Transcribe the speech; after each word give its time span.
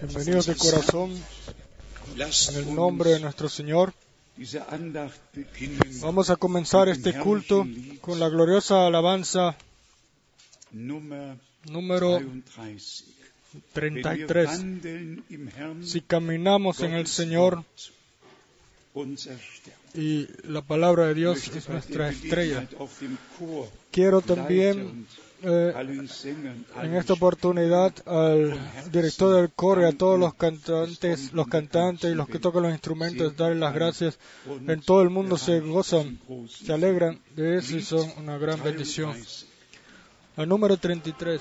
Bienvenidos 0.00 0.46
de 0.46 0.56
corazón 0.56 1.12
en 2.16 2.56
el 2.56 2.74
nombre 2.74 3.10
de 3.10 3.20
nuestro 3.20 3.48
Señor. 3.48 3.92
Vamos 6.00 6.30
a 6.30 6.36
comenzar 6.36 6.88
este 6.88 7.18
culto 7.18 7.66
con 8.00 8.18
la 8.18 8.28
gloriosa 8.28 8.86
alabanza 8.86 9.56
número 10.72 12.20
33. 12.20 13.04
Wenn 13.74 13.94
wir 13.94 14.02
33. 14.02 14.48
wandeln 14.48 15.24
im 15.30 15.48
Herrn, 15.48 15.86
Si 15.86 16.00
caminamos 16.00 16.80
en 16.80 16.94
el 16.94 17.06
Señor 17.06 17.64
y 19.94 20.26
la 20.42 20.62
palabra 20.62 21.06
de 21.06 21.14
Dios 21.14 21.48
es 21.48 21.68
nuestra 21.68 22.10
estrella. 22.10 22.68
Quiero 23.92 24.20
también 24.22 25.06
eh, 25.46 25.74
en 26.82 26.94
esta 26.94 27.12
oportunidad 27.12 27.92
al 28.06 28.58
director 28.90 29.36
del 29.36 29.52
coro 29.52 29.82
y 29.82 29.84
a 29.84 29.92
todos 29.92 30.18
los 30.18 30.34
cantantes, 30.34 31.32
los 31.32 31.46
cantantes 31.46 32.10
y 32.10 32.14
los 32.14 32.28
que 32.28 32.38
tocan 32.38 32.62
los 32.62 32.72
instrumentos, 32.72 33.36
darles 33.36 33.58
las 33.58 33.74
gracias. 33.74 34.18
En 34.66 34.80
todo 34.80 35.02
el 35.02 35.10
mundo 35.10 35.36
se 35.36 35.60
gozan, 35.60 36.18
se 36.48 36.72
alegran 36.72 37.20
de 37.36 37.58
eso 37.58 37.76
y 37.76 37.82
son 37.82 38.10
una 38.18 38.38
gran 38.38 38.62
bendición. 38.62 39.12
33. 39.12 39.46
El 40.36 40.48
número 40.48 40.76
33. 40.76 41.40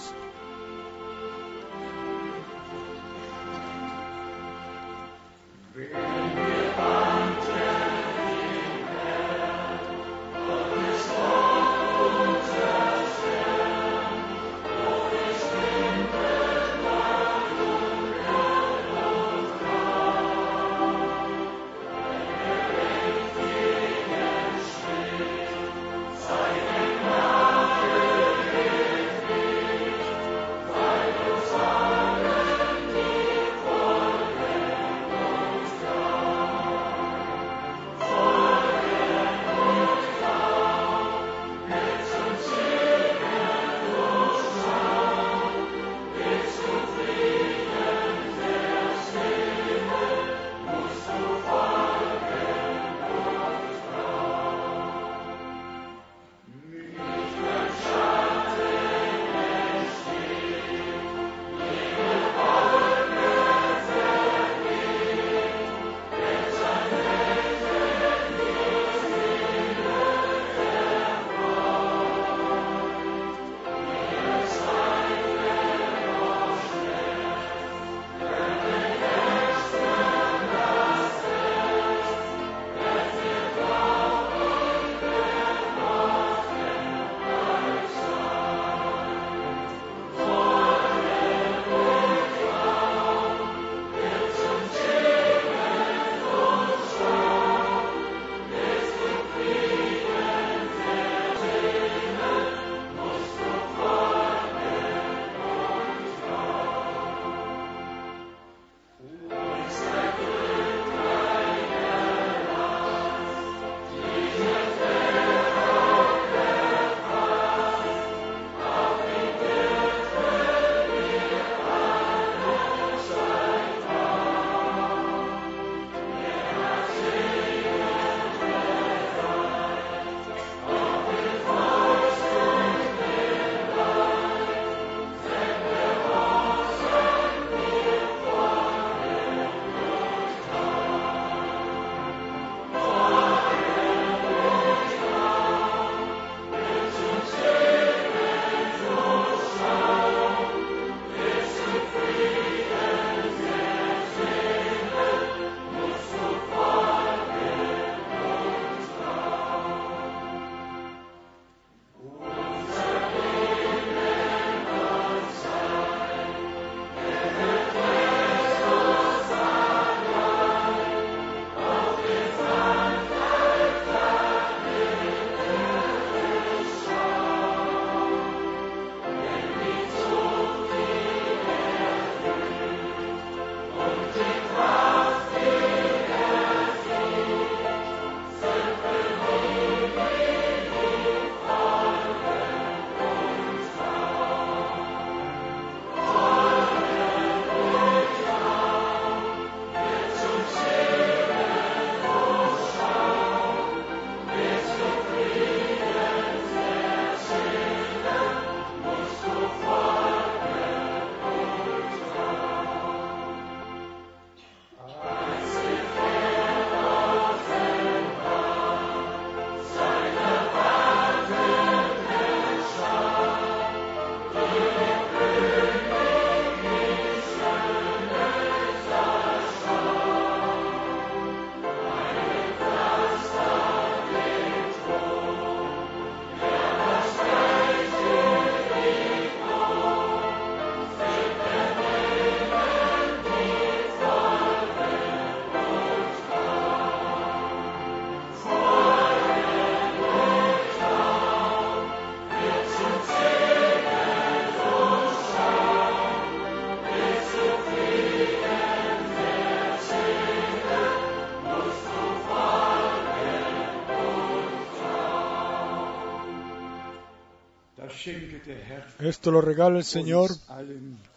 Esto 269.03 269.31
lo 269.31 269.41
regala 269.41 269.77
el 269.77 269.83
Señor 269.83 270.31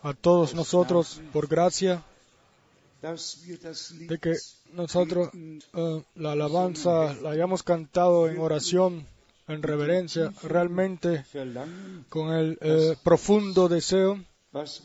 a 0.02 0.12
todos 0.12 0.54
nosotros 0.54 1.20
por 1.32 1.46
gracia 1.46 2.02
de 3.00 4.18
que 4.18 4.34
nosotros 4.72 5.28
eh, 5.32 6.02
la 6.16 6.32
alabanza 6.32 7.14
la 7.22 7.30
hayamos 7.30 7.62
cantado 7.62 8.28
en 8.28 8.40
oración, 8.40 9.06
en 9.46 9.62
reverencia, 9.62 10.32
realmente 10.42 11.24
con 12.08 12.32
el 12.34 12.58
eh, 12.60 12.96
profundo 13.04 13.68
deseo 13.68 14.18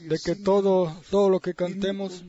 de 0.01 0.19
que 0.23 0.35
todo, 0.35 0.95
todo 1.09 1.29
lo 1.29 1.39
que 1.39 1.55
cantemos 1.55 2.23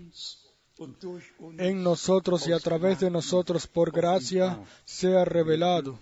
en 1.59 1.83
nosotros 1.83 2.49
y 2.49 2.53
a 2.53 2.59
través 2.59 3.01
de 3.01 3.11
nosotros 3.11 3.67
por 3.67 3.93
gracia 3.93 4.59
sea 4.87 5.27
revelado. 5.27 5.99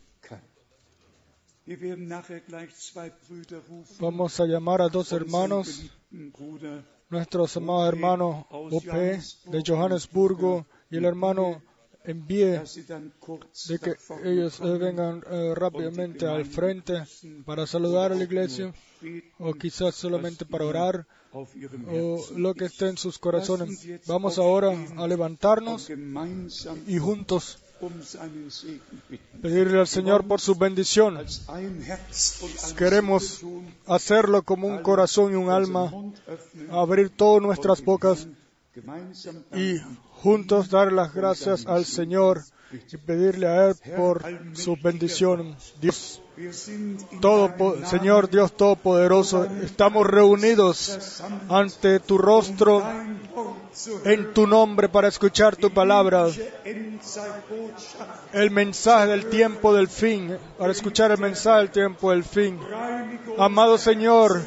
Vamos 4.01 4.41
a 4.41 4.47
llamar 4.47 4.83
a 4.83 4.89
dos 4.89 5.13
hermanos, 5.13 5.93
nuestros 7.09 7.57
amados 7.57 7.89
hermanos 7.89 8.45
OP 8.51 8.85
de 8.85 9.63
Johannesburgo 9.65 10.67
y 10.91 10.97
el 10.97 11.05
hermano 11.05 11.63
envíe 12.03 12.61
de 13.69 13.79
que 13.79 13.95
ellos 14.25 14.61
eh, 14.61 14.79
vengan 14.79 15.23
eh, 15.31 15.55
rápidamente 15.55 16.27
al 16.27 16.45
frente 16.45 17.05
para 17.45 17.67
saludar 17.69 18.11
a 18.11 18.17
la 18.17 18.25
iglesia 18.25 18.73
o 19.39 19.53
quizás 19.55 19.95
solamente 19.95 20.45
para 20.45 20.65
orar 20.65 21.07
o 21.33 21.47
lo 22.37 22.55
que 22.55 22.65
esté 22.65 22.89
en 22.89 22.97
sus 22.97 23.19
corazones. 23.19 23.87
Vamos 24.09 24.39
ahora 24.39 24.73
a 24.97 25.07
levantarnos 25.07 25.89
y 26.89 26.99
juntos 26.99 27.59
pedirle 29.43 29.81
al 29.81 29.87
Señor 29.87 30.27
por 30.27 30.41
su 30.41 30.55
bendición. 30.55 31.19
Queremos 32.77 33.43
hacerlo 33.87 34.43
como 34.43 34.69
un 34.69 34.83
corazón 34.83 35.33
y 35.33 35.37
un 35.37 35.51
alma, 35.51 35.93
abrir 36.71 37.11
todas 37.11 37.43
nuestras 37.43 37.83
bocas 37.83 38.27
y 39.55 39.79
juntos 40.23 40.71
dar 40.71 40.93
las 40.93 41.13
gracias 41.13 41.67
al 41.67 41.85
Señor 41.85 42.43
y 42.73 42.97
pedirle 42.99 43.49
a 43.49 43.69
Él 43.69 43.75
por 43.97 44.23
su 44.53 44.77
bendición. 44.77 45.57
Dios, 45.81 46.23
todo, 47.21 47.85
Señor 47.85 48.31
Dios 48.31 48.57
Todopoderoso, 48.57 49.45
estamos 49.63 50.07
reunidos 50.07 51.23
ante 51.49 51.99
tu 52.01 52.17
rostro 52.17 52.83
en 54.05 54.33
tu 54.33 54.47
nombre 54.47 54.89
para 54.89 55.09
escuchar 55.09 55.57
tu 55.57 55.71
palabra, 55.71 56.27
el 58.33 58.51
mensaje 58.51 59.07
del 59.09 59.27
tiempo 59.27 59.75
del 59.75 59.89
fin, 59.89 60.37
para 60.57 60.73
escuchar 60.73 61.11
el 61.11 61.19
mensaje 61.19 61.59
del 61.59 61.71
tiempo 61.71 62.13
del 62.13 62.23
fin. 62.23 62.59
Amado 63.37 63.79
Señor, 63.79 64.43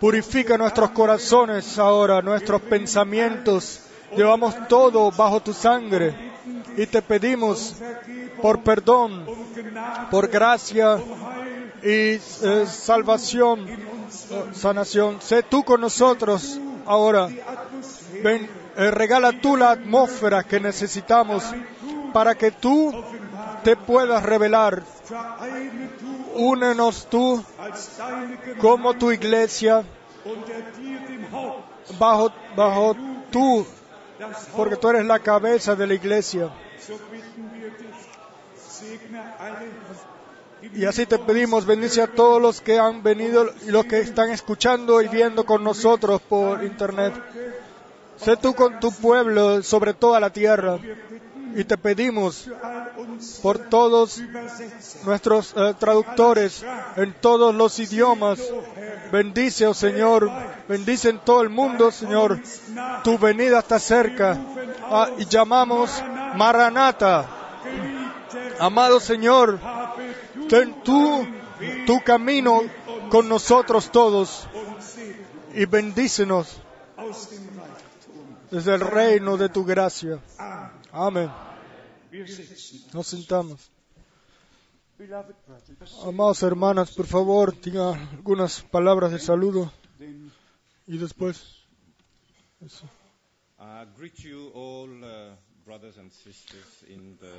purifica 0.00 0.58
nuestros 0.58 0.90
corazones 0.90 1.78
ahora, 1.78 2.22
nuestros 2.22 2.60
pensamientos. 2.62 3.82
Llevamos 4.16 4.68
todo 4.68 5.10
bajo 5.10 5.40
tu 5.40 5.52
sangre 5.52 6.26
y 6.76 6.86
te 6.86 7.02
pedimos 7.02 7.74
por 8.42 8.62
perdón, 8.62 9.26
por 10.10 10.28
gracia 10.28 10.98
y 11.82 11.88
eh, 11.88 12.66
salvación, 12.66 13.66
sanación. 14.52 15.20
Sé 15.20 15.42
tú 15.42 15.64
con 15.64 15.80
nosotros 15.80 16.60
ahora. 16.84 17.28
Ven, 18.22 18.48
eh, 18.76 18.90
regala 18.90 19.32
tú 19.40 19.56
la 19.56 19.70
atmósfera 19.70 20.44
que 20.44 20.60
necesitamos 20.60 21.44
para 22.12 22.34
que 22.34 22.50
tú 22.50 22.92
te 23.62 23.76
puedas 23.76 24.22
revelar. 24.22 24.82
Únenos 26.34 27.08
tú 27.08 27.42
como 28.60 28.94
tu 28.94 29.12
iglesia 29.12 29.84
bajo, 31.98 32.32
bajo 32.56 32.96
tú, 33.30 33.66
porque 34.56 34.76
tú 34.76 34.88
eres 34.90 35.06
la 35.06 35.18
cabeza 35.18 35.74
de 35.74 35.86
la 35.86 35.94
iglesia. 35.94 36.50
Y 40.74 40.84
así 40.84 41.06
te 41.06 41.18
pedimos, 41.18 41.66
bendice 41.66 42.02
a 42.02 42.06
todos 42.06 42.40
los 42.40 42.60
que 42.60 42.78
han 42.78 43.02
venido 43.02 43.50
y 43.66 43.70
los 43.70 43.86
que 43.86 44.00
están 44.00 44.30
escuchando 44.30 45.00
y 45.02 45.08
viendo 45.08 45.44
con 45.44 45.62
nosotros 45.62 46.20
por 46.22 46.64
internet. 46.64 47.14
Sé 48.16 48.36
tú 48.36 48.54
con 48.54 48.80
tu 48.80 48.92
pueblo 48.92 49.62
sobre 49.62 49.94
toda 49.94 50.20
la 50.20 50.30
tierra. 50.30 50.78
Y 51.54 51.64
te 51.64 51.78
pedimos 51.78 52.50
por 53.42 53.58
todos 53.58 54.20
nuestros 55.04 55.54
eh, 55.56 55.74
traductores 55.78 56.64
en 56.96 57.14
todos 57.14 57.54
los 57.54 57.78
idiomas. 57.78 58.40
Bendice, 59.10 59.66
oh 59.66 59.72
Señor, 59.72 60.30
bendice 60.68 61.08
en 61.08 61.18
todo 61.20 61.40
el 61.40 61.48
mundo, 61.48 61.90
Señor. 61.90 62.40
Tu 63.04 63.16
venida 63.16 63.60
está 63.60 63.78
cerca. 63.78 64.36
Ah, 64.82 65.08
y 65.16 65.24
llamamos 65.24 65.90
Maranata. 66.36 67.28
Amado 68.58 69.00
Señor, 69.00 69.58
ten 70.48 70.82
tú 70.82 71.26
tu 71.86 72.00
camino 72.02 72.62
con 73.10 73.28
nosotros 73.28 73.90
todos 73.90 74.46
y 75.54 75.64
bendícenos 75.64 76.58
desde 78.50 78.74
el 78.74 78.80
reino 78.80 79.36
de 79.36 79.48
tu 79.48 79.64
gracia. 79.64 80.20
Amén. 80.92 81.30
Nos 82.92 83.06
sentamos. 83.06 83.70
Amados 86.06 86.42
hermanas, 86.42 86.90
por 86.92 87.06
favor, 87.06 87.58
digan 87.60 88.08
algunas 88.12 88.62
palabras 88.62 89.12
de 89.12 89.18
saludo 89.18 89.70
y 90.86 90.96
después. 90.96 91.66
eso. 92.64 92.88
I 95.66 95.68
greet 95.68 95.82
you 95.82 95.88
all, 95.88 95.90
brothers 95.90 95.96
and 95.98 96.12
sisters, 96.12 96.84
in 96.88 97.16
the 97.20 97.32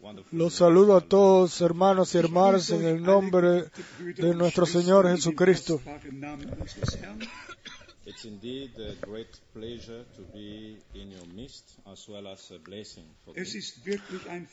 wonderful 0.00 0.38
Los 0.38 0.54
saludo 0.54 0.96
a 0.96 1.00
todos, 1.00 1.60
hermanos 1.60 2.14
y 2.14 2.18
hermanas, 2.18 2.70
en 2.70 2.84
el 2.84 3.02
nombre 3.02 3.70
de 4.16 4.34
nuestro 4.34 4.66
Señor 4.66 5.08
Jesucristo. 5.08 5.80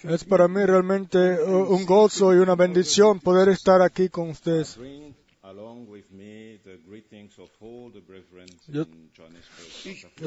Es 0.04 0.24
para 0.26 0.48
mí 0.48 0.66
realmente 0.66 1.44
un 1.44 1.86
gozo 1.86 2.34
y 2.34 2.38
una 2.38 2.56
bendición 2.56 3.20
poder 3.20 3.50
estar 3.50 3.82
aquí 3.82 4.10
con 4.10 4.30
ustedes. 4.32 4.78
Bring 5.44 5.58
along 5.58 5.90
with 5.90 6.10
me 6.12 6.60
the 6.64 6.78
greetings 6.88 7.38
of 7.38 7.50
all 7.60 7.92
the 7.92 8.00
brethren 8.00 8.48
Yo- 8.68 8.86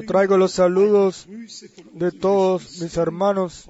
traigo 0.07 0.37
los 0.37 0.53
saludos 0.53 1.27
de 1.93 2.13
todos 2.13 2.81
mis 2.83 2.97
hermanos 2.97 3.65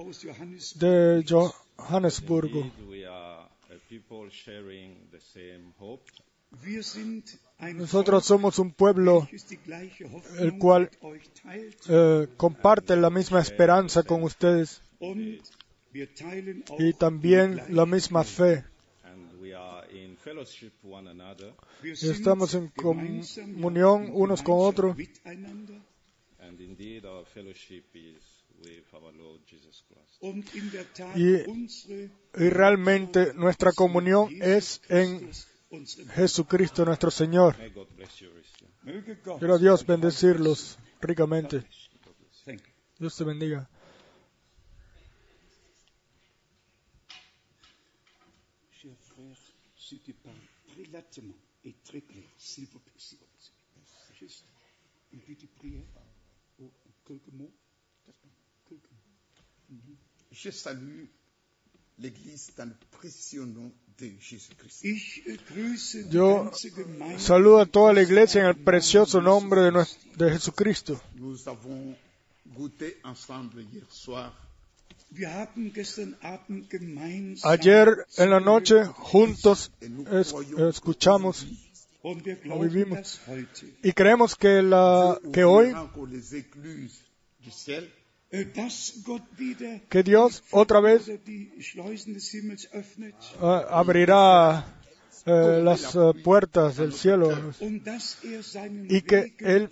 de 0.75 1.23
Johannesburgo. 1.25 2.59
Indeed, 2.59 2.89
we 2.89 3.05
are 3.05 3.47
a 3.69 3.77
people 3.89 4.29
sharing 4.29 5.09
the 5.11 5.19
same 5.19 5.73
hope, 5.79 6.03
Wir 6.63 6.83
sind 6.83 7.25
ein 7.59 7.77
Nosotros 7.77 8.25
somos 8.25 8.57
un 8.59 8.71
pueblo 8.71 9.27
el 10.39 10.57
cual 10.57 10.89
eh, 11.89 12.27
comparte 12.37 12.95
la 12.95 13.09
misma 13.09 13.41
esperanza 13.41 14.03
con 14.03 14.23
ustedes 14.23 14.81
y 16.79 16.93
también 16.93 17.61
la 17.69 17.85
misma 17.85 18.23
fe. 18.23 18.63
Estamos 22.11 22.53
en 22.53 22.67
comunión 22.69 24.05
in 24.05 24.11
unos 24.13 24.41
con 24.43 24.55
otros. 24.59 24.95
Y- 31.15 31.43
Y 32.35 32.49
realmente 32.49 33.33
nuestra 33.35 33.71
comunión 33.71 34.29
es 34.41 34.81
en 34.89 35.29
Jesucristo 36.15 36.85
nuestro 36.85 37.11
Señor. 37.11 37.55
Quiero 39.39 39.55
a 39.55 39.57
Dios 39.57 39.85
bendecirlos 39.85 40.77
ricamente. 41.01 41.63
Dios 42.99 43.15
te 43.15 43.23
bendiga. 43.23 43.69
Très 51.87 52.01
clair, 52.01 52.23
s'il 52.37 52.65
vous 52.65 52.79
plaît, 52.79 52.93
s'il 52.97 53.17
vous 53.17 53.25
plaît. 53.25 54.19
Juste 54.19 54.45
une 55.13 55.19
petite 55.19 55.53
prière, 55.55 55.83
ou 56.59 56.65
quelques 57.07 57.31
mots. 57.33 57.51
Quelques 58.67 58.91
mots. 59.69 59.95
Je 60.31 60.49
salue 60.51 61.05
l'Église 61.99 62.51
dans 62.57 62.69
le 62.69 62.75
précieux 62.91 63.45
nom 63.45 63.71
de 63.99 64.09
Jésus-Christ. 64.19 64.83
Ich 64.83 65.23
grüße 65.49 66.09
die 66.09 66.17
Yo. 66.17 66.51
Saludo 67.17 67.59
a 67.59 67.65
toda 67.65 67.93
la 67.93 68.01
iglesia 68.03 68.41
en 68.41 68.47
el 68.47 68.55
precioso 68.55 69.21
nombre 69.21 69.71
de, 70.17 70.29
Jesucristo. 70.29 70.99
Nous 71.15 71.47
avons 71.47 71.95
goûté 72.55 72.97
ensemble 73.03 73.63
hier 73.71 73.85
soir 73.89 74.33
Ayer 77.43 77.87
en 78.17 78.29
la 78.29 78.39
noche 78.41 78.85
juntos 78.85 79.71
es- 80.11 80.33
escuchamos 80.57 81.45
lo 82.43 82.59
vivimos. 82.59 83.19
Y 83.83 83.91
creemos 83.93 84.35
que, 84.35 84.61
la, 84.61 85.19
que 85.33 85.43
hoy, 85.43 85.73
wieder 89.37 89.81
que 89.89 90.03
Dios 90.03 90.43
otra 90.51 90.79
vez 90.81 91.07
eh, 91.07 91.21
abrirá 93.69 94.65
eh, 95.25 95.61
las 95.63 95.95
eh, 95.95 96.13
puertas 96.23 96.77
del 96.77 96.93
cielo, 96.93 97.31
er 97.31 97.53
Y 98.89 99.01
que 99.01 99.33
Él- 99.39 99.69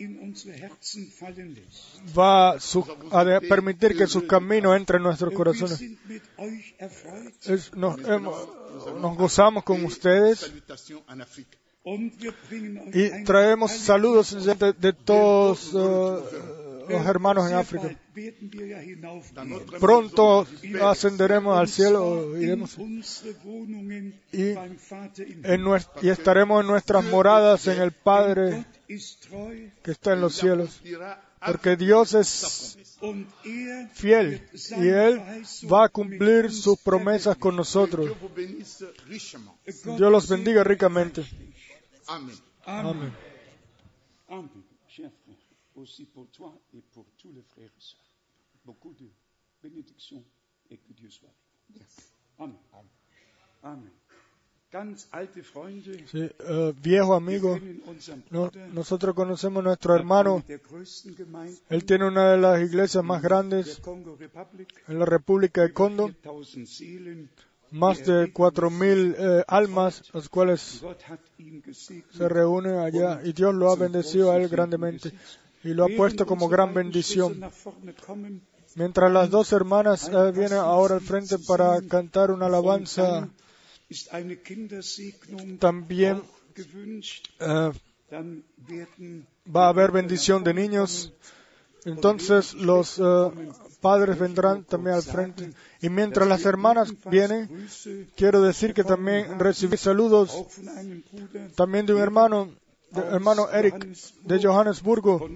va 2.17 2.59
su- 2.59 2.85
a 3.11 3.39
permitir 3.41 3.95
que 3.97 4.07
sus 4.07 4.23
caminos 4.23 4.75
entren 4.75 4.99
en 4.99 5.03
nuestros 5.03 5.33
corazones. 5.33 5.81
Es- 7.45 7.73
nos 7.75 9.17
gozamos 9.17 9.63
con 9.63 9.83
ustedes 9.85 10.51
y 11.85 13.23
traemos 13.23 13.71
saludos 13.71 14.43
de, 14.43 14.73
de 14.73 14.93
todos 14.93 15.71
eh, 15.75 16.85
los 16.89 17.05
hermanos 17.05 17.49
en 17.49 17.57
África. 17.57 17.95
Pronto 19.79 20.47
ascenderemos 20.81 21.57
al 21.59 21.67
cielo, 21.67 22.35
iremos 22.39 22.77
Y 24.31 24.55
en 25.43 25.61
estaremos 26.09 26.61
en 26.61 26.67
nuestras 26.67 27.03
moradas 27.05 27.67
en 27.67 27.81
el 27.81 27.91
Padre 27.91 28.65
que 28.87 29.91
está 29.91 30.13
en 30.13 30.21
los 30.21 30.35
cielos. 30.35 30.81
Accomplira 30.81 31.21
Porque 31.45 31.75
Dios 31.75 32.13
es 32.15 32.77
er 33.43 33.89
fiel 33.93 34.49
y 34.53 34.87
Él 34.87 35.21
va 35.71 35.85
a 35.85 35.89
cumplir 35.89 36.51
sus 36.51 36.79
promesas 36.79 37.37
con 37.37 37.55
nosotros. 37.55 38.11
Dios 39.97 40.11
los 40.11 40.27
bendiga 40.27 40.63
ricamente. 40.63 41.23
Amen. 42.07 42.35
Amén. 42.65 43.11
Amen. 44.29 44.49
Chers 44.87 45.11
frères, 45.23 45.37
aussi 45.75 46.05
pour 46.05 46.27
toi 46.31 46.53
et 46.73 46.81
pour 46.93 47.05
tous 47.17 47.31
les 47.33 47.41
frères 47.43 47.65
et 47.65 47.81
sœurs. 47.81 47.99
Beaucoup 48.65 48.93
de 48.93 49.07
bénédictions 49.61 50.23
et 50.69 50.77
que 50.77 50.93
Dieu 50.93 51.09
soit 51.09 51.29
avec 51.69 51.81
vous. 52.37 52.43
Amen. 52.43 52.57
Amen. 53.63 53.91
Ganz 54.71 55.07
alte 55.11 55.41
Freunde, 55.41 56.03
Sí, 56.11 56.19
eh, 56.39 56.73
viejo 56.81 57.13
amigo, 57.13 57.57
no- 58.31 58.51
nosotros 58.73 59.15
conocemos 59.15 59.61
a 59.61 59.67
nuestro 59.69 59.95
hermano. 59.95 60.43
Él 61.69 61.85
tiene 61.85 62.05
una 62.07 62.31
de 62.31 62.37
las 62.39 62.61
iglesias 62.61 63.03
más 63.03 63.21
grandes 63.21 63.81
en 64.87 64.99
la 64.99 65.05
República 65.05 65.61
de 65.61 65.71
Congo, 65.71 66.11
4000 66.21 66.67
Seelen. 66.67 67.29
Más 67.75 68.05
de 68.05 68.33
4.000 68.33 69.15
eh, 69.17 69.43
almas, 69.47 70.03
las 70.13 70.29
cuales 70.29 70.81
se 72.11 72.29
reúnen 72.29 72.77
allá 72.77 73.21
y 73.23 73.33
Dios 73.33 73.53
lo 73.53 73.71
ha 73.71 73.75
bendecido 73.75 74.31
a 74.31 74.37
él 74.37 74.47
grandemente 74.47 75.11
y 75.63 75.73
lo 75.73 75.83
ha 75.83 75.89
puesto 75.89 76.25
como 76.25 76.47
gran 76.47 76.73
bendición. 76.73 77.41
Mientras 78.75 79.11
las 79.11 79.29
dos 79.29 79.51
hermanas 79.51 80.09
eh, 80.09 80.31
vienen 80.31 80.59
ahora 80.59 80.95
al 80.95 81.01
frente 81.01 81.37
para 81.39 81.81
cantar 81.81 82.31
una 82.31 82.45
alabanza, 82.45 83.27
también 85.59 86.21
eh, 87.39 87.71
va 89.53 89.65
a 89.65 89.69
haber 89.69 89.91
bendición 89.91 90.43
de 90.43 90.53
niños. 90.53 91.13
Entonces 91.83 92.53
los 92.53 92.99
eh, 92.99 93.31
padres 93.85 94.17
vendrán 94.17 94.63
también 94.63 94.95
al 94.95 95.03
frente. 95.03 95.51
Y 95.79 95.89
mientras 95.89 96.27
las 96.27 96.43
hermanas 96.43 96.91
vienen, 97.07 97.67
quiero 98.15 98.41
decir 98.41 98.73
que 98.73 98.83
también 98.83 99.37
recibí 99.37 99.77
saludos 99.77 100.47
también 101.55 101.85
de 101.85 101.93
un 101.93 102.01
hermano, 102.01 102.49
hermano 102.95 103.47
Eric 103.51 103.75
de 104.23 104.41
Johannesburgo, 104.41 105.29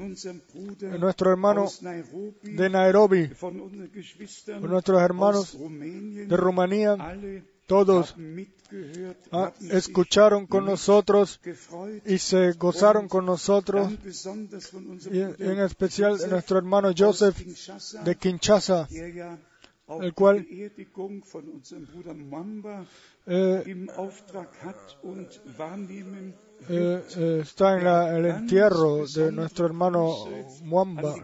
nuestro 0.97 1.29
hermano 1.29 1.67
de 2.41 2.69
Nairobi, 2.71 3.29
nuestros 4.61 4.99
hermanos 4.99 5.55
de 5.59 6.35
Rumanía, 6.35 6.97
todos 7.69 8.15
ah, 9.31 9.51
escucharon 9.77 10.45
con 10.47 10.65
nosotros 10.65 11.39
y 12.05 12.17
se 12.17 12.51
gozaron 12.53 13.07
con 13.07 13.25
nosotros, 13.25 13.87
en, 15.39 15.59
especial 15.59 16.17
nuestro 16.29 16.57
hermano 16.57 16.91
Joseph 16.97 17.37
de 18.05 18.15
Kinshasa, 18.15 18.87
el 20.03 20.13
cual- 20.13 20.45
eh, 23.27 23.63
eh, 26.69 27.39
está 27.41 27.77
en 27.79 27.87
el 27.87 28.25
entierro 28.25 29.07
de 29.07 29.31
nuestro 29.31 29.65
hermano 29.65 30.25
Mwamba. 30.63 31.15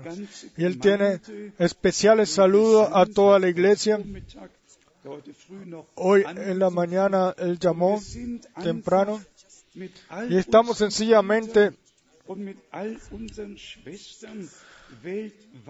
Y 0.58 0.64
él 0.66 0.80
tiene 0.80 1.20
especiales 1.60 2.30
saludos 2.30 2.88
a 2.92 3.06
toda 3.06 3.38
la 3.40 3.50
iglesia. 3.50 3.98
Hoy 5.96 6.24
en 6.26 6.60
la 6.60 6.70
mañana 6.70 7.34
él 7.38 7.60
llamó 7.60 8.02
temprano 8.62 9.22
y 10.30 10.38
estamos 10.38 10.78
sencillamente 10.78 11.74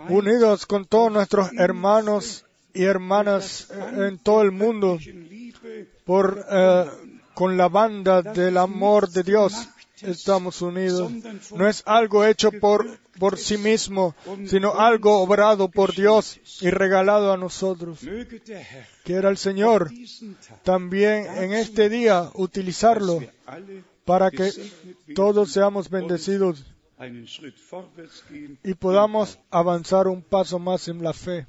unidos 0.09 0.65
con 0.65 0.85
todos 0.85 1.11
nuestros 1.11 1.51
hermanos 1.53 2.45
y 2.73 2.83
hermanas 2.83 3.69
eh, 3.71 4.07
en 4.07 4.19
todo 4.19 4.41
el 4.41 4.51
mundo 4.51 4.99
por 6.05 6.45
eh, 6.49 6.85
con 7.33 7.57
la 7.57 7.67
banda 7.67 8.21
del 8.21 8.57
amor 8.57 9.09
de 9.09 9.23
Dios 9.23 9.69
estamos 10.07 10.61
unidos. 10.61 11.11
No 11.55 11.67
es 11.67 11.83
algo 11.85 12.25
hecho 12.25 12.51
por 12.51 12.85
por 13.19 13.37
sí 13.37 13.57
mismo, 13.57 14.15
sino 14.45 14.75
algo 14.75 15.19
obrado 15.19 15.69
por 15.69 15.95
Dios 15.95 16.39
y 16.61 16.69
regalado 16.69 17.31
a 17.31 17.37
nosotros. 17.37 17.99
Quiera 19.03 19.29
el 19.29 19.37
Señor 19.37 19.91
también 20.63 21.27
en 21.37 21.53
este 21.53 21.89
día 21.89 22.29
utilizarlo 22.33 23.21
para 24.03 24.31
que 24.31 24.51
todos 25.15 25.51
seamos 25.51 25.89
bendecidos 25.89 26.65
y 28.63 28.73
podamos 28.75 29.39
avanzar 29.49 30.07
un 30.07 30.21
paso 30.21 30.59
más 30.59 30.87
en 30.87 31.03
la 31.03 31.13
fe. 31.13 31.47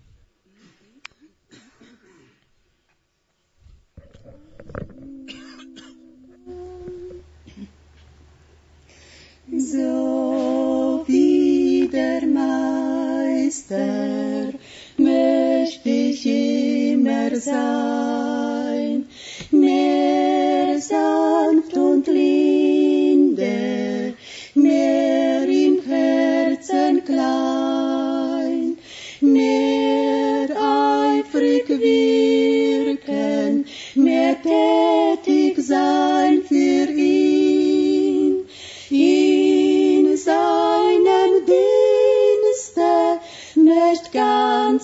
So 9.59 11.03
wie 11.07 11.89
der 11.91 12.27
Meister 12.27 14.53
möchte 14.99 15.89
ich 15.89 16.27
immer 16.27 17.35
sein, 17.37 19.07
mehr 19.51 20.79
sanft 20.79 21.75
und 21.75 22.07
linde, 22.07 24.13
mehr 24.55 25.49
im 25.49 25.81
Herzen 25.89 27.03
klein, 27.07 28.77
mehr 29.23 30.49
eifrig 30.51 31.67
wirken, 31.69 33.65
mehr 33.95 34.37
tätig 34.43 35.06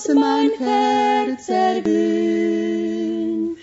mein 0.08 0.50
Herz 0.58 1.48
erglühen. 1.48 3.56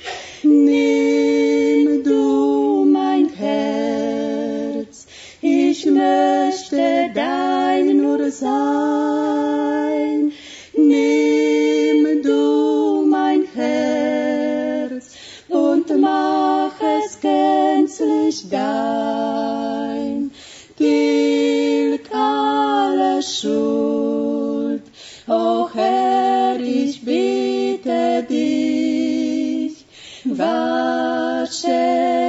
Nimm 0.44 2.04
du 2.04 2.86
mein 2.86 3.30
Herz, 3.30 5.08
ich 5.42 5.86
möchte 5.86 7.12
dein 7.14 7.98
nur 7.98 8.32
sein. 8.32 10.32
Nimm 10.76 12.24
du 12.24 13.06
mein 13.08 13.44
Herz 13.54 15.16
und 15.50 16.00
mach 16.00 16.74
es 16.82 17.20
gänzlich 17.20 18.50
dein. 18.50 19.19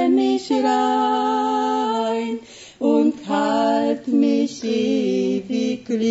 mische 0.09 0.53
mich 0.53 0.63
rein 0.63 2.39
und 2.79 3.13
halt 3.27 4.07
mich 4.07 4.63
ewiglich. 4.63 6.07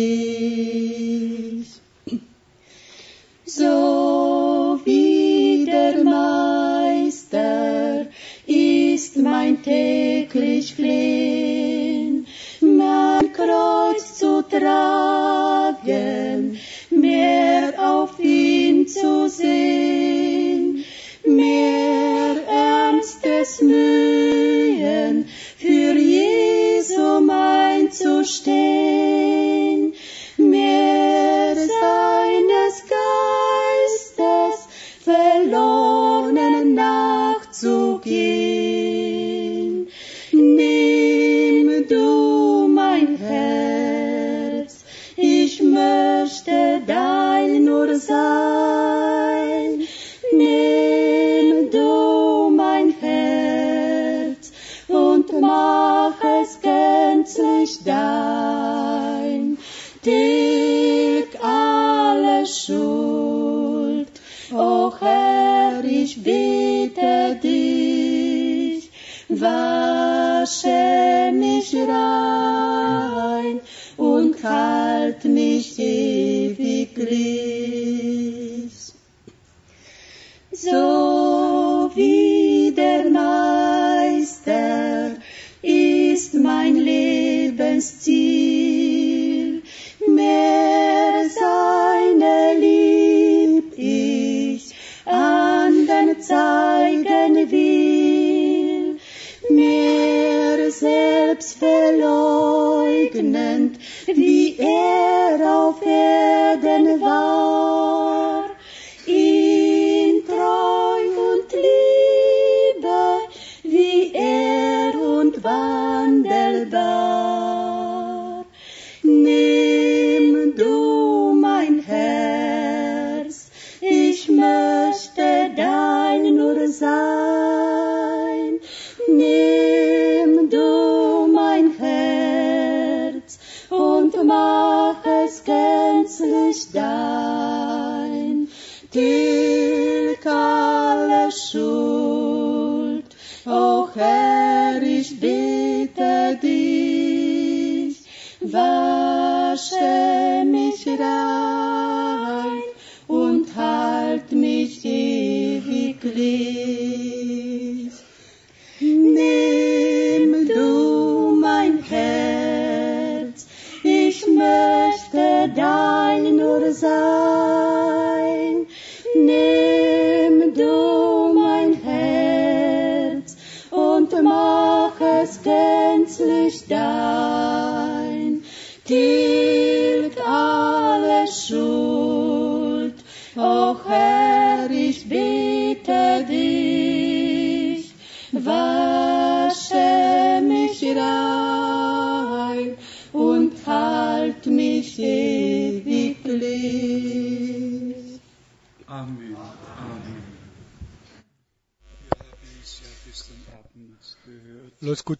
So 3.45 4.79
wie 4.85 5.65
der 5.65 6.03
Meister 6.03 8.05
ist 8.47 9.17
mein 9.17 9.61
täglich 9.61 10.75
Flehen, 10.75 12.25
mein 12.61 13.33
Kreuz 13.33 14.17
zu 14.17 14.41
tragen, 14.43 16.57
mehr 16.89 17.73
auf 17.77 18.17
ihn 18.19 18.87
zu 18.87 19.27
sehen. 19.27 20.20
alles 23.41 23.61
Mühen, 23.63 25.27
für 25.57 25.95
Jesu 25.97 27.21
mein 27.21 27.91
zu 27.91 28.23
stehen. 28.23 29.93
Mehr 30.37 31.55
seines 31.55 32.83
Geistes 34.13 34.67
verlornen 35.03 36.75
nachzugehen. 36.75 38.40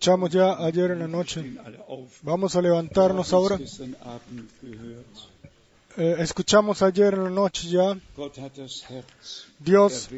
Escuchamos 0.01 0.31
ya 0.31 0.57
ayer 0.65 0.89
en 0.89 0.99
la 0.99 1.07
noche. 1.07 1.53
Vamos 2.23 2.55
a 2.55 2.61
levantarnos 2.63 3.33
ahora. 3.33 3.59
Eh, 5.95 6.15
escuchamos 6.17 6.81
ayer 6.81 7.13
en 7.13 7.25
la 7.25 7.29
noche 7.29 7.69
ya. 7.69 7.95
Dios 9.59 10.09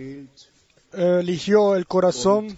eligió 0.94 1.76
el 1.76 1.86
corazón 1.86 2.58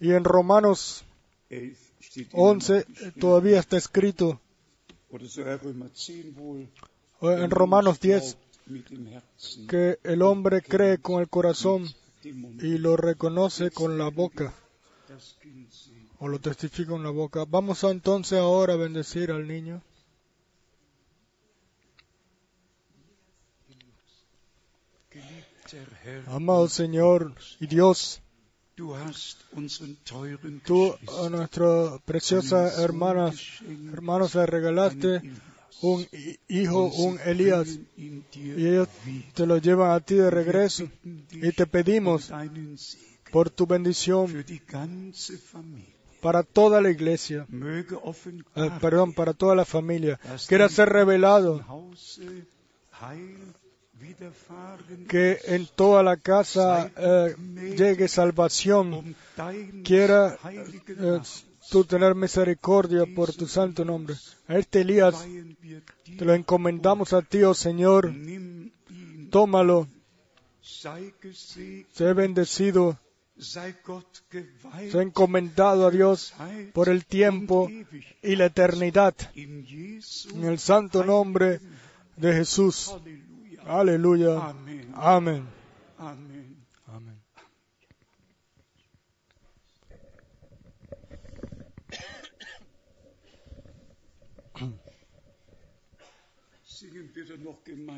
y 0.00 0.12
en 0.12 0.22
Romanos 0.22 1.02
11 1.50 1.76
steht 2.00 2.32
immer 2.32 2.54
noch 2.54 2.62
11 2.62 2.78
eh, 2.78 3.12
todavía 3.18 3.58
está 3.58 3.76
escrito, 3.76 4.40
oder 5.10 5.28
sogar 5.28 5.60
Römer 5.64 5.90
10 5.92 6.36
wohl, 6.36 6.68
o 7.20 7.30
en 7.30 7.50
Romanos 7.50 7.98
10, 7.98 8.36
mit 8.66 8.88
dem 8.88 9.06
Herzen, 9.06 9.66
que 9.66 9.98
el 10.04 10.22
hombre 10.22 10.62
cree 10.62 10.98
con 10.98 11.20
el 11.20 11.28
corazón 11.28 11.88
y 12.22 12.78
lo 12.78 12.96
reconoce 12.96 13.70
con 13.70 13.98
la 13.98 14.10
boca. 14.10 14.52
O 16.24 16.28
lo 16.28 16.38
testifica 16.38 16.90
con 16.92 17.02
la 17.02 17.10
boca. 17.10 17.44
Vamos 17.46 17.84
a 17.84 17.90
entonces 17.90 18.38
ahora 18.38 18.72
a 18.72 18.76
bendecir 18.76 19.30
al 19.30 19.46
niño. 19.46 19.82
Amado 26.26 26.68
Señor 26.68 27.34
y 27.60 27.66
Dios, 27.66 28.20
tú 30.64 30.94
a 31.24 31.28
nuestra 31.28 31.98
preciosa 32.04 32.82
hermana, 32.82 33.32
hermanos 33.92 34.34
le 34.34 34.46
regalaste 34.46 35.20
un 35.82 36.06
hi- 36.12 36.38
hijo, 36.48 36.86
un 36.86 37.18
Elías, 37.24 37.78
y 37.96 38.66
ellos 38.66 38.88
te 39.34 39.46
lo 39.46 39.58
llevan 39.58 39.90
a 39.92 40.00
ti 40.00 40.14
de 40.14 40.30
regreso. 40.30 40.88
Y 41.32 41.52
te 41.52 41.66
pedimos 41.66 42.30
um 42.30 42.76
Segen 42.76 42.78
por 43.30 43.50
tu 43.50 43.66
bendición 43.66 44.44
para 46.24 46.42
toda 46.42 46.80
la 46.80 46.90
iglesia, 46.90 47.46
eh, 47.52 48.70
perdón, 48.80 49.12
para 49.12 49.34
toda 49.34 49.54
la 49.54 49.66
familia. 49.66 50.18
Quiera 50.48 50.70
ser 50.70 50.88
revelado 50.88 51.62
que 55.06 55.38
en 55.44 55.66
toda 55.66 56.02
la 56.02 56.16
casa 56.16 56.90
eh, 56.96 57.36
llegue 57.76 58.08
salvación. 58.08 58.94
um 58.94 59.14
Quiera 59.84 60.38
eh, 60.88 61.20
tú 61.70 61.84
tener 61.84 62.14
misericordia 62.14 63.04
por 63.14 63.30
tu 63.34 63.46
santo 63.46 63.84
nombre. 63.84 64.14
A 64.48 64.56
este 64.56 64.80
Elías 64.80 65.26
te 66.18 66.24
lo 66.24 66.32
encomendamos 66.32 67.12
a 67.12 67.20
ti, 67.20 67.42
oh 67.42 67.52
Señor. 67.52 68.10
Tómalo, 69.30 69.88
sé 70.62 72.12
bendecido, 72.14 72.98
geweiht, 74.30 74.92
sé 74.92 75.02
encomendado 75.02 75.86
a 75.86 75.90
Dios 75.90 76.34
por 76.72 76.88
el 76.88 77.04
tiempo 77.04 77.68
y 78.22 78.36
la 78.36 78.46
eternidad. 78.46 79.14
En 79.34 80.44
el 80.44 80.58
santo 80.58 81.04
nombre 81.04 81.60
de 82.16 82.32
Jesús. 82.32 82.94
Aleluya. 83.66 84.54
Amén. 84.94 84.94
Amén. 84.94 85.48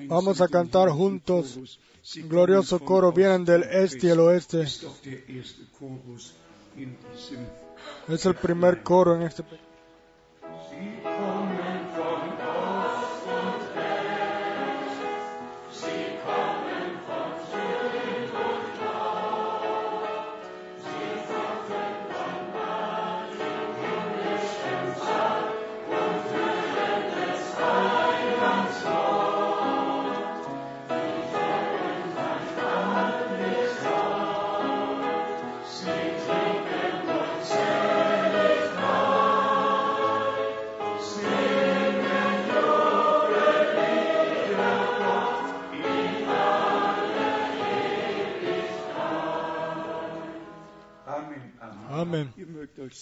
Vamos 0.09 0.41
a 0.41 0.49
cantar 0.49 0.89
juntos. 0.91 1.79
Glorioso 2.15 2.79
coro, 2.81 3.13
vienen 3.13 3.45
del 3.45 3.65
este 3.65 4.07
y 4.07 4.11
el 4.11 4.21
oeste. 4.21 4.63
Es 4.63 4.87
el 8.27 8.35
primer 8.37 8.83
coro 8.83 9.17
en 9.17 9.23
este. 9.23 9.43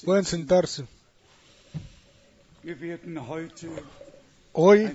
Pueden 0.04 0.24
sentarse. 0.24 0.84
Hoy 4.52 4.88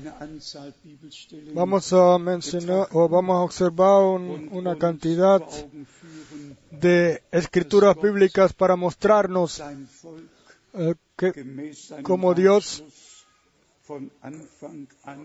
vamos 1.53 1.91
a 1.93 2.17
mencionar 2.17 2.87
o 2.93 3.09
vamos 3.09 3.35
a 3.35 3.39
observar 3.41 4.03
un- 4.03 4.49
una 4.51 4.77
cantidad 4.77 5.41
de 6.71 7.21
escrituras 7.31 7.95
bíblicas 8.01 8.53
para 8.53 8.75
mostrarnos 8.75 9.61
eh, 10.73 10.95
que 11.17 11.31
como 12.03 12.33
Dios 12.33 12.83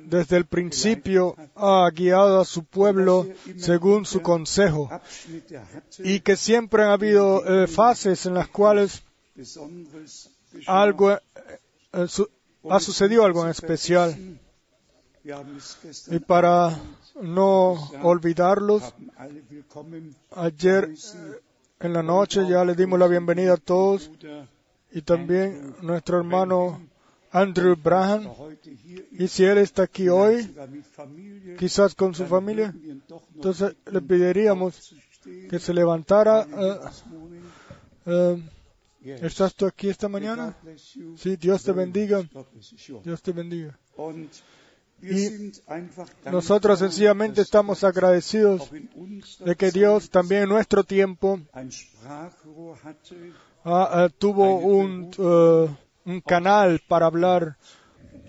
desde 0.06 0.36
el 0.38 0.46
principio 0.46 1.36
ha 1.54 1.88
guiado 1.94 2.40
a 2.40 2.44
su 2.44 2.64
pueblo 2.64 3.26
según 3.58 4.04
su 4.06 4.20
consejo 4.22 4.88
y 6.02 6.20
que 6.20 6.36
siempre 6.36 6.82
han 6.82 6.90
habido 6.90 7.44
eh, 7.46 7.66
fases 7.68 8.26
en 8.26 8.34
las 8.34 8.48
cuales. 8.48 9.02
Algo 10.66 11.12
eh, 11.12 11.20
eh, 11.92 12.06
ha 12.70 12.80
sucedido 12.80 13.24
algo 13.24 13.44
en 13.44 13.50
especial 13.50 14.38
y 16.10 16.18
para 16.20 16.78
no 17.20 17.72
olvidarlos 18.02 18.94
ayer 20.32 20.94
en 21.80 21.92
la 21.92 22.02
noche 22.02 22.46
ya 22.48 22.64
les 22.64 22.76
dimos 22.76 22.98
la 22.98 23.08
bienvenida 23.08 23.54
a 23.54 23.56
todos 23.56 24.10
y 24.92 25.02
también 25.02 25.74
nuestro 25.82 26.18
hermano 26.18 26.80
Andrew 27.32 27.74
hier 27.74 29.08
y 29.10 29.26
si 29.26 29.44
él 29.44 29.58
está 29.58 29.82
aquí 29.82 30.08
hoy 30.08 30.54
quizás 31.58 31.94
con 31.94 32.14
su 32.14 32.26
familia 32.26 32.72
entonces 33.34 33.74
le 33.90 34.00
pediríamos 34.00 34.94
que 35.50 35.58
se 35.58 35.74
levantara 35.74 36.46
eh. 38.06 38.42
¿Estás 39.04 39.54
tú 39.54 39.66
aquí 39.66 39.90
esta 39.90 40.08
mañana? 40.08 40.56
Sí, 41.16 41.36
Dios 41.36 41.62
te 41.62 41.72
bendiga. 41.72 42.22
Dios 43.04 43.22
te 43.22 43.32
bendiga. 43.32 43.78
Y 45.02 45.52
Nosotros 46.30 46.78
sencillamente 46.78 47.42
estamos 47.42 47.84
agradecidos 47.84 48.70
de 49.40 49.56
que 49.56 49.70
Dios 49.70 50.08
también 50.08 50.44
en 50.44 50.48
nuestro 50.48 50.84
tiempo 50.84 51.38
ah, 53.64 54.08
tuvo 54.18 54.56
un, 54.56 55.10
eh, 55.18 55.76
un 56.06 56.20
canal 56.22 56.80
para 56.88 57.06
hablar, 57.06 57.58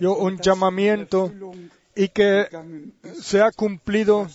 un 0.00 0.38
llamamiento 0.38 1.32
y 1.94 2.08
que 2.08 2.48
se 3.18 3.40
ha 3.40 3.50
cumplido 3.52 4.28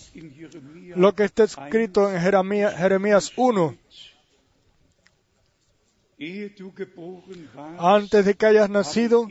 lo 0.96 1.14
que 1.14 1.24
está 1.24 1.44
escrito 1.44 2.10
en 2.10 2.20
Jeremías, 2.20 2.76
Jeremías 2.76 3.32
1. 3.36 3.81
Antes 7.78 8.24
de 8.24 8.34
que 8.34 8.46
hayas 8.46 8.70
nacido, 8.70 9.26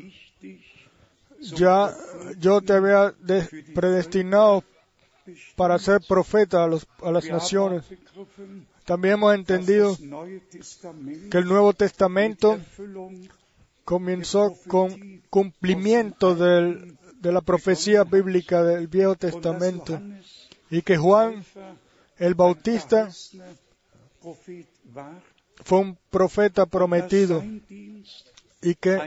ya 1.39 1.95
yo 2.39 2.61
te 2.61 2.73
había 2.73 3.11
de- 3.19 3.47
predestinado 3.73 4.63
para 5.55 5.77
ser 5.79 6.01
profeta 6.07 6.63
a, 6.63 7.11
las 7.11 7.25
naciones. 7.29 7.83
También 8.85 9.13
hemos 9.13 9.35
entendido 9.35 9.95
que 11.29 11.37
el 11.37 11.45
Nuevo 11.45 11.73
Testamento 11.73 12.59
comenzó 13.85 14.55
con 14.67 15.21
cumplimiento 15.29 16.35
de 16.35 17.31
la 17.31 17.41
profecía 17.41 18.03
bíblica 18.03 18.63
del 18.63 18.87
Viejo 18.87 19.15
Testamento 19.15 20.01
y 20.69 20.81
que 20.81 20.97
Juan 20.97 21.43
el 22.17 22.35
Bautista 22.35 23.09
fue 25.63 25.79
un 25.79 25.97
profeta 26.09 26.65
prometido 26.65 27.43
y 28.61 28.75
que 28.75 28.97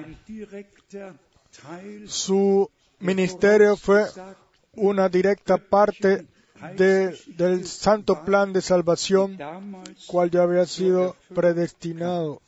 su 2.07 2.71
ministerio 3.01 3.77
fue 3.77 4.05
una 4.75 5.09
directa 5.09 5.57
parte 5.59 6.27
de- 6.77 7.17
del 7.37 7.67
santo 7.67 8.25
plan 8.25 8.53
de 8.53 8.61
salvación 8.63 9.37
cual 10.07 10.31
ya 10.31 10.43
había 10.43 10.67
sido 10.67 11.17
predestinado 11.35 12.41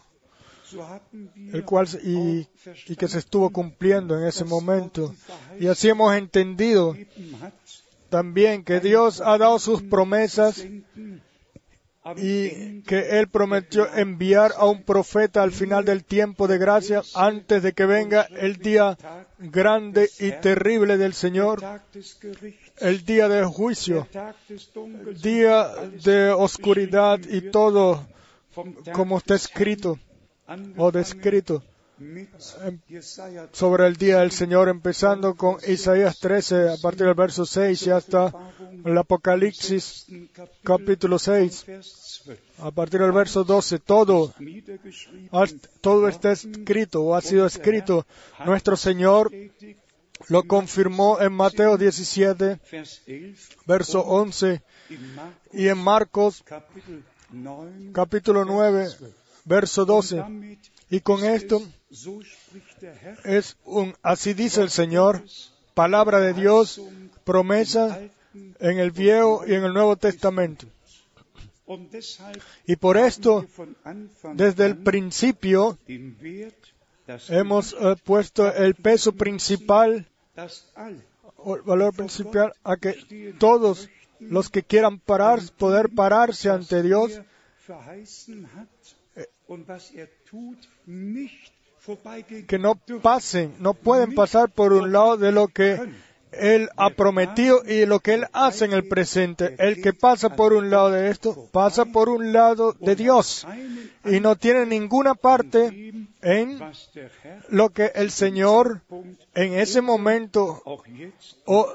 el 1.52 1.64
cual 1.64 1.86
y, 2.02 2.48
y 2.88 2.96
que 2.96 3.06
se 3.06 3.18
estuvo 3.18 3.50
cumpliendo 3.50 4.18
en 4.18 4.26
ese 4.26 4.44
momento. 4.44 5.14
Y 5.60 5.68
así 5.68 5.88
hemos 5.88 6.12
entendido 6.16 6.96
también 8.10 8.64
que 8.64 8.80
Dios 8.80 9.20
ha 9.20 9.38
dado 9.38 9.58
sus 9.60 9.82
promesas 9.82 10.64
y 12.16 12.82
que 12.82 13.18
Él 13.18 13.28
prometió 13.28 13.92
enviar 13.94 14.52
a 14.56 14.66
un 14.66 14.82
profeta 14.82 15.42
al 15.42 15.52
final 15.52 15.84
del 15.84 16.04
tiempo 16.04 16.46
de 16.46 16.58
gracia 16.58 17.02
antes 17.14 17.62
de 17.62 17.72
que 17.72 17.86
venga 17.86 18.22
el 18.22 18.56
día 18.56 18.96
grande 19.38 20.08
y 20.20 20.30
terrible 20.32 20.96
del 20.96 21.14
Señor, 21.14 21.62
el 22.78 23.04
día 23.04 23.28
der 23.28 23.44
juicio, 23.44 24.06
día 25.22 25.68
de 26.04 26.30
oscuridad 26.30 27.18
y 27.28 27.50
todo 27.50 28.06
como 28.92 29.18
está 29.18 29.34
escrito 29.34 29.98
o 30.76 30.92
descrito 30.92 31.62
sobre 33.52 33.86
el 33.86 33.96
día 33.96 34.20
del 34.20 34.30
Señor, 34.30 34.68
empezando 34.68 35.34
con 35.34 35.56
Isaías 35.66 36.18
13 36.18 36.70
a 36.70 36.76
partir 36.76 37.06
del 37.06 37.14
verso 37.14 37.46
6 37.46 37.86
y 37.86 37.90
hasta 37.90 38.32
el 38.84 38.98
Apocalipsis 38.98 40.06
capítulo 40.62 41.18
6 41.18 41.64
Vers 41.66 42.22
12 42.26 42.40
a 42.58 42.70
partir 42.70 43.00
del 43.00 43.12
verso 43.12 43.44
12. 43.44 43.78
Todo 43.78 44.34
todo 45.80 46.08
está 46.08 46.32
escrito 46.32 47.02
o 47.02 47.14
ha 47.14 47.22
sido 47.22 47.46
escrito. 47.46 48.06
Nuestro 48.44 48.76
Señor 48.76 49.30
lo 50.28 50.42
confirmó 50.44 51.20
en 51.20 51.32
Mateo 51.32 51.78
17, 51.78 52.60
Vers 52.70 53.02
11 53.06 53.34
verso 53.66 54.00
11, 54.00 54.62
in 54.90 55.14
Markus 55.14 55.52
y 55.52 55.68
en 55.68 55.78
Marcos 55.78 56.42
Kapitel 56.42 57.04
9, 57.30 57.90
capítulo 57.92 58.44
9, 58.44 58.88
verso 59.44 59.84
12. 59.84 60.24
Y 60.90 61.00
con 61.00 61.24
esto 61.24 61.62
es 63.24 63.56
un, 63.64 63.94
así 64.02 64.34
dice 64.34 64.62
el 64.62 64.70
Señor, 64.70 65.24
palabra 65.74 66.20
de 66.20 66.32
Dios, 66.32 66.80
promesa 67.24 68.00
en 68.34 68.78
el 68.78 68.90
Viejo 68.90 69.44
y 69.46 69.54
en 69.54 69.64
el 69.64 69.72
Nuevo 69.72 69.96
Testamento. 69.96 70.66
Y 72.66 72.76
por 72.76 72.96
esto, 72.96 73.44
desde 74.34 74.66
el 74.66 74.76
principio, 74.76 75.78
hemos 77.28 77.72
eh, 77.72 77.96
puesto 78.04 78.52
el 78.54 78.76
peso 78.76 79.12
principal 79.12 80.06
el 80.36 81.62
valor 81.62 81.94
principal 81.94 82.52
a 82.64 82.76
que 82.76 83.34
todos 83.38 83.88
los 84.20 84.50
que 84.50 84.62
quieran 84.62 84.98
parar, 84.98 85.40
poder 85.56 85.88
pararse 85.90 86.50
ante 86.50 86.82
Dios 86.82 87.20
que 92.46 92.58
no 92.58 92.74
pasen, 93.02 93.54
no 93.60 93.74
pueden 93.74 94.14
pasar 94.14 94.50
por 94.50 94.72
un 94.72 94.92
lado 94.92 95.16
de 95.16 95.30
lo 95.30 95.48
que 95.48 95.78
Él 96.32 96.68
ha 96.76 96.90
prometido 96.90 97.62
y 97.64 97.86
lo 97.86 98.00
que 98.00 98.14
Él 98.14 98.26
hace 98.32 98.64
en 98.64 98.72
el 98.72 98.88
presente. 98.88 99.54
El 99.58 99.80
que 99.80 99.92
pasa 99.92 100.34
por 100.34 100.52
un 100.52 100.68
lado 100.70 100.90
de 100.90 101.10
esto, 101.10 101.48
pasa 101.52 101.84
por 101.84 102.08
un 102.08 102.32
lado 102.32 102.74
de 102.80 102.96
Dios 102.96 103.46
y 104.04 104.20
no 104.20 104.36
tiene 104.36 104.66
ninguna 104.66 105.14
parte 105.14 105.92
en 106.22 106.60
lo 107.48 107.70
que 107.70 107.92
el 107.94 108.10
Señor 108.10 108.82
en 109.34 109.54
ese 109.54 109.80
momento 109.80 110.62
o 111.44 111.74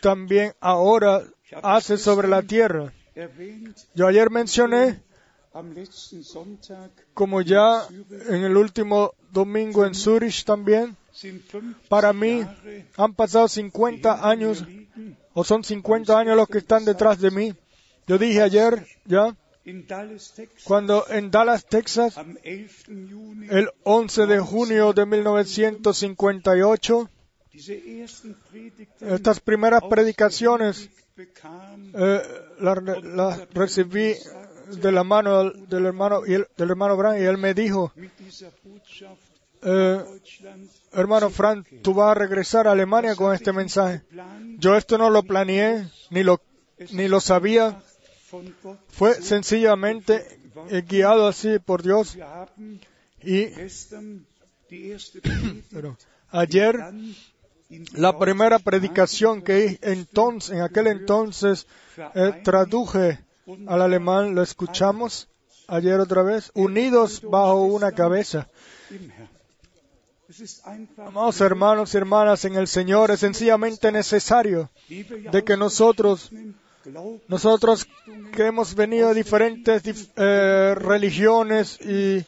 también 0.00 0.52
ahora 0.60 1.22
hace 1.62 1.98
sobre 1.98 2.28
la 2.28 2.42
tierra. 2.42 2.92
Yo 3.94 4.06
ayer 4.06 4.30
mencioné, 4.30 5.00
como 7.14 7.42
ya 7.42 7.86
en 8.28 8.44
el 8.44 8.56
último 8.56 9.14
domingo 9.32 9.86
en 9.86 9.94
Zurich 9.94 10.44
también, 10.44 10.96
sind 11.12 11.42
50 11.50 11.88
para 11.88 12.12
mí 12.12 12.44
han 12.96 13.14
pasado 13.14 13.48
50 13.48 14.28
años 14.28 14.64
o 15.32 15.44
son 15.44 15.64
50 15.64 16.18
años 16.18 16.36
los 16.36 16.48
que 16.48 16.58
están 16.58 16.84
detrás 16.84 17.20
de 17.20 17.30
mí. 17.30 17.54
Yo 18.06 18.18
dije 18.18 18.42
ayer, 18.42 18.86
ya, 19.04 19.36
cuando 20.64 21.04
en 21.10 21.30
Dallas, 21.30 21.66
Texas, 21.66 22.16
am 22.16 22.38
11. 22.44 22.84
Juni 23.10 23.46
el 23.50 23.68
11 23.84 24.26
de 24.26 24.40
junio 24.40 24.92
de 24.92 25.06
1958, 25.06 27.10
diese 27.52 28.02
ersten 28.02 28.36
Predigten 28.50 29.08
estas 29.08 29.40
primeras 29.40 29.82
predicaciones 29.90 30.88
bekam, 31.16 31.92
eh, 31.94 32.22
las 32.60 33.04
las 33.04 33.48
recibí 33.52 34.14
de 34.76 34.92
la 34.92 35.04
mano 35.04 35.50
del 35.50 35.86
hermano 35.86 36.26
y 36.26 36.34
el- 36.34 36.46
del 36.56 36.70
hermano 36.70 36.96
Bran 36.96 37.18
y 37.20 37.24
él 37.24 37.38
me 37.38 37.54
dijo, 37.54 37.92
eh, 39.62 40.04
hermano 40.92 41.30
Frank, 41.30 41.66
tú 41.82 41.94
vas 41.94 42.10
a 42.12 42.14
regresar 42.14 42.66
a 42.68 42.72
Alemania 42.72 43.14
con 43.16 43.34
este 43.34 43.52
mensaje. 43.52 44.02
Yo 44.58 44.76
esto 44.76 44.98
no 44.98 45.10
lo 45.10 45.22
planeé, 45.22 45.88
ni 46.10 46.22
lo, 46.22 46.40
ni 46.92 47.08
lo 47.08 47.20
sabía, 47.20 47.82
fue 48.88 49.14
sencillamente 49.22 50.38
guiado 50.86 51.26
así 51.28 51.58
por 51.58 51.82
Dios 51.82 52.16
Y 53.22 53.46
ayer 56.30 56.76
la 57.94 58.18
primera 58.18 58.58
predicación 58.58 59.42
que 59.42 59.78
entonces, 59.82 60.50
en 60.50 60.60
aquel 60.62 60.86
entonces 60.88 61.66
eh, 62.14 62.40
traduje 62.44 63.18
al 63.66 63.82
alemán, 63.82 64.34
lo 64.34 64.42
escuchamos 64.42 65.28
ayer 65.68 66.00
otra 66.00 66.22
vez, 66.22 66.50
unidos 66.54 67.20
bajo 67.22 67.62
una 67.64 67.92
cabeza. 67.92 68.48
Amados 70.98 71.40
hermanos 71.40 71.94
y 71.94 71.96
hermanas 71.96 72.44
en 72.44 72.54
el 72.56 72.66
Señor, 72.68 73.10
es 73.10 73.20
sencillamente 73.20 73.90
necesario 73.92 74.70
de 75.32 75.42
que 75.44 75.56
nosotros, 75.56 76.30
nosotros 77.28 77.86
que 78.32 78.46
hemos 78.46 78.74
venido 78.74 79.08
de 79.08 79.14
diferentes 79.14 79.82
dif- 79.82 80.10
eh, 80.16 80.74
religiones 80.74 81.78
y 81.80 82.24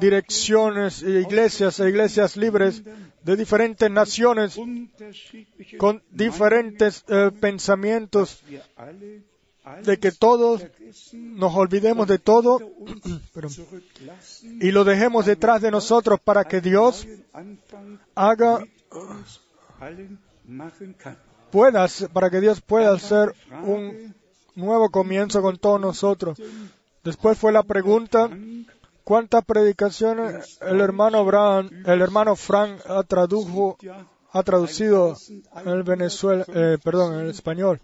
direcciones 0.00 1.02
e 1.02 1.20
iglesias 1.20 1.78
e 1.80 1.88
iglesias 1.88 2.36
libres 2.36 2.82
de 3.22 3.36
diferentes 3.36 3.90
naciones 3.90 4.56
con 5.78 6.02
diferentes 6.10 7.04
eh, 7.08 7.30
pensamientos 7.40 8.42
de 9.82 9.98
que 9.98 10.12
todos 10.12 10.64
nos 11.12 11.54
olvidemos 11.54 12.06
de 12.06 12.18
todo 12.18 12.60
y 14.60 14.70
lo 14.70 14.84
dejemos 14.84 15.26
detrás 15.26 15.60
de 15.62 15.70
nosotros 15.70 16.20
para 16.20 16.44
que 16.44 16.60
Dios 16.60 17.06
haga 18.14 18.60
mit 18.60 18.70
uns 18.92 19.40
allen 19.80 20.18
machen 20.46 20.94
kann. 20.94 21.16
pueda 21.50 21.84
hacer- 21.84 22.08
para 22.10 22.30
que 22.30 22.40
Dios 22.40 22.60
pueda 22.60 22.92
hacer 22.92 23.34
un 23.64 24.14
nuevo 24.54 24.90
comienzo 24.90 25.42
con 25.42 25.58
todos 25.58 25.80
nosotros. 25.80 26.38
Después 27.04 27.38
fue 27.38 27.52
la 27.52 27.62
pregunta 27.62 28.30
¿cuántas 29.04 29.44
predicaciones 29.44 30.58
el 30.62 30.80
hermano 30.80 31.18
Abraham, 31.18 31.70
el 31.86 32.00
hermano 32.02 32.36
Frank 32.36 32.80
tradujo 33.08 33.76
ha 34.38 34.42
traducido 34.42 35.16
el 35.64 35.82
Venezuela, 35.82 36.44
eh, 36.48 36.78
perdón, 36.82 37.20
el 37.20 37.30
español, 37.30 37.80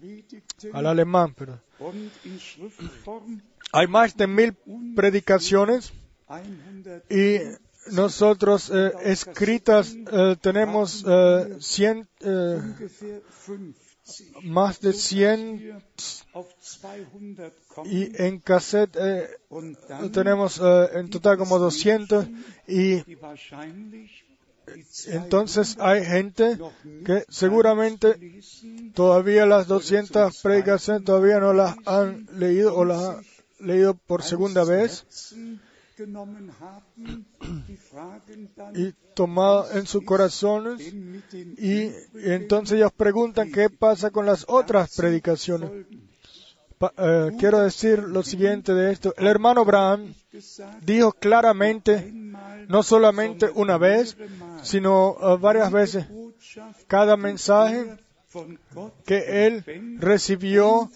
al 0.72 0.86
alemán, 0.86 1.34
perdón. 1.34 1.60
Hay 3.72 3.86
más 3.86 4.16
de 4.16 4.26
mil 4.26 4.54
predicaciones 4.94 5.92
100 6.28 7.02
y 7.10 7.38
nosotros 7.90 8.70
eh, 8.70 8.92
escritas 9.04 9.94
eh, 9.94 10.36
tenemos 10.40 11.04
eh, 11.06 11.56
100, 11.58 12.08
ungefähr 12.20 13.22
50. 13.34 13.80
más 14.42 14.80
de 14.80 14.92
100 14.92 15.58
Wir 15.58 15.82
auf 16.34 16.48
200 16.60 17.52
kommen 17.68 17.92
y 17.92 18.10
en 18.16 18.40
cassette 18.40 18.98
tenemos 20.12 20.60
en 20.60 21.08
total 21.10 21.38
como 21.38 21.58
200 21.58 22.26
y 22.66 23.02
entonces 25.06 25.76
hay 25.80 26.04
gente 26.04 26.58
que 27.04 27.24
seguramente 27.28 28.40
todavía 28.94 29.46
las 29.46 29.66
200 29.66 30.40
predicaciones 30.40 31.04
todavía 31.04 31.40
no 31.40 31.52
las 31.52 31.76
han 31.86 32.26
leído 32.32 32.74
o 32.76 32.84
las 32.84 33.02
han 33.02 33.24
leído 33.58 33.94
por 33.94 34.22
segunda 34.22 34.64
vez 34.64 35.04
y 38.74 38.92
tomado 39.14 39.70
en 39.72 39.86
sus 39.86 40.04
corazones 40.04 40.80
y 41.58 41.90
entonces 42.14 42.76
ellos 42.76 42.92
preguntan 42.92 43.52
qué 43.52 43.68
pasa 43.70 44.10
con 44.10 44.26
las 44.26 44.44
otras 44.48 44.96
predicaciones. 44.96 45.70
Eh, 46.96 47.30
quiero 47.38 47.60
decir 47.60 47.98
lo 48.00 48.22
siguiente 48.22 48.74
de 48.74 48.92
esto. 48.92 49.14
El 49.16 49.26
hermano 49.28 49.64
gesagt, 49.64 50.02
dijo 50.84 51.12
claramente, 51.12 52.12
no 52.68 52.82
solamente 52.82 53.50
una 53.54 53.78
vez, 53.78 54.16
sino 54.62 55.16
eh, 55.20 55.36
varias 55.40 55.70
veces, 55.70 56.06
cada 56.88 57.16
mensaje 57.16 57.96
que 59.04 59.46
él 59.46 59.98
recibió 60.00 60.90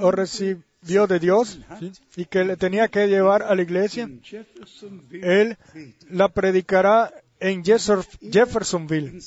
o 0.00 0.10
recibió 0.10 1.06
de 1.08 1.18
Dios 1.18 1.58
y 2.16 2.26
que 2.26 2.44
le 2.44 2.56
tenía 2.56 2.88
que 2.88 3.08
llevar 3.08 3.42
a 3.42 3.54
la 3.54 3.62
iglesia, 3.62 4.08
él 5.10 5.56
la 6.10 6.28
predicará 6.28 7.12
en 7.40 7.62
Jeffer- 7.64 8.06
Jeffersonville. 8.30 9.18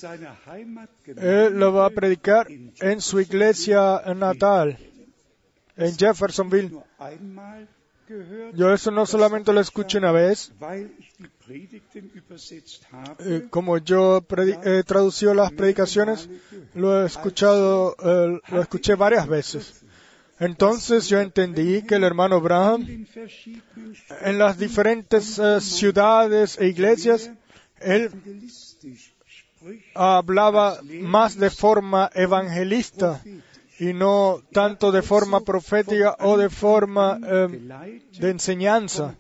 Él 1.18 1.54
lo 1.60 1.74
va 1.74 1.88
a 1.88 1.90
predicar 1.90 2.48
en 2.80 3.02
su 3.02 3.20
iglesia 3.20 4.02
natal, 4.16 4.78
en 5.78 5.96
Jeffersonville. 5.98 6.72
Yo 8.54 8.74
eso 8.74 8.90
no 8.90 9.06
solamente 9.06 9.52
lo 9.52 9.60
escuché 9.60 9.98
una 9.98 10.14
vez, 10.14 10.54
eh, 13.20 13.48
como 13.50 13.78
yo 13.80 14.26
he 14.64 14.84
traducido 14.84 15.34
las 15.34 15.52
predicaciones, 15.52 16.30
lo 16.74 17.04
he 17.04 17.06
escuchado, 17.06 17.98
eh, 18.02 18.40
lo 18.50 18.62
escuché 18.62 18.96
varias 18.96 19.28
veces. 19.28 19.84
Entonces 20.40 21.10
yo 21.10 21.20
entendí 21.20 21.82
que 21.82 21.96
el 21.96 22.04
hermano 22.06 22.38
Abraham 22.38 23.06
en 24.22 24.38
las 24.38 24.58
diferentes 24.58 25.38
eh, 25.40 25.60
ciudades 25.60 26.58
e 26.60 26.68
iglesias, 26.68 27.32
él 27.82 28.12
hablaba 29.96 30.80
más 31.02 31.38
de 31.38 31.50
forma 31.50 32.10
evangelista 32.14 33.22
y 33.80 33.94
no 33.94 34.42
tanto 34.52 34.92
de 34.92 35.02
forma 35.02 35.42
profética 35.42 36.16
o 36.20 36.38
de 36.38 36.50
forma 36.50 37.20
geleitet 37.20 38.20
de 38.20 38.30
enseñanza. 38.30 39.16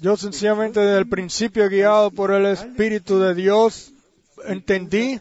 Yo 0.00 0.16
sencillamente 0.16 0.80
desde 0.80 0.98
el 0.98 1.08
principio 1.08 1.68
guiado 1.68 2.10
por 2.10 2.30
el 2.32 2.46
Espíritu 2.46 3.18
de 3.18 3.34
Dios 3.34 3.92
entendí 4.44 5.20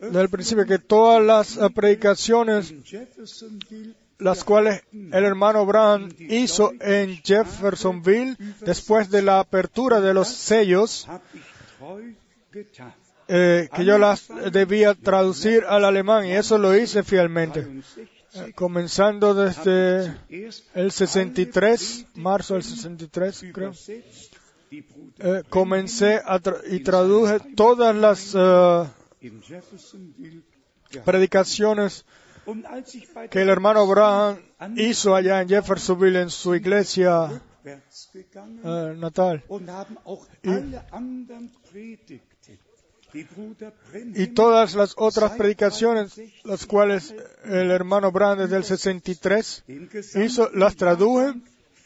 desde 0.00 0.20
el 0.20 0.28
principio 0.28 0.64
que 0.64 0.78
todas 0.78 1.22
las 1.22 1.56
eh, 1.56 1.70
predicaciones 1.74 2.74
las 4.18 4.44
cuales 4.44 4.82
el 4.92 5.24
hermano 5.24 5.60
Abraham 5.60 6.08
hizo 6.18 6.72
en 6.80 7.20
Jeffersonville 7.22 8.36
después 8.60 9.10
de 9.10 9.22
la 9.22 9.40
apertura 9.40 10.00
de 10.00 10.14
los 10.14 10.28
sellos 10.28 11.08
eh, 13.34 13.68
que 13.74 13.84
yo 13.84 13.96
las 13.98 14.28
debía 14.52 14.94
traducir 14.94 15.64
al 15.66 15.84
alemán 15.84 16.26
y 16.26 16.32
eso 16.32 16.58
lo 16.58 16.76
hice 16.76 17.02
fielmente. 17.02 17.60
63 17.62 18.12
Eh, 18.34 18.52
Comenzando 18.54 19.34
desde 19.34 20.06
el 20.74 20.90
63, 20.90 22.06
marzo 22.14 22.54
del 22.54 22.62
63, 22.62 23.44
creo, 23.52 23.72
eh, 25.18 25.42
comencé 25.50 26.20
a 26.24 26.38
tra- 26.40 26.60
y 26.66 26.80
traduje 26.80 27.40
todas 27.54 27.94
las 27.94 28.32
gehabt. 28.32 28.90
predicaciones 31.04 32.04
que 33.30 33.42
el 33.42 33.48
hermano 33.50 33.80
Abraham 33.80 34.38
hizo 34.76 35.14
allá 35.14 35.42
en 35.42 35.48
Jeffersonville 35.48 36.22
en 36.22 36.30
su 36.30 36.54
iglesia 36.54 37.42
eh, 37.64 38.94
natal. 38.96 39.42
und 39.48 39.68
Y 44.14 44.26
todas 44.28 44.74
las 44.74 44.94
otras 44.96 45.32
predicaciones, 45.32 46.20
las 46.44 46.66
cuales 46.66 47.14
el 47.44 47.70
hermano 47.70 48.08
Abraham 48.08 48.38
desde 48.38 48.56
el 48.56 48.64
63 48.64 49.64
den 49.66 49.90
hizo, 50.24 50.50
las 50.52 50.76
traduje 50.76 51.34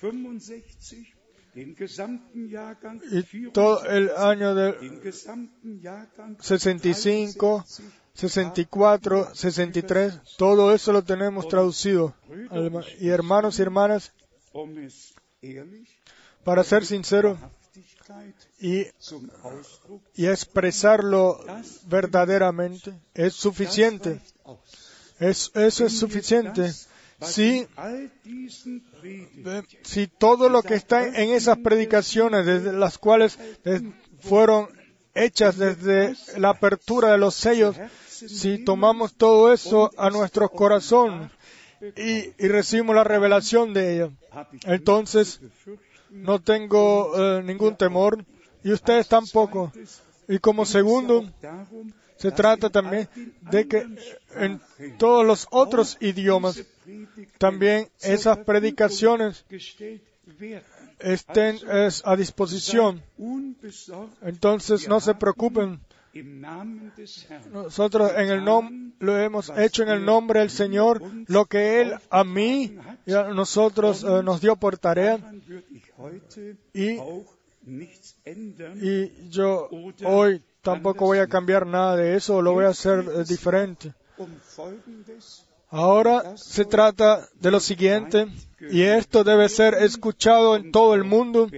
65, 0.00 1.10
den 1.54 1.74
gesamten 1.74 2.50
Jahrgang 2.50 3.00
y 3.10 3.50
todo 3.50 3.84
el 3.86 4.10
año 4.16 4.54
del 4.54 4.78
den 4.78 5.00
gesamten 5.00 5.80
Jahrgang 5.82 6.36
65, 6.40 7.64
64, 8.14 9.34
63, 9.34 10.20
todo 10.38 10.72
eso 10.72 10.92
lo 10.92 11.02
tenemos 11.02 11.48
traducido. 11.48 12.14
Y 13.00 13.08
hermanos 13.08 13.58
y 13.58 13.62
hermanas, 13.62 14.12
para 16.44 16.62
ser 16.62 16.86
sincero 16.86 17.36
y, 18.58 18.86
expresarlo 20.16 21.38
verdaderamente, 21.86 22.94
es 23.14 23.34
suficiente. 23.34 24.20
Es, 25.18 25.50
eso 25.54 25.86
es 25.86 25.98
suficiente. 25.98 26.72
Si, 27.22 27.66
si 29.82 30.06
todo 30.06 30.48
lo 30.48 30.62
que 30.62 30.74
está 30.74 31.06
en 31.06 31.30
esas 31.30 31.58
predicaciones, 31.58 32.44
desde 32.44 32.72
las 32.72 32.98
cuales 32.98 33.38
fueron 34.20 34.68
hechas 35.14 35.56
desde 35.56 36.14
la 36.38 36.50
apertura 36.50 37.12
de 37.12 37.18
los 37.18 37.34
sellos, 37.34 37.76
si 38.06 38.64
tomamos 38.64 39.14
todo 39.14 39.52
eso 39.52 39.90
a 39.96 40.10
nuestro 40.10 40.50
corazón 40.50 41.30
y, 41.96 42.32
y 42.38 42.48
recibimos 42.48 42.94
la 42.94 43.04
revelación 43.04 43.74
de 43.74 44.10
ich 44.52 44.66
entonces 44.66 45.40
no 46.10 46.40
tengo 46.40 47.12
eh, 47.16 47.42
ningún 47.42 47.76
temor 47.76 48.24
y 48.66 48.72
ustedes 48.72 49.06
tampoco. 49.06 49.72
Y 50.26 50.40
como 50.40 50.64
segundo, 50.64 51.24
se 52.16 52.32
trata 52.32 52.68
también 52.68 53.08
de 53.42 53.68
que 53.68 53.86
en 54.34 54.60
todos 54.98 55.24
los 55.24 55.46
otros 55.52 55.96
idiomas 56.00 56.64
también 57.38 57.88
esas 58.00 58.38
predicaciones 58.38 59.44
estén 60.98 61.60
es, 61.70 62.02
a 62.04 62.16
disposición. 62.16 63.04
Entonces 64.22 64.88
no 64.88 64.98
se 64.98 65.14
preocupen. 65.14 65.78
Nosotros 67.52 68.10
en 68.16 68.30
el 68.30 68.44
nom 68.44 68.94
lo 68.98 69.16
hemos 69.16 69.52
hecho 69.56 69.84
en 69.84 69.90
el 69.90 70.04
nombre 70.04 70.40
del 70.40 70.50
Señor, 70.50 71.02
lo 71.28 71.44
que 71.44 71.82
Él 71.82 71.94
a 72.10 72.24
mí 72.24 72.76
y 73.04 73.12
a 73.12 73.28
nosotros 73.28 74.02
eh, 74.02 74.22
nos 74.24 74.40
dio 74.40 74.56
por 74.56 74.76
tarea. 74.76 75.20
Y. 76.74 76.98
y 77.66 79.28
yo 79.28 79.68
hoy 80.04 80.42
tampoco 80.62 81.06
voy 81.06 81.18
a 81.18 81.26
cambiar 81.26 81.66
nada 81.66 81.96
de 81.96 82.16
eso, 82.16 82.40
lo 82.40 82.52
voy 82.52 82.64
a 82.64 82.68
hacer 82.68 83.00
eh, 83.00 83.24
diferente. 83.26 83.92
um 84.18 84.28
Ahora 85.68 86.36
se 86.36 86.64
trata 86.64 87.28
de 87.40 87.50
lo 87.50 87.58
siguiente, 87.58 88.28
y 88.70 88.82
esto 88.82 89.24
debe 89.24 89.48
ser 89.48 89.74
escuchado 89.74 90.54
en 90.56 90.70
todo 90.70 90.94
el 90.94 91.02
mundo 91.02 91.48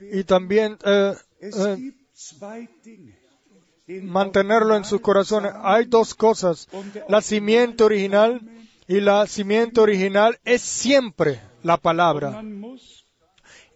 y 0.00 0.22
también 0.22 0.78
eh, 0.84 1.14
eh, 1.40 1.92
mantenerlo 4.02 4.76
en 4.76 4.84
sus 4.84 5.00
corazones. 5.00 5.52
Hay 5.62 5.86
dos 5.86 6.14
cosas, 6.14 6.68
la 7.08 7.20
simiente 7.20 7.82
original 7.82 8.40
y 8.86 9.00
la 9.00 9.26
simiente 9.26 9.80
original 9.80 10.38
es 10.44 10.62
siempre 10.62 11.40
la 11.64 11.76
palabra. 11.76 12.40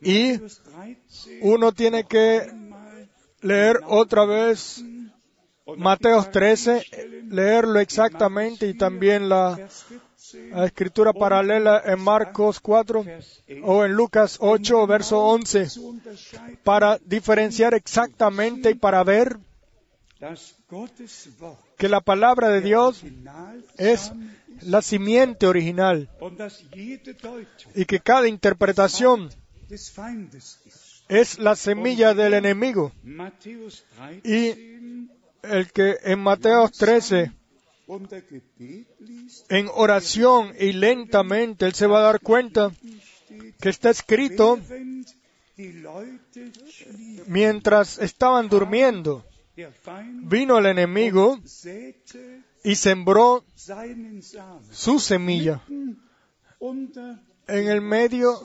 Y 0.03 0.33
Matthäus 0.33 0.63
13 0.63 1.39
uno 1.43 1.73
tiene 1.73 2.05
que 2.05 2.47
leer 3.41 3.81
otra 3.87 4.25
vez 4.25 4.83
Mateos 5.77 6.31
13, 6.31 7.27
leerlo 7.29 7.79
exactamente 7.79 8.67
y 8.67 8.75
también 8.75 9.29
la, 9.29 9.55
Vers 9.55 9.85
14, 9.85 10.51
la 10.51 10.67
escritura 10.67 11.13
paralela 11.13 11.83
en 11.85 12.01
Marcos 12.01 12.59
4 12.61 13.05
Vers 13.05 13.43
11 13.49 13.63
o 13.65 13.85
en 13.85 13.93
Lucas 13.93 14.39
8, 14.41 14.87
verso 14.87 15.21
11, 15.21 15.71
zu 15.71 15.89
unterscheiden, 15.89 16.59
para 16.65 16.99
diferenciar 17.05 17.75
exactamente 17.75 18.71
y 18.71 18.75
para 18.75 19.05
ver 19.05 19.39
que 21.77 21.89
la 21.89 22.01
palabra 22.01 22.49
de 22.49 22.61
Dios 22.61 23.03
es 23.77 24.13
la 24.63 24.83
simiente 24.83 25.47
original 25.47 26.09
y 27.75 27.85
que 27.85 28.01
cada 28.01 28.29
interpretación. 28.29 29.31
Es 31.09 31.39
la 31.39 31.57
semilla 31.57 32.15
del 32.15 32.35
enemigo. 32.35 32.93
Y 34.23 34.53
13 34.53 35.09
el 35.43 35.73
que 35.73 35.97
en 36.05 36.21
Mateo 36.21 36.69
13 36.69 37.33
unter 37.87 38.23
Gebet 38.23 38.87
liest, 39.01 39.51
en 39.51 39.69
oración 39.75 40.55
y 40.59 40.73
lentamente 40.73 41.67
él 41.67 41.75
se 41.75 41.87
va 41.87 41.99
a 41.99 42.03
dar 42.03 42.21
cuenta 42.21 42.71
que 43.61 43.69
está 43.69 43.91
escrito 43.91 44.61
mientras 47.27 47.99
estaban 47.99 48.49
durmiendo. 48.49 49.25
Der 49.57 49.73
Feind 49.73 50.29
vino 50.31 50.59
el 50.59 50.67
enemigo 50.67 51.39
y 52.65 52.75
sembró 52.75 53.45
su 54.71 54.99
semilla 55.01 55.63
en 57.49 57.69
el 57.69 57.81
medio 57.81 58.41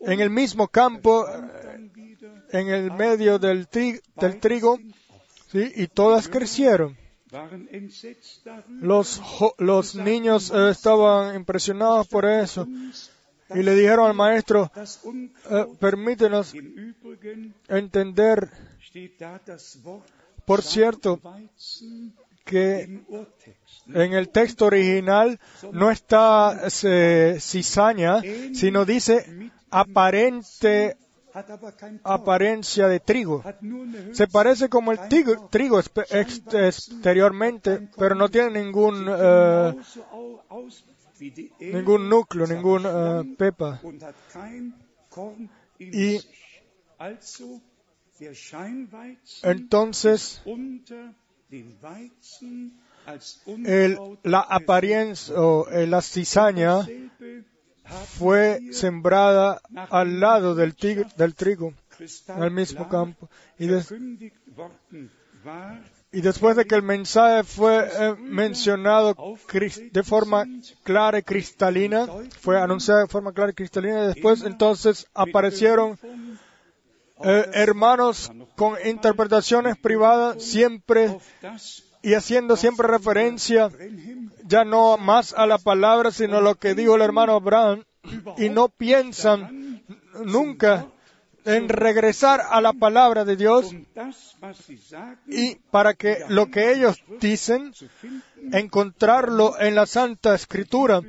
en 0.00 0.20
el 0.20 0.30
mismo 0.30 0.68
campo 0.68 1.24
wieder 1.26 2.44
en 2.50 2.68
el 2.68 2.90
medio 2.92 3.38
del, 3.38 3.68
tri- 3.68 4.00
del 4.16 4.40
trigo 4.40 4.78
¿sí? 5.52 5.72
y 5.76 5.86
todas 5.86 6.28
crecieron 6.28 6.96
los, 8.80 9.94
niños 9.94 10.50
eh, 10.50 10.70
estaban 10.70 11.36
impresionados 11.36 12.08
por 12.08 12.24
eso 12.24 12.66
y 13.54 13.62
le 13.62 13.74
dijeron 13.74 14.06
al 14.06 14.14
maestro 14.14 14.70
eh, 15.50 15.66
permítenos 15.78 16.54
entender 17.68 18.50
por 20.46 20.62
cierto 20.62 21.20
que. 22.44 23.02
En 23.94 24.12
el 24.14 24.28
texto 24.28 24.66
original 24.66 25.38
no 25.72 25.90
está 25.90 26.60
eh, 26.84 27.38
cizaña, 27.40 28.22
sino 28.54 28.84
dice 28.84 29.50
aparente 29.70 30.96
apariencia 32.04 32.88
de 32.88 33.00
trigo. 33.00 33.42
Se 34.12 34.26
parece 34.26 34.68
como 34.68 34.92
el 34.92 34.98
kein 35.08 35.26
trigo, 35.50 35.78
exteriormente, 35.80 37.88
pero 37.96 38.14
no 38.14 38.28
tiene 38.28 38.62
ningún, 38.64 39.06
eh, 39.08 39.74
ningún 41.60 42.08
núcleo, 42.08 42.46
ningún 42.46 42.82
eh, 42.86 43.34
pepa. 43.36 43.80
Y- 45.78 46.20
Entonces, 49.42 50.40
la 54.22 54.40
apariencia 54.40 55.34
o 55.40 55.68
eh, 55.70 55.86
la 55.86 56.00
cizaña 56.02 56.86
fue 58.18 58.60
sembrada 58.72 59.60
al 59.90 60.20
lado 60.20 60.54
del, 60.54 60.76
tig- 60.76 61.14
del 61.14 61.34
trigo, 61.34 61.72
en 62.36 62.42
el 62.42 62.50
mismo 62.50 62.88
campo. 62.88 63.28
Y, 66.10 66.20
después 66.22 66.56
de 66.56 66.64
que 66.66 66.74
el 66.74 66.82
mensaje 66.82 67.44
fue 67.44 67.86
eh, 67.98 68.14
mencionado 68.18 69.14
de 69.92 70.02
forma 70.02 70.46
clara 70.82 71.18
y 71.18 71.22
cristalina, 71.22 72.06
fue 72.40 72.58
anunciado 72.60 73.00
de 73.00 73.06
forma 73.08 73.32
clara 73.32 73.50
y 73.52 73.54
cristalina, 73.54 74.04
y 74.04 74.06
después 74.08 74.42
entonces 74.42 75.06
aparecieron 75.14 75.98
eh, 77.24 77.44
hermanos 77.52 78.30
con 78.56 78.74
interpretaciones 78.86 79.76
privadas 79.76 80.42
siempre 80.42 81.18
y 82.02 82.14
haciendo 82.14 82.56
siempre 82.56 82.88
referencia 82.88 83.70
ya 84.44 84.64
no 84.64 84.96
más 84.98 85.32
a 85.34 85.46
la 85.46 85.58
palabra, 85.58 86.10
sino 86.10 86.38
a 86.38 86.40
lo 86.40 86.54
que 86.54 86.74
dijo 86.74 86.96
el 86.96 87.02
hermano 87.02 87.34
Abraham, 87.34 87.84
y 88.36 88.48
no 88.48 88.68
piensan 88.68 89.82
nunca 90.24 90.86
en 91.48 91.68
regresar 91.70 92.42
a 92.50 92.60
la 92.60 92.74
palabra 92.74 93.24
de 93.24 93.34
Dios 93.36 93.74
y 95.26 95.54
para 95.70 95.94
que 95.94 96.18
lo 96.28 96.50
que 96.50 96.72
ellos 96.72 97.02
dicen, 97.20 97.72
encontrarlo 98.52 99.58
en 99.58 99.74
la 99.74 99.86
Santa 99.86 100.34
Escritura, 100.34 101.00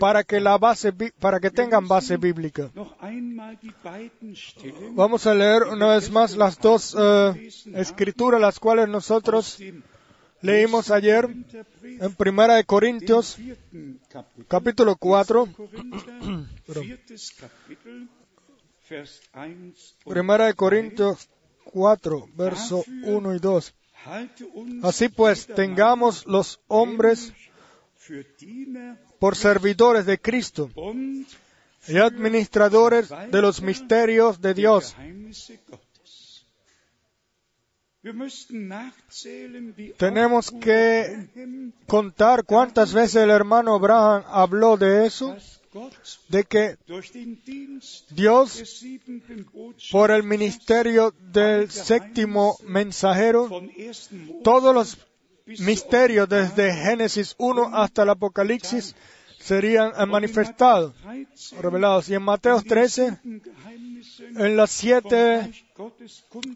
para 0.00 0.24
que 0.24 0.40
la 0.40 0.56
base, 0.56 0.90
para 1.20 1.38
que 1.38 1.50
tengan 1.50 1.86
base 1.86 2.16
bíblica. 2.16 2.70
Vamos 4.92 5.26
a 5.26 5.34
leer 5.34 5.64
una 5.64 5.88
vez 5.88 6.10
más 6.10 6.34
las 6.36 6.58
dos 6.58 6.96
eh, 6.98 7.50
escrituras, 7.74 8.40
las 8.40 8.58
cuales 8.58 8.88
nosotros 8.88 9.58
leímos 10.40 10.90
ayer 10.90 11.28
en 11.82 12.14
Primera 12.14 12.54
de 12.54 12.64
Corintios, 12.64 13.36
capítulo 14.48 14.96
4, 14.96 15.46
Primera 20.04 20.46
de 20.46 20.54
Corintios 20.54 21.28
4, 21.64 22.28
verso 22.34 22.84
1 23.02 23.34
y 23.34 23.38
2. 23.38 23.74
Halte 24.04 24.44
uns 24.54 24.84
Así 24.84 25.08
pues, 25.08 25.46
tengamos 25.46 26.26
los 26.26 26.60
hombres 26.68 27.32
por 29.18 29.34
servidores 29.36 30.06
de 30.06 30.18
Cristo 30.18 30.70
y 31.88 31.96
administradores 31.98 33.10
de 33.30 33.42
los 33.42 33.60
misterios 33.60 34.40
de 34.40 34.54
Dios. 34.54 34.94
Tenemos 39.96 40.50
que 40.52 41.72
contar 41.86 42.44
cuántas 42.44 42.92
veces 42.92 43.16
el 43.16 43.30
hermano 43.30 43.74
Abraham 43.74 44.22
habló 44.28 44.76
de 44.76 45.06
eso, 45.06 45.36
de 46.28 46.44
que 46.44 46.76
Dios, 48.10 48.84
por 49.90 50.10
el 50.10 50.22
ministerio 50.22 51.14
del 51.32 51.70
séptimo 51.70 52.56
mensajero, 52.64 53.48
von 53.48 53.70
1. 53.76 53.86
Mose 53.86 54.42
todos 54.42 54.74
los 54.74 54.98
misterios 55.58 56.28
desde 56.28 56.74
Génesis 56.74 57.34
1 57.38 57.70
hasta 57.76 58.02
el 58.02 58.10
Apocalipsis 58.10 58.94
serían 59.38 59.92
eh, 59.96 60.06
manifestados, 60.06 60.94
13 61.02 61.56
revelados. 61.62 62.08
Y 62.08 62.14
en 62.14 62.22
Mateo 62.22 62.60
13, 62.60 62.92
sieben 62.92 63.42
Geheimnissen 63.42 64.40
en 64.40 64.56
las 64.56 64.70
siete, 64.70 65.52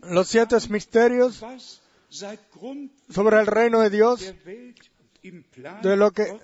los 0.03 0.29
siete 0.29 0.57
misterios 0.69 1.45
sobre 3.09 3.41
el 3.41 3.47
reino 3.47 3.81
de 3.81 3.91
Dios 3.91 4.35
de 5.83 5.97
lo 5.97 6.11
que 6.11 6.37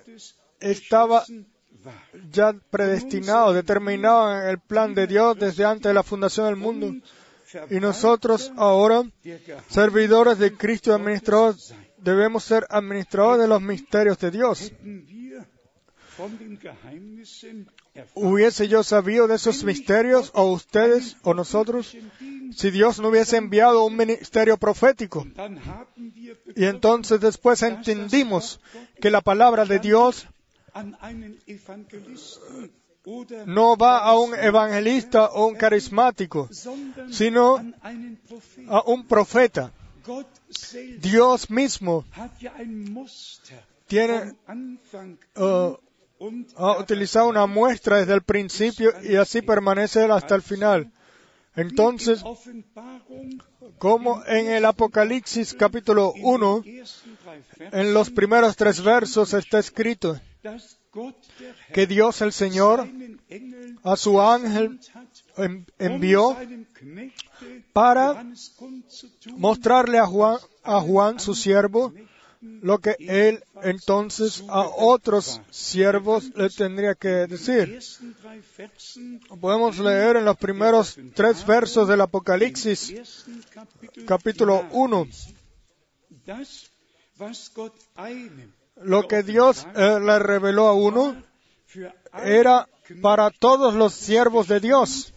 estaba. 0.61 1.25
Ya 2.31 2.55
predestinado, 2.71 3.53
determinado 3.53 4.49
el 4.49 4.59
plan 4.59 4.95
de 4.95 5.07
Dios 5.07 5.39
desde 5.39 5.65
antes 5.65 5.85
de 5.85 5.95
la 5.95 6.03
fundación 6.03 6.47
del 6.47 6.57
mundo. 6.57 6.95
Y 7.71 7.81
nosotros 7.81 8.53
ahora, 8.57 9.03
servidores 9.69 10.39
de 10.39 10.57
Cristo 10.57 10.91
y 10.91 10.95
administradores, 10.95 11.75
debemos 11.99 12.45
ser 12.45 12.67
administradores 12.71 13.43
de 13.43 13.49
los 13.49 13.63
misterios 13.63 14.19
de 14.19 14.31
Dios. 14.31 14.73
¿Hubiese 18.15 18.69
yo 18.69 18.83
sabido 18.83 19.29
de 19.29 19.37
esos 19.37 19.65
misterios, 19.65 20.31
o 20.35 20.51
ustedes, 20.51 21.17
o 21.23 21.35
nosotros, 21.35 21.97
si 22.55 22.71
Dios 22.71 22.99
no 22.99 23.09
hubiese 23.09 23.37
enviado 23.37 23.85
un 23.85 23.97
ministerio 23.97 24.57
profético? 24.57 25.27
Y 26.55 26.65
entonces 26.65 27.21
después 27.21 27.63
entendimos 27.63 28.61
que 29.01 29.11
la 29.11 29.21
palabra 29.21 29.67
de 29.67 29.79
Dios 29.79 30.27
no 33.47 33.77
va 33.77 33.99
a 33.99 34.19
un 34.19 34.35
evangelista 34.35 35.27
o 35.27 35.47
un 35.47 35.55
carismático, 35.55 36.49
sino 37.11 37.57
a 38.69 38.83
un 38.87 39.07
profeta. 39.07 39.73
Dios 41.01 41.51
mismo 41.51 42.05
tiene 43.87 44.35
uh, 45.37 45.77
ha 46.57 46.79
utilizado 46.79 47.29
una 47.29 47.47
muestra 47.47 47.99
desde 47.99 48.15
el 48.15 48.23
principio 48.23 48.93
y 49.03 49.17
así 49.17 49.43
permanece 49.43 50.05
hasta 50.05 50.35
el 50.35 50.43
final. 50.43 50.93
Entonces, 51.55 52.23
como 53.79 54.23
en 54.27 54.51
el 54.51 54.65
Apocalipsis 54.65 55.55
capítulo 55.55 56.13
1, 56.23 56.63
ersten 56.65 57.17
drei 57.25 57.41
Versen, 57.59 57.81
en 57.81 57.95
los 57.95 58.11
primeros 58.11 58.57
tres 58.57 58.83
versos 58.83 59.33
está 59.33 59.59
escrito 59.59 60.21
que 61.73 61.87
Dios 61.87 62.23
el 62.23 62.33
Señor 62.33 62.89
a 63.83 63.97
su 63.97 64.21
ángel 64.21 64.81
um 65.37 65.65
envió 65.79 66.37
para 67.73 68.25
mostrarle 69.37 69.99
a 69.99 70.07
Juan, 70.07 70.39
a 70.63 70.81
Juan 70.81 71.21
su 71.21 71.35
siervo 71.35 71.93
lo 72.41 72.79
que 72.79 72.97
él 72.99 73.43
entonces 73.63 74.45
a 74.49 74.61
otros 74.67 75.41
siervos 75.51 76.31
le 76.35 76.49
tendría 76.51 76.95
que 76.95 77.27
decir. 77.27 77.81
Podemos 79.41 79.79
leer 79.79 80.17
en 80.17 80.25
los 80.25 80.37
primeros 80.37 80.97
tres 81.15 81.47
versos 81.47 81.89
del 81.89 82.01
Apocalipsis, 82.01 83.25
capítulo 84.07 84.67
1, 84.73 85.09
lo 88.83 89.09
que 89.09 89.23
Dios 89.23 89.67
eh, 89.75 89.99
le 90.01 90.19
reveló 90.19 90.69
a 90.69 90.75
uno 90.75 91.23
era 92.25 92.69
para 93.03 93.31
todos 93.31 93.75
los 93.75 93.95
siervos 93.95 94.49
de 94.49 94.61
Dios, 94.61 95.13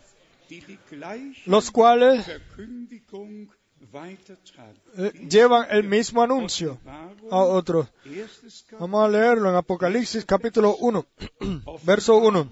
los 1.45 1.71
cuales 1.71 2.27
eh, 4.97 5.11
llevan 5.29 5.67
el 5.69 5.83
mismo 5.83 6.23
anuncio 6.23 6.79
a 7.29 7.37
otros. 7.37 7.87
Vamos 8.79 9.05
a 9.05 9.07
leerlo 9.07 9.49
en 9.49 9.55
Apocalipsis 9.55 10.25
capítulo 10.25 10.75
1, 10.77 11.05
verso 11.83 12.17
1. 12.17 12.49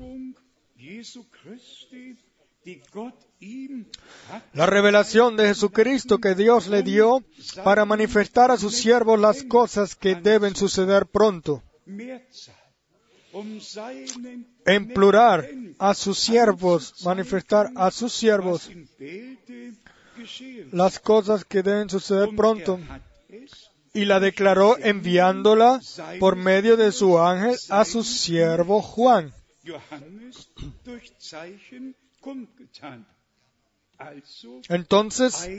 Hat 4.31 4.43
La 4.53 4.65
revelación 4.65 5.37
de 5.37 5.47
Jesucristo 5.47 6.17
que 6.17 6.33
Dios 6.33 6.67
le 6.67 6.81
dio 6.81 7.23
para 7.63 7.85
manifestar 7.85 8.49
a 8.49 8.57
sus 8.57 8.75
siervos 8.75 9.19
las 9.19 9.43
cosas 9.43 9.95
que 9.95 10.15
deben 10.15 10.55
suceder 10.55 11.05
pronto. 11.05 11.61
En 14.65 14.87
plural, 14.93 15.75
a 15.77 15.93
sus 15.93 16.17
siervos, 16.17 17.05
manifestar 17.05 17.69
a 17.75 17.91
sus 17.91 18.11
siervos 18.11 18.71
las 20.71 20.99
cosas 20.99 21.45
que 21.45 21.61
deben 21.61 21.89
suceder 21.89 22.29
pronto. 22.35 22.79
Y 23.93 24.05
la 24.05 24.19
declaró 24.19 24.77
enviándola 24.79 25.79
por 26.19 26.35
medio 26.35 26.75
de 26.75 26.91
su 26.91 27.19
ángel 27.19 27.55
a 27.69 27.85
su 27.85 28.03
siervo 28.03 28.81
Juan. 28.81 29.31
Entonces, 34.69 35.49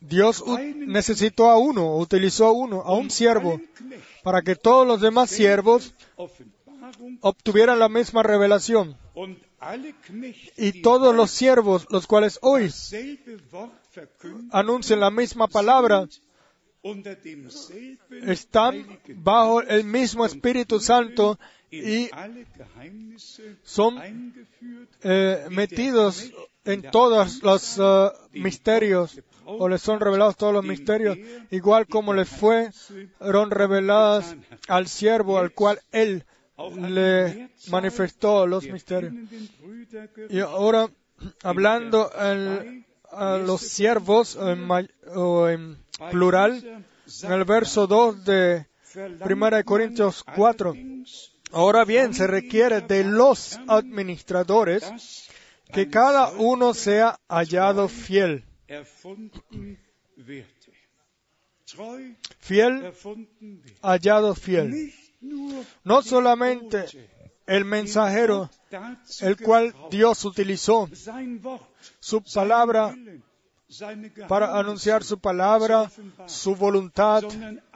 Dios 0.00 0.44
necesitó 0.74 1.50
a 1.50 1.58
uno, 1.58 1.96
utilizó 1.96 2.46
a 2.46 2.52
uno, 2.52 2.82
a 2.82 2.94
un 2.94 3.10
siervo, 3.10 3.60
para 4.22 4.42
que 4.42 4.56
todos 4.56 4.86
los 4.86 5.00
demás 5.00 5.30
siervos 5.30 5.94
obtuvieran 7.20 7.78
la 7.78 7.88
misma 7.88 8.22
revelación. 8.22 8.96
Y 10.56 10.82
todos 10.82 11.14
los 11.14 11.30
siervos, 11.30 11.86
los 11.90 12.06
cuales 12.06 12.38
hoy 12.42 12.72
anuncian 14.50 15.00
la 15.00 15.10
misma 15.10 15.46
palabra, 15.46 16.08
están 18.26 18.98
bajo 19.16 19.62
el 19.62 19.84
mismo 19.84 20.26
Espíritu 20.26 20.80
Santo 20.80 21.38
y 21.72 22.10
son 23.62 23.98
eh, 25.02 25.46
metidos 25.50 26.30
en 26.64 26.82
todos 26.82 27.42
los 27.42 27.78
eh, 27.78 28.10
misterios, 28.32 29.20
o 29.46 29.68
les 29.68 29.80
son 29.80 29.98
revelados 29.98 30.36
todos 30.36 30.52
los 30.52 30.64
misterios, 30.64 31.16
igual 31.50 31.86
como 31.86 32.12
les 32.12 32.28
fueron 32.28 33.50
reveladas 33.50 34.36
al 34.68 34.86
siervo 34.86 35.38
al 35.38 35.52
cual 35.52 35.80
él 35.90 36.24
le 36.78 37.50
manifestó 37.70 38.46
los 38.46 38.64
misterios. 38.68 39.14
Y 40.28 40.40
ahora, 40.40 40.88
hablando 41.42 42.10
a 42.14 43.38
los 43.38 43.62
siervos 43.62 44.36
en 44.36 44.68
o 45.14 45.48
en 45.48 45.78
plural, 46.10 46.84
en 47.22 47.32
el 47.32 47.44
verso 47.44 47.86
2 47.86 48.24
de 48.24 48.66
Primera 49.24 49.56
de 49.56 49.64
Corintios 49.64 50.22
4, 50.22 50.74
ahora 51.52 51.84
bien, 51.84 52.14
se 52.14 52.26
requiere 52.26 52.80
de 52.80 53.04
los 53.04 53.58
administradores 53.68 55.28
que 55.72 55.88
cada 55.88 56.30
uno 56.32 56.74
sea 56.74 57.18
hallado 57.28 57.88
fiel. 57.88 58.44
Fiel, 62.38 62.92
hallado 63.82 64.34
fiel. 64.34 64.92
No 65.84 66.02
solamente 66.02 66.86
el 67.46 67.64
mensajero, 67.64 68.50
el 69.20 69.36
cual 69.36 69.74
Dios 69.90 70.24
utilizó 70.24 70.88
su 72.00 72.22
palabra 72.22 72.94
para 74.28 74.58
anunciar 74.58 75.02
su 75.02 75.18
palabra, 75.18 75.90
su 76.26 76.54
voluntad, 76.54 77.22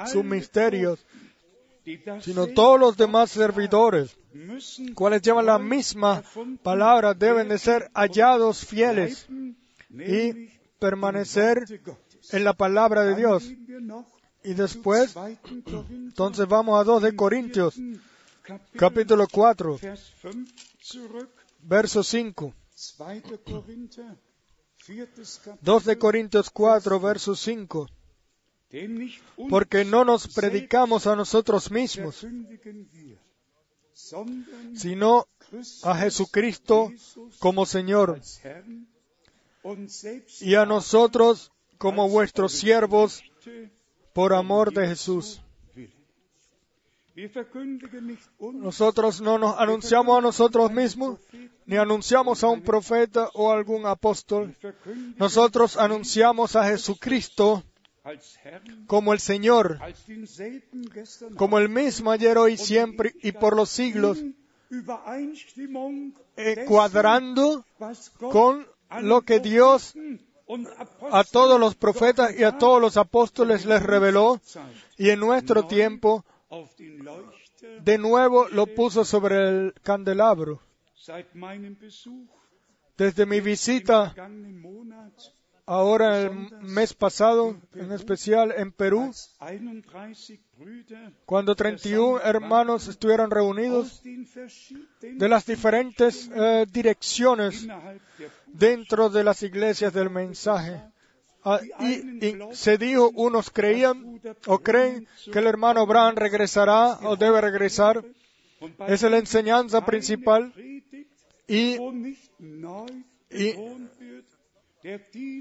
sus 0.07 0.25
misterios, 0.25 1.05
sino 2.21 2.47
todos 2.49 2.81
los 2.81 2.97
demás 2.97 3.31
servidores, 3.31 4.17
cuales 4.95 5.23
llevan 5.23 5.47
la 5.47 5.59
misma 5.59 6.23
palabra, 6.63 7.15
deben 7.15 7.49
de 7.49 7.59
ser 7.59 7.91
hallados 7.95 8.65
fieles 8.65 9.27
y 9.91 10.51
permanecer 10.79 11.65
en 12.33 12.45
la 12.45 12.53
palabra 12.53 13.05
de 13.05 13.17
Dios. 13.17 13.51
Y 14.43 14.55
después, 14.55 15.13
zu 15.13 15.21
2. 15.21 15.39
Korinther, 15.43 15.85
entonces 15.91 16.47
vamos 16.47 16.81
a 16.81 16.85
2 16.85 17.03
de 17.03 17.17
Corintios, 17.17 17.75
capítulo 18.77 19.27
4, 19.31 19.79
Vers 19.83 20.13
5 20.23 20.45
zurück. 20.81 21.31
verso 21.63 22.03
5. 22.05 22.55
2. 22.99 23.41
Korinther, 23.45 24.17
viertes 24.87 25.41
Kapitel. 25.45 25.65
2 25.65 25.85
de 25.85 25.99
Corintios 25.99 26.51
4, 26.51 27.01
verso 27.01 27.35
5. 27.35 27.89
Porque 29.49 29.85
no 29.85 30.05
nos 30.05 30.29
predicamos 30.29 31.07
a 31.07 31.17
nosotros 31.17 31.71
mismos, 31.71 32.27
sino 34.75 35.27
a 35.83 35.97
Jesucristo 35.97 36.93
como 37.39 37.65
Señor 37.67 38.21
y 40.41 40.55
a 40.55 40.67
nosotros 40.67 41.53
como 41.79 42.09
vuestros 42.09 42.53
siervos 42.53 43.23
por 44.13 44.33
amor 44.33 44.73
de 44.73 44.89
Jesús. 44.89 45.41
Nosotros 48.53 49.21
no 49.21 49.39
nos 49.39 49.59
anunciamos 49.59 50.19
a 50.19 50.21
nosotros 50.21 50.71
mismos, 50.71 51.19
ni 51.65 51.77
anunciamos 51.77 52.45
a 52.45 52.49
un 52.49 52.63
profeta 52.63 53.31
o 53.33 53.51
algún 53.51 53.87
apóstol. 53.87 54.55
Nosotros 55.17 55.79
anunciamos 55.79 56.57
a 56.57 56.65
Jesucristo 56.65 57.65
como 58.87 59.13
el 59.13 59.21
Señor, 59.21 59.79
como 61.37 61.59
el 61.59 61.69
mismo 61.69 62.11
ayer, 62.11 62.39
hoy, 62.39 62.57
siempre 62.57 63.15
y 63.23 63.33
por 63.33 63.57
los 63.57 63.71
siglos, 63.71 64.23
eh, 66.37 66.65
cuadrando 66.67 67.65
con 68.19 68.67
lo 69.01 69.23
que 69.23 69.41
Dios 69.41 69.95
a 71.11 71.25
todos 71.25 71.59
los 71.59 71.75
profetas 71.75 72.37
y 72.39 72.45
a 72.45 72.57
todos 72.59 72.81
los 72.81 72.97
apóstoles 72.97 73.67
les 73.67 73.83
reveló 73.83 74.41
y 74.97 75.11
en 75.11 75.21
nuestro 75.21 75.67
tiempo 75.67 76.25
de 77.83 77.99
nuevo 77.99 78.49
lo 78.49 78.67
puso 78.67 79.05
sobre 79.05 79.49
el 79.49 79.75
candelabro. 79.83 80.61
Desde 82.97 83.27
mi 83.27 83.41
visita 83.41 84.15
ahora 85.67 86.21
el 86.23 86.31
mes 86.63 86.95
pasado, 86.95 87.57
en 87.75 87.93
especial 87.93 88.55
en 88.57 88.73
Perú, 88.73 89.13
als 89.41 89.61
31 89.61 90.41
Brüder 90.59 91.13
cuando 91.27 91.55
31 91.55 92.21
hermanos 92.23 92.89
estuvieron 92.89 93.31
reunidos 93.31 94.01
de 95.03 95.29
las 95.29 95.45
diferentes 95.45 96.31
eh, 96.35 96.65
direcciones 96.73 97.67
dentro 98.47 99.11
de 99.11 99.25
las 99.25 99.43
iglesias 99.43 99.93
del 99.93 100.09
mensaje. 100.09 100.81
Ah, 101.45 101.61
y, 101.81 102.27
y 102.27 102.39
se 102.53 102.77
dijo, 102.77 103.11
unos 103.15 103.51
creían 103.51 104.21
o 104.47 104.59
creen 104.59 105.07
que 105.33 105.39
el 105.39 105.47
hermano 105.47 105.81
Abraham 105.83 106.17
regresará 106.17 106.99
o 107.03 107.17
debe 107.17 107.41
regresar. 107.41 108.05
es 108.89 109.03
la 109.03 109.19
enseñanza 109.19 109.85
principal. 109.85 110.53
Y, 111.49 111.77
y- 113.31 113.57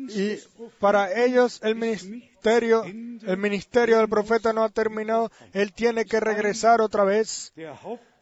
y 0.09 0.39
para 0.79 1.13
ellos 1.23 1.59
el 1.63 1.75
ministerio, 1.75 2.83
el 2.83 3.37
ministerio 3.37 3.97
del 3.99 4.09
profeta 4.09 4.53
no 4.53 4.63
ha 4.63 4.69
terminado. 4.69 5.31
Él 5.53 5.71
tiene 5.73 6.05
que 6.05 6.19
regresar 6.19 6.81
otra 6.81 7.03
vez. 7.03 7.53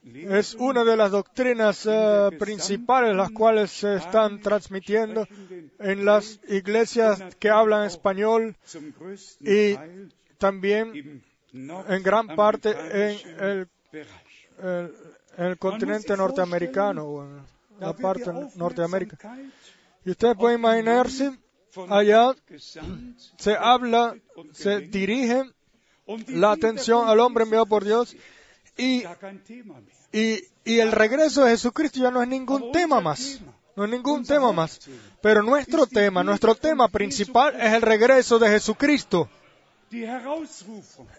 Es 0.05 0.55
una 0.55 0.83
de 0.83 0.97
las 0.97 1.11
doctrinas 1.11 1.85
eh, 1.89 2.29
principales 2.37 3.15
las 3.15 3.31
cuales 3.31 3.71
se 3.71 3.95
están 3.95 4.41
transmitiendo 4.41 5.25
en 5.79 6.03
las 6.03 6.39
iglesias 6.49 7.21
que 7.39 7.49
hablan 7.49 7.85
español 7.85 8.55
y 9.39 9.75
también 10.37 11.21
en 11.87 12.03
gran 12.03 12.27
parte 12.35 12.71
en 12.71 13.17
el, 13.39 13.67
el- 14.61 14.93
el 15.37 15.57
continente 15.57 16.15
norteamericano 16.17 17.03
o 17.05 17.23
en 17.23 17.37
la 17.79 17.93
parte. 17.93 18.23
Aufmerksamkeit 18.59 19.13
Y 20.05 20.11
ustedes 20.11 20.35
pueden 20.35 20.59
imaginarse, 20.59 21.31
allá 21.89 22.35
se 23.37 23.55
habla, 23.55 24.15
se 24.51 24.79
dirige 24.81 25.43
la 26.27 26.51
atención 26.51 27.07
al 27.07 27.19
hombre 27.19 27.45
enviado 27.45 27.65
por 27.65 27.85
Dios 27.85 28.15
y, 28.77 29.03
y, 30.11 30.79
el 30.79 30.91
regreso 30.91 31.43
de 31.43 31.51
Jesucristo 31.51 31.99
ya 31.99 32.11
no 32.11 32.21
es 32.21 32.27
ningún 32.27 32.71
tema 32.71 32.99
más. 33.01 33.39
No 33.75 33.85
es 33.85 33.91
ningún 33.91 34.23
tema 34.23 34.51
más. 34.51 34.79
Pero 35.21 35.41
nuestro 35.41 35.87
tema, 35.87 36.23
nuestro 36.23 36.55
tema 36.55 36.87
principal 36.89 37.59
es 37.59 37.73
el 37.73 37.81
regreso 37.81 38.39
de 38.39 38.49
Jesucristo. 38.49 39.29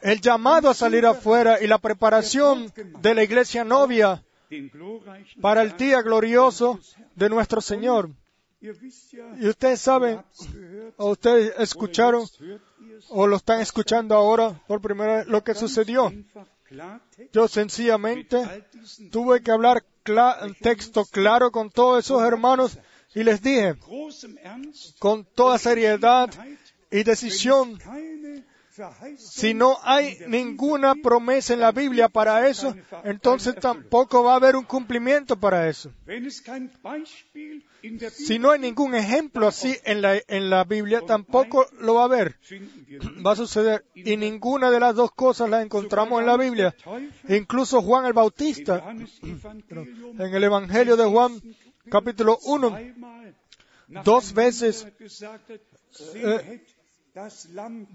El 0.03 0.21
llamado 0.21 0.69
a 0.69 0.75
salir 0.75 1.07
afuera 1.07 1.63
y 1.63 1.67
la 1.67 1.79
preparación 1.79 2.73
de 3.01 3.15
la 3.15 3.23
iglesia 3.23 3.65
novia 3.65 4.23
para 5.41 5.63
el 5.63 5.77
día 5.77 6.03
glorioso 6.03 6.81
de 7.15 7.29
nuestro 7.29 7.61
Señor. 7.61 8.11
Y 9.41 9.49
ustedes 9.49 9.81
saben, 9.81 10.21
o 10.97 11.11
ustedes 11.11 11.53
escucharon, 11.59 12.27
o 13.11 13.27
lo 13.27 13.37
están 13.37 13.61
escuchando 13.61 14.15
ahora 14.15 14.59
por 14.67 14.81
primera 14.81 15.17
vez, 15.19 15.27
lo 15.27 15.43
que 15.45 15.55
sucedió. 15.55 16.13
Yo 17.33 17.47
sencillamente 17.49 18.65
tuve 19.11 19.43
que 19.43 19.51
hablar 19.51 19.85
cla- 20.05 20.55
texto 20.61 21.05
claro 21.05 21.51
con 21.51 21.71
todos 21.71 22.05
esos 22.05 22.23
hermanos 22.23 22.79
y 23.15 23.23
les 23.23 23.43
dije, 23.43 23.77
con 24.99 25.25
toda 25.25 25.59
seriedad 25.59 26.31
y 26.91 27.03
decisión, 27.05 27.79
si 29.17 29.55
no 29.55 29.79
hay 29.83 30.19
ninguna 30.27 30.95
promesa 30.95 31.55
en 31.55 31.61
la 31.61 31.73
Biblia 31.73 32.09
para 32.09 32.49
eso, 32.49 32.75
entonces 33.05 33.55
tampoco 33.55 34.25
va 34.25 34.33
a 34.33 34.37
haber 34.37 34.57
un 34.57 34.65
cumplimiento 34.65 35.37
para 35.37 35.69
eso. 35.69 35.93
Si 38.11 38.39
no 38.39 38.51
hay 38.51 38.61
ningún 38.61 38.95
ejemplo 38.95 39.47
así 39.47 39.77
en 39.85 40.03
la, 40.03 40.21
en 40.27 40.51
la 40.51 40.65
Biblia, 40.65 41.03
tampoco 41.07 41.67
lo 41.79 41.95
va 41.95 42.03
a 42.03 42.05
haber. 42.07 42.37
Va 43.27 43.33
a 43.33 43.37
suceder. 43.37 43.85
Y 43.95 44.17
ninguna 44.17 44.71
de 44.71 44.81
las 44.81 44.95
dos 44.95 45.13
cosas 45.13 45.51
las 45.51 45.65
encontramos 45.65 46.21
en 46.21 46.27
la 46.27 46.37
Biblia. 46.37 46.75
Incluso 47.29 47.83
Juan 47.83 48.07
el 48.07 48.13
Bautista, 48.13 48.85
en 49.71 50.19
el 50.19 50.45
Evangelio 50.45 50.97
de 50.97 51.05
Juan, 51.05 51.41
capítulo 51.91 52.39
1, 52.45 52.71
zweimal 52.71 53.35
dos 53.89 54.33
veces, 54.33 54.87
gesagt 54.99 55.51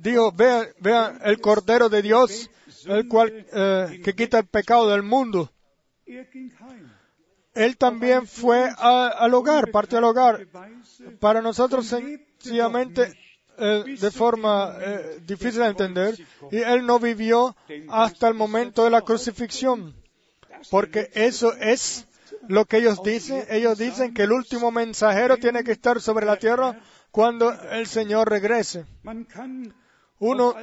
dijo, 0.02 0.32
vean, 0.32 0.68
vean 0.80 1.20
el 1.24 1.40
Cordero 1.42 1.90
de 1.90 2.02
Dios, 2.02 2.50
el 2.86 3.08
cual 3.08 3.46
eh, 3.52 4.02
que 4.04 4.16
quita 4.16 4.40
el 4.40 4.46
pecado 4.48 4.90
del 4.90 5.04
mundo. 5.04 5.52
er. 6.06 6.28
Él 7.54 7.78
también 7.78 8.26
fue 8.28 8.70
a- 8.78 9.08
al 9.10 9.34
hogar, 9.34 9.72
partió 9.72 9.98
al 9.98 10.06
hogar. 10.06 10.48
Para 11.20 11.42
nosotros 11.42 11.86
sencillamente 11.88 13.14
eh, 13.58 13.84
de 14.00 14.12
forma 14.12 14.78
eh, 14.80 15.20
difícil 15.26 15.60
de 15.62 15.68
entender, 15.68 16.16
y 16.52 16.58
él 16.58 16.86
no 16.86 16.98
vivió 17.00 17.58
hasta 17.90 18.30
el 18.30 18.34
momento 18.36 18.86
de 18.86 18.90
la 18.90 19.02
crucifixión, 19.02 19.94
porque 20.72 21.10
eso 21.14 21.54
es 21.56 22.06
lo 22.48 22.64
que 22.66 22.78
ellos 22.78 23.04
dicen. 23.04 23.44
Ellos 23.50 23.78
dicen 23.78 24.14
que 24.14 24.24
el 24.24 24.32
último 24.32 24.72
mensajero 24.72 25.36
tiene 25.38 25.64
que 25.66 25.74
estar 25.74 26.00
sobre 26.00 26.26
la 26.26 26.38
tierra 26.38 26.80
cuando 27.12 27.52
el 27.72 27.88
Señor 27.88 28.30
regrese. 28.30 28.86
Uno 30.20 30.54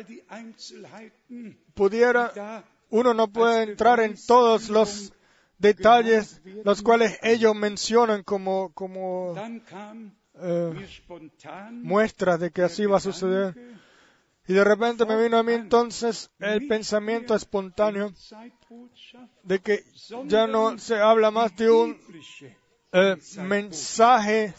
pudiera, 1.75 2.65
uno 2.91 3.15
no 3.15 3.29
puede 3.29 3.63
entrar 3.63 4.01
en 4.01 4.17
todos 4.27 4.69
los 4.69 5.13
detalles 5.59 6.43
los 6.65 6.83
cuales 6.83 7.19
ellos 7.23 7.55
mencionan 7.55 8.23
como, 8.23 8.73
como 8.75 9.35
eh, 10.35 10.89
muestras 11.73 12.41
de 12.41 12.51
que 12.51 12.63
así 12.63 12.85
va 12.87 12.99
a 12.99 13.01
suceder. 13.01 13.55
Y 14.49 14.53
de 14.53 14.63
repente 14.63 15.05
me 15.07 15.21
vino 15.21 15.39
a 15.39 15.43
mí 15.43 15.55
entonces 15.55 16.31
el 16.39 16.69
pensamiento 16.69 17.35
espontáneo 17.35 18.13
de 19.43 19.59
que 19.59 19.85
ya 20.27 20.47
no 20.47 20.79
se 20.79 21.01
habla 21.01 21.33
más 21.33 21.57
de 21.57 21.71
un 21.71 21.99
eh, 22.93 23.17
mensaje 23.39 24.55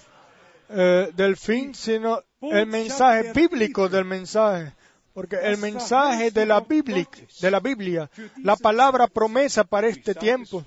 eh, 0.70 1.11
del 1.15 1.36
fin, 1.38 1.74
sino 1.76 2.22
el 2.41 2.68
mensaje 2.68 3.32
bíblico 3.34 3.89
del 3.89 4.05
mensaje. 4.05 4.74
Porque 5.13 5.36
el 5.38 5.57
mensaje 5.57 6.30
de 6.30 6.45
la, 6.45 6.59
Biblia, 6.59 7.07
de 7.41 7.49
la 7.51 7.59
Biblia, 7.59 8.09
la 8.43 8.55
palabra 8.55 9.07
promesa 9.07 9.63
para 9.63 9.88
este 9.88 10.13
tiempo, 10.13 10.63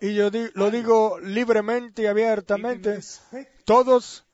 y 0.00 0.14
yo 0.14 0.30
di- 0.30 0.48
lo 0.54 0.70
digo 0.70 1.18
libremente 1.20 2.02
y 2.02 2.06
abiertamente, 2.06 3.00
todos 3.66 4.24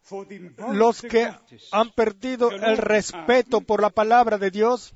los 0.72 1.02
que 1.02 1.24
han 1.72 1.90
perdido 1.90 2.50
el 2.52 2.76
respeto 2.76 3.60
por 3.62 3.80
la 3.82 3.90
palabra 3.90 4.38
de 4.38 4.50
Dios 4.52 4.94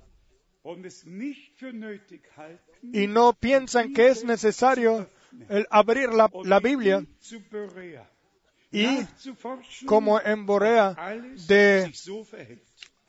y 2.92 3.06
no 3.08 3.32
piensan 3.32 3.92
que 3.92 4.08
es 4.08 4.24
necesario 4.24 5.08
el 5.48 5.66
abrir 5.70 6.10
la, 6.12 6.30
la 6.44 6.60
Biblia 6.60 7.04
y 8.74 9.06
como 9.86 10.20
en 10.20 10.46
Borea 10.46 10.96
de, 11.46 11.92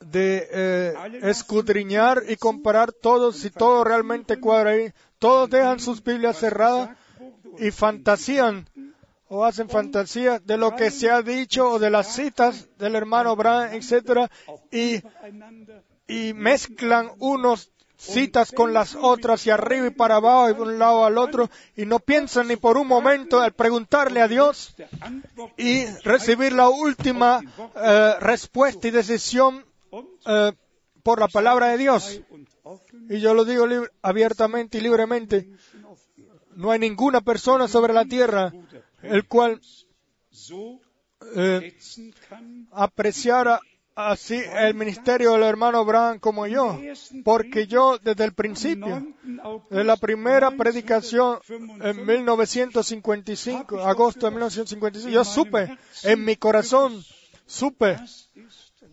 de 0.00 0.48
eh, 0.50 0.94
escudriñar 1.24 2.22
y 2.28 2.36
comparar 2.36 2.92
todo 2.92 3.32
si 3.32 3.50
todo 3.50 3.82
realmente 3.82 4.38
cuadra 4.38 4.70
ahí. 4.70 4.92
Todos 5.18 5.50
dejan 5.50 5.80
sus 5.80 6.04
Biblias 6.04 6.38
cerradas 6.38 6.96
y 7.58 7.72
fantasían 7.72 8.68
o 9.28 9.44
hacen 9.44 9.68
fantasía 9.68 10.38
de 10.38 10.56
lo 10.56 10.76
que 10.76 10.92
se 10.92 11.10
ha 11.10 11.20
dicho 11.22 11.68
o 11.68 11.78
de 11.80 11.90
las 11.90 12.14
citas 12.14 12.68
del 12.78 12.94
hermano 12.94 13.30
Abraham, 13.30 13.70
etcétera, 13.72 14.30
y, 14.70 15.02
y 16.06 16.32
mezclan 16.32 17.10
unos 17.18 17.72
citas 17.96 18.52
con 18.52 18.72
las 18.72 18.94
otras 18.94 19.46
y 19.46 19.50
arriba 19.50 19.86
y 19.86 19.90
para 19.90 20.16
abajo 20.16 20.50
y 20.50 20.54
de 20.54 20.62
un 20.62 20.78
lado 20.78 21.04
al 21.04 21.18
otro 21.18 21.50
y 21.76 21.86
no 21.86 21.98
piensan 21.98 22.48
ni 22.48 22.56
por 22.56 22.76
un 22.76 22.86
momento 22.86 23.40
al 23.40 23.52
preguntarle 23.52 24.20
a 24.20 24.28
Dios 24.28 24.74
y 25.56 25.86
recibir 26.04 26.52
la 26.52 26.68
última 26.68 27.40
eh, 27.74 28.14
respuesta 28.20 28.88
y 28.88 28.90
decisión 28.90 29.64
eh, 30.26 30.52
por 31.02 31.20
la 31.20 31.28
palabra 31.28 31.68
de 31.68 31.78
Dios. 31.78 32.20
Y 33.08 33.20
yo 33.20 33.34
lo 33.34 33.44
digo 33.44 33.66
abiertamente 34.02 34.78
y 34.78 34.80
libremente. 34.80 35.48
No 36.56 36.70
hay 36.70 36.78
ninguna 36.78 37.20
persona 37.20 37.68
sobre 37.68 37.92
la 37.92 38.04
tierra 38.04 38.52
el 39.02 39.26
cual 39.26 39.60
eh, 41.36 41.76
apreciara 42.72 43.60
así 43.96 44.36
el 44.36 44.74
ministerio 44.74 45.32
del 45.32 45.42
hermano 45.42 45.78
Abraham 45.78 46.18
como 46.18 46.46
yo, 46.46 46.78
porque 47.24 47.66
yo 47.66 47.98
desde 47.98 48.24
el 48.24 48.34
principio, 48.34 49.02
9. 49.24 49.40
August 49.42 49.72
de 49.72 49.84
la 49.84 49.96
primera 49.96 50.50
predicación 50.50 51.38
en 51.48 52.06
1955, 52.06 53.76
1955, 53.76 53.80
agosto 53.80 54.26
de 54.26 54.32
1955, 54.32 55.10
yo 55.10 55.24
supe 55.24 55.78
en 56.04 56.24
mi 56.24 56.36
corazón, 56.36 57.02
supe 57.46 57.96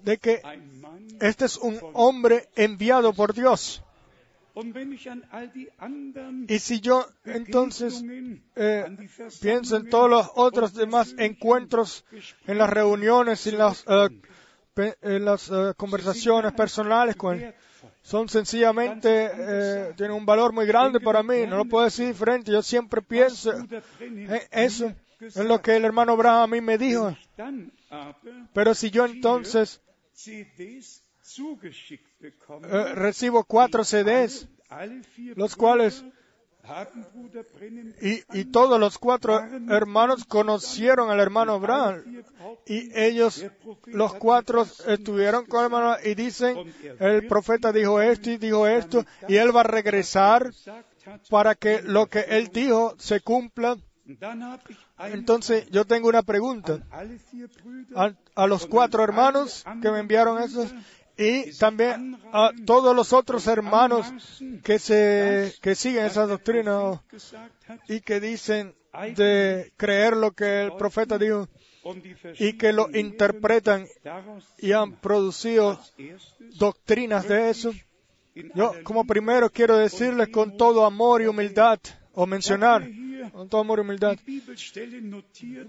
de 0.03 0.17
que 0.17 0.41
este 1.19 1.45
es 1.45 1.57
un 1.57 1.77
hombre 1.93 2.47
enviado 2.55 3.13
por 3.13 3.33
Dios. 3.33 3.83
Y 6.47 6.59
si 6.59 6.79
yo 6.79 7.07
entonces 7.25 8.03
eh, 8.55 8.85
pienso 9.41 9.77
en 9.77 9.89
todos 9.89 10.09
los 10.09 10.29
otros 10.35 10.75
demás 10.75 11.15
encuentros 11.17 12.05
en 12.45 12.59
las 12.59 12.69
reuniones 12.69 13.47
y 13.47 13.51
las 13.51 13.83
eh, 13.87 14.09
en 14.09 14.23
las 15.01 15.49
eh, 15.49 15.73
conversaciones 15.77 16.53
personales 16.53 17.15
con 17.15 17.39
él. 17.39 17.53
Son 18.01 18.27
sencillamente, 18.27 19.29
eh, 19.33 19.93
tienen 19.95 20.15
un 20.15 20.25
valor 20.25 20.53
muy 20.53 20.65
grande 20.65 20.99
para 20.99 21.23
mí, 21.23 21.45
no 21.47 21.57
lo 21.57 21.65
puedo 21.65 21.85
decir 21.85 22.07
diferente. 22.07 22.51
Yo 22.51 22.61
siempre 22.61 23.01
pienso 23.01 23.53
en 23.99 24.41
eso, 24.51 24.93
en 25.19 25.47
lo 25.47 25.61
que 25.61 25.75
el 25.75 25.85
hermano 25.85 26.13
Abraham 26.13 26.43
a 26.43 26.47
mí 26.47 26.61
me 26.61 26.77
dijo. 26.77 27.15
Aber 27.89 28.15
Pero 28.53 28.73
si 28.73 28.89
yo 28.89 29.05
entonces 29.05 29.81
eh, 30.27 30.81
recibo 32.95 33.43
cuatro 33.43 33.83
CDs, 33.83 34.47
los 35.35 35.55
cuales 35.55 36.03
y, 38.33 38.45
todos 38.45 38.79
los 38.79 38.97
cuatro 38.97 39.37
hermanos 39.69 40.23
conocieron 40.25 41.09
al 41.09 41.19
hermano 41.19 41.53
Abraham. 41.53 42.23
Y 42.65 42.97
ellos, 42.97 43.45
los 43.85 44.13
cuatro, 44.13 44.65
estuvieron 44.87 45.45
con 45.45 45.59
el 45.59 45.65
hermano 45.65 45.95
y 46.03 46.15
dicen, 46.15 46.73
el 46.99 47.27
profeta 47.27 47.73
dijo 47.73 48.01
esto 48.01 48.29
y 48.29 48.37
dijo 48.37 48.67
esto, 48.67 49.05
y 49.27 49.35
él 49.35 49.55
va 49.55 49.61
a 49.61 49.65
regresar 49.65 50.51
para 51.29 51.55
que 51.55 51.81
lo 51.81 52.07
que 52.07 52.21
él 52.29 52.49
dijo 52.53 52.95
se 52.97 53.19
cumpla. 53.19 53.77
Entonces 54.99 55.69
yo 55.69 55.85
tengo 55.85 56.07
una 56.07 56.23
pregunta 56.23 56.79
a 58.35 58.47
los 58.47 58.65
cuatro 58.67 59.03
hermanos 59.03 59.65
que 59.81 59.91
me 59.91 59.99
enviaron 59.99 60.41
esos 60.41 60.73
y 61.17 61.51
también 61.57 62.17
a 62.31 62.51
todos 62.65 62.95
los 62.95 63.13
otros 63.13 63.47
hermanos 63.47 64.11
que 64.63 64.79
se 64.79 65.53
que 65.61 65.75
siguen 65.75 66.05
esa 66.05 66.25
doctrina 66.25 66.79
hat 66.89 67.01
y 67.87 68.01
que 68.01 68.19
dicen 68.19 68.73
de 69.15 69.71
creer 69.77 70.15
lo 70.17 70.31
que 70.31 70.63
el 70.63 70.73
profeta 70.75 71.17
dijo 71.17 71.47
y 72.39 72.53
que 72.53 72.73
lo 72.73 72.89
interpretan 72.93 73.85
y 74.57 74.71
han 74.71 74.93
producido 74.93 75.79
doctrinas 76.55 77.27
de 77.27 77.49
eso. 77.49 77.71
Yo 78.55 78.73
como 78.83 79.05
primero 79.05 79.49
quiero 79.51 79.77
decirles 79.77 80.29
con 80.29 80.57
todo 80.57 80.85
amor 80.85 81.21
y 81.21 81.27
humildad 81.27 81.79
o 82.13 82.25
mencionar 82.25 82.87
con 83.31 83.49
todo 83.49 83.61
amor 83.61 83.79
y 83.79 83.81
humildad. 83.81 84.17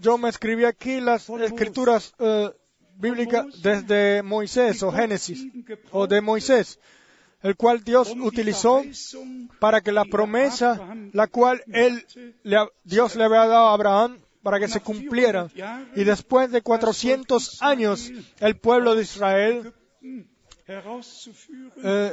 Yo 0.01 0.19
me 0.19 0.29
escribí 0.29 0.65
aquí 0.65 1.01
las 1.01 1.29
escrituras 1.29 2.15
eh, 2.19 2.51
bíblicas 2.97 3.47
desde 3.63 4.23
Moisés 4.23 4.83
o 4.83 4.93
Génesis 4.93 5.47
o 5.91 6.07
de 6.07 6.21
Moisés, 6.21 6.79
el 7.43 7.57
cual 7.57 7.85
Dios 7.85 8.15
utilizó 8.21 8.83
para 9.59 9.81
que 9.81 9.93
la 9.93 10.05
promesa, 10.05 10.81
la 11.13 11.27
cual 11.27 11.63
él, 11.73 12.07
Dios 12.85 13.17
le 13.17 13.25
había 13.25 13.47
dado 13.47 13.69
a 13.69 13.75
Abraham, 13.75 14.19
para 14.45 14.61
que 14.61 14.69
se 14.69 14.81
cumpliera. 14.81 15.49
Y 15.97 16.05
después 16.05 16.53
de 16.53 16.63
400 16.63 17.63
años, 17.63 18.13
el 18.41 18.57
pueblo 18.59 18.95
de 18.95 19.03
Israel 19.03 19.75
herauszuführen 20.67 21.73
eh, 21.83 22.13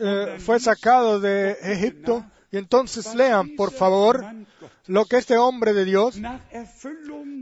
eh, 0.00 0.36
fue 0.38 0.60
sacado 0.60 1.20
de 1.20 1.52
Egipto. 1.62 2.24
Y 2.50 2.56
entonces 2.56 3.14
lean, 3.14 3.56
por 3.56 3.72
favor, 3.72 4.24
lo 4.86 5.04
que 5.04 5.18
este 5.18 5.36
hombre 5.36 5.74
de 5.74 5.84
Dios, 5.84 6.18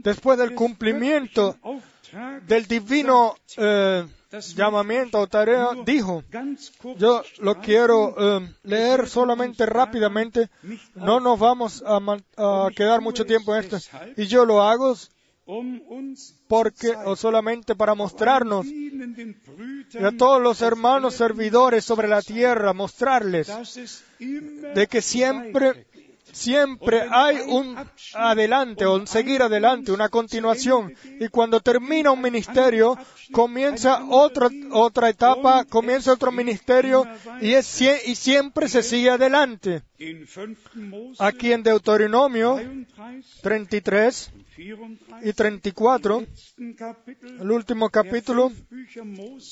después 0.02 0.36
del 0.38 0.54
cumplimiento 0.54 1.56
del 2.46 2.66
divino 2.66 3.36
eh, 3.56 4.06
llamamiento 4.54 5.20
o 5.20 5.26
tarea, 5.26 5.68
dijo, 5.84 6.22
yo 6.96 7.22
lo 7.38 7.60
quiero 7.60 8.14
eh, 8.18 8.54
leer 8.64 9.08
solamente 9.08 9.66
rápidamente, 9.66 10.50
no 10.94 11.20
nos 11.20 11.38
vamos 11.38 11.82
a, 11.86 12.68
quedar 12.74 13.00
mucho 13.00 13.24
tiempo 13.24 13.54
en 13.54 13.64
esto. 13.64 13.78
Y 14.16 14.26
yo 14.26 14.44
lo 14.44 14.62
hago 14.62 14.94
porque, 16.48 16.90
o 17.04 17.14
solamente 17.14 17.76
para 17.76 17.94
mostrarnos 17.94 18.66
y 18.66 20.04
a 20.04 20.10
todos 20.16 20.42
los 20.42 20.60
hermanos 20.60 21.14
servidores 21.14 21.84
sobre 21.84 22.08
la 22.08 22.20
tierra, 22.20 22.72
mostrarles 22.72 23.48
de 24.18 24.86
que 24.88 25.00
siempre, 25.00 25.86
siempre 26.36 27.06
hay 27.10 27.38
un 27.46 27.76
adelante 28.14 28.84
o 28.84 28.94
un 28.94 29.06
seguir 29.06 29.42
adelante, 29.42 29.90
una 29.90 30.08
continuación. 30.08 30.94
Y 31.18 31.28
cuando 31.28 31.60
termina 31.60 32.10
un 32.10 32.20
ministerio, 32.20 32.98
comienza 33.32 34.04
otra, 34.08 34.48
otra 34.72 35.08
etapa, 35.08 35.64
comienza 35.64 36.12
otro 36.12 36.30
ministerio 36.30 37.06
y, 37.40 37.54
es, 37.54 37.80
y 37.80 38.14
siempre 38.14 38.68
se 38.68 38.82
sigue 38.82 39.10
adelante. 39.10 39.82
in 39.98 40.26
5. 40.26 40.70
Mose 40.74 41.24
Aquí 41.24 41.52
en 41.52 41.62
Deuteronomio 41.62 42.60
33 43.42 44.30
33 44.36 44.45
y 44.58 45.32
34, 45.32 46.20
letzten 46.20 46.74
Kapitel 46.74 47.40
el 47.40 47.50
último 47.50 47.90
capítulo 47.90 48.50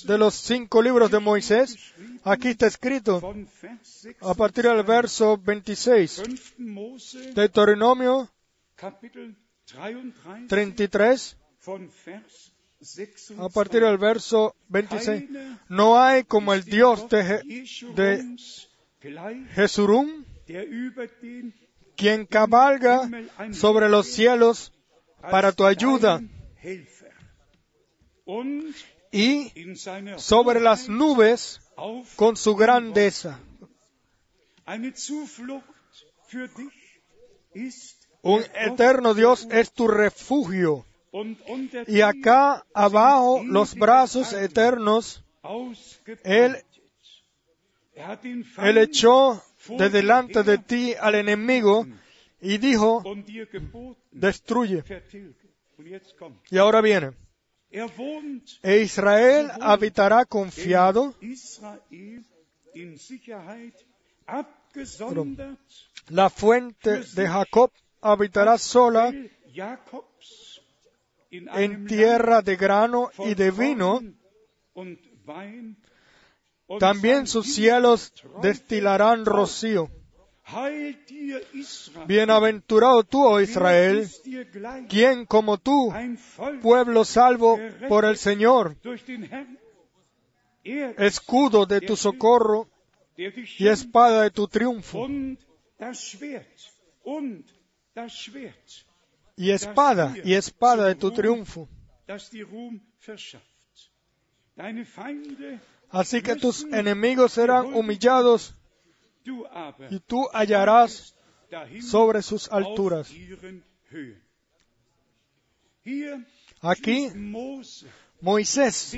de 0.07 0.19
los 0.19 0.35
cinco 0.35 0.81
libros 0.83 1.11
de 1.11 1.19
Moisés, 1.19 1.77
aquí 2.23 2.49
está 2.49 2.67
escrito 2.67 3.21
von 3.21 3.47
Vers 3.61 4.01
6 4.03 4.17
a 4.23 4.35
partir 4.35 4.65
del 4.65 4.83
verso 4.83 5.37
26. 5.37 6.11
5. 6.11 6.55
Mose 6.59 7.33
Deuteronomio 7.33 8.31
Kapitel 8.77 9.37
33 9.67 10.49
33 10.49 11.37
von 11.65 11.91
Vers 12.07 12.53
6 12.81 13.33
a 13.39 13.49
partir 13.51 13.83
del 13.83 13.99
verso 13.99 14.57
26. 14.69 15.25
No 15.69 16.01
hay 16.01 16.25
como 16.25 16.55
el 16.55 16.65
Dios 16.65 17.09
de, 17.11 17.43
de 17.95 18.37
Jesurum, 19.55 20.25
quien 21.97 22.25
cabalga 22.25 23.09
sobre 23.53 23.89
los 23.91 24.07
cielos 24.07 24.73
para 25.31 25.53
tu 25.53 25.65
ayuda 25.65 26.21
y 29.11 29.53
sobre 30.17 30.61
las 30.61 30.89
nubes 30.89 31.61
con 32.17 32.37
su 32.37 32.57
grandeza. 32.57 33.39
Un 38.23 38.43
eterno 38.55 39.15
Dios 39.15 39.47
es 39.51 39.73
tu 39.73 39.87
refugio. 39.89 40.85
Y 41.87 42.01
acá 42.01 42.67
abajo 42.75 43.43
los 43.45 43.75
brazos 43.75 44.33
eternos, 44.33 45.23
Él. 46.25 46.57
Er 47.95 48.15
Él 48.59 48.79
echó 48.79 49.41
de 49.69 49.91
delante 49.91 50.43
de 50.43 50.59
ti 50.59 50.95
al 51.01 51.15
enemigo 51.15 51.87
y 52.45 52.59
dijo, 52.59 53.03
destruye. 54.13 54.85
Y 56.51 56.59
ahora 56.59 56.83
viene. 56.83 57.13
E 58.63 58.81
Israel 58.83 59.51
habitará 59.61 60.27
confiado, 60.27 61.15
la 66.09 66.31
fuente 66.31 67.01
de 67.01 67.27
Jacob 67.27 67.71
habitará 68.01 68.59
sola 68.59 69.13
en 71.31 71.87
tierra 71.87 72.43
de 72.43 72.57
grano 72.57 73.11
y 73.19 73.35
de 73.35 73.51
vino, 73.51 74.01
también 76.79 77.27
sus 77.27 77.55
cielos 77.55 78.13
destilarán 78.43 79.25
rocío. 79.25 79.91
Bienaventurado 82.07 83.03
tú, 83.05 83.25
oh 83.25 83.41
Israel, 83.41 84.09
quien 84.89 85.25
como 85.25 85.59
tú, 85.59 85.93
pueblo 86.61 87.05
salvo 87.05 87.59
por 87.89 88.05
el 88.05 88.17
Señor. 88.17 88.77
Er 90.63 90.95
escudo 90.99 91.67
de 91.67 91.81
tu 91.81 91.97
socorro 91.97 92.69
y 93.17 93.69
espada 93.69 94.23
de 94.23 94.31
tu 94.31 94.49
triunfo. 94.49 95.07
Y 99.37 99.51
espada, 99.51 100.15
y 100.25 100.35
espada 100.35 100.87
de 100.87 100.95
tu 100.95 101.11
triunfo. 101.11 101.69
Así 105.91 106.23
que 106.23 106.37
tus 106.37 106.65
enemigos 106.65 107.33
serán 107.33 107.75
humillados 107.75 108.55
y 109.91 110.01
tú 110.01 110.29
hallarás 110.33 111.15
sobre 111.81 112.23
sus 112.23 112.51
alturas. 112.51 113.11
Aquí 116.61 117.11
Moisés 118.21 118.95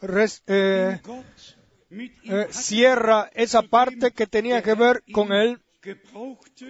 res- 0.00 0.42
eh, 0.46 1.00
ihm 1.90 2.00
eh, 2.24 2.46
hatte, 2.46 2.52
cierra 2.52 3.30
esa 3.34 3.62
parte 3.62 4.12
que 4.12 4.26
tenía 4.26 4.62
que 4.62 4.74
ver 4.74 5.02
con 5.12 5.32
él, 5.32 5.60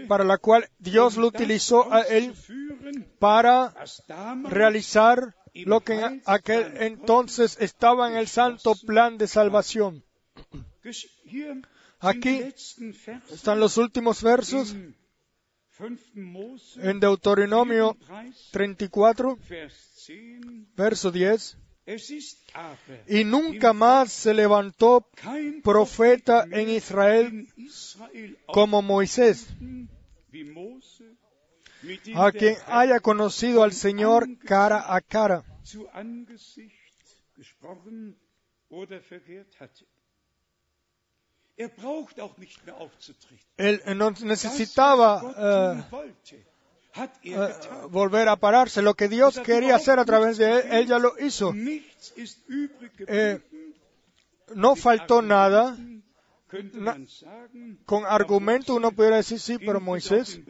para 0.09 0.25
la 0.25 0.39
cual 0.39 0.69
Dios 0.79 1.17
lo 1.17 1.27
um 1.27 1.29
utilizó 1.35 1.93
a 1.93 2.01
él 2.03 2.33
para 3.19 3.75
realizar 4.49 5.35
lo 5.55 5.81
que 5.81 5.95
en 6.01 6.23
aquel 6.27 6.77
entonces 6.79 7.59
estaba 7.61 8.09
en 8.11 8.17
el 8.17 8.29
santo 8.29 8.75
plan 8.87 9.19
de 9.19 9.27
salvación. 9.27 10.03
Aquí 12.01 12.53
Están 13.31 13.61
los 13.61 13.77
últimos 13.77 14.23
versos 14.23 14.73
im 14.73 14.95
5. 15.77 15.99
Mose 16.15 16.91
en 16.91 17.01
Deuteronomio 17.01 17.97
34, 18.53 19.37
34, 19.37 19.39
Vers 19.49 20.07
10. 20.07 20.77
verso 20.77 21.11
10. 21.11 21.57
Es 21.87 22.11
ist 22.11 22.39
aber 22.55 23.03
Y 23.09 23.25
nunca 23.25 23.73
más 23.73 24.13
se 24.13 24.35
levantó 24.35 25.07
profeta 25.63 26.47
en 26.51 26.69
Israel 26.71 27.49
como 28.47 28.83
Moisés, 28.83 29.49
a 32.15 32.31
quien 32.33 32.57
haya 32.67 33.01
conocido 33.01 33.63
al 33.63 33.73
Señor 33.73 34.29
cara 34.45 34.95
a 34.95 35.01
cara. 35.01 35.43
Él 43.57 43.83
no 43.97 44.11
necesitaba 44.23 45.21
eh, 45.37 45.83
er 46.97 47.11
eh, 47.23 47.55
volver 47.91 48.29
a 48.29 48.37
pararse. 48.37 48.83
Lo 48.83 48.95
que 48.95 49.09
Dios 49.09 49.39
quería 49.41 49.77
hacer 49.77 49.99
a 49.99 50.05
través 50.05 50.39
de 50.39 50.51
él, 50.51 50.63
él 50.73 50.87
ya 50.87 50.99
lo 50.99 51.15
hizo. 51.19 51.53
Eh. 53.09 53.41
No 54.55 54.75
faltó 54.75 55.23
nada. 55.23 55.77
na- 56.73 56.99
Con 57.87 58.05
argumento 58.07 58.75
uno 58.75 58.91
pudiera 58.91 59.17
decir, 59.17 59.39
sí, 59.39 59.59
pero 59.59 59.81
Moisés 59.81 60.41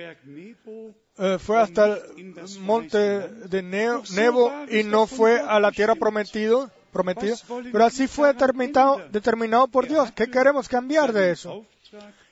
eh, 1.18 1.38
fue 1.38 1.58
hasta 1.60 1.98
el 2.16 2.58
monte 2.60 2.98
de 2.98 3.62
Nebo 3.62 4.50
y 4.70 4.82
no 4.84 5.06
fue 5.06 5.38
a 5.40 5.60
la 5.60 5.70
tierra 5.72 5.94
prometido. 6.90 7.36
Pero 7.72 7.84
así 7.84 8.06
fue 8.06 8.28
determinado, 8.32 9.00
determinado 9.10 9.68
por 9.68 9.88
Dios. 9.88 10.12
¿Qué 10.12 10.30
queremos 10.30 10.68
cambiar 10.68 11.12
de 11.12 11.32
eso? 11.32 11.66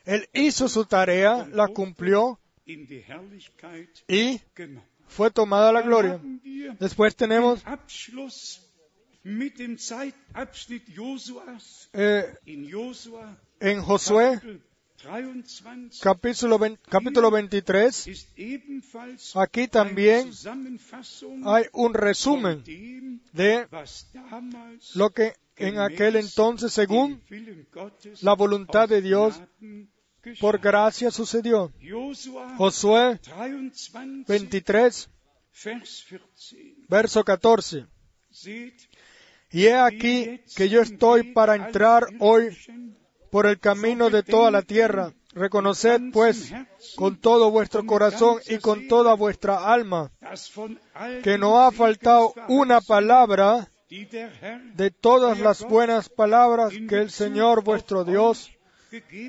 Él 0.04 0.28
hizo 0.32 0.68
su 0.68 0.84
tarea, 0.84 1.46
la 1.52 1.68
cumplió 1.68 2.38
y 4.06 4.40
fue 5.06 5.30
tomada 5.30 5.72
la 5.72 5.82
gloria. 5.82 6.20
Después 6.78 7.16
tenemos 7.16 7.62
eh, 11.92 12.34
en 13.60 13.82
Josué 13.82 14.40
Kapitel 14.40 14.60
23 14.60 14.67
capítulo, 16.02 16.58
vein- 16.58 16.78
capítulo 16.88 17.30
23. 17.30 18.06
ist 18.06 18.28
ebenfalls 18.36 19.36
Aquí 19.36 19.68
también 19.68 20.30
hay 21.44 21.64
un 21.72 21.94
resumen 21.94 22.62
de 23.32 23.66
lo 24.94 25.10
que 25.10 25.34
en 25.56 25.78
aquel 25.78 26.16
entonces, 26.16 26.72
según 26.72 27.20
la 28.22 28.34
voluntad 28.34 28.88
de 28.88 29.02
Dios, 29.02 29.40
por 30.40 30.58
gracia 30.58 31.10
sucedió. 31.10 31.72
Josué 32.56 33.18
23, 34.26 34.26
23, 34.26 35.10
Vers 35.64 36.04
14. 36.08 36.74
verso 36.88 37.24
14. 37.24 37.86
Seht, 38.30 38.74
Y 39.50 39.64
he 39.66 39.74
aquí 39.76 40.40
que 40.54 40.68
yo 40.68 40.82
estoy 40.82 41.32
para 41.32 41.56
entrar 41.56 42.06
hoy 42.20 42.56
por 43.30 43.46
el 43.46 43.58
camino 43.58 44.10
de 44.10 44.22
toda 44.22 44.50
la 44.50 44.62
tierra. 44.62 45.12
Reconoced 45.34 46.00
pues 46.12 46.52
con 46.96 47.20
todo 47.20 47.50
vuestro 47.50 47.84
corazón 47.86 48.40
y 48.48 48.58
con 48.58 48.88
toda 48.88 49.14
vuestra 49.14 49.72
alma 49.72 50.10
que 51.22 51.38
no 51.38 51.60
ha 51.60 51.70
faltado 51.70 52.34
una 52.48 52.80
palabra 52.80 53.70
de 53.88 54.90
todas 54.90 55.38
las 55.38 55.62
buenas 55.62 56.08
palabras 56.08 56.72
que 56.88 56.96
el 56.96 57.10
Señor 57.10 57.62
vuestro 57.62 58.04
Dios 58.04 58.50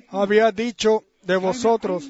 había 0.10 0.52
dicho 0.52 1.04
de 1.22 1.38
vosotros. 1.38 2.10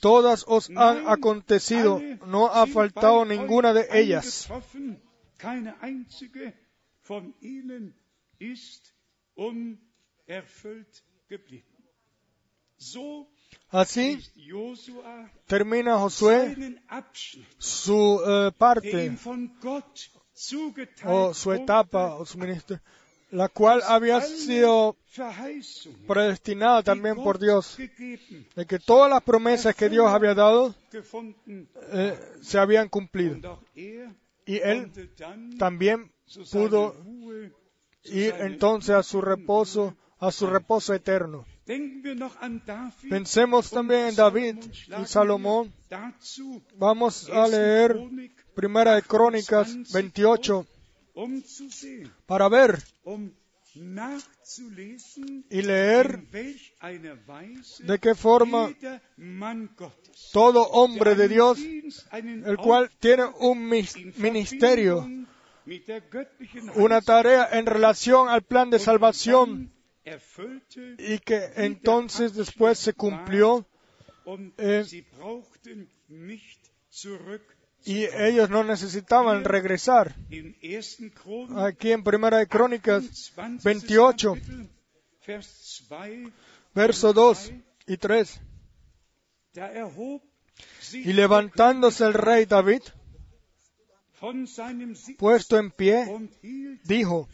Todas 0.00 0.44
os 0.46 0.70
han 0.70 1.08
acontecido, 1.08 2.00
no 2.26 2.46
ha 2.48 2.66
faltado 2.66 3.24
ninguna 3.24 3.72
de 3.72 3.88
ellas. 3.92 4.48
Así 13.70 14.18
termina 15.46 15.98
Josué 15.98 16.78
su 17.58 18.20
eh, 18.26 18.52
parte 18.56 19.16
o 21.04 21.34
su 21.34 21.52
etapa 21.52 22.14
o 22.16 22.26
su 22.26 22.38
ministerio, 22.38 22.82
la 23.30 23.48
cual 23.48 23.82
había 23.86 24.20
sido 24.20 24.96
predestinada 26.06 26.82
también 26.82 27.16
por 27.16 27.38
Dios, 27.38 27.76
de 27.76 28.66
que 28.66 28.78
todas 28.78 29.10
las 29.10 29.22
promesas 29.22 29.74
que 29.74 29.88
Dios 29.88 30.06
había 30.06 30.34
dado 30.34 30.74
eh, 31.92 32.18
se 32.42 32.58
habían 32.58 32.88
cumplido. 32.88 33.60
er 33.74 34.10
Y 34.44 34.58
él 34.58 34.92
también 35.58 36.12
pudo 36.52 36.94
ir 38.08 38.34
entonces 38.38 38.94
a 38.94 39.02
su 39.02 39.20
reposo, 39.20 39.96
a 40.18 40.30
su 40.30 40.46
reposo 40.46 40.94
eterno. 40.94 41.44
Pensemos 43.08 43.70
también 43.70 44.08
en 44.08 44.16
David 44.16 44.56
y 45.00 45.04
Salomón. 45.06 45.72
Vamos 46.76 47.28
a 47.30 47.48
leer 47.48 47.96
Primera 48.54 48.94
de 48.94 49.02
Crónicas 49.02 49.76
28 49.92 50.66
um 51.16 51.42
zu 51.42 51.70
sehen, 51.70 52.12
para 52.26 52.48
ver 52.48 52.82
y 55.50 55.62
leer 55.62 56.22
de 57.80 57.98
qué 57.98 58.14
forma 58.14 58.70
todo 60.32 60.62
hombre 60.68 61.14
de 61.14 61.28
Dios, 61.28 61.58
el 62.12 62.56
cual 62.56 62.90
tiene 63.00 63.24
un 63.40 63.68
ministerio, 63.68 65.06
Una 66.76 67.00
tarea 67.00 67.48
en 67.52 67.66
relación 67.66 68.28
al 68.28 68.42
plan 68.42 68.70
de 68.70 68.78
salvación 68.78 69.72
y 70.98 71.18
que 71.18 71.50
entonces 71.56 72.34
después 72.34 72.78
se 72.78 72.92
cumplió 72.92 73.66
eh, 74.58 74.84
y 77.84 78.04
ellos 78.04 78.50
no 78.50 78.64
necesitaban 78.64 79.44
regresar. 79.44 80.14
in 80.30 80.56
1. 80.62 81.12
Chronik 81.14 81.58
Aquí 81.58 81.92
en 81.92 82.02
Primera 82.02 82.38
de 82.38 82.46
Crónicas 82.48 83.32
28, 83.36 83.64
28, 83.64 84.34
Kapitel, 84.34 84.68
Vers 85.26 85.82
2, 85.88 86.32
verso 86.74 87.12
2 87.12 87.52
y 87.86 87.96
3. 87.96 88.40
da 89.52 89.72
erhob 89.72 90.22
sich 90.80 91.06
Y 91.06 91.12
levantándose 91.12 92.04
el 92.04 92.14
rey 92.14 92.44
David, 92.44 92.82
puesto 95.18 95.58
en 95.58 95.70
pie, 95.70 96.06
dijo, 96.84 97.28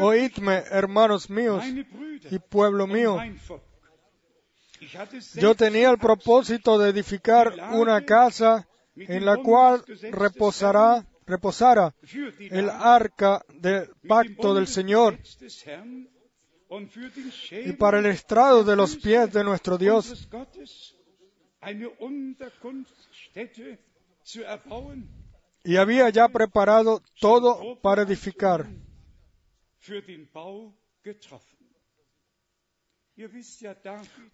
Oídme, 0.00 0.64
hermanos 0.70 1.28
míos 1.28 1.62
y 2.30 2.38
pueblo 2.38 2.86
mío, 2.86 3.18
yo 5.34 5.54
tenía 5.54 5.90
el 5.90 5.98
propósito 5.98 6.78
de 6.78 6.90
edificar 6.90 7.54
una 7.72 8.04
casa 8.04 8.66
en 8.96 9.24
la 9.24 9.36
cual 9.36 9.84
reposará, 10.12 11.06
reposara 11.26 11.94
el 12.38 12.70
arca 12.70 13.44
del 13.54 13.90
pacto 14.08 14.54
del 14.54 14.66
Señor 14.66 15.18
y 17.64 17.72
para 17.72 17.98
el 17.98 18.06
estrado 18.06 18.64
de 18.64 18.76
los 18.76 18.96
pies 18.96 19.32
de 19.32 19.44
nuestro 19.44 19.78
Dios. 19.78 20.28
Y 25.64 25.76
había 25.76 26.08
ya 26.10 26.28
preparado 26.28 27.02
todo 27.20 27.80
para 27.80 28.02
edificar. 28.02 28.66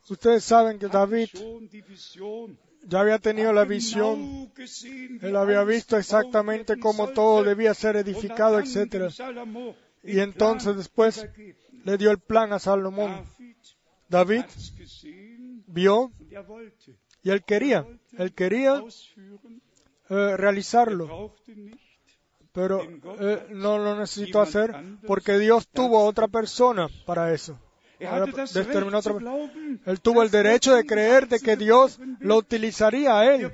Ustedes 0.09 0.45
saben 0.45 0.79
que 0.79 0.89
David 0.89 1.29
ya 2.85 3.01
había 3.01 3.19
tenido 3.19 3.53
la 3.53 3.65
visión, 3.65 4.53
él 5.21 5.37
había 5.37 5.63
visto 5.63 5.97
exactamente 5.97 6.79
cómo 6.79 7.11
todo 7.11 7.45
debía 7.45 7.75
ser 7.75 7.97
edificado, 7.97 8.59
etc. 8.59 9.13
Y 10.03 10.19
entonces 10.19 10.77
después 10.77 11.29
le 11.85 11.97
dio 11.97 12.11
el 12.11 12.19
plan 12.19 12.53
a 12.53 12.59
Salomón. 12.59 13.25
David 14.09 14.45
vio 15.69 16.13
er 16.31 16.75
y 17.23 17.31
él 17.31 17.45
quería, 17.45 17.87
él 18.19 18.35
quería 18.35 18.83
eh, 20.13 20.37
realizarlo, 20.37 21.35
pero 22.53 22.83
eh, 23.21 23.47
no 23.51 23.79
lo 23.79 23.99
necesitó 23.99 24.41
hacer 24.43 24.75
porque 25.07 25.39
Dios 25.39 25.67
tuvo 25.69 26.05
otra 26.05 26.29
persona 26.29 26.89
para 27.07 27.33
eso. 27.33 27.59
Recht 28.39 28.73
zu 28.93 28.97
otra- 28.99 29.13
glauben, 29.21 29.81
Él 29.87 30.01
tuvo 30.01 30.23
el 30.23 30.31
derecho 30.31 30.75
de 30.75 30.85
creer 30.85 31.29
de 31.29 31.39
que 31.41 31.57
Dios 31.57 31.99
lo 32.21 32.37
utilizaría 32.37 33.19
a 33.19 33.35
él 33.35 33.53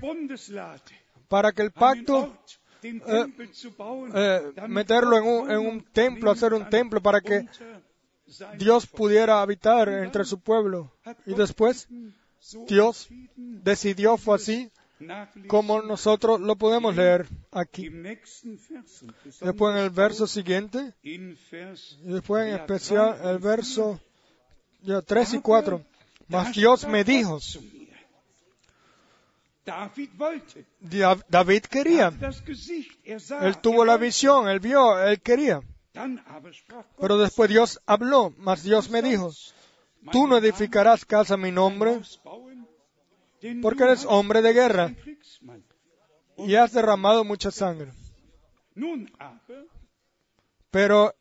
para 1.29 1.53
que 1.53 1.63
el 1.63 1.71
pacto 1.71 2.35
eh, 4.15 4.53
meterlo 4.69 5.19
en 5.19 5.25
un, 5.25 5.51
en 5.51 5.59
un 5.59 5.85
templo, 5.93 6.31
hacer 6.31 6.55
un 6.55 6.69
templo 6.71 7.01
para 7.03 7.21
que 7.21 7.47
Dios 8.57 8.87
pudiera 8.87 9.43
habitar 9.43 9.89
entre 9.89 10.25
su 10.25 10.41
pueblo. 10.41 10.93
Y 11.27 11.35
después 11.35 11.89
Dios 12.67 13.09
decidió, 13.37 14.17
fue 14.17 14.37
así. 14.37 14.71
Como 15.47 15.83
nosotros 15.83 16.41
lo 16.41 16.57
podemos 16.57 16.97
leer 16.97 17.27
aquí. 17.51 17.89
Después 19.41 19.77
en 19.77 19.83
el 19.83 19.91
verso 19.91 20.27
siguiente, 20.27 20.95
y 21.03 21.19
después 22.03 22.47
en 22.47 22.55
especial 22.55 23.19
el 23.25 23.39
verso 23.39 24.01
ya 24.83 25.03
3 25.03 25.35
y 25.35 25.37
Aber 25.37 25.43
4. 25.43 25.85
da 26.29 26.45
Mas 26.45 26.53
Dios 26.55 26.87
me 26.87 27.05
dijo. 27.05 27.39
David 29.65 30.11
Er 30.17 31.69
quería, 31.69 32.13
er 33.05 33.23
él 33.43 33.59
tuvo 33.59 33.85
la 33.85 33.99
visión, 33.99 34.49
él 34.49 34.61
vio, 34.61 34.99
él 34.99 35.21
quería. 35.21 35.61
Pero 36.99 37.19
después 37.19 37.51
Dios 37.51 37.81
habló, 37.85 38.33
mas 38.39 38.63
Dios 38.63 38.89
me 38.89 39.03
dijo, 39.03 39.31
tú 40.11 40.27
no 40.27 40.39
edificarás 40.39 41.05
casa 41.05 41.35
a 41.35 41.37
mi 41.37 41.53
nombre 41.53 42.01
porque 43.63 43.85
eres 43.85 44.05
hombre 44.05 44.43
de 44.43 44.53
guerra 44.53 44.95
y 46.37 46.55
has 46.55 46.73
derramado 46.73 47.25
mucha 47.25 47.51
sangre. 47.51 47.93
Pero 50.71 51.15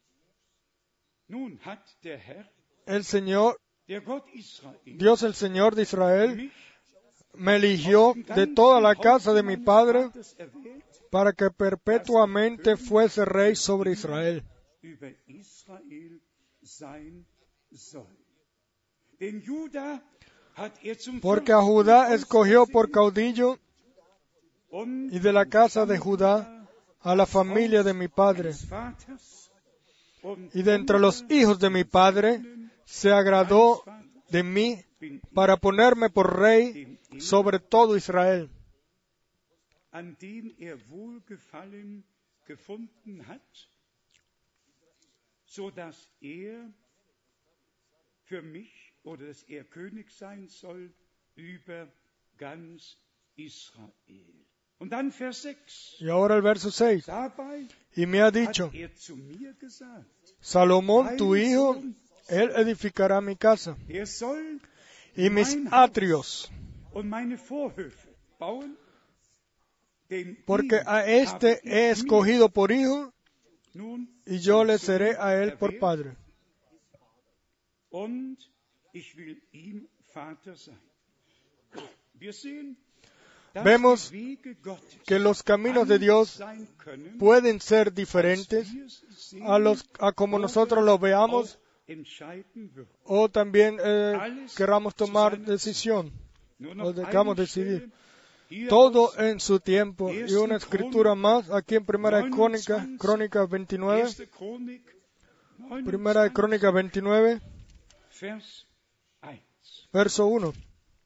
el 2.85 3.03
Señor, 3.03 3.59
Dios 4.85 5.23
el 5.23 5.33
Señor 5.33 5.75
de 5.75 5.81
Israel, 5.81 6.51
me 7.33 7.55
eligió 7.55 8.13
de 8.35 8.47
toda 8.47 8.81
la 8.81 8.95
casa 8.95 9.33
de 9.33 9.43
mi 9.43 9.57
padre 9.57 10.09
para 11.11 11.33
que 11.33 11.49
perpetuamente 11.51 12.77
fuese 12.77 13.25
rey 13.25 13.55
sobre 13.55 13.91
Israel. 13.91 14.43
Porque 21.21 21.51
a 21.51 21.61
Judá 21.61 22.13
escogió 22.13 22.65
por 22.65 22.89
caudillo 22.89 23.59
y 25.11 25.19
de 25.19 25.33
la 25.33 25.45
casa 25.45 25.85
de 25.85 25.97
Judá 25.97 26.67
a 27.01 27.15
la 27.15 27.25
familia 27.25 27.83
de 27.83 27.93
mi 27.93 28.07
padre. 28.07 28.53
Y 30.53 30.63
de 30.63 30.73
entre 30.73 30.99
los 30.99 31.23
hijos 31.29 31.59
de 31.59 31.69
mi 31.69 31.83
padre 31.83 32.41
se 32.85 33.11
agradó 33.11 33.83
de 34.29 34.43
mí 34.43 34.83
para 35.33 35.57
ponerme 35.57 36.09
por 36.09 36.39
rey 36.39 36.99
sobre 37.19 37.59
todo 37.59 37.95
Israel. 37.95 38.49
so 45.49 45.71
er 46.21 46.73
für 48.25 48.41
mich 48.41 48.86
oder 49.07 49.27
dass 49.27 49.43
er 49.43 49.63
König 49.63 50.11
sein 50.11 50.47
soll 50.49 50.91
über 51.35 51.87
ganz 52.37 52.97
Israel. 53.35 54.45
Und 54.79 54.91
dann 54.91 55.11
Vers 55.11 55.41
6. 55.41 55.95
Y 56.01 56.09
ahora 56.09 56.35
el 56.35 56.43
verso 56.43 56.69
6. 56.69 57.05
Dabei 57.05 57.67
Y 57.95 58.05
me 58.05 58.21
ha 58.21 58.31
dicho, 58.31 58.69
er 58.73 58.93
zu 58.95 59.15
mir 59.15 59.53
gesagt, 59.53 60.05
Salomón 60.41 61.17
tu 61.17 61.35
hijo, 61.35 61.81
él 62.27 62.51
edificará 62.51 63.21
mi 63.21 63.35
casa 63.35 63.75
er 63.87 64.05
soll 64.05 64.59
y 65.15 65.29
mis 65.29 65.57
atrios, 65.71 66.51
und 66.91 67.09
meine 67.09 67.37
Vorhöfe 67.37 68.09
bauen, 68.37 68.77
denn 70.09 70.37
porque 70.45 70.81
a 70.85 71.07
este 71.07 71.59
he 71.63 71.89
escogido 71.89 72.49
por 72.49 72.71
hijo 72.71 73.11
y 74.25 74.39
yo 74.39 74.63
le 74.63 74.77
seré 74.77 75.15
a 75.17 75.41
él 75.41 75.57
por 75.57 75.79
padre. 75.79 76.15
Und 77.89 78.37
Vemos 83.63 84.11
Que 85.05 85.19
los 85.19 85.43
caminos 85.43 85.87
de 85.87 85.99
Dios 85.99 86.41
pueden 87.17 87.59
ser 87.59 87.93
diferentes 87.93 88.67
a, 89.43 89.57
los, 89.57 89.89
a 89.99 90.11
como 90.11 90.37
nosotros 90.37 90.83
los 90.83 90.99
veamos 90.99 91.59
o 93.05 93.29
también 93.29 93.77
eh, 93.81 94.45
queramos 94.55 94.93
tomar 94.93 95.39
decisión. 95.39 96.11
O 96.79 96.91
dejamos 96.91 97.37
decidir. 97.37 97.91
Todo 98.67 99.17
en 99.17 99.39
su 99.39 99.59
tiempo. 99.59 100.11
Y 100.11 100.33
una 100.33 100.57
escritura 100.57 101.15
más 101.15 101.49
aquí 101.49 101.75
en 101.75 101.85
Primera 101.85 102.21
de 102.21 102.29
Crónicas, 102.29 102.85
Crónicas 102.97 103.49
29. 103.49 104.01
Erste 104.01 104.29
Chronik, 104.29 104.83
Primera 105.85 106.23
de 106.23 106.29
29, 106.29 106.33
Crónicas 106.33 106.73
29, 106.73 107.41
Vers 108.21 108.63
1. 108.63 108.66
Verso 109.97 110.27
1. 110.27 110.53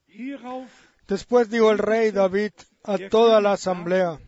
Hierauf 0.08 0.70
Después 1.08 1.50
dijo 1.50 1.72
el 1.72 1.78
rey 1.78 2.12
David 2.12 2.52
a 2.84 2.98
toda 3.10 3.42
la 3.42 3.54
asamblea, 3.54 4.20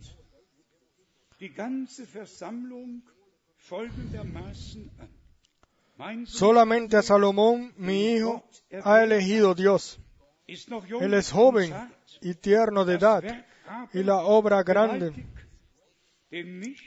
solamente 6.25 6.97
a 6.97 7.01
Salomón, 7.01 7.73
mi 7.77 8.13
hijo, 8.13 8.43
ha 8.83 9.03
elegido 9.03 9.55
Dios. 9.55 9.99
Él 10.99 11.13
es 11.13 11.31
joven 11.31 11.73
y 12.21 12.33
tierno 12.33 12.85
de 12.85 12.95
edad, 12.95 13.23
y 13.93 14.03
la 14.03 14.17
obra 14.17 14.63
grande, 14.63 15.13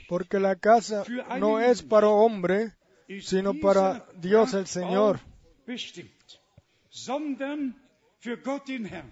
porque 0.07 0.39
la 0.39 0.55
casa 0.55 1.03
no 1.39 1.59
es 1.59 1.81
para 1.81 2.09
hombre, 2.09 2.75
sino 3.21 3.53
para 3.59 4.05
Dios 4.15 4.53
el 4.53 4.67
Señor, 4.67 5.19
sondern 7.05 7.75
für 8.19 8.37
Gott 8.37 8.67
den 8.67 8.85
Herrn. 8.85 9.11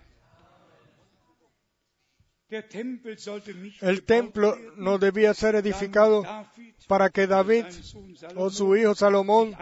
Der 2.51 2.69
Tempel 2.69 3.17
sollte 3.17 3.55
nicht 3.55 3.81
el 3.81 4.03
templo 4.03 4.55
no 4.77 4.99
debía 4.99 5.33
ser 5.33 5.55
edificado 5.55 6.23
para 6.87 7.09
que 7.09 7.25
David 7.25 7.65
o 8.35 8.51
su 8.51 8.75
hijo 8.75 8.93
Salomón 8.93 9.55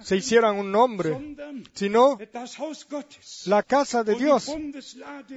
se 0.00 0.16
hicieran 0.16 0.56
un 0.58 0.72
nombre, 0.72 1.10
sino 1.74 2.18
la 3.44 3.62
casa 3.62 4.02
de 4.04 4.14
Dios, 4.14 4.50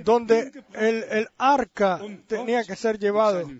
donde 0.05 0.51
el, 0.73 1.03
el 1.03 1.27
arca 1.37 1.99
tenía 2.27 2.63
que 2.63 2.77
ser 2.77 2.99
llevado 2.99 3.51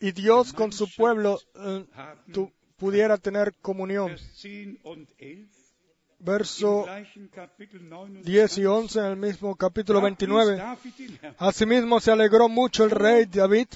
y 0.00 0.10
Dios 0.10 0.52
con 0.52 0.72
su 0.72 0.88
pueblo 0.96 1.38
eh, 1.54 1.86
tu- 2.32 2.50
pudiera 2.76 3.18
tener 3.18 3.54
comunión. 3.62 4.08
Vers 4.08 4.42
10 4.42 4.78
und 4.82 5.08
11 5.20 5.48
Verso 6.22 6.80
im 6.80 6.84
gleichen 6.84 7.30
Kapitel 7.30 7.80
29 7.80 8.24
10 8.24 8.58
y 8.58 8.66
11 8.66 8.98
en 8.98 9.04
el 9.06 9.16
mismo 9.16 9.56
capítulo 9.56 10.00
Da 10.00 10.06
pries 10.06 10.18
29. 10.18 10.56
David 10.56 10.92
den 10.98 11.18
Herrn, 11.22 11.34
Asimismo 11.38 12.00
se 12.00 12.10
alegró 12.10 12.48
mucho 12.50 12.84
el 12.84 12.90
rey 12.90 13.24
David 13.24 13.68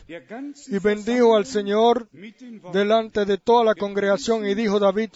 y 0.66 0.78
bendijo 0.78 1.36
al 1.36 1.46
Señor 1.46 2.06
delante 2.70 3.24
de 3.24 3.38
toda 3.38 3.64
la 3.64 3.74
congregación 3.74 4.46
y 4.46 4.54
dijo 4.54 4.78
David, 4.78 5.10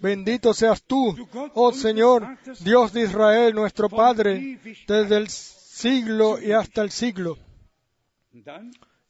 bendito 0.00 0.52
seas 0.52 0.82
tú, 0.82 1.16
oh 1.54 1.72
Señor, 1.72 2.36
Dios 2.60 2.92
de 2.92 3.04
Israel, 3.04 3.54
nuestro 3.54 3.88
Padre, 3.88 4.60
desde 4.86 5.16
el 5.16 5.28
siglo 5.28 6.38
y 6.38 6.52
hasta 6.52 6.82
el 6.82 6.90
siglo. 6.90 7.38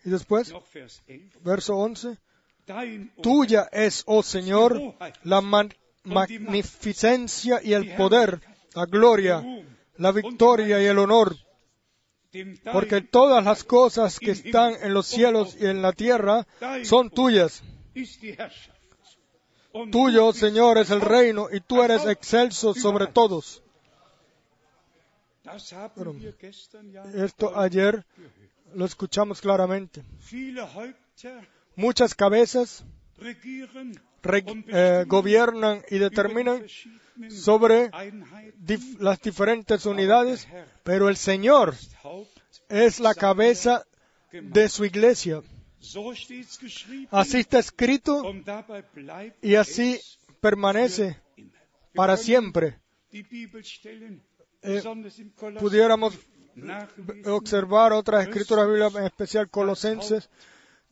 Y 0.04 0.10
después, 0.10 0.52
noch 0.52 0.64
Vers 0.72 1.00
11. 1.08 1.40
verso 1.42 1.76
11, 1.76 2.18
Dein 2.66 3.10
O 3.16 3.22
tuya 3.22 3.68
es, 3.72 4.04
oh 4.06 4.22
Señor, 4.22 4.94
la 5.24 5.40
magnificencia 6.04 7.60
y 7.62 7.72
el 7.72 7.94
poder, 7.96 8.40
la 8.74 8.86
gloria, 8.86 9.44
la 9.96 10.12
victoria 10.12 10.82
y 10.82 10.86
el 10.86 10.98
honor, 10.98 11.36
porque 12.72 13.00
todas 13.00 13.44
las 13.44 13.64
cosas 13.64 14.18
que 14.18 14.32
están 14.32 14.74
en 14.82 14.94
los 14.94 15.06
cielos 15.06 15.56
y 15.58 15.66
en 15.66 15.82
la 15.82 15.92
tierra 15.92 16.46
son 16.84 17.10
tuyas. 17.10 17.62
Tuyo, 19.90 20.32
Señor, 20.32 20.78
es 20.78 20.90
el 20.90 21.00
reino 21.00 21.48
y 21.52 21.60
tú 21.60 21.82
eres 21.82 22.04
excelso 22.06 22.74
sobre 22.74 23.06
todos. 23.08 23.62
Esto 27.14 27.58
ayer 27.58 28.04
lo 28.74 28.84
escuchamos 28.84 29.40
claramente. 29.40 30.02
Muchas 31.76 32.14
cabezas 32.14 32.84
eh, 34.22 35.04
gobiernan 35.06 35.82
y 35.90 35.98
determinan 35.98 36.64
sobre 37.30 37.90
las 38.98 39.20
diferentes 39.20 39.86
unidades, 39.86 40.46
pero 40.84 41.08
el 41.08 41.16
Señor 41.16 41.74
es 42.68 43.00
la 43.00 43.14
cabeza 43.14 43.84
de 44.32 44.68
su 44.68 44.84
iglesia. 44.84 45.42
Así 47.10 47.38
está 47.38 47.58
escrito 47.58 48.22
y 49.42 49.54
así 49.54 50.00
permanece 50.40 51.16
para 51.94 52.16
siempre. 52.16 52.78
Eh, 54.62 54.82
Pudiéramos 55.58 56.14
observar 57.26 57.92
otras 57.92 58.26
escrituras 58.26 58.66
bíblicas, 58.66 58.94
en 58.96 59.04
especial 59.04 59.48
Colosenses, 59.48 60.28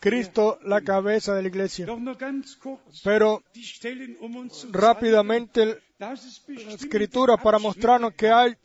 Cristo 0.01 0.59
la 0.63 0.81
cabeza 0.83 1.35
de 1.35 1.43
la 1.43 1.49
iglesia. 1.49 1.87
Pero 3.03 3.43
um 4.21 4.49
rápidamente 4.71 5.81
la 5.99 6.13
escritura 6.13 7.37
para 7.37 7.59
mostrarnos 7.59 8.15
que 8.15 8.31
hay 8.31 8.57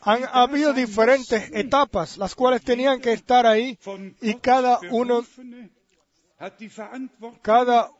han 0.00 0.24
habido 0.32 0.72
diferentes 0.72 1.50
etapas, 1.52 2.16
las 2.16 2.34
cuales 2.34 2.62
tenían 2.62 3.00
que 3.00 3.12
estar 3.12 3.46
ahí 3.46 3.78
y 4.20 4.34
cada 4.34 4.78
uno, 4.90 5.24
cada 7.42 7.90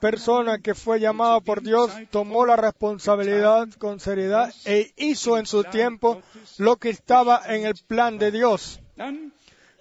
persona 0.00 0.58
que 0.58 0.74
fue 0.74 1.00
llamada 1.00 1.40
por 1.40 1.62
Dios 1.62 1.90
tomó 2.10 2.44
la 2.44 2.56
responsabilidad 2.56 3.68
con 3.78 4.00
seriedad 4.00 4.52
e 4.64 4.92
hizo 4.96 5.38
en 5.38 5.46
su 5.46 5.64
tiempo 5.64 6.20
lo 6.58 6.76
que 6.76 6.90
estaba 6.90 7.42
en 7.46 7.66
el 7.66 7.74
plan 7.86 8.18
de 8.18 8.30
Dios. 8.30 8.80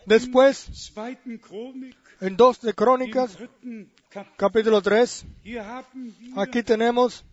Después, 0.06 0.94
en 2.22 2.38
2 2.38 2.62
de 2.62 2.74
Crónicas, 2.74 3.38
capítulo 4.38 4.82
3, 4.82 5.26
aquí 6.36 6.64
tenemos 6.64 7.26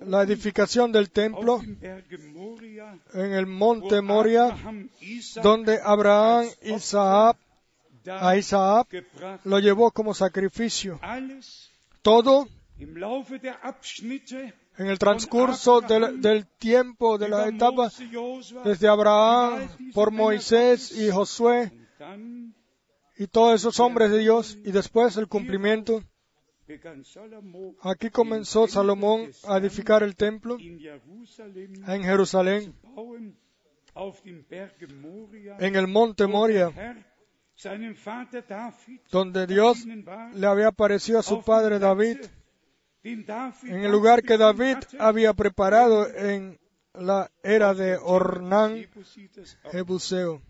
la 0.00 0.22
edificación 0.22 0.92
del 0.92 1.10
templo 1.10 1.60
en 1.62 3.32
el 3.32 3.46
monte 3.46 4.00
Moria, 4.00 4.56
donde 5.42 5.80
Abraham, 5.82 6.46
Isaac, 6.62 7.38
a 8.06 8.36
Isaac 8.36 9.04
lo 9.44 9.58
llevó 9.58 9.90
como 9.90 10.14
sacrificio. 10.14 11.00
Todo 12.02 12.48
en 14.78 14.86
el 14.86 14.98
transcurso 14.98 15.80
del, 15.80 16.20
del, 16.20 16.46
tiempo, 16.46 17.18
de 17.18 17.28
la 17.28 17.48
etapa, 17.48 17.90
desde 18.64 18.88
Abraham, 18.88 19.68
por 19.92 20.12
Moisés 20.12 20.92
y 20.92 21.10
Josué, 21.10 21.72
y 23.16 23.26
todos 23.26 23.60
esos 23.60 23.80
hombres 23.80 24.10
de 24.10 24.18
Dios, 24.18 24.56
y 24.64 24.70
después 24.70 25.16
el 25.16 25.28
cumplimiento. 25.28 26.02
Aquí 27.82 28.10
comenzó 28.10 28.68
Salomón 28.68 29.30
a 29.44 29.56
edificar 29.56 30.02
el 30.02 30.14
templo 30.14 30.58
en 30.60 32.02
Jerusalén, 32.04 32.74
en 35.58 35.76
el 35.76 35.88
monte 35.88 36.26
Moria, 36.26 36.70
donde 39.10 39.46
Dios 39.46 39.84
le 40.34 40.46
había 40.46 40.68
aparecido 40.68 41.18
a 41.18 41.22
su 41.22 41.42
padre 41.42 41.78
David, 41.78 42.18
en 43.02 43.84
el 43.84 43.90
lugar 43.90 44.22
que 44.22 44.36
David 44.36 44.76
había 44.98 45.32
preparado 45.32 46.06
en 46.14 46.60
la 47.00 47.30
era 47.42 47.74
de 47.74 47.96
Ornán 47.96 48.86
Jebuseo. 49.70 50.42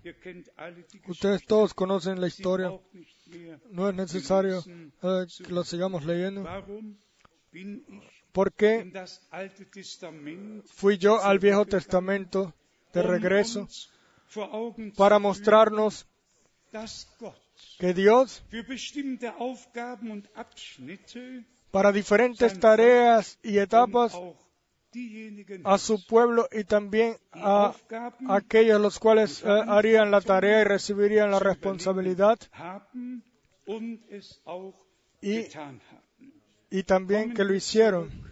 Ustedes 1.07 1.45
todos 1.45 1.75
conocen 1.75 2.21
la 2.21 2.27
historia. 2.27 2.73
No 3.71 3.89
es 3.89 3.95
necesario 3.95 4.63
eh, 5.03 5.27
que 5.45 5.53
lo 5.53 5.65
sigamos 5.65 6.05
leyendo. 6.05 6.47
¿Por 8.33 8.53
qué 8.53 8.93
fui 10.67 10.99
yo 10.99 11.23
al 11.23 11.39
Viejo 11.39 11.67
Testamento 11.67 12.55
de 12.93 13.03
regreso 13.03 13.69
para 14.97 15.19
mostrarnos 15.19 16.07
que 17.79 17.95
Dios 17.95 18.45
para 21.71 21.93
diferentes 21.93 22.61
tareas 22.61 23.39
y 23.43 23.59
etapas 23.59 24.13
a 25.65 25.79
su 25.79 26.05
pueblo 26.07 26.49
y 26.51 26.65
también 26.65 27.17
a 27.33 27.75
aquellos 28.29 28.81
los 28.81 28.99
cuales 28.99 29.43
eh, 29.45 29.47
harían 29.49 30.11
la 30.11 30.21
tarea 30.21 30.63
y 30.63 30.65
recibirían 30.65 31.31
la 31.31 31.39
responsabilidad 31.39 32.39
y, 35.21 35.47
y 36.71 36.83
también 36.85 37.35
que 37.35 37.45
lo 37.45 37.55
hicieron. 37.55 38.29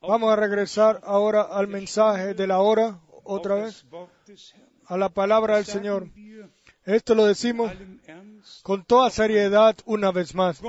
Vamos 0.00 0.32
a 0.32 0.36
regresar 0.36 1.00
ahora 1.02 1.42
al 1.42 1.66
mensaje 1.66 2.34
de 2.34 2.46
la 2.46 2.60
hora 2.60 3.00
otra 3.24 3.56
vez, 3.56 3.84
a 4.86 4.96
la 4.96 5.08
palabra 5.08 5.56
del 5.56 5.64
Señor. 5.64 6.08
Esto 6.84 7.14
lo 7.14 7.24
decimos 7.24 7.72
con 8.62 8.84
toda 8.84 9.10
seriedad 9.10 9.74
una 9.86 10.12
vez 10.12 10.34
más. 10.34 10.60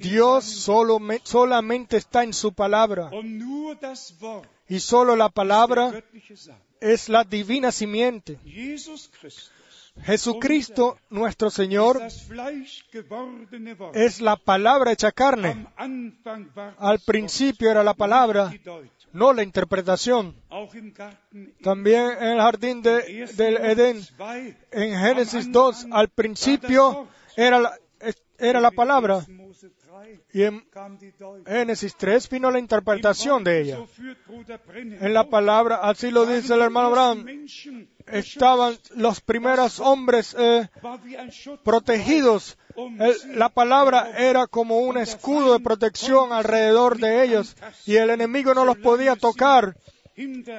Dios 0.00 0.44
solo, 0.44 0.98
solamente 1.24 1.96
está 1.98 2.24
en 2.24 2.32
su 2.32 2.52
palabra. 2.52 3.10
Y 4.68 4.80
solo 4.80 5.14
la 5.14 5.28
palabra 5.28 6.02
es 6.80 7.08
la 7.08 7.24
divina 7.24 7.70
simiente. 7.70 8.38
Jesucristo, 10.02 10.98
nuestro 11.10 11.50
Señor, 11.50 12.00
es 13.94 14.20
la 14.20 14.36
palabra 14.36 14.92
hecha 14.92 15.12
carne. 15.12 15.66
Al 16.78 17.00
principio 17.00 17.70
era 17.70 17.84
la 17.84 17.94
palabra, 17.94 18.50
no 19.12 19.32
la 19.32 19.42
interpretación. 19.42 20.34
También 21.62 22.10
en 22.20 22.28
el 22.28 22.40
jardín 22.40 22.80
de, 22.80 23.26
del 23.34 23.56
Edén, 23.58 24.00
en 24.70 24.98
Génesis 24.98 25.52
2, 25.52 25.88
al 25.90 26.08
principio 26.08 27.06
era 27.36 27.58
la, 27.58 27.78
era 28.38 28.60
la 28.60 28.70
palabra. 28.70 29.26
Y 30.32 30.42
en 30.42 30.64
Génesis 31.46 31.96
3 31.96 32.28
vino 32.28 32.50
la 32.50 32.58
interpretación 32.58 33.42
de 33.42 33.60
ella. 33.60 33.78
En 34.74 35.12
la 35.12 35.28
palabra, 35.28 35.76
así 35.76 36.10
lo 36.10 36.26
dice 36.26 36.54
el 36.54 36.60
hermano 36.60 36.88
Abraham, 36.88 37.46
estaban 38.06 38.76
los 38.94 39.20
primeros 39.20 39.80
hombres 39.80 40.36
eh, 40.38 40.68
protegidos. 41.64 42.58
la 43.34 43.48
palabra 43.48 44.12
era 44.16 44.46
como 44.46 44.78
un 44.78 44.98
escudo 44.98 45.54
de 45.54 45.64
protección 45.64 46.32
alrededor 46.32 46.98
de 46.98 47.24
ellos 47.24 47.56
y 47.86 47.96
el 47.96 48.10
enemigo 48.10 48.54
no 48.54 48.64
los 48.64 48.78
podía 48.78 49.16
tocar 49.16 49.76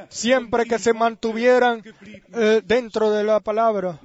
siempre 0.09 0.65
que 0.65 0.79
se 0.79 0.93
mantuvieran 0.93 1.83
eh, 2.33 2.61
dentro 2.65 3.11
de 3.11 3.23
la 3.23 3.39
palabra. 3.39 3.99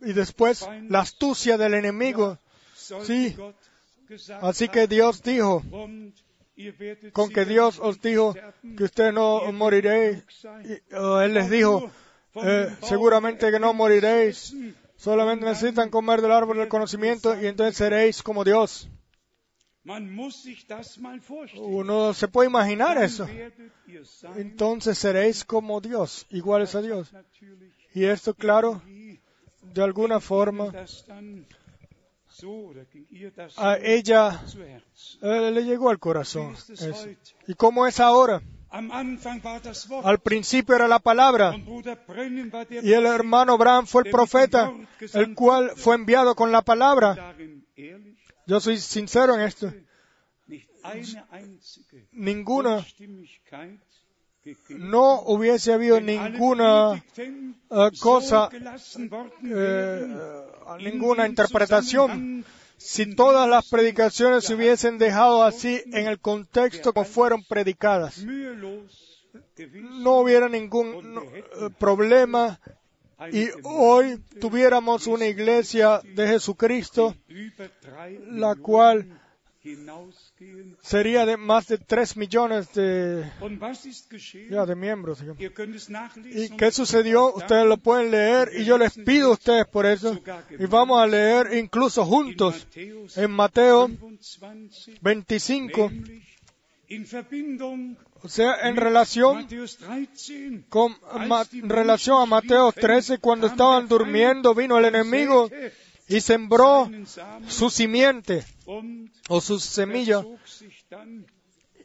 Y 0.00 0.12
después 0.12 0.68
la 0.88 1.00
astucia 1.00 1.56
del 1.56 1.74
enemigo 1.74 2.38
Sí. 3.04 3.36
Así 4.40 4.68
que 4.68 4.86
Dios 4.86 5.22
dijo, 5.22 5.62
con 7.12 7.30
que 7.30 7.44
Dios 7.44 7.78
os 7.80 8.00
dijo 8.00 8.34
que 8.76 8.84
usted 8.84 9.12
no 9.12 9.52
moriréis, 9.52 10.24
Él 10.90 11.34
les 11.34 11.50
dijo, 11.50 11.90
eh, 12.36 12.74
seguramente 12.82 13.50
que 13.50 13.58
no 13.58 13.74
moriréis, 13.74 14.54
solamente 14.96 15.44
necesitan 15.44 15.90
comer 15.90 16.22
del 16.22 16.32
árbol 16.32 16.58
del 16.58 16.68
conocimiento 16.68 17.40
y 17.40 17.46
entonces 17.46 17.76
seréis 17.76 18.22
como 18.22 18.44
Dios. 18.44 18.88
Uno 21.58 22.14
se 22.14 22.28
puede 22.28 22.48
imaginar 22.48 23.02
eso. 23.02 23.26
Entonces 24.36 24.98
seréis 24.98 25.44
como 25.44 25.80
Dios, 25.80 26.26
iguales 26.30 26.74
a 26.74 26.82
Dios. 26.82 27.12
Y 27.94 28.04
esto, 28.04 28.34
claro, 28.34 28.82
de 29.62 29.82
alguna 29.82 30.20
forma 30.20 30.72
a 33.56 33.78
ella 33.78 34.42
eh, 35.22 35.50
le 35.50 35.64
llegó 35.64 35.90
al 35.90 35.98
corazón. 35.98 36.54
¿Y 37.46 37.54
cómo 37.54 37.86
es 37.86 38.00
ahora? 38.00 38.42
Al 40.02 40.18
principio 40.18 40.74
era 40.74 40.88
la 40.88 40.98
palabra 40.98 41.56
y 42.82 42.92
el 42.92 43.06
hermano 43.06 43.56
Bram 43.56 43.86
fue 43.86 44.02
el 44.04 44.10
profeta, 44.10 44.72
el 45.14 45.34
cual 45.34 45.72
fue 45.76 45.94
enviado 45.94 46.34
con 46.34 46.52
la 46.52 46.62
palabra. 46.62 47.34
Yo 48.46 48.60
soy 48.60 48.78
sincero 48.78 49.34
en 49.34 49.40
esto. 49.42 49.72
Ninguna 52.12 52.84
no 54.70 55.20
hubiese 55.22 55.72
habido 55.72 56.00
ninguna 56.00 57.04
uh, 57.70 57.90
cosa, 58.00 58.48
eh, 59.44 60.06
ninguna 60.80 61.26
interpretación 61.26 62.44
si 62.76 63.14
todas 63.14 63.48
las 63.48 63.68
predicaciones 63.68 64.44
se 64.44 64.54
hubiesen 64.54 64.98
dejado 64.98 65.42
así 65.42 65.82
en 65.86 66.06
el 66.06 66.20
contexto 66.20 66.92
como 66.92 67.06
fueron 67.06 67.42
predicadas. 67.44 68.24
No 69.72 70.18
hubiera 70.20 70.48
ningún 70.48 71.16
uh, 71.16 71.70
problema 71.78 72.60
y 73.32 73.48
hoy 73.62 74.22
tuviéramos 74.40 75.06
una 75.06 75.26
iglesia 75.26 76.00
de 76.14 76.28
Jesucristo, 76.28 77.16
la 78.30 78.54
cual 78.56 79.20
sería 80.80 81.26
de 81.26 81.36
más 81.36 81.66
de 81.68 81.78
3 81.78 82.16
millones 82.16 82.72
de, 82.72 83.30
ya, 84.50 84.66
de 84.66 84.74
miembros. 84.74 85.22
¿Y 86.24 86.50
qué 86.50 86.70
sucedió? 86.70 87.34
Ustedes 87.34 87.66
lo 87.66 87.76
pueden 87.76 88.10
leer 88.10 88.50
y 88.56 88.64
yo 88.64 88.78
les 88.78 88.94
pido 88.94 89.30
a 89.30 89.32
ustedes 89.32 89.66
por 89.66 89.86
eso. 89.86 90.18
Y 90.58 90.66
vamos 90.66 91.00
a 91.00 91.06
leer 91.06 91.54
incluso 91.54 92.04
juntos 92.04 92.66
en 93.16 93.30
Mateo 93.30 93.90
25. 95.00 95.90
O 98.22 98.28
sea, 98.28 98.68
en 98.68 98.76
relación 98.76 99.46
con 100.68 100.96
relación 101.62 102.22
a 102.22 102.26
Mateo 102.26 102.72
13, 102.72 103.18
cuando 103.18 103.46
estaban 103.46 103.88
durmiendo, 103.88 104.54
vino 104.54 104.78
el 104.78 104.84
enemigo 104.86 105.50
y 106.08 106.20
sembró 106.20 106.90
su 107.48 107.70
simiente 107.70 108.44
o 109.28 109.40
su 109.40 109.58
semilla 109.58 110.24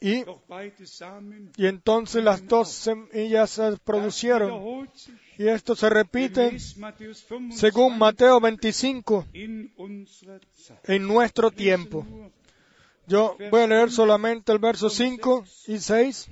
Y, 0.03 0.23
y 1.57 1.67
entonces 1.67 2.23
las 2.23 2.47
dos 2.47 2.69
semillas 2.69 3.51
se 3.51 3.77
producieron. 3.77 4.89
Y 5.37 5.47
esto 5.47 5.75
se 5.75 5.89
repite 5.89 6.49
gemäß 6.49 6.77
Matthäus 6.77 7.29
25 7.29 7.55
según 7.55 7.97
Mateo 7.99 8.39
25 8.39 9.27
in 9.33 9.71
unserer 9.77 10.41
Zeit. 10.55 10.89
en 10.89 11.07
nuestro 11.07 11.51
tiempo. 11.51 12.05
Yo 13.05 13.37
voy 13.51 13.61
a 13.61 13.67
leer 13.67 13.91
solamente 13.91 14.51
el 14.51 14.59
verso 14.59 14.89
5 14.89 15.45
y 15.67 15.77
6. 15.77 16.29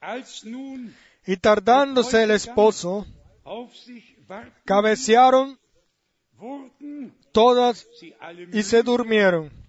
Als 0.00 0.44
nun 0.44 0.92
Y 1.26 1.36
tardándose 1.36 2.24
el 2.24 2.32
esposo, 2.32 3.06
cabecearon 4.64 5.58
todas 7.32 7.86
y 8.52 8.62
se 8.62 8.82
durmieron. 8.82 9.59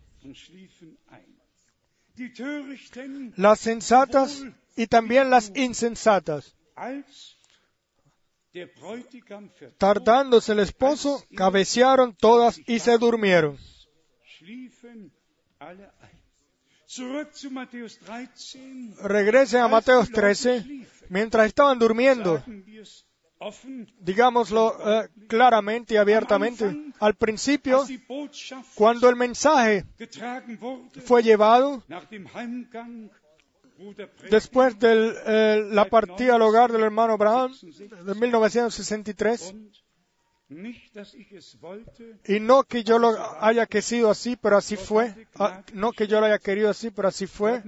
Las 3.35 3.59
sensatas 3.59 4.43
y 4.75 4.87
también 4.87 5.29
las 5.29 5.51
insensatas. 5.55 6.55
Tardándose 9.77 10.51
el 10.51 10.59
esposo, 10.59 11.23
cabecearon 11.35 12.15
todas 12.15 12.59
y 12.67 12.79
se 12.79 12.97
durmieron. 12.97 13.57
schliefen 14.41 15.11
alle 15.59 15.85
ein. 16.01 16.21
Zurück 16.87 17.31
zu 17.33 17.51
Matthäus 17.51 17.99
13. 17.99 18.95
Regresen 19.03 19.61
a 19.61 19.67
Mateo 19.67 20.03
13. 20.05 20.87
Mientras 21.09 21.47
estaban 21.47 21.79
durmiendo, 21.79 22.43
Digámoslo 23.99 24.77
eh, 24.85 25.09
claramente 25.27 25.95
y 25.95 25.97
abiertamente, 25.97 26.93
al 26.99 27.15
principio, 27.15 27.83
cuando 28.75 29.09
el 29.09 29.15
mensaje 29.15 29.85
fue 31.05 31.23
llevado, 31.23 31.83
después 34.29 34.77
de 34.77 35.65
la 35.71 35.85
partida 35.85 36.35
al 36.35 36.41
hogar 36.43 36.71
del 36.71 36.83
hermano 36.83 37.13
Abraham 37.13 37.51
de 38.05 38.13
1963, 38.13 39.55
und 40.51 40.59
nicht, 40.59 40.93
dass 40.93 41.13
ich 41.13 41.31
es 41.31 41.61
wollte, 41.61 42.19
y 42.27 42.41
no 42.41 42.63
que 42.63 42.83
yo 42.83 42.99
lo 42.99 43.15
haya 43.41 43.65
querido 43.65 44.09
así, 44.09 44.35
pero 44.35 44.57
así 44.57 44.75
fue, 44.75 45.15
no 45.73 45.93
que 45.93 46.07
yo 46.07 46.19
lo 46.19 46.25
haya 46.25 46.39
querido 46.39 46.69
así, 46.69 46.91
pero 46.91 47.07
así 47.07 47.25
fue, 47.25 47.63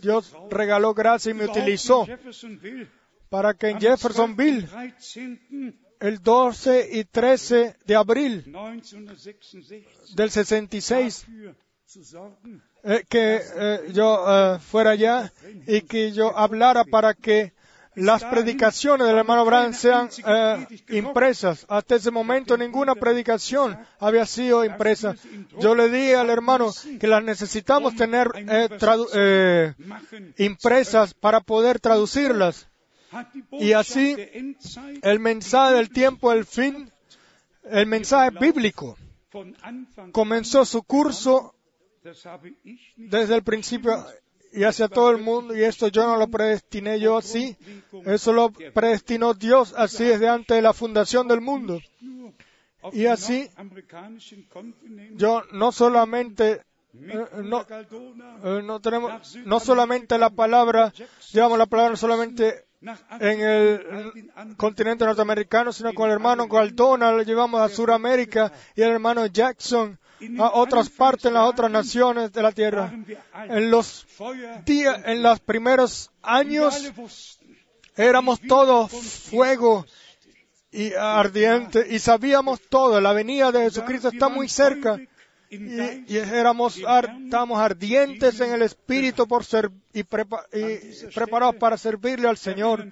Dios 0.00 0.34
regaló 0.50 0.94
gracia 0.94 1.30
y 1.30 1.34
me 1.34 1.44
utilizó 1.44 2.06
para 3.28 3.54
que 3.54 3.68
en 3.68 3.80
Jeffersonville, 3.80 4.66
13. 4.66 5.40
el 6.00 6.22
12 6.22 6.88
y 6.92 7.04
13 7.04 7.76
de 7.84 7.94
abril 7.96 8.42
1966 8.46 10.14
del 10.14 10.30
66, 10.30 11.26
dafür 11.26 11.54
zu 11.86 12.04
sorgen, 12.04 12.62
eh, 12.82 13.04
que 13.08 13.40
eh, 13.54 13.92
yo 13.92 14.24
eh, 14.28 14.58
fuera 14.58 14.90
allá 14.90 15.32
y 15.66 15.82
que 15.82 16.12
yo 16.12 16.36
hablara 16.36 16.84
para 16.84 17.14
que 17.14 17.52
las 17.96 18.22
predicaciones 18.24 19.06
del 19.06 19.16
hermano 19.16 19.40
Abraham 19.40 19.72
sean 19.72 20.10
eh, 20.24 20.66
impresas. 20.90 21.64
Hasta 21.68 21.96
ese 21.96 22.10
momento 22.10 22.56
ninguna 22.56 22.94
predicación 22.94 23.78
había 23.98 24.26
sido 24.26 24.64
impresa. 24.64 25.16
Yo 25.58 25.74
le 25.74 25.88
dije 25.88 26.16
al 26.16 26.28
hermano 26.28 26.70
que 27.00 27.06
las 27.06 27.24
necesitamos 27.24 27.96
tener 27.96 28.30
eh, 28.36 28.68
eh, 29.14 29.74
machen, 29.78 30.34
impresas 30.36 31.14
para 31.14 31.40
poder 31.40 31.80
traducirlas. 31.80 32.68
Y 33.52 33.72
así, 33.72 34.16
El 35.02 35.20
mensaje 35.20 35.74
del 35.74 35.90
tiempo 35.90 36.30
del 36.30 36.44
fin, 36.44 36.90
el 37.64 37.86
mensaje 37.86 38.30
bíblico, 38.38 38.96
comenzó 40.12 40.64
su 40.64 40.82
curso 40.82 41.54
desde 42.96 43.34
el 43.34 43.42
principio 43.42 44.04
y 44.52 44.64
hacia 44.64 44.88
todo 44.88 45.10
el 45.10 45.18
mundo, 45.18 45.54
y 45.54 45.62
esto 45.62 45.88
yo 45.88 46.06
no 46.06 46.16
lo 46.16 46.28
predestiné 46.28 46.98
yo 46.98 47.18
así, 47.18 47.56
eso 48.06 48.32
lo 48.32 48.50
predestinó 48.50 49.34
Dios 49.34 49.74
así 49.76 50.04
desde 50.04 50.28
antes 50.28 50.56
de 50.56 50.62
la 50.62 50.72
fundación 50.72 51.28
del 51.28 51.40
mundo. 51.40 51.78
Y 52.92 53.06
así, 53.06 53.50
Yo 55.14 55.42
no 55.52 55.72
solamente, 55.72 56.62
eh, 56.94 57.26
no, 57.42 57.66
eh, 57.68 58.62
no 58.62 58.80
tenemos, 58.80 59.36
no 59.44 59.60
solamente 59.60 60.18
la 60.18 60.30
palabra, 60.30 60.92
llevamos 61.32 61.58
la 61.58 61.66
palabra 61.66 61.96
solamente 61.96 62.65
en 63.20 63.40
el 63.40 64.56
continente 64.56 65.04
norteamericano, 65.04 65.72
sino 65.72 65.94
con 65.94 66.06
el 66.08 66.14
hermano 66.14 66.46
Galdona, 66.46 67.12
lo 67.12 67.22
llevamos 67.22 67.60
a 67.60 67.68
Sudamérica 67.68 68.52
y 68.74 68.82
el 68.82 68.90
hermano 68.90 69.26
Jackson 69.26 69.98
a 70.38 70.50
otras 70.54 70.88
partes, 70.88 71.26
en 71.26 71.34
las 71.34 71.48
otras 71.48 71.70
naciones 71.70 72.32
de 72.32 72.42
la 72.42 72.52
tierra. 72.52 72.92
En 73.48 73.70
los 73.70 74.06
días, 74.64 75.02
en 75.04 75.22
los 75.22 75.40
primeros 75.40 76.10
años, 76.22 76.92
éramos 77.96 78.40
todos 78.40 78.92
fuego 78.92 79.86
y 80.70 80.92
ardiente 80.94 81.86
y 81.90 81.98
sabíamos 81.98 82.60
todo, 82.68 83.00
la 83.00 83.12
venida 83.12 83.52
de 83.52 83.64
Jesucristo 83.64 84.08
está 84.08 84.28
muy 84.28 84.48
cerca. 84.48 84.98
Y, 85.48 86.16
éramos 86.16 86.76
estábamos 86.76 87.58
ardientes 87.58 88.40
en 88.40 88.52
el 88.52 88.62
espíritu 88.62 89.26
por 89.28 89.44
ser 89.44 89.70
y, 89.92 90.02
prepa- 90.02 90.44
y 90.52 91.06
preparados 91.14 91.56
para 91.56 91.76
servirle 91.76 92.28
al 92.28 92.36
Señor. 92.36 92.86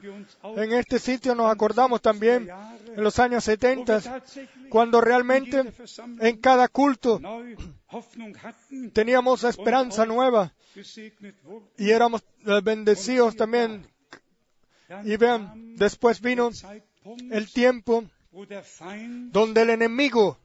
En 0.56 0.72
este 0.72 0.98
sitio 0.98 1.34
nos 1.34 1.50
acordamos 1.50 2.00
también 2.00 2.48
en 2.96 3.02
los 3.02 3.18
años 3.18 3.44
wo 3.46 3.50
wir 3.50 3.58
70, 3.58 4.00
tatsächlich 4.00 4.48
cuando 4.68 5.00
realmente 5.00 5.72
en 6.20 6.36
cada 6.40 6.68
culto 6.68 7.20
teníamos 8.92 9.44
esperanza 9.44 10.06
nueva 10.06 10.52
y 11.78 11.90
éramos 11.90 12.22
eh, 12.46 12.60
bendecidos 12.62 13.36
también. 13.36 13.86
Y 15.04 15.16
vean, 15.16 15.74
después 15.76 16.20
vino 16.20 16.50
el 17.30 17.52
tiempo 17.52 18.04
donde 19.32 19.62
el 19.62 19.70
enemigo 19.70 20.38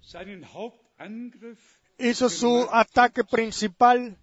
hizo 2.00 2.30
su 2.30 2.68
ataque 2.72 3.24
principal. 3.24 4.18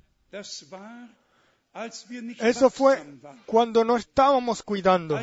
Eso 2.41 2.71
fue 2.71 3.03
cuando 3.45 3.85
no 3.85 3.97
estábamos 3.97 4.63
cuidando, 4.63 5.21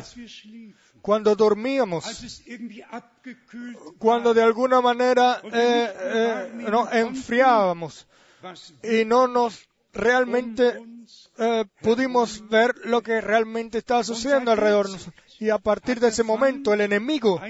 cuando 1.02 1.34
dormíamos. 1.34 2.04
cuando 3.98 4.32
de 4.32 4.42
alguna 4.42 4.80
manera 4.80 5.40
eh, 5.44 5.92
eh, 6.00 6.50
nos 6.70 6.92
enfriábamos 6.92 8.06
y 8.82 9.04
no 9.04 9.26
nos 9.26 9.68
realmente 9.92 10.78
uns 10.78 11.30
eh, 11.38 11.64
pudimos 11.80 12.48
ver 12.48 12.74
lo 12.84 13.02
que 13.02 13.20
realmente 13.20 13.78
estaba 13.78 14.04
sucediendo 14.04 14.52
alrededor 14.52 14.86
de 14.86 14.92
nosotros. 14.92 15.36
Y 15.40 15.50
a 15.50 15.58
partir 15.58 15.98
de 15.98 16.08
ese 16.08 16.22
momento 16.22 16.72
el 16.72 16.80
enemigo 16.80 17.40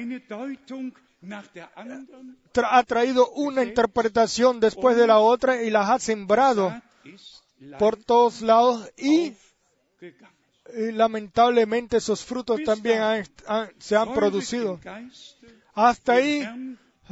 ha 2.70 2.82
traído 2.84 3.30
una 3.30 3.62
interpretación 3.64 4.60
después 4.60 4.96
de 4.96 5.06
la 5.06 5.18
otra 5.18 5.62
y 5.62 5.70
las 5.70 5.90
ha 5.90 5.98
sembrado 5.98 6.74
por 7.78 7.96
todos 7.96 8.42
lados 8.42 8.90
y, 8.96 9.34
lamentablemente 10.92 11.98
esos 11.98 12.24
frutos 12.24 12.60
también 12.64 13.00
han- 13.02 13.26
han- 13.46 13.70
se 13.78 13.96
han 13.96 14.12
producido. 14.14 14.80
Hasta 15.74 16.12
ahí 16.14 16.46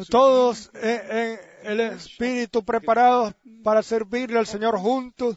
todos 0.09 0.70
en 0.74 1.39
el 1.64 1.80
espíritu 1.80 2.64
preparados 2.64 3.34
para 3.62 3.82
servirle 3.82 4.39
al 4.39 4.47
Señor 4.47 4.76
juntos, 4.78 5.36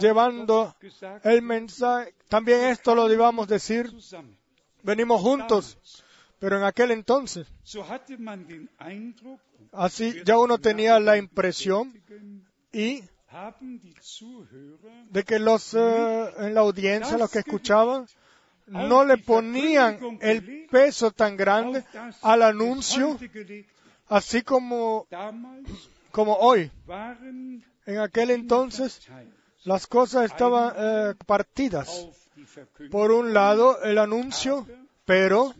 llevando 0.00 0.74
el 1.24 1.42
mensaje. 1.42 2.14
También 2.28 2.60
esto 2.64 2.94
lo 2.94 3.08
debamos 3.08 3.46
decir, 3.48 3.92
venimos 4.82 5.20
juntos, 5.20 5.78
pero 6.38 6.58
en 6.58 6.64
aquel 6.64 6.90
entonces, 6.90 7.46
así 9.72 10.22
ya 10.24 10.38
uno 10.38 10.58
tenía 10.58 11.00
la 11.00 11.16
impresión 11.16 12.02
y 12.72 13.02
de 15.10 15.24
que 15.24 15.38
los 15.38 15.74
eh, 15.74 16.32
en 16.38 16.54
la 16.54 16.60
audiencia, 16.60 17.18
los 17.18 17.30
que 17.30 17.40
escuchaban, 17.40 18.06
no 18.66 19.04
le 19.04 19.18
ponían 19.18 20.18
el 20.20 20.66
peso 20.70 21.10
tan 21.10 21.36
grande 21.36 21.84
al 22.22 22.42
anuncio, 22.42 23.18
así 24.08 24.42
como, 24.42 25.06
como 26.10 26.34
hoy. 26.34 26.70
En 27.86 27.98
aquel 27.98 28.30
entonces 28.30 29.08
las 29.64 29.86
cosas 29.86 30.26
estaban 30.26 30.74
eh, 30.76 31.14
partidas. 31.26 32.08
Por 32.90 33.10
un 33.10 33.32
lado, 33.32 33.82
el 33.82 33.98
anuncio, 33.98 34.66
pero, 35.04 35.54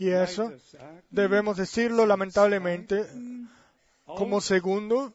y 0.00 0.08
eso 0.08 0.50
debemos 1.10 1.58
decirlo 1.58 2.06
lamentablemente, 2.06 3.06
como 4.06 4.40
segundo, 4.40 5.12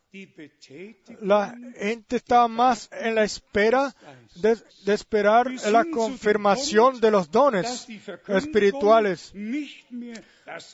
la 1.22 1.58
gente 1.76 2.18
estaba 2.18 2.48
más 2.48 2.88
en 2.92 3.16
la 3.16 3.24
espera 3.24 3.96
de, 4.36 4.56
de 4.86 4.94
esperar 4.94 5.50
la 5.72 5.86
confirmación 5.86 7.00
de 7.00 7.10
los 7.10 7.32
dones 7.32 7.88
espirituales, 8.28 9.34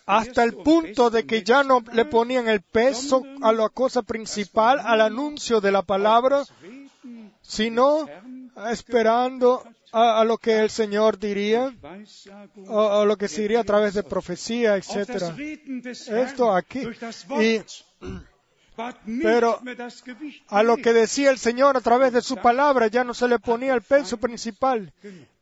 hasta 0.06 0.44
el 0.44 0.56
punto 0.56 1.10
de 1.10 1.26
que 1.26 1.42
ya 1.44 1.64
no 1.64 1.82
le 1.94 2.04
ponían 2.04 2.50
el 2.50 2.60
peso 2.60 3.24
a 3.42 3.54
la 3.54 3.70
cosa 3.70 4.02
principal, 4.02 4.82
al 4.84 5.00
anuncio 5.00 5.62
de 5.62 5.72
la 5.72 5.84
palabra, 5.84 6.44
sino 7.42 8.10
esperando 8.70 9.64
a, 9.92 10.22
a 10.22 10.26
lo 10.26 10.38
que 10.38 10.60
el 10.60 10.70
Señor 10.70 11.20
diría, 11.20 11.74
o, 12.68 12.82
o 13.00 13.06
lo 13.06 13.18
que 13.18 13.28
se 13.28 13.42
diría 13.42 13.62
a 13.62 13.64
través 13.64 13.94
de 13.94 14.04
profecía, 14.04 14.76
des 14.76 16.08
Esto 16.08 16.54
aquí. 16.54 16.88
Y 17.40 17.62
pero 19.22 19.60
a 20.48 20.64
lo 20.64 20.78
que 20.78 20.94
decía 20.94 21.30
el 21.30 21.38
Señor 21.38 21.78
a 21.78 21.82
través 21.82 22.14
de 22.14 22.22
su 22.22 22.38
palabra 22.38 22.88
ya 22.88 23.04
no 23.04 23.14
se 23.14 23.28
le 23.28 23.38
ponía 23.38 23.74
el 23.74 23.82
peso 23.82 24.18
principal. 24.18 24.94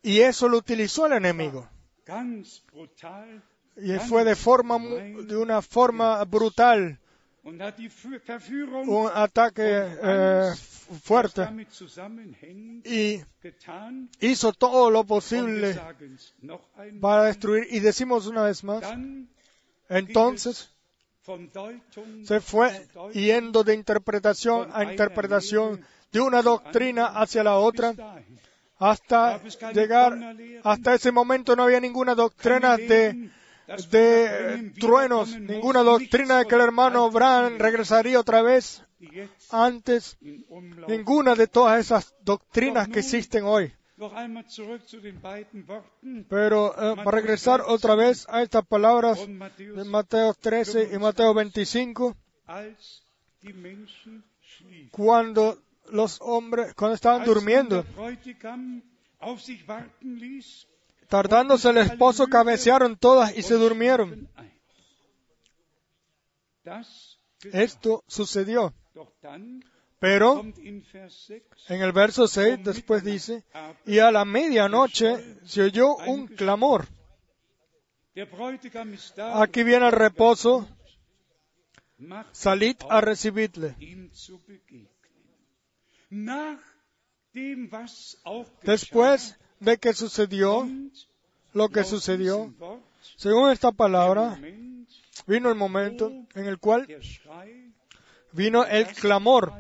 Y 0.02 0.22
eso 0.22 0.50
lo 0.50 0.58
utilizó 0.58 1.06
el 1.06 1.14
enemigo. 1.14 1.68
Y 3.78 3.94
fue 4.00 4.24
de 4.26 4.36
forma 4.36 4.78
de 4.80 5.38
una 5.38 5.62
forma 5.62 6.24
brutal, 6.26 7.00
un 7.44 9.10
ataque 9.14 9.64
eh, 9.64 10.52
fuerte 11.02 11.48
y 12.84 13.22
hizo 14.20 14.54
todo 14.54 14.90
lo 14.90 15.04
posible 15.04 15.80
para 17.02 17.26
destruir. 17.26 17.68
Y 17.70 17.80
decimos 17.80 18.28
una 18.28 18.44
vez 18.44 18.64
más, 18.64 18.84
entonces 19.88 20.72
se 22.24 22.42
fue 22.42 22.88
yendo 23.14 23.64
de 23.64 23.76
interpretación 23.76 24.70
a 24.74 24.84
interpretación 24.84 25.86
de 26.12 26.22
una 26.22 26.42
doctrina 26.42 27.06
hacia 27.06 27.44
la 27.44 27.58
otra 27.58 27.94
hasta 28.80 29.42
llegar 29.74 30.18
hasta 30.64 30.94
ese 30.96 31.12
momento 31.12 31.56
no 31.56 31.64
había 31.64 31.80
ninguna 31.80 32.16
doctrina 32.16 32.78
de 32.78 33.30
de 33.92 34.72
truenos, 34.80 35.38
ninguna 35.40 35.84
doctrina 35.84 36.40
de 36.40 36.46
que 36.46 36.56
el 36.56 36.62
hermano 36.62 37.12
Bran 37.12 37.60
regresaría 37.60 38.20
otra 38.20 38.42
vez 38.42 38.84
antes, 39.52 40.18
ninguna 40.88 41.36
de 41.36 41.48
todas 41.48 41.80
esas 41.80 42.16
doctrinas 42.24 42.88
que 42.88 43.00
existen 43.00 43.44
hoy. 43.44 43.74
Pero 46.30 46.74
eh, 46.74 46.96
para 47.04 47.12
regresar 47.12 47.62
otra 47.68 47.96
vez 47.96 48.26
a 48.30 48.42
estas 48.42 48.66
palabras 48.66 49.20
de 49.58 49.84
Mateo 49.84 50.34
13 50.34 50.90
y 50.94 50.98
Mateo 50.98 51.34
25, 51.34 52.16
als 52.48 53.04
die 53.42 53.54
Menschen 53.54 54.24
schliefen. 54.42 54.90
cuando 54.92 55.62
los 55.92 56.20
hombres, 56.22 56.74
cuando 56.76 56.96
estaban 56.96 57.26
durmiendo, 57.26 57.86
tardándose 61.08 61.70
el 61.70 61.78
esposo, 61.78 62.28
cabecearon 62.28 62.96
todas 62.98 63.38
y 63.38 63.42
se 63.42 63.56
durmieron. 63.56 64.30
Esto 67.52 68.04
sucedió. 68.08 68.74
Pero 70.00 70.36
kommt 70.36 70.58
in 70.60 70.82
Vers 70.94 71.14
6 71.28 71.44
en 71.70 71.82
el 71.82 71.92
verso 71.92 72.28
6 72.28 72.64
después 72.64 73.04
dice, 73.04 73.44
y 73.86 74.00
a 74.00 74.12
la 74.12 74.24
medianoche 74.24 75.40
se 75.46 75.64
oyó 75.64 75.98
un 75.98 76.28
clamor. 76.28 76.88
Aquí 79.34 79.64
viene 79.64 79.88
el 79.88 79.92
reposo, 79.92 80.68
salid 82.32 82.78
a 82.90 83.02
recibirle. 83.02 83.76
Después 88.64 89.38
de 89.60 89.78
que 89.78 89.94
sucedió 89.94 90.68
lo 91.54 91.70
que 91.70 91.84
sucedió, 91.84 92.54
según 93.18 93.52
esta 93.52 93.72
palabra, 93.72 94.40
vino 95.28 95.50
el 95.50 95.56
momento 95.56 96.12
en 96.36 96.46
el 96.46 96.58
cual 96.58 96.88
vino 98.32 98.66
el 98.66 98.88
clamor 98.88 99.54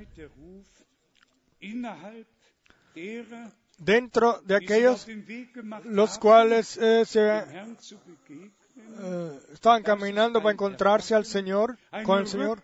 dentro 3.77 4.41
de 4.43 4.55
aquellos 4.55 5.07
los 5.85 6.17
cuales 6.19 6.77
eh, 6.77 7.03
eh, 9.01 9.39
estaban 9.53 9.83
caminando 9.83 10.41
para 10.41 10.53
encontrarse 10.53 11.15
al 11.15 11.25
Señor, 11.25 11.77
con 12.03 12.19
el 12.19 12.27
Señor. 12.27 12.61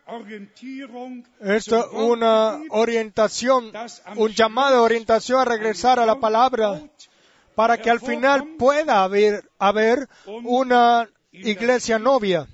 Esto 1.40 1.90
una 1.92 2.60
orientación, 2.70 3.72
un 4.16 4.32
llamado 4.32 4.76
de 4.76 4.82
orientación 4.82 5.40
a 5.40 5.46
regresar 5.46 6.00
a 6.00 6.06
la 6.06 6.20
palabra 6.20 6.82
para 7.56 7.78
que 7.78 7.90
al 7.90 8.02
final 8.02 8.56
pueda 8.58 9.04
haber, 9.04 9.50
haber 9.60 10.10
una 10.26 11.10
iglesia 11.32 12.00
novia 12.00 12.48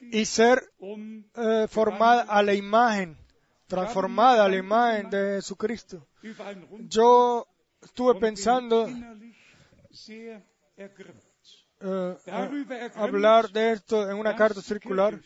y 0.00 0.24
ser 0.24 0.62
eh, 1.36 1.66
formada 1.68 2.22
a 2.22 2.42
la 2.42 2.54
imagen, 2.54 3.16
transformada 3.66 4.44
a 4.44 4.48
la 4.48 4.56
imagen 4.56 5.10
de 5.10 5.36
Jesucristo. 5.36 6.06
Yo 6.88 7.46
estuve 7.82 8.14
pensando 8.20 8.86
eh, 11.80 12.16
ergrimmt, 12.26 12.96
hablar 12.96 13.50
de 13.52 13.72
esto 13.72 14.10
en 14.10 14.16
una 14.16 14.34
carta 14.36 14.60
circular 14.62 15.20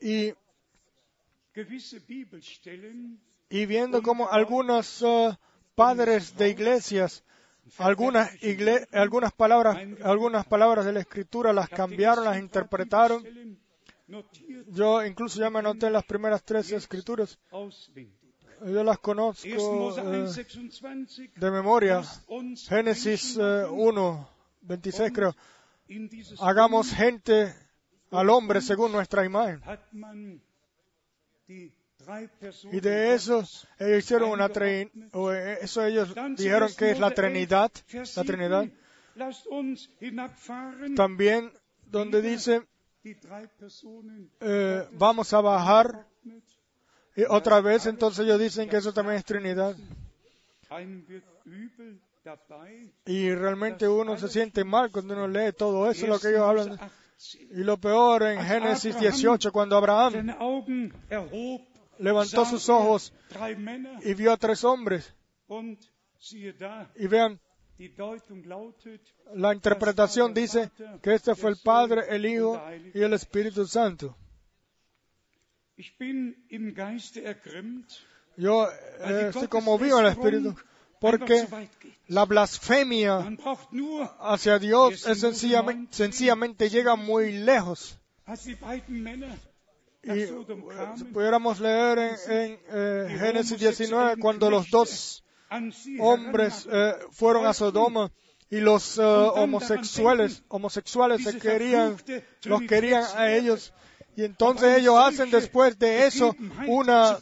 y, 0.00 0.32
y 3.50 3.66
viendo 3.66 4.02
como 4.02 4.28
algunos 4.30 5.02
eh, 5.02 5.36
padres 5.76 6.36
de 6.36 6.48
iglesias 6.50 7.22
algunas 7.78 8.30
igle- 8.42 8.86
algunas 8.92 9.32
palabras 9.32 9.76
algunas 10.02 10.44
palabras 10.46 10.84
de 10.84 10.92
la 10.92 11.00
escritura 11.00 11.52
las 11.52 11.68
cambiaron, 11.68 12.24
las 12.24 12.38
interpretaron. 12.38 13.22
Yo 14.68 15.04
incluso 15.04 15.40
ya 15.40 15.50
me 15.50 15.60
anoté 15.60 15.90
las 15.90 16.04
primeras 16.04 16.42
tres 16.44 16.70
escrituras. 16.72 17.38
Yo 18.64 18.84
las 18.84 18.98
1. 18.98 19.02
conozco 19.02 19.46
eh, 19.46 19.56
1, 19.56 19.94
26 20.10 21.34
de 21.36 21.50
memoria. 21.50 22.02
Génesis 22.68 23.36
eh, 23.36 23.64
machen 23.64 23.70
1, 23.70 24.28
26 24.62 25.12
creo. 25.12 25.34
Hagamos 26.40 26.92
gente 26.92 27.54
al 28.10 28.30
hombre 28.30 28.60
según 28.60 28.92
nuestra 28.92 29.24
imagen. 29.24 29.62
Y 31.46 32.80
de 32.80 33.14
eso 33.14 33.44
ellos 33.78 33.98
hicieron 33.98 34.30
una 34.30 34.50
o 35.12 35.32
eh, 35.32 35.58
eso 35.62 35.84
ellos 35.84 36.14
dijeron 36.36 36.70
que 36.76 36.90
es 36.90 37.00
la 37.00 37.08
Mose 37.08 37.22
11, 37.22 37.22
Trinidad, 37.22 37.72
la 37.86 38.04
7, 38.04 38.24
Trinidad. 38.24 38.68
También 40.94 41.50
donde 41.86 42.20
dice 42.22 42.62
eh, 44.40 44.88
vamos 44.92 45.32
a 45.32 45.40
bajar 45.40 46.06
y 47.16 47.22
otra 47.28 47.60
vez 47.60 47.86
entonces 47.86 48.24
ellos 48.24 48.40
dicen 48.40 48.68
que 48.68 48.76
eso 48.76 48.92
también 48.92 49.18
es 49.18 49.24
Trinidad. 49.24 49.76
Y 53.04 53.34
realmente 53.34 53.86
uno 53.86 54.16
se 54.16 54.28
siente 54.28 54.64
mal 54.64 54.90
cuando 54.90 55.14
uno 55.14 55.28
lee 55.28 55.52
todo 55.52 55.90
eso, 55.90 56.06
lo 56.06 56.18
que 56.18 56.28
ellos 56.28 56.40
hablan. 56.40 56.68
18. 56.68 57.04
Y 57.52 57.64
lo 57.64 57.78
peor 57.78 58.24
en 58.24 58.42
Génesis 58.42 58.98
18, 58.98 59.52
cuando 59.52 59.76
Abraham 59.76 60.34
levantó 61.98 62.44
sus 62.44 62.68
ojos 62.68 63.12
y 64.02 64.14
vio 64.14 64.32
a 64.32 64.36
tres 64.36 64.64
hombres. 64.64 65.14
Y 66.96 67.06
vean, 67.06 67.40
la 69.34 69.52
interpretación 69.52 70.32
dice 70.32 70.70
que 71.02 71.14
este 71.14 71.34
fue 71.34 71.50
el 71.50 71.56
Padre, 71.56 72.02
el 72.08 72.24
Hijo 72.26 72.60
y 72.94 73.00
el 73.00 73.12
Espíritu 73.14 73.66
Santo. 73.66 74.16
Yo 78.36 78.68
eh, 78.68 79.26
estoy 79.28 79.48
conmovido 79.48 79.98
en 79.98 80.06
el 80.06 80.12
Espíritu 80.12 80.54
porque 81.00 81.46
la 82.08 82.24
blasfemia 82.24 83.36
hacia 84.20 84.58
Dios 84.58 85.06
es 85.06 85.20
sencillamente, 85.20 85.94
sencillamente 85.94 86.70
llega 86.70 86.96
muy 86.96 87.32
lejos. 87.32 87.98
Y 90.02 90.20
eh, 90.20 90.32
pudiéramos 91.12 91.60
leer 91.60 91.98
en, 91.98 92.14
en, 92.30 92.58
eh, 92.70 93.16
Génesis 93.18 93.58
19 93.58 94.16
cuando 94.18 94.50
los 94.50 94.70
dos 94.70 95.23
hombres 96.00 96.68
eh, 96.70 96.94
fueron 97.10 97.46
a 97.46 97.52
Sodoma 97.52 98.10
y 98.50 98.60
los 98.60 98.98
eh, 98.98 99.02
homosexuales 99.02 100.42
homosexuales 100.48 101.24
se 101.24 101.38
querían 101.38 101.96
los 102.44 102.62
querían 102.62 103.04
a 103.16 103.32
ellos. 103.32 103.72
Y 104.16 104.24
entonces 104.24 104.78
ellos 104.78 104.96
hacen 104.96 105.30
después 105.30 105.78
de 105.78 106.06
eso 106.06 106.36
una 106.66 107.18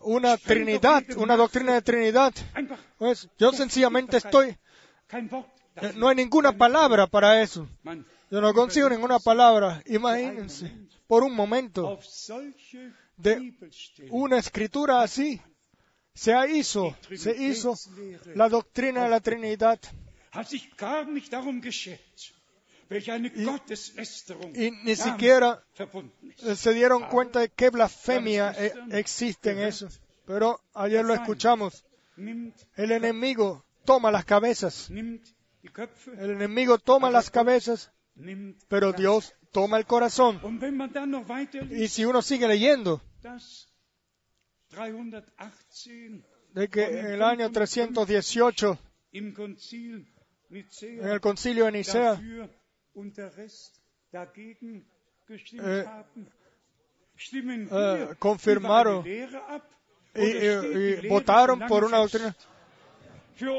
una 0.00 0.36
trinidad 0.36 1.02
una 1.16 1.36
doctrina 1.36 1.74
de 1.74 1.82
trinidad 1.82 2.32
pues 2.96 3.28
yo 3.38 3.52
sencillamente 3.52 4.16
estoy 4.16 4.56
eh, 5.76 5.92
no 5.96 6.08
hay 6.08 6.16
ninguna 6.16 6.56
palabra 6.56 7.06
para 7.06 7.42
eso. 7.42 7.68
Yo 8.30 8.40
no 8.40 8.54
consigo 8.54 8.88
ninguna 8.88 9.18
palabra. 9.18 9.82
Imagínense 9.86 10.72
por 11.06 11.22
un 11.22 11.34
momento 11.34 11.98
de 13.16 13.54
una 14.10 14.38
escritura 14.38 15.02
así 15.02 15.40
se 16.16 16.32
hizo 16.50 16.96
se 17.14 17.36
hizo 17.36 17.74
la 18.34 18.48
doctrina 18.48 19.04
de 19.04 19.10
la 19.10 19.20
Trinidad 19.20 19.78
Gotteslästerung 22.88 24.56
y 24.56 24.70
ni 24.70 24.96
siquiera 24.96 25.62
se 26.54 26.72
dieron 26.72 27.02
cuenta 27.08 27.40
de 27.40 27.48
qué 27.50 27.70
blasfemia 27.70 28.54
existe 28.90 29.50
en 29.50 29.58
eso. 29.58 29.88
Pero 30.24 30.60
ayer 30.74 31.04
lo 31.04 31.14
escuchamos. 31.14 31.84
El 32.16 32.92
enemigo 32.92 33.64
toma 33.84 34.10
las 34.10 34.24
cabezas. 34.24 34.88
El 34.90 36.30
enemigo 36.30 36.78
toma 36.78 37.10
las 37.10 37.30
cabezas, 37.30 37.90
pero. 38.68 38.92
Dios 38.92 39.34
toma 39.50 39.78
el 39.78 39.86
corazón. 39.86 40.40
Y 41.70 41.88
si 41.88 42.04
uno 42.04 42.22
sigue 42.22 42.46
leyendo, 42.46 43.02
dass 43.22 43.65
318 43.65 43.65
de 46.54 46.68
que 46.68 46.84
en 46.84 47.06
el 47.06 47.22
año 47.22 47.50
318, 47.50 48.78
im 49.12 49.32
Konzil 49.34 50.06
Nicäa 50.48 51.02
en 51.02 51.08
el 51.08 51.20
concilio 51.20 51.64
de 51.66 51.72
Nicea, 51.72 52.12
äh, 52.12 52.48
wir 57.70 58.16
confirmaron 58.18 59.04
y, 60.14 61.08
votaron 61.08 61.60
por 61.68 61.84
una 61.84 61.98
doctrina. 61.98 62.34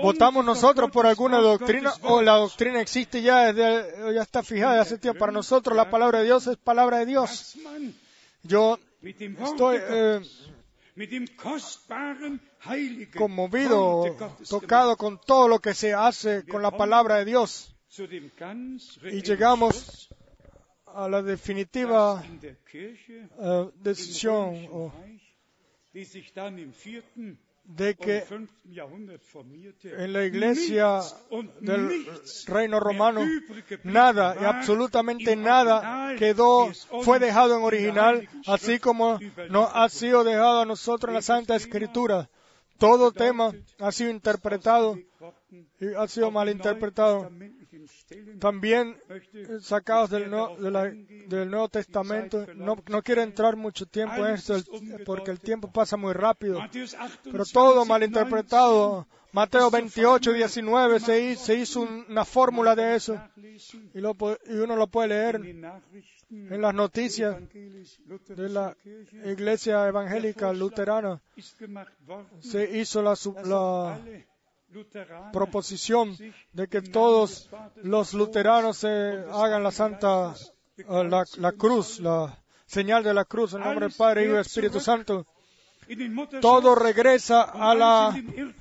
¿Votamos 0.02 0.44
nosotros 0.44 0.90
por 0.90 1.06
alguna 1.06 1.38
doctrina 1.38 1.94
o 2.02 2.22
la 2.24 2.34
doctrina 2.38 2.82
existe 2.82 3.22
ya, 3.22 3.54
desde, 3.54 4.16
ya 4.16 4.24
está 4.24 4.42
fijada 4.42 4.82
hace 4.82 4.98
tiempo? 4.98 5.20
Para 5.20 5.32
nosotros 5.32 5.78
la 5.78 5.90
palabra 5.90 6.20
de 6.20 6.26
Dios 6.26 6.48
es 6.48 6.58
palabra 6.58 6.98
de 7.00 7.06
Dios. 7.06 7.56
Yo 8.42 8.80
estoy 9.04 9.78
eh, 9.80 10.22
conmovido, 13.14 14.16
tocado 14.50 14.98
con 14.98 15.20
todo 15.20 15.48
lo 15.48 15.60
que 15.60 15.74
se 15.74 15.94
hace 15.94 16.46
con 16.46 16.62
la 16.62 16.72
palabra 16.72 17.18
de 17.18 17.26
Dios. 17.26 17.76
Y 19.04 19.22
llegamos 19.22 20.10
a 20.88 21.08
la 21.08 21.22
definitiva 21.22 22.24
eh, 22.74 23.72
decisión 23.76 24.92
de 27.68 27.96
que 27.96 28.24
en 29.84 30.14
la 30.14 30.24
iglesia 30.26 31.02
del 31.60 32.06
reino 32.48 32.80
romano 32.80 33.22
nada 33.84 34.38
y 34.40 34.46
absolutamente 34.46 35.36
nada 35.36 36.16
quedó, 36.18 36.72
fue 37.02 37.20
dejado 37.20 37.58
en 37.58 37.64
original, 37.64 38.30
así 38.48 38.80
como 38.80 39.20
nos 39.50 39.70
ha 39.74 39.90
sido 39.90 40.24
dejado 40.24 40.62
a 40.62 40.66
nosotros 40.66 41.10
en 41.10 41.16
la 41.16 41.22
Santa 41.22 41.56
Escritura. 41.56 42.30
Todo 42.78 43.12
tema 43.12 43.54
ha 43.80 43.92
sido 43.92 44.12
interpretado 44.12 44.98
y 45.80 45.94
ha 45.98 46.08
sido 46.08 46.32
malinterpretado. 46.32 47.30
También 48.40 48.98
eh, 49.10 49.60
sacados 49.62 50.10
del, 50.10 50.30
darauf 50.32 50.60
de 50.60 50.72
la- 50.72 50.84
del 51.28 51.50
Nuevo 51.50 51.70
Testamento. 51.70 52.46
No, 52.56 52.76
no 52.90 53.02
quiero 53.04 53.22
entrar 53.22 53.56
mucho 53.56 53.86
tiempo 53.86 54.16
en 54.26 54.34
esto 54.36 54.56
porque 55.06 55.32
el 55.32 55.40
tiempo 55.40 55.72
pasa 55.72 55.98
muy 55.98 56.14
rápido. 56.14 56.60
Pero 57.24 57.38
28, 57.44 57.54
todo 57.54 57.74
19, 57.74 57.90
malinterpretado. 57.90 59.08
Mateo 59.34 59.70
28, 59.70 60.32
19 60.34 61.00
se, 61.00 61.36
se 61.36 61.56
hizo 61.56 61.82
un- 61.82 62.06
una 62.10 62.26
fórmula 62.26 62.76
de 62.76 62.96
eso 62.96 63.22
y, 63.94 64.00
lo 64.00 64.16
y 64.48 64.54
uno 64.56 64.76
lo 64.76 64.88
puede 64.88 65.10
leer 65.10 65.36
en 66.30 66.62
las 66.62 66.74
noticias 66.74 67.38
de 68.30 68.50
la. 68.50 68.76
Iglesia 69.26 69.88
Evangélica 69.88 70.52
Luterana. 70.54 71.22
Se 72.40 72.78
hizo 72.80 73.02
la, 73.04 73.16
la 73.44 74.00
proposición 75.32 76.18
de 76.54 76.68
que 76.68 76.82
todos 76.82 77.50
los 77.84 78.14
luteranos 78.14 78.78
se 78.78 78.88
hagan 79.32 79.64
la 79.64 79.72
santa, 79.72 80.36
eh, 80.78 80.84
la, 80.88 81.26
la 81.38 81.52
cruz, 81.54 82.00
la 82.00 82.38
señal 82.66 83.04
de 83.04 83.14
la 83.14 83.26
cruz 83.26 83.54
en 83.54 83.62
nombre 83.62 83.88
del 83.88 83.96
Padre, 83.96 84.28
y 84.28 84.36
Espíritu 84.36 84.80
Santo. 84.80 85.26
Todo 86.42 86.76
regresa 86.76 87.44
a 87.44 87.74
la 87.74 88.14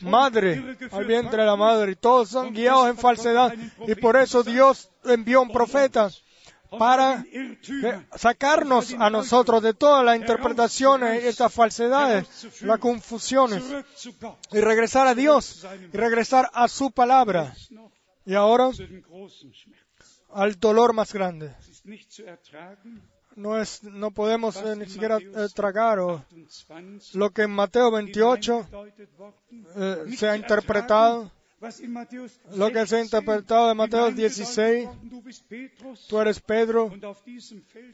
madre, 0.03 0.77
al 0.93 1.05
vientre 1.07 1.41
de 1.41 1.47
la 1.47 1.57
madre, 1.57 1.93
y 1.93 1.97
todos 1.97 2.29
son 2.29 2.55
guiados 2.55 2.89
en 2.89 2.97
falsedad. 2.97 3.53
Y 3.87 3.97
por 3.97 4.17
eso 4.17 4.45
Dios 4.45 4.91
envió 5.05 5.43
un 5.43 5.51
profeta 5.51 6.09
para 6.79 7.25
sacarnos 8.17 8.95
a 8.99 9.11
nosotros 9.11 9.63
de 9.63 9.75
todas 9.75 10.05
las 10.05 10.17
interpretaciones 10.17 11.25
y 11.25 11.27
estas 11.27 11.53
falsedades, 11.53 12.63
las 12.63 12.79
confusiones, 12.79 13.63
y 14.53 14.61
regresar 14.61 15.07
a 15.07 15.15
Dios, 15.15 15.67
y 15.93 15.97
regresar 15.97 16.51
a 16.53 16.69
su 16.69 16.91
palabra. 16.91 17.55
Y 18.25 18.35
ahora 18.35 18.71
al 20.33 20.59
dolor 20.61 20.93
más 20.93 21.13
grande. 21.13 21.55
No, 23.37 23.61
es, 23.61 23.83
no 23.85 24.11
podemos 24.13 24.57
eh, 24.57 24.77
ni 24.77 24.87
siquiera 24.87 25.19
eh, 25.19 25.49
tragar 25.55 25.99
o 25.99 26.25
28 26.31 27.19
lo 27.19 27.31
que 27.31 27.43
en 27.43 27.51
Mateo 27.51 27.91
28 27.91 28.67
hineingedeutet 28.71 29.11
worden, 29.19 30.07
eh, 30.09 30.17
se 30.17 30.29
ha 30.29 30.37
interpretado, 30.37 31.31
lo 32.55 32.71
que 32.71 32.87
se 32.87 32.97
ha 32.97 33.01
16 33.01 33.05
interpretado 33.05 33.71
en 33.71 33.77
Mateo 33.77 34.09
hineingedeutet 34.09 34.15
16, 34.15 34.87
worden, 34.87 35.09
du 35.09 35.23
bist 35.23 35.49
Petrus, 35.49 36.07
tú 36.07 36.21
eres 36.21 36.41
Pedro, 36.41 36.93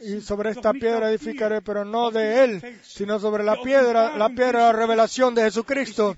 y 0.01 0.21
sobre 0.21 0.51
esta 0.51 0.73
piedra 0.73 1.11
edificaré, 1.11 1.63
pero 1.63 1.85
no 1.85 2.11
de 2.11 2.45
él, 2.45 2.81
sino 2.83 3.21
sobre 3.21 3.45
la 3.45 3.61
piedra, 3.63 4.17
la 4.17 4.29
piedra 4.31 4.67
de 4.67 4.73
la 4.73 4.73
revelación 4.73 5.35
de 5.35 5.43
ist 5.47 5.55
Jesucristo. 5.55 6.17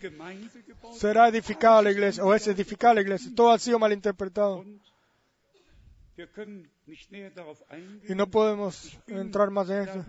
Será 0.94 1.28
edificada 1.28 1.82
la 1.82 1.90
iglesia, 1.90 2.24
o 2.24 2.34
es 2.34 2.46
edificada 2.46 2.94
la 2.94 3.00
iglesia. 3.02 3.30
Todo 3.34 3.50
ha 3.50 3.58
sido 3.58 3.78
malinterpretado. 3.78 4.64
Y 8.08 8.14
no 8.14 8.30
podemos 8.30 8.98
entrar 9.06 9.50
más 9.50 9.68
en 9.68 9.82
eso. 9.82 10.04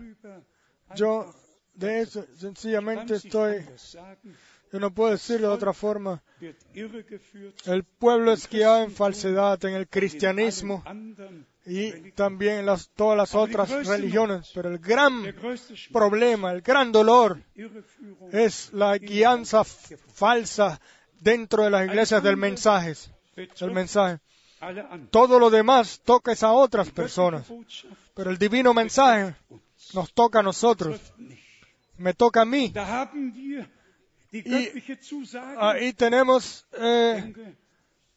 Yo 0.94 1.34
de 1.74 2.00
eso 2.00 2.24
sencillamente 2.34 3.16
estoy, 3.16 3.66
yo 4.72 4.80
no 4.80 4.92
puedo 4.92 5.12
decirlo 5.12 5.48
de 5.48 5.54
otra 5.54 5.72
forma. 5.72 6.22
El 7.64 7.84
pueblo 7.84 8.32
es 8.32 8.48
guiado 8.48 8.82
en 8.82 8.90
falsedad 8.90 9.64
en 9.64 9.74
el 9.74 9.88
cristianismo 9.88 10.82
y 11.64 12.12
también 12.12 12.68
en 12.68 12.76
todas 12.94 13.16
las 13.16 13.34
otras 13.34 13.70
religiones. 13.86 14.50
Pero 14.54 14.70
el 14.70 14.78
gran 14.78 15.34
problema, 15.92 16.52
el 16.52 16.62
gran 16.62 16.92
dolor 16.92 17.42
es 18.32 18.72
la 18.72 18.98
guianza 18.98 19.64
falsa 19.64 20.80
dentro 21.20 21.64
de 21.64 21.70
las 21.70 21.86
iglesias 21.86 22.22
del 22.22 22.36
mensaje. 22.36 22.94
El 23.60 23.72
mensaje. 23.72 24.20
Todo 25.10 25.38
lo 25.38 25.50
demás 25.50 26.00
toca 26.04 26.32
a 26.40 26.52
otras 26.52 26.90
personas, 26.90 27.44
pero 28.14 28.30
el 28.30 28.38
divino 28.38 28.72
mensaje 28.72 29.34
nos 29.94 30.12
toca 30.12 30.38
a 30.40 30.42
nosotros, 30.42 31.00
me 31.98 32.14
toca 32.14 32.42
a 32.42 32.44
mí. 32.44 32.72
Ahí 35.58 35.92
tenemos 35.92 36.66
eh, 36.78 37.32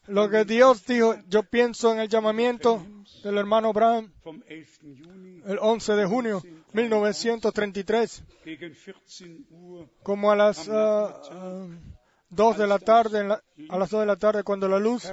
lo 0.07 0.29
que 0.29 0.43
Dios 0.45 0.85
dijo. 0.85 1.15
Yo 1.27 1.43
pienso 1.43 1.93
en 1.93 1.99
el 1.99 2.09
llamamiento 2.09 2.85
del 3.23 3.37
hermano 3.37 3.69
Abraham 3.69 4.11
vom 4.23 4.41
11. 4.49 4.79
Juni 4.81 5.41
el 5.45 5.57
11 5.59 5.95
de 5.95 6.05
junio 6.05 6.41
1933, 6.73 8.23
gegen 8.45 8.73
14 8.73 9.37
Uhr 9.51 9.87
como 10.03 10.31
a 10.31 10.35
las 10.35 10.67
ah, 10.69 11.21
ah, 11.31 11.67
2 12.29 12.57
de 12.57 12.67
la 12.67 12.79
tarde, 12.79 13.23
la- 13.23 13.41
a 13.69 13.77
las 13.77 13.89
2 13.89 14.01
de 14.01 14.05
la 14.05 14.15
tarde, 14.15 14.43
cuando 14.43 14.67
la 14.67 14.79
luz 14.79 15.11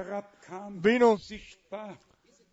vino 0.83 1.19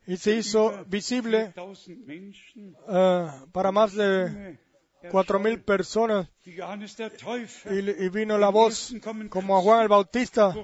y 0.05 0.17
se 0.17 0.35
hizo 0.35 0.83
visible 0.87 1.51
4000 1.55 2.05
Menschen, 2.05 2.75
ah, 2.87 3.45
para 3.51 3.71
más 3.71 3.93
de 3.93 4.57
Stimme 5.03 5.11
4.000 5.11 5.63
personas 5.63 6.27
y, 6.45 8.09
vino 8.09 8.37
la 8.37 8.49
voz 8.49 8.95
como 9.29 9.57
a 9.57 9.61
Juan 9.61 9.81
el 9.81 9.87
Bautista. 9.89 10.55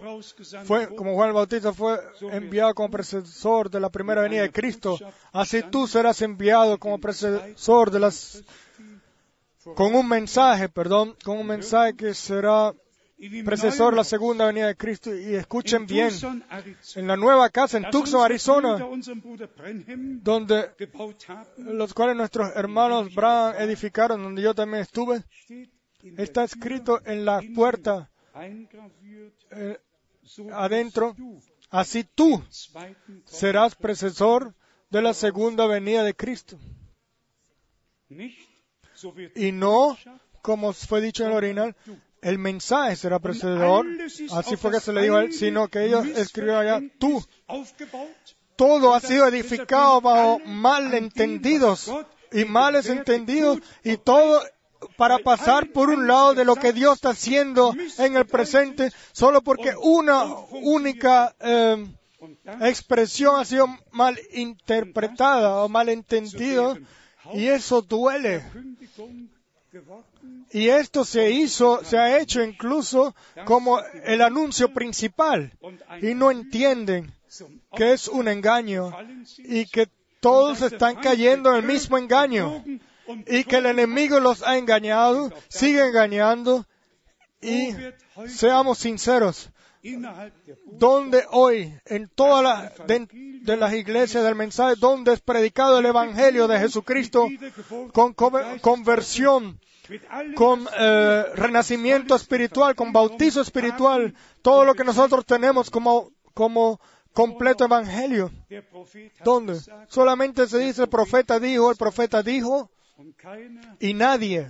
Fue, 0.64 0.96
como 0.96 1.16
Juan 1.16 1.30
el 1.30 1.36
Bautista 1.36 1.74
fue 1.74 2.00
enviado 2.32 2.74
como 2.74 2.90
predecesor 2.90 3.70
de 3.70 3.80
la 3.80 3.90
primera 3.90 4.22
venida 4.22 4.44
de 4.44 4.52
Cristo, 4.52 4.98
así 5.34 5.64
tú 5.64 5.88
serás 5.88 6.22
enviado 6.22 6.78
como 6.78 7.00
predecesor 7.00 7.92
de 7.92 8.00
las, 8.00 8.44
con 9.76 9.94
un 9.94 10.08
mensaje, 10.08 10.70
perdón, 10.70 11.16
con 11.24 11.38
un 11.38 11.48
mensaje 11.48 11.96
que 11.96 12.14
será 12.14 12.74
De 13.20 13.92
la 13.92 14.06
segunda 14.06 14.46
venida 14.46 14.68
de 14.68 14.78
Cristo. 14.78 15.14
Y 15.14 15.36
escuchen 15.36 15.86
bien, 15.86 16.10
en 16.96 17.08
la 17.08 17.18
nueva 17.18 17.50
casa 17.50 17.78
en 17.78 17.90
Tucson, 17.92 18.24
Arizona, 18.24 18.80
donde 20.22 20.70
los 21.58 21.94
cuales 21.94 22.16
nuestros 22.16 22.56
hermanos 22.56 23.14
Braham 23.14 23.56
edificaron, 23.60 24.24
donde 24.24 24.42
yo 24.42 24.54
también 24.54 24.84
estuve, 24.84 25.22
está 26.18 26.46
escrito 26.46 27.02
en 27.06 27.26
la 27.26 27.42
puerta 27.54 28.10
eh, 29.52 29.78
adentro, 30.54 31.14
así 31.72 32.06
tú 32.06 32.42
serás 33.26 33.76
predecesor 33.76 34.56
de 34.90 35.02
la 35.02 35.14
segunda 35.14 35.68
venida 35.68 36.04
de 36.04 36.16
Cristo. 36.16 36.58
Y 39.36 39.52
no, 39.52 39.98
como 40.42 40.72
fue 40.72 41.02
dicho 41.02 41.26
en 41.26 41.32
el 41.32 41.36
original, 41.36 41.76
el 42.22 42.38
mensaje 42.38 42.96
será 42.96 43.20
precededor, 43.20 43.86
así 44.32 44.56
fue 44.56 44.72
que 44.72 44.80
se 44.80 44.94
le 44.94 45.04
dijo 45.04 45.16
a 45.16 45.24
él, 45.24 45.34
sino 45.34 45.68
que 45.68 45.86
ellos 45.86 46.06
escribieron 46.08 46.62
allá, 46.62 46.82
tú, 47.00 47.24
todo 48.56 48.94
ha 48.94 49.00
sido 49.00 49.28
edificado 49.28 50.02
bajo 50.02 50.40
malentendidos 50.46 51.92
y 52.32 52.46
males 52.46 52.88
entendidos, 52.88 53.60
y 53.84 53.98
todo 53.98 54.42
para 54.98 55.20
pasar 55.20 55.72
por 55.72 55.90
un 55.90 56.08
lado 56.08 56.34
de 56.34 56.46
lo 56.46 56.56
que 56.56 56.74
Dios 56.74 56.96
está 56.96 57.10
haciendo 57.10 57.74
en 57.98 58.16
el 58.16 58.26
presente, 58.26 58.92
solo 59.12 59.42
porque 59.42 59.74
una 59.82 60.24
única 60.52 61.36
eh, 61.40 61.86
expresión 62.62 63.40
ha 63.40 63.46
sido 63.46 63.68
mal 63.92 64.18
interpretada 64.34 65.64
o 65.64 65.70
mal 65.70 65.90
entendida, 65.90 66.78
y 67.34 67.48
eso 67.48 67.82
duele. 67.82 68.44
Y 70.52 70.70
esto 70.70 71.06
se 71.06 71.30
hizo, 71.32 71.84
se 71.84 71.98
ha 71.98 72.20
hecho 72.20 72.42
incluso 72.44 73.16
como 73.46 73.80
el 74.06 74.22
anuncio 74.22 74.74
principal, 74.74 75.52
y 76.02 76.16
no 76.16 76.32
entienden 76.32 77.14
que 77.76 77.94
es 77.94 78.08
un 78.08 78.28
engaño 78.28 78.92
y 79.38 79.66
que 79.68 79.88
todos 80.20 80.62
están 80.64 80.96
cayendo 80.96 81.52
en 81.52 81.58
el 81.58 81.64
mismo 81.64 81.98
engaño 81.98 82.64
y 83.28 83.44
que 83.44 83.58
el 83.58 83.68
enemigo 83.68 84.20
los 84.20 84.42
ha 84.44 84.58
engañado, 84.58 85.32
sigue 85.50 85.86
engañando. 85.88 86.66
Y 87.42 87.74
seamos 88.28 88.80
sinceros, 88.80 89.50
donde 90.66 91.24
hoy, 91.32 91.74
en 91.86 92.10
todas 92.10 92.44
las 92.44 92.74
las 93.46 93.74
iglesias 93.74 94.24
del 94.26 94.36
mensaje, 94.36 94.76
donde 94.78 95.14
es 95.14 95.22
predicado 95.22 95.80
el 95.80 95.86
Evangelio 95.86 96.48
de 96.48 96.60
Jesucristo 96.60 97.28
con 97.94 98.14
co- 98.14 98.32
conversión, 98.62 99.60
con 100.36 100.68
eh, 100.78 101.24
renacimiento 101.36 102.16
espiritual, 102.16 102.76
con 102.76 102.94
bautizo 102.94 103.42
espiritual, 103.42 104.14
todo 104.42 104.66
lo 104.66 104.76
que 104.76 104.84
nosotros 104.84 105.26
tenemos 105.26 105.70
como, 105.70 106.12
como 106.34 106.80
completo 107.14 107.66
Evangelio. 107.66 108.32
¿Dónde? 109.24 109.60
Solamente 109.88 110.48
se 110.48 110.60
dice 110.60 110.84
el 110.84 110.90
profeta 110.90 111.40
dijo, 111.40 111.72
el 111.72 111.78
profeta 111.78 112.24
dijo, 112.24 112.70
y 113.80 113.94
nadie 113.94 114.50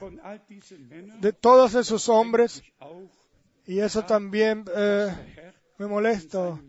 de 1.19 1.33
todos 1.33 1.75
esos 1.75 2.09
hombres, 2.09 2.63
y 3.65 3.79
eso 3.79 4.03
también 4.03 4.65
eh, 4.75 5.13
me 5.77 5.87
molesta, 5.87 6.59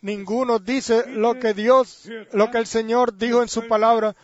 ninguno 0.00 0.58
dice 0.58 1.06
lo 1.08 1.38
que 1.38 1.52
Dios, 1.52 2.08
lo 2.32 2.50
que 2.50 2.58
el 2.58 2.66
Señor 2.66 3.16
dijo 3.16 3.42
en 3.42 3.48
su 3.48 3.66
palabra. 3.66 4.14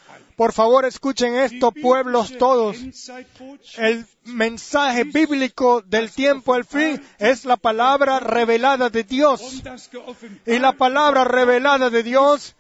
Por 0.43 0.53
favor, 0.53 0.85
escuchen 0.85 1.37
esto, 1.37 1.71
pueblos 1.71 2.37
todos. 2.37 2.77
El 3.79 4.05
mensaje 4.25 5.05
bíblico 5.05 5.83
del 5.83 6.11
tiempo 6.11 6.55
al 6.55 6.65
fin 6.65 7.01
es 7.19 7.45
la 7.45 7.57
palabra 7.57 8.21
revelada 8.21 8.91
de 8.91 9.05
Dios. 9.05 9.63
Y 10.47 10.59
la 10.59 10.73
palabra 10.73 11.25
revelada 11.25 11.91
de 11.91 12.03
Dios 12.03 12.55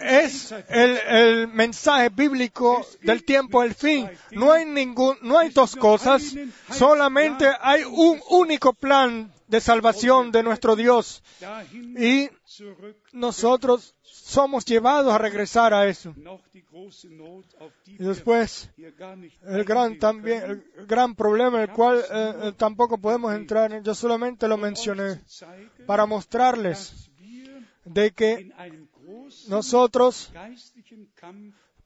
es 0.00 0.54
el, 0.68 1.48
mensaje 1.48 2.08
bíblico 2.10 2.86
del 3.02 3.24
tiempo 3.24 3.60
al 3.60 3.74
fin. 3.74 4.08
No 4.32 4.52
hay 4.52 4.64
ningún, 4.64 5.16
no 5.22 5.38
hay 5.38 5.50
dos 5.50 5.76
cosas, 5.76 6.34
solamente 6.70 7.46
hay 7.60 7.84
un 7.84 8.20
único 8.30 8.72
plan 8.72 9.32
de 9.48 9.60
salvación 9.60 10.32
de 10.32 10.42
nuestro 10.42 10.76
Dios. 10.76 11.22
Y 11.98 12.28
nosotros 13.12 13.94
somos 14.02 14.64
llevados 14.64 15.12
a 15.12 15.18
regresar 15.18 15.72
a 15.72 15.86
eso. 15.86 16.14
Y 17.86 17.96
después, 17.98 18.70
el 18.76 19.64
gran 19.64 19.98
también, 19.98 20.64
el 20.76 20.86
gran 20.86 21.05
problema 21.14 21.62
en 21.62 21.70
el 21.70 21.74
cual 21.74 21.98
eh, 21.98 22.34
eh, 22.42 22.52
tampoco 22.56 22.98
podemos 22.98 23.34
entrar, 23.34 23.82
yo 23.82 23.94
solamente 23.94 24.48
lo 24.48 24.56
mencioné 24.56 25.20
para 25.86 26.06
mostrarles 26.06 27.10
de 27.84 28.10
que 28.10 28.52
nosotros 29.48 30.32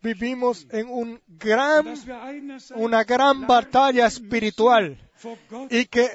vivimos 0.03 0.67
en 0.71 0.89
un 0.89 1.21
gran, 1.29 1.95
una 2.77 3.05
gran 3.05 3.47
batalla 3.47 4.07
espiritual 4.07 4.99
y 5.69 5.87
que 5.87 6.09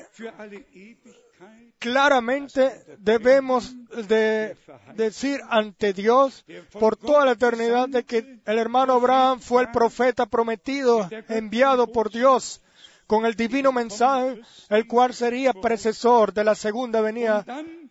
claramente 1.79 2.83
debemos 2.97 3.75
de 4.07 4.57
decir 4.95 5.39
ante 5.49 5.93
Dios 5.93 6.45
por 6.71 6.97
toda 6.97 7.25
la 7.25 7.31
eternidad 7.33 7.87
de 7.87 8.03
que 8.03 8.39
el 8.45 8.57
hermano 8.57 8.93
Abraham 8.93 9.39
fue 9.39 9.63
el 9.63 9.71
profeta 9.71 10.25
prometido, 10.25 11.07
enviado 11.29 11.91
por 11.91 12.09
Dios 12.09 12.61
con 13.07 13.25
el 13.25 13.35
divino 13.35 13.71
mensaje, 13.71 14.41
el 14.69 14.87
cual 14.87 15.13
sería 15.13 15.53
precesor 15.53 16.33
de 16.33 16.43
la 16.43 16.55
segunda 16.55 17.01
venida 17.01 17.45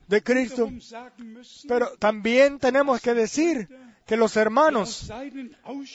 de 0.09 0.23
Cristo. 0.23 0.71
Pero 1.69 1.91
también 1.99 2.59
tenemos 2.59 3.01
que 3.01 3.15
decir 3.15 3.69
que 4.07 4.17
los 4.17 4.37
hermanos, 4.37 5.11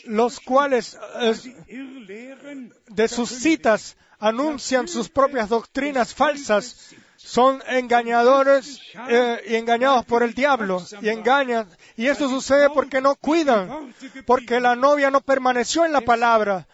los 0.05 0.39
cuales 0.39 0.97
eh, 1.19 2.69
de 2.87 3.07
sus 3.07 3.29
citas 3.29 3.97
anuncian 4.19 4.87
sus 4.87 5.09
propias 5.09 5.49
doctrinas 5.49 6.13
falsas, 6.13 6.95
son 7.17 7.61
engañadores 7.67 8.81
eh, 9.09 9.41
y 9.47 9.55
engañados 9.55 10.05
por 10.05 10.23
el 10.23 10.33
diablo 10.33 10.83
y 11.01 11.09
engañan. 11.09 11.67
Y 11.95 12.07
eso 12.07 12.29
sucede 12.29 12.69
porque 12.69 13.01
no 13.01 13.15
cuidan, 13.15 13.93
porque 14.25 14.59
la 14.59 14.75
novia 14.75 15.11
no 15.11 15.21
permaneció 15.21 15.85
en 15.85 15.91
la 15.91 16.01
palabra. 16.01 16.67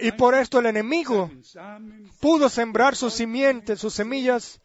Y 0.00 0.12
por 0.12 0.34
esto 0.34 0.60
el 0.60 0.66
enemigo 0.66 1.30
pudo 2.20 2.48
sembrar 2.48 2.96
sus 2.96 3.14
simientes, 3.14 3.80
sus 3.80 3.94
semillas 3.94 4.60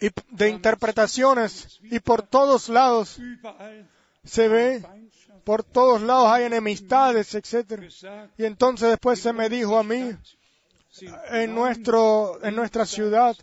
y 0.00 0.08
de 0.28 0.48
interpretaciones 0.48 1.80
y 1.82 1.98
por 1.98 2.22
todos 2.22 2.68
lados 2.68 3.18
se 4.24 4.48
ve, 4.48 4.84
por 5.44 5.64
todos 5.64 6.00
lados 6.02 6.28
hay 6.28 6.44
enemistades, 6.44 7.34
etc. 7.34 7.82
Y 8.38 8.44
entonces 8.44 8.90
después 8.90 9.20
se 9.20 9.32
me 9.32 9.48
dijo 9.48 9.78
a 9.78 9.82
mí, 9.82 10.12
en, 11.30 11.54
nuestro, 11.54 12.38
en 12.44 12.54
nuestra 12.54 12.86
ciudad 12.86 13.36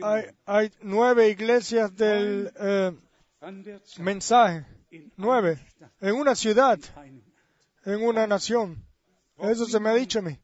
hay, 0.00 0.24
hay 0.46 0.70
nueve 0.82 1.28
iglesias 1.28 1.94
del 1.96 2.52
eh, 2.60 2.92
mensaje, 3.98 4.64
nueve, 5.16 5.58
en 6.00 6.14
una 6.14 6.34
ciudad, 6.34 6.78
en 7.84 8.02
una 8.02 8.26
nación. 8.26 8.84
Eso 9.38 9.66
se 9.66 9.80
me 9.80 9.90
ha 9.90 9.94
dicho 9.94 10.20
a 10.20 10.22
mí. 10.22 10.38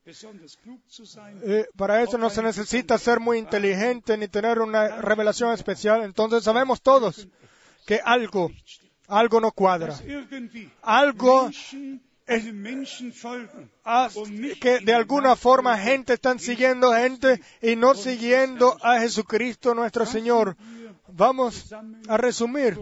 Eh, 1.43 1.67
para 1.77 2.03
eso 2.03 2.19
no 2.19 2.29
se 2.29 2.43
necesita 2.43 2.99
ser 2.99 3.21
muy 3.21 3.39
inteligente 3.39 4.17
ni 4.17 4.27
tener 4.27 4.59
una 4.59 5.01
revelación 5.01 5.53
especial. 5.53 6.03
Entonces 6.03 6.43
sabemos 6.43 6.83
todos 6.83 7.29
que 7.87 8.01
algo, 8.05 8.51
algo 9.07 9.41
no 9.41 9.53
cuadra. 9.53 9.97
Algo 10.83 11.51
es, 12.27 12.45
que 14.61 14.81
de 14.81 14.95
alguna 14.95 15.37
forma 15.37 15.79
gente 15.79 16.15
están 16.15 16.39
siguiendo 16.39 16.93
gente 16.93 17.41
y 17.63 17.77
no 17.77 17.95
siguiendo 17.95 18.77
a 18.83 19.01
Jesucristo 19.01 19.75
nuestro 19.75 20.07
Señor. 20.07 20.57
Vamos 21.09 21.73
a 22.09 22.17
resumir 22.17 22.79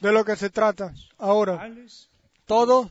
de 0.00 0.12
lo 0.12 0.24
que 0.24 0.36
se 0.36 0.50
trata 0.50 0.92
ahora. 1.16 1.70
Todo, 2.44 2.90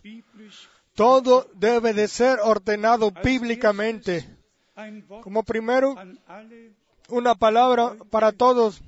todo 0.97 1.47
debe 1.53 1.93
de 1.93 2.07
ser 2.07 2.39
ordenado 2.41 3.11
bíblicamente. 3.23 4.27
Como 5.21 5.43
primero, 5.43 5.95
una 7.09 7.35
palabra 7.35 7.95
para 8.09 8.31
todos 8.31 8.81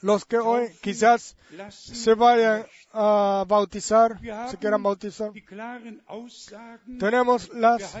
los 0.00 0.24
que 0.24 0.38
hoy 0.38 0.68
quizás 0.80 1.36
se 1.70 2.14
vayan 2.14 2.66
a 2.92 3.44
bautizar, 3.48 4.20
se 4.48 4.56
quieran 4.58 4.82
bautizar. 4.82 5.32
Tenemos 7.00 7.52
las 7.52 7.96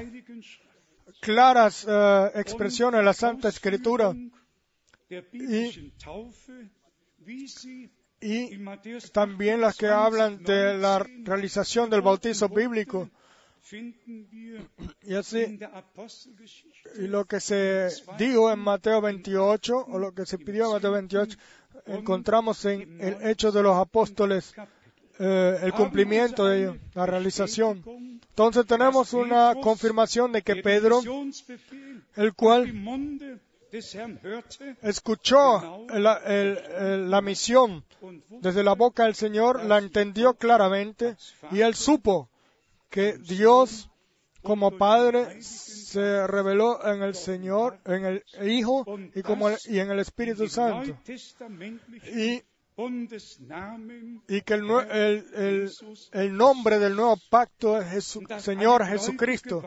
claras 1.20 1.84
uh, 1.84 2.38
expresiones 2.38 3.00
de 3.00 3.04
la 3.04 3.14
Santa 3.14 3.48
Escritura 3.48 4.14
y, 5.32 5.92
y 8.22 8.64
también 9.12 9.60
las 9.60 9.76
que 9.76 9.88
hablan 9.88 10.42
de 10.44 10.78
la 10.78 11.04
realización 11.24 11.90
del 11.90 12.02
bautizo 12.02 12.48
bíblico. 12.48 13.10
Y 15.02 15.14
así, 15.14 15.58
y 16.96 17.06
lo 17.06 17.24
que 17.24 17.40
se 17.40 17.88
dijo 18.18 18.50
en 18.50 18.58
Mateo 18.58 19.00
28, 19.00 19.86
o 19.88 19.98
lo 19.98 20.12
que 20.12 20.26
se 20.26 20.38
pidió 20.38 20.66
en 20.66 20.72
Mateo 20.72 20.92
28, 20.92 21.38
encontramos 21.86 22.64
en 22.64 23.00
el 23.00 23.26
Hecho 23.26 23.50
de 23.50 23.62
los 23.62 23.76
Apóstoles 23.76 24.54
eh, 25.18 25.58
el 25.62 25.72
cumplimiento 25.72 26.46
de 26.46 26.58
ello, 26.58 26.76
la 26.94 27.06
realización. 27.06 27.82
Entonces 28.30 28.66
tenemos 28.66 29.12
una 29.12 29.54
confirmación 29.60 30.32
de 30.32 30.42
que 30.42 30.56
Pedro, 30.56 31.00
el 32.16 32.34
cual 32.34 32.72
escuchó 34.82 35.86
la, 35.88 36.16
el, 36.26 37.10
la 37.10 37.20
misión 37.20 37.84
desde 38.28 38.62
la 38.62 38.74
boca 38.74 39.04
del 39.04 39.14
Señor, 39.14 39.64
la 39.64 39.78
entendió 39.78 40.34
claramente 40.34 41.16
y 41.50 41.60
él 41.60 41.74
supo 41.74 42.28
que 42.90 43.16
Dios 43.16 43.88
como 44.42 44.76
Padre 44.76 45.40
se 45.40 46.26
reveló 46.26 46.84
en 46.86 47.02
el 47.02 47.14
Señor, 47.14 47.78
en 47.86 48.04
el 48.04 48.50
Hijo 48.50 48.84
y, 49.14 49.22
como 49.22 49.48
el, 49.48 49.56
y 49.66 49.78
en 49.78 49.90
el 49.90 50.00
Espíritu 50.00 50.48
Santo. 50.48 50.98
Y, 52.14 52.42
y 54.28 54.40
que 54.40 54.54
el, 54.54 54.70
el, 54.90 55.70
el, 56.12 56.36
nombre 56.36 56.78
del 56.78 56.96
nuevo 56.96 57.16
pacto 57.30 57.80
es 57.80 57.88
Jesu, 57.88 58.22
Señor 58.38 58.84
Jesucristo. 58.84 59.62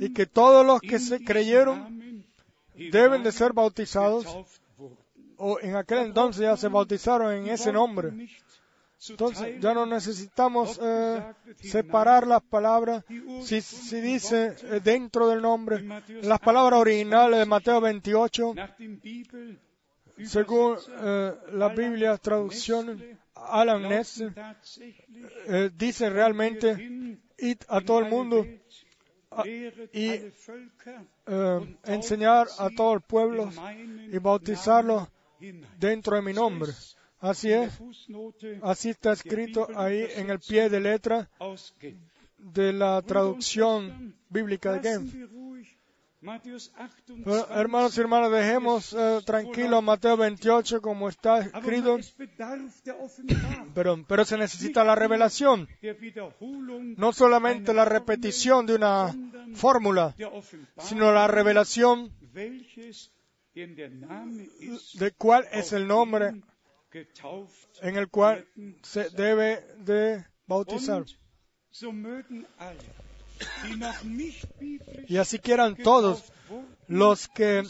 y 0.00 0.12
que 0.12 0.26
todos 0.26 0.64
los 0.64 0.80
que 0.80 0.98
se 0.98 1.24
creyeron 1.24 2.15
deben 2.76 3.22
de 3.22 3.32
ser 3.32 3.52
bautizados 3.52 4.26
o 5.38 5.58
en 5.60 5.76
aquel 5.76 5.98
entonces 5.98 6.42
ya 6.42 6.56
se 6.56 6.68
bautizaron 6.68 7.32
en 7.32 7.48
ese 7.48 7.72
nombre. 7.72 8.12
Entonces 9.08 9.60
ya 9.60 9.74
no 9.74 9.84
necesitamos 9.84 10.80
eh, 10.82 11.22
separar 11.60 12.26
las 12.26 12.42
palabras. 12.42 13.04
Si, 13.42 13.60
si 13.60 14.00
dice 14.00 14.56
eh, 14.62 14.80
dentro 14.82 15.28
del 15.28 15.42
nombre, 15.42 15.84
las 16.22 16.40
palabras 16.40 16.80
originales 16.80 17.38
de 17.38 17.46
Mateo 17.46 17.80
28, 17.80 18.54
según 20.24 20.76
eh, 20.98 21.34
la 21.52 21.68
Biblia 21.68 22.16
traducción 22.16 23.18
Alan 23.34 23.82
Ness, 23.82 24.24
eh, 25.46 25.70
dice 25.74 26.08
realmente 26.08 27.18
id 27.38 27.58
a 27.68 27.82
todo 27.82 27.98
el 27.98 28.06
mundo 28.06 28.46
y 29.92 30.10
eh, 31.26 31.76
enseñar 31.84 32.46
a 32.58 32.70
todo 32.70 32.94
el 32.94 33.00
pueblo 33.00 33.50
y 34.10 34.18
bautizarlo 34.18 35.08
dentro 35.78 36.16
de 36.16 36.22
mi 36.22 36.32
nombre. 36.32 36.72
Así 37.18 37.50
es, 37.50 37.72
así 38.62 38.90
está 38.90 39.12
escrito 39.12 39.68
ahí 39.74 40.06
en 40.14 40.30
el 40.30 40.38
pie 40.38 40.68
de 40.68 40.80
letra 40.80 41.28
de 42.38 42.72
la 42.72 43.02
traducción 43.02 44.14
bíblica 44.28 44.72
de 44.72 44.88
Genf. 44.88 45.14
Pero, 47.24 47.48
hermanos 47.50 47.96
y 47.96 48.00
hermanas, 48.00 48.30
dejemos 48.32 48.92
eh, 48.94 49.20
tranquilo 49.24 49.82
Mateo 49.82 50.16
28 50.16 50.80
como 50.80 51.08
está 51.08 51.40
escrito, 51.40 51.98
pero, 53.74 54.02
pero 54.08 54.24
se 54.24 54.38
necesita 54.38 54.82
la 54.82 54.94
revelación, 54.94 55.68
no 56.96 57.12
solamente 57.12 57.74
la 57.74 57.84
repetición 57.84 58.66
de 58.66 58.74
una 58.76 59.14
fórmula, 59.54 60.14
sino 60.78 61.12
la 61.12 61.28
revelación 61.28 62.10
de 64.94 65.12
cuál 65.16 65.46
es 65.52 65.72
el 65.72 65.86
nombre 65.86 66.42
en 67.82 67.96
el 67.96 68.08
cual 68.08 68.48
se 68.82 69.10
debe 69.10 69.66
de 69.78 70.24
bautizar. 70.46 71.04
Y 75.08 75.16
así 75.18 75.38
quieran 75.38 75.76
todos 75.76 76.24
los 76.88 77.28
que 77.28 77.62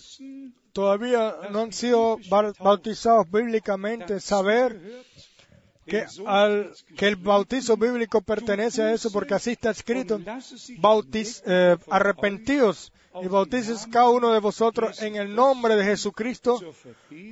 todavía 0.72 1.34
no 1.50 1.60
han 1.62 1.72
sido 1.72 2.18
ba- 2.28 2.52
bautizados 2.60 3.30
bíblicamente 3.30 4.20
saber 4.20 4.78
que 6.96 7.06
el 7.06 7.16
bautizo 7.16 7.76
bíblico 7.76 8.20
pertenece 8.20 8.82
a 8.82 8.92
eso 8.92 9.10
porque 9.12 9.34
así 9.34 9.52
está 9.52 9.70
escrito. 9.70 10.20
Bautiz, 10.78 11.42
eh, 11.46 11.76
arrepentidos 11.90 12.92
y 13.22 13.28
bautices 13.28 13.86
cada 13.90 14.08
uno 14.10 14.32
de 14.32 14.40
vosotros 14.40 15.00
en 15.00 15.16
el 15.16 15.34
nombre 15.34 15.76
de 15.76 15.84
Jesucristo 15.84 16.60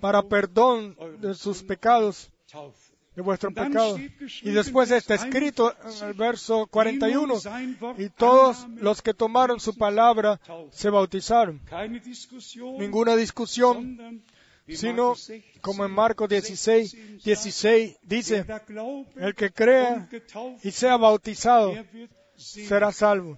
para 0.00 0.22
perdón 0.22 0.96
de 1.20 1.34
sus 1.34 1.62
pecados, 1.62 2.30
de 3.14 3.22
vuestros 3.22 3.52
pecados. 3.52 4.00
Y 4.42 4.50
después 4.50 4.90
está 4.90 5.14
escrito 5.14 5.74
en 6.00 6.08
el 6.08 6.14
verso 6.14 6.66
41, 6.66 7.34
y 7.98 8.08
todos 8.10 8.66
los 8.76 9.02
que 9.02 9.14
tomaron 9.14 9.60
su 9.60 9.76
palabra 9.76 10.40
se 10.70 10.90
bautizaron. 10.90 11.60
Ninguna 12.78 13.16
discusión, 13.16 14.22
sino 14.68 15.14
como 15.60 15.84
en 15.84 15.92
Marcos 15.92 16.28
16, 16.28 17.22
16 17.24 17.98
dice, 18.02 18.46
el 19.16 19.34
que 19.34 19.50
crea 19.50 20.08
y 20.62 20.70
sea 20.70 20.96
bautizado 20.96 21.74
será 22.36 22.90
salvo. 22.92 23.36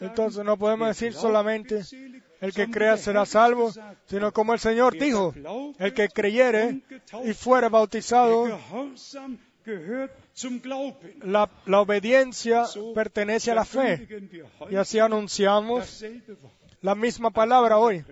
Entonces 0.00 0.44
no 0.44 0.56
podemos 0.56 0.88
decir 0.88 1.12
solamente 1.12 1.82
el 2.40 2.52
que 2.52 2.68
crea 2.70 2.96
será 2.96 3.24
salvo, 3.24 3.72
sino 4.06 4.32
como 4.32 4.52
el 4.52 4.58
Señor 4.58 4.98
dijo, 4.98 5.32
el 5.78 5.94
que 5.94 6.08
creyere 6.08 6.82
y 7.24 7.34
fuere 7.34 7.68
bautizado, 7.68 8.58
la, 11.22 11.50
la 11.66 11.80
obediencia 11.80 12.64
pertenece 12.94 13.52
a 13.52 13.54
la 13.54 13.64
fe. 13.64 14.08
Y 14.70 14.76
así 14.76 14.98
anunciamos 14.98 16.04
la 16.80 16.94
misma 16.94 17.30
palabra 17.30 17.78
hoy. 17.78 18.04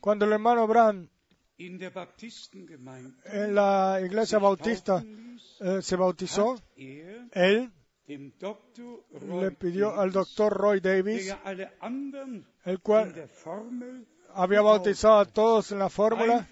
Cuando 0.00 0.24
el 0.24 0.32
hermano 0.32 0.66
Brand 0.66 1.08
en 1.56 3.54
la 3.54 4.00
iglesia 4.04 4.38
bautista 4.38 5.04
eh, 5.60 5.82
se 5.82 5.96
bautizó, 5.96 6.60
él 6.76 7.70
le 8.06 9.50
pidió 9.52 9.98
al 9.98 10.12
doctor 10.12 10.52
Roy 10.52 10.80
Davis, 10.80 11.34
el 12.64 12.80
cual 12.80 13.28
había 14.34 14.60
bautizado 14.60 15.20
a 15.20 15.24
todos 15.24 15.72
en 15.72 15.78
la 15.78 15.88
fórmula, 15.88 16.46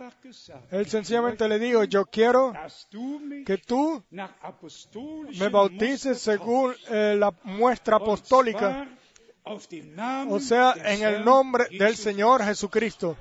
él 0.71 0.87
sencillamente 0.87 1.49
le 1.49 1.59
dijo, 1.59 1.85
yo 1.85 2.07
quiero 2.07 2.53
que 3.45 3.59
tú 3.59 4.03
me 5.39 5.49
bautices 5.49 6.21
según 6.21 6.75
eh, 6.89 7.17
la 7.19 7.35
muestra 7.45 7.97
apostólica, 7.97 8.89
o 9.45 10.39
sea, 10.41 10.75
en 10.77 11.03
el 11.03 11.25
nombre 11.25 11.67
del 11.71 11.97
Señor 11.97 12.43
Jesucristo. 12.45 13.17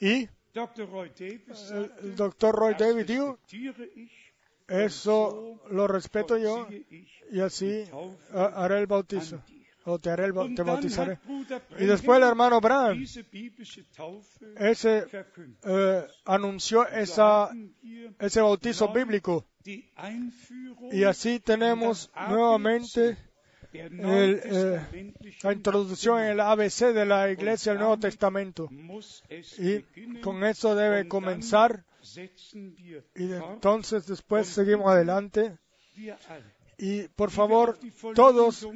Y 0.00 0.28
el, 0.54 2.16
doctor 2.16 2.54
Roy 2.54 2.74
Davis 2.74 3.06
dijo, 3.06 3.38
eso 4.72 5.60
lo 5.70 5.86
respeto 5.86 6.36
yo 6.38 6.66
y 7.30 7.40
así 7.40 7.84
ha- 8.34 8.64
haré 8.64 8.78
el 8.78 8.86
bautizo. 8.86 9.42
O 9.84 9.98
te, 9.98 10.10
haré 10.10 10.26
el 10.26 10.32
te 10.54 10.62
bautizaré. 10.62 11.18
Y 11.78 11.86
después 11.86 12.18
el 12.18 12.22
hermano 12.28 12.60
Branham, 12.60 13.04
ese 14.56 15.06
eh, 15.64 16.06
anunció 16.24 16.86
esa, 16.88 17.50
ese 18.20 18.40
bautizo 18.40 18.92
bíblico. 18.92 19.44
Y 20.92 21.02
así 21.04 21.40
tenemos 21.40 22.10
nuevamente 22.28 23.16
el, 23.72 24.40
eh, 24.44 25.14
la 25.42 25.52
introducción 25.52 26.20
en 26.20 26.26
el 26.32 26.40
ABC 26.40 26.92
de 26.92 27.04
la 27.06 27.30
Iglesia 27.30 27.72
del 27.72 27.80
Nuevo 27.80 27.98
Testamento. 27.98 28.68
Y 29.58 30.20
con 30.20 30.44
eso 30.44 30.74
debe 30.76 31.08
comenzar. 31.08 31.84
Y 33.16 33.28
entonces 33.54 34.06
después 34.06 34.46
seguimos 34.48 34.90
adelante. 34.90 35.58
Y 36.78 37.06
por 37.08 37.30
favor, 37.30 37.78
todos 38.14 38.66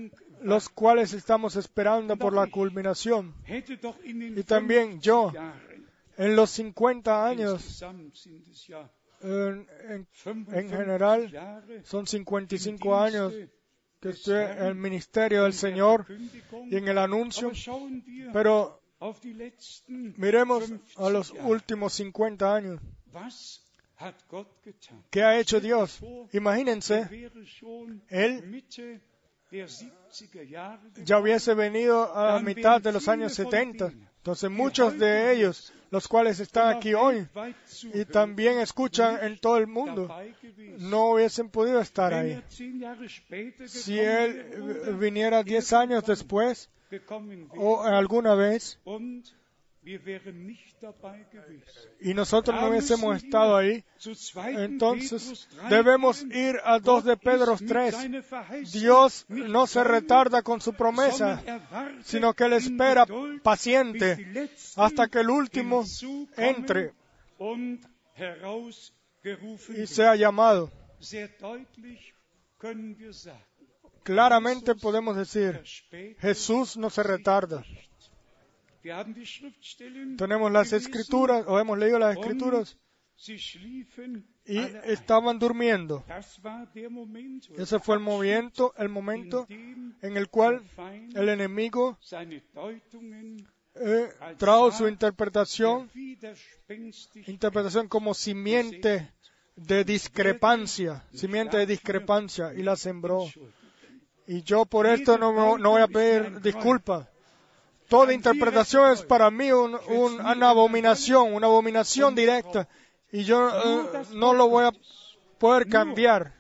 los 0.43 0.69
cuales 0.69 1.12
estamos 1.15 1.57
esperando 1.57 2.16
por 2.16 2.32
la 2.35 2.47
culminación. 2.53 3.35
Y 4.39 4.43
también 4.44 5.01
yo, 5.01 5.32
en 6.19 6.36
los 6.36 6.51
50 6.51 7.27
años, 7.27 7.82
en, 9.23 9.66
en- 9.89 10.07
en 10.53 10.69
general, 10.69 11.31
son 11.85 12.07
55 12.07 12.97
años 12.97 13.32
que 14.01 14.09
estoy 14.11 14.35
en 14.44 14.59
el 14.66 14.74
ministerio 14.74 15.43
del 15.44 15.53
Señor 15.55 16.07
y 16.70 16.77
en 16.77 16.86
el 16.89 16.98
anuncio, 16.98 17.51
pero 18.32 18.78
miremos 20.16 20.70
a 20.97 21.11
los 21.11 21.32
últimos 21.48 21.93
50 21.94 22.55
años. 22.55 22.81
¿Qué 25.10 25.22
ha 25.22 25.38
hecho 25.38 25.60
Dios? 25.60 26.01
Imagínense, 26.32 27.09
Él 28.09 28.64
ya 31.05 31.18
hubiese 31.18 31.55
venido 31.55 32.14
a 32.14 32.34
la 32.34 32.40
mitad 32.40 32.80
de 32.80 32.93
los 32.93 33.09
años 33.09 33.32
70. 33.34 33.93
Entonces 34.18 34.51
muchos 34.51 34.98
de 34.98 35.32
ellos, 35.32 35.72
los 35.90 36.09
cuales 36.09 36.40
están 36.40 36.76
aquí 36.76 36.94
hoy 36.94 37.26
y 37.94 38.05
también 38.05 38.59
escuchan 38.59 39.18
en 39.22 39.38
todo 39.38 39.56
el 39.59 39.68
mundo, 39.68 40.14
no 40.78 41.12
hubiesen 41.12 41.48
podido 41.48 41.80
estar 41.80 42.12
ahí. 42.12 42.43
Si 43.66 43.98
Él 43.98 44.97
viniera 44.98 45.43
diez 45.43 45.72
años 45.72 46.05
después 46.05 46.68
o 47.56 47.82
alguna 47.82 48.34
vez 48.34 48.78
y 52.01 52.15
nosotros 52.15 52.61
no 52.61 52.69
hubiésemos 52.69 53.23
estado 53.23 53.57
ahí, 53.57 53.85
entonces 54.57 55.49
debemos 55.69 56.25
ir 56.25 56.57
a 56.65 56.81
2 56.81 57.05
de 57.05 57.17
Pedro 57.17 57.57
3. 57.57 58.73
Dios 58.73 59.27
no 59.29 59.67
se 59.69 59.85
retarda 59.85 60.43
con 60.43 60.61
su 60.61 60.73
promesa, 60.75 61.41
sino 62.03 62.35
que 62.35 62.45
Él 62.45 62.55
espera 62.55 63.07
paciente 63.45 64.51
hasta 64.75 65.07
que 65.07 65.21
el 65.21 65.31
último 65.31 65.85
entre 66.37 66.93
y 69.77 69.87
sea 69.87 70.17
llamado. 70.17 70.71
Claramente 74.03 74.75
podemos 74.75 75.17
decir, 75.17 75.63
Jesús 76.19 76.77
no 76.77 76.91
se 76.91 77.03
retarda. 77.05 77.65
Tenemos 80.17 80.53
las 80.53 80.73
escrituras, 80.73 81.45
o 81.47 81.59
hemos 81.59 81.79
leído 81.79 81.99
las 81.99 82.17
escrituras, 82.17 82.79
y 84.45 84.59
estaban 84.85 85.39
durmiendo. 85.39 86.05
Ese 87.57 87.79
fue 87.81 87.97
el 87.97 88.01
momento, 88.01 88.75
el 88.77 88.89
momento 88.89 89.47
en 89.49 90.17
el 90.17 90.29
cual 90.29 90.63
el 91.15 91.29
enemigo 91.29 91.99
eh, 93.75 94.09
trajo 94.39 94.73
su 94.73 94.89
interpretación, 94.89 95.91
interpretación 97.27 97.89
como 97.89 98.15
simiente 98.15 99.13
de 99.57 99.85
discrepancia, 99.85 101.05
simiente 101.13 101.57
de 101.57 101.67
discrepancia, 101.67 102.53
y 102.55 102.63
la 102.63 102.77
sembró. 102.77 103.27
Y 104.27 104.43
yo 104.43 104.67
por 104.67 104.87
esto 104.87 105.19
no, 105.19 105.57
no 105.57 105.71
voy 105.71 105.83
a 105.83 105.89
pedir 105.89 106.41
disculpas. 106.41 107.09
Toda 107.89 108.13
interpretación 108.13 108.93
es 108.93 109.03
para 109.03 109.31
mí 109.31 109.53
un- 109.53 109.79
un- 109.89 110.21
una 110.21 110.51
abominación, 110.51 111.33
una 111.35 111.47
abominación 111.47 112.15
directa. 112.15 112.69
Y 113.13 113.23
yo 113.25 113.49
eh, 113.49 114.03
no 114.15 114.33
lo 114.35 114.49
voy 114.49 114.65
a 114.65 114.73
poder 115.39 115.69
cambiar, 115.69 116.33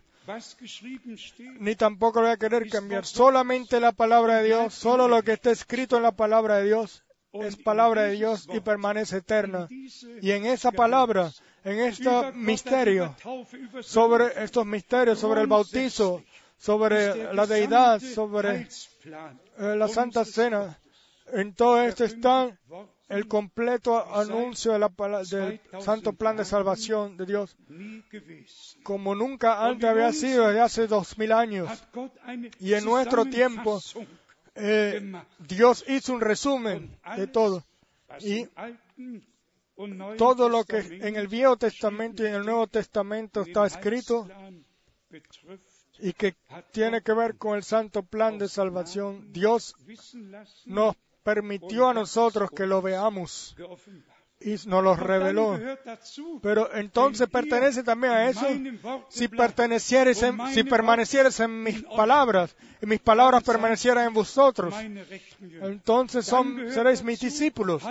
ni 1.60 1.76
tampoco 1.76 2.20
lo 2.20 2.26
voy 2.26 2.34
a 2.34 2.36
querer 2.36 2.68
cambiar. 2.68 3.06
Solamente 3.06 3.78
la 3.80 3.92
palabra 3.92 4.38
de 4.38 4.44
Dios, 4.46 4.74
solo 4.74 5.06
lo 5.08 5.22
que 5.22 5.32
está 5.34 5.50
escrito 5.52 5.96
en 5.96 6.02
la 6.02 6.12
palabra 6.12 6.56
de 6.58 6.64
Dios, 6.64 7.04
es 7.32 7.56
palabra 7.56 8.02
de 8.02 8.12
Dios 8.12 8.48
y 8.52 8.60
permanece 8.60 9.18
eterna. 9.18 9.68
Y 10.22 10.30
en 10.32 10.46
esa 10.46 10.72
palabra, 10.72 11.30
en 11.64 11.78
este 11.80 12.02
misterio, 12.34 13.14
sobre 13.82 14.42
estos 14.42 14.66
misterios, 14.66 15.18
sobre 15.20 15.42
el 15.42 15.46
bautizo, 15.46 16.22
sobre 16.58 17.32
la 17.34 17.46
deidad, 17.46 18.00
sobre 18.00 18.62
eh, 19.58 19.76
la 19.76 19.86
Santa 19.88 20.24
Cena, 20.24 20.78
en 21.32 21.54
todo 21.54 21.82
esto 21.82 22.04
está 22.04 22.56
el 23.08 23.28
completo 23.28 24.04
anuncio 24.14 24.72
de 24.72 24.78
la 24.80 24.88
pala- 24.88 25.22
del 25.24 25.60
santo 25.80 26.12
plan 26.12 26.36
de 26.36 26.44
salvación 26.44 27.16
de 27.16 27.26
Dios, 27.26 27.56
como 28.82 29.14
nunca 29.14 29.64
antes 29.64 29.88
había 29.88 30.12
sido 30.12 30.46
desde 30.48 30.60
hace 30.60 30.86
dos 30.86 31.16
mil 31.18 31.32
años. 31.32 31.68
Y 32.60 32.74
en 32.74 32.84
nuestro 32.84 33.24
tiempo, 33.26 33.80
eh, 34.54 35.12
Dios 35.38 35.84
hizo 35.88 36.12
un 36.14 36.20
resumen 36.20 36.98
de 37.16 37.26
todo. 37.26 37.64
y 38.20 38.48
Todo 40.16 40.48
lo 40.48 40.64
que 40.64 40.78
en 40.78 41.16
el 41.16 41.28
Viejo 41.28 41.56
Testamento 41.58 42.22
y 42.22 42.26
en 42.28 42.34
el 42.36 42.44
Nuevo 42.46 42.66
Testamento 42.66 43.42
está 43.42 43.66
escrito 43.66 44.26
y 45.98 46.12
que 46.12 46.34
tiene 46.72 47.02
que 47.02 47.12
ver 47.12 47.36
con 47.36 47.56
el 47.56 47.62
santo 47.62 48.02
plan 48.02 48.38
de 48.38 48.48
salvación, 48.48 49.32
Dios 49.32 49.74
nos 50.66 50.96
permitió 51.26 51.88
a 51.88 51.92
nosotros 51.92 52.52
que 52.52 52.66
lo 52.66 52.80
veamos 52.80 53.56
y 54.38 54.50
nos 54.68 54.84
lo 54.84 54.94
reveló. 54.94 55.58
Pero 56.40 56.72
entonces 56.72 57.28
pertenece 57.28 57.82
también 57.82 58.12
a 58.12 58.28
eso. 58.28 58.46
Si 59.08 59.26
pertenecieres 59.26 60.22
en, 60.22 60.38
si 60.54 60.62
permanecieres 60.62 61.40
en 61.40 61.64
mis 61.64 61.82
palabras 61.82 62.54
y 62.80 62.86
mis 62.86 63.00
palabras 63.00 63.42
permanecieran 63.42 64.06
en 64.06 64.14
vosotros, 64.14 64.72
entonces 65.40 66.24
son, 66.24 66.70
seréis 66.70 67.02
mis 67.02 67.18
discípulos. 67.18 67.82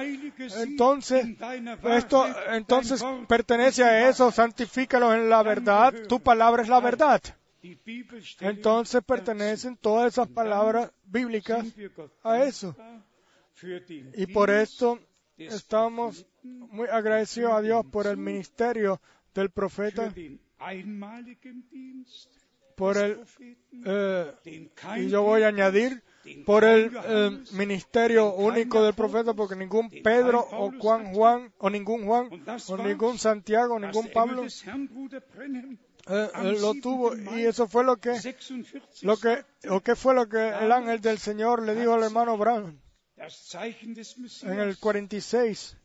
Entonces, 0.57 1.27
esto 1.83 2.25
entonces 2.53 3.03
pertenece 3.27 3.83
a 3.83 4.07
eso, 4.07 4.31
santifícalos 4.31 5.13
en 5.15 5.29
la 5.29 5.43
verdad, 5.43 5.93
tu 6.07 6.21
palabra 6.21 6.63
es 6.63 6.69
la 6.69 6.79
verdad. 6.79 7.21
Entonces 8.39 9.03
pertenecen 9.03 9.75
todas 9.75 10.13
esas 10.13 10.29
palabras 10.29 10.89
bíblicas 11.03 11.65
a 12.23 12.43
eso. 12.43 12.75
Y 14.15 14.27
por 14.27 14.49
esto 14.49 14.99
estamos 15.37 16.25
muy 16.43 16.87
agradecidos 16.87 17.53
a 17.53 17.61
Dios 17.61 17.85
por 17.91 18.07
el 18.07 18.17
ministerio 18.17 19.01
del 19.33 19.49
profeta, 19.49 20.13
por 22.75 22.97
el, 22.97 23.21
eh, 23.85 24.33
y 24.97 25.09
yo 25.09 25.23
voy 25.23 25.43
a 25.43 25.47
añadir, 25.47 26.03
por 26.45 26.63
el 26.65 26.91
eh, 26.93 27.43
ministerio 27.51 28.33
único 28.33 28.83
del 28.83 28.93
profeta, 28.93 29.33
porque 29.33 29.55
ningún 29.55 29.89
Pedro 29.89 30.45
o 30.51 30.71
Juan 30.77 31.13
Juan, 31.13 31.53
o 31.57 31.69
ningún 31.69 32.05
Juan, 32.05 32.29
o 32.67 32.77
ningún 32.77 33.17
Santiago, 33.17 33.75
o 33.75 33.79
ningún 33.79 34.09
Pablo 34.13 34.43
eh, 34.43 34.47
eh, 36.07 36.57
lo 36.59 36.73
tuvo. 36.75 37.15
Y 37.15 37.45
eso 37.45 37.67
fue 37.67 37.83
lo 37.83 37.97
que, 37.97 38.09
46 38.09 39.03
lo 39.03 39.17
que, 39.17 39.45
o 39.69 39.81
qué 39.81 39.95
fue 39.95 40.13
lo 40.13 40.27
que 40.27 40.49
el 40.49 40.71
ángel 40.71 40.99
del 40.99 41.19
Señor 41.19 41.63
le 41.63 41.75
dijo 41.75 41.93
al 41.93 42.03
hermano 42.03 42.37
Brown 42.37 42.84
en 44.43 44.59
el 44.59 44.77
46. 44.77 45.77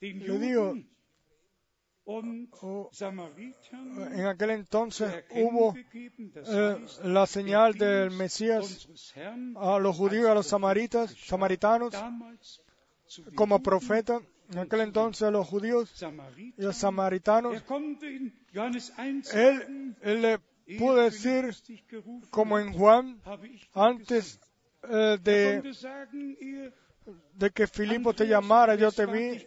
den 0.00 0.18
le 0.18 0.38
digo, 0.38 0.74
En 2.04 2.48
aquel 4.26 4.50
entonces 4.50 5.24
hubo 5.30 5.74
eh, 5.76 6.86
la 7.04 7.26
señal 7.26 7.74
del 7.74 8.10
Mesías 8.10 8.88
a 9.56 9.78
los 9.78 9.96
judíos 9.96 10.26
y 10.26 10.30
a 10.30 10.34
los 10.34 10.46
samaritas, 10.46 11.14
samaritanos 11.24 11.94
como 13.34 13.62
profeta. 13.62 14.20
En 14.50 14.58
aquel 14.58 14.80
entonces 14.80 15.22
a 15.22 15.30
los 15.30 15.46
judíos 15.46 16.04
y 16.58 16.62
los 16.62 16.76
samaritanos. 16.76 17.54
Er 17.54 17.64
konnte 17.64 18.10
in 18.10 18.34
Johannes 18.52 18.92
1 18.98 19.22
Él, 19.32 19.94
le 20.20 20.40
pudo 20.78 20.96
decir, 20.96 21.54
como 22.30 22.58
en 22.58 22.72
Juan, 22.72 23.22
antes. 23.72 24.40
Eh, 24.88 25.18
de, 25.22 26.72
de 27.34 27.50
que 27.50 27.66
Filipo 27.66 28.12
te 28.14 28.26
llamara, 28.26 28.74
yo 28.74 28.90
te 28.92 29.06
vi. 29.06 29.46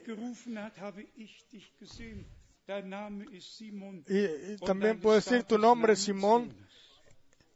Y, 4.07 4.53
y 4.53 4.57
también 4.65 4.99
puedo 4.99 5.15
decir 5.15 5.43
tu 5.43 5.57
nombre, 5.57 5.95
Simón. 5.95 6.53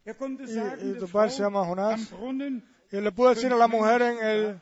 Er 0.04 0.16
Y, 0.18 0.90
y 0.90 0.98
tu 0.98 1.08
padre 1.08 1.30
se 1.30 1.42
llama 1.42 1.60
am 1.60 1.68
Jonás. 1.68 2.14
Y 2.92 3.00
le 3.00 3.12
puedo 3.12 3.30
decir 3.30 3.52
a 3.52 3.56
la 3.56 3.68
mujer 3.68 4.02
en 4.02 4.60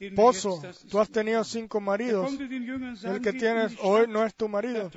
el 0.00 0.14
pozo, 0.14 0.60
tú 0.90 0.98
has 0.98 1.10
tenido 1.10 1.44
cinco 1.44 1.78
Er 1.78 1.84
maridos. 1.84 2.32
El 3.04 3.20
que 3.20 3.32
tienes 3.32 3.76
hoy 3.82 4.06
no 4.08 4.24
es 4.24 4.34
tu 4.34 4.48
marido. 4.48 4.90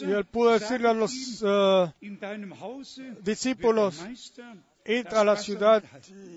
Y 0.00 0.10
él 0.10 0.24
pudo 0.26 0.52
decirle 0.52 0.88
a 0.88 0.94
los 0.94 1.42
Hause 1.42 3.02
discípulos, 3.22 4.04
id 4.88 5.06
a 5.14 5.24
la 5.24 5.36
ciudad 5.36 5.82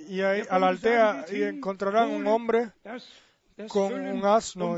y 0.08 0.22
a 0.22 0.60
la 0.60 0.68
aldea 0.68 1.26
y 1.32 1.44
encontrarán 1.44 2.10
un 2.10 2.28
hombre 2.28 2.72
con 3.68 3.94
un 3.94 4.26
asno. 4.26 4.78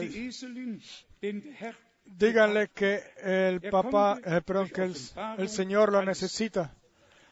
Díganle 2.05 2.69
que 2.69 3.03
el 3.23 3.61
papá, 3.61 4.19
eh, 4.25 4.41
el, 4.45 4.95
el 5.37 5.49
Señor 5.49 5.91
lo 5.91 6.03
necesita. 6.03 6.73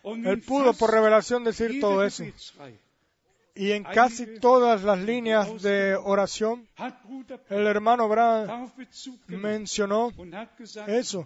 Él 0.04 0.42
pudo 0.42 0.74
por 0.74 0.92
revelación 0.92 1.44
decir 1.44 1.82
todo 1.82 2.04
eso. 2.06 2.24
Y 3.56 3.72
en 3.72 3.84
casi 3.84 4.40
todas 4.40 4.84
las 4.84 5.00
líneas 5.00 5.62
de 5.62 5.96
oración, 5.96 6.66
el 7.50 7.68
hermano 7.68 8.08
genommen 8.08 8.72
mencionó 9.28 10.12
eso. 10.88 11.26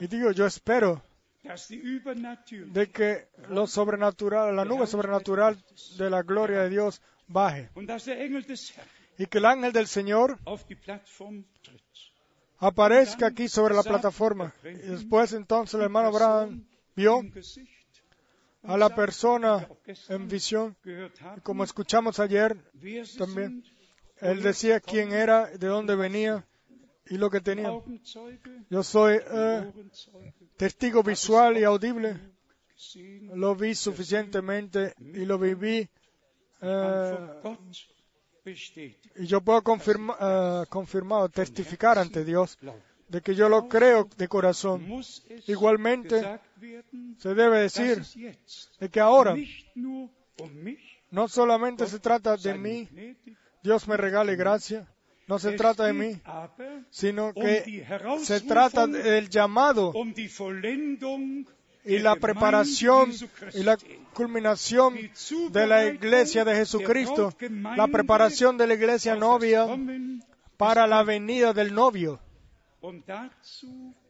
y 0.00 0.06
digo, 0.06 0.30
yo 0.32 0.46
espero 0.46 1.02
de 1.42 2.90
que 2.90 3.28
lo 3.48 3.66
sobrenatural, 3.66 4.54
la 4.54 4.64
nube 4.64 4.86
sobrenatural 4.86 5.56
de 5.96 6.10
la 6.10 6.22
gloria 6.22 6.62
de 6.62 6.70
Dios 6.70 7.00
baje 7.26 7.70
y 9.18 9.26
que 9.26 9.38
el 9.38 9.44
ángel 9.44 9.72
del 9.72 9.86
Señor 9.86 10.38
aparezca 12.58 13.26
aquí 13.28 13.48
sobre 13.48 13.74
la 13.74 13.82
plataforma. 13.82 14.52
Y 14.64 14.88
después 14.88 15.32
entonces 15.32 15.74
el 15.74 15.82
hermano 15.82 16.08
Abraham 16.08 16.66
vio 16.94 17.22
a 18.64 18.76
la 18.76 18.94
persona 18.94 19.68
en 20.08 20.28
visión, 20.28 20.76
y 20.84 21.40
como 21.42 21.64
escuchamos 21.64 22.18
ayer, 22.18 22.56
también. 23.16 23.64
él 24.20 24.42
decía 24.42 24.80
quién 24.80 25.12
era, 25.12 25.46
de 25.46 25.66
dónde 25.68 25.94
venía 25.94 26.44
y 27.10 27.18
lo 27.18 27.30
que 27.30 27.40
tenía. 27.40 27.68
Augenzeuge, 27.68 28.64
Yo 28.70 28.82
soy 28.82 29.18
eh, 29.20 29.72
testigo 30.56 31.02
visual 31.02 31.58
y 31.58 31.64
audible. 31.64 32.18
Lo 33.34 33.54
vi 33.56 33.74
suficientemente 33.74 34.94
y 34.98 35.24
lo 35.24 35.38
viví. 35.38 35.88
eh, 36.60 37.16
y 39.16 39.26
yo 39.26 39.40
puedo 39.42 39.62
confirma, 39.62 40.16
eh, 40.20 40.64
confirmar, 40.68 41.28
testificar 41.30 41.98
ante 41.98 42.24
Dios 42.24 42.58
de 43.08 43.20
que 43.20 43.34
yo 43.34 43.48
lo 43.48 43.68
creo 43.68 44.08
de 44.16 44.28
corazón. 44.28 44.86
Igualmente, 45.46 46.40
Se 47.18 47.34
debe 47.34 47.60
decir 47.60 48.02
de 48.80 48.88
que 48.88 49.00
ahora 49.00 49.34
um 49.34 50.76
no 51.10 51.26
solamente 51.26 51.86
se 51.86 51.98
trata 51.98 52.36
de 52.36 52.54
mí, 52.54 52.88
Dios 53.62 53.88
me 53.88 53.96
regale 53.96 54.36
gracia, 54.36 54.86
no 55.28 55.38
se 55.38 55.52
trata 55.52 55.84
de 55.84 55.92
mí, 55.92 56.20
sino 56.90 57.28
um 57.28 57.34
que 57.34 57.84
se 58.22 58.40
trata 58.40 58.86
del 58.86 59.28
llamado 59.28 59.92
um 59.92 60.12
y 61.84 61.98
la 61.98 62.16
preparación 62.16 63.12
y 63.54 63.62
la 63.62 63.78
culminación 64.14 64.94
de 65.50 65.66
la 65.66 65.86
iglesia 65.86 66.44
de 66.44 66.54
Jesucristo, 66.54 67.32
la 67.76 67.86
preparación 67.86 68.56
de 68.58 68.66
la 68.66 68.74
iglesia 68.74 69.14
novia 69.14 69.66
para 70.56 70.86
la 70.86 71.02
venida 71.02 71.52
del 71.52 71.74
novio. 71.74 72.20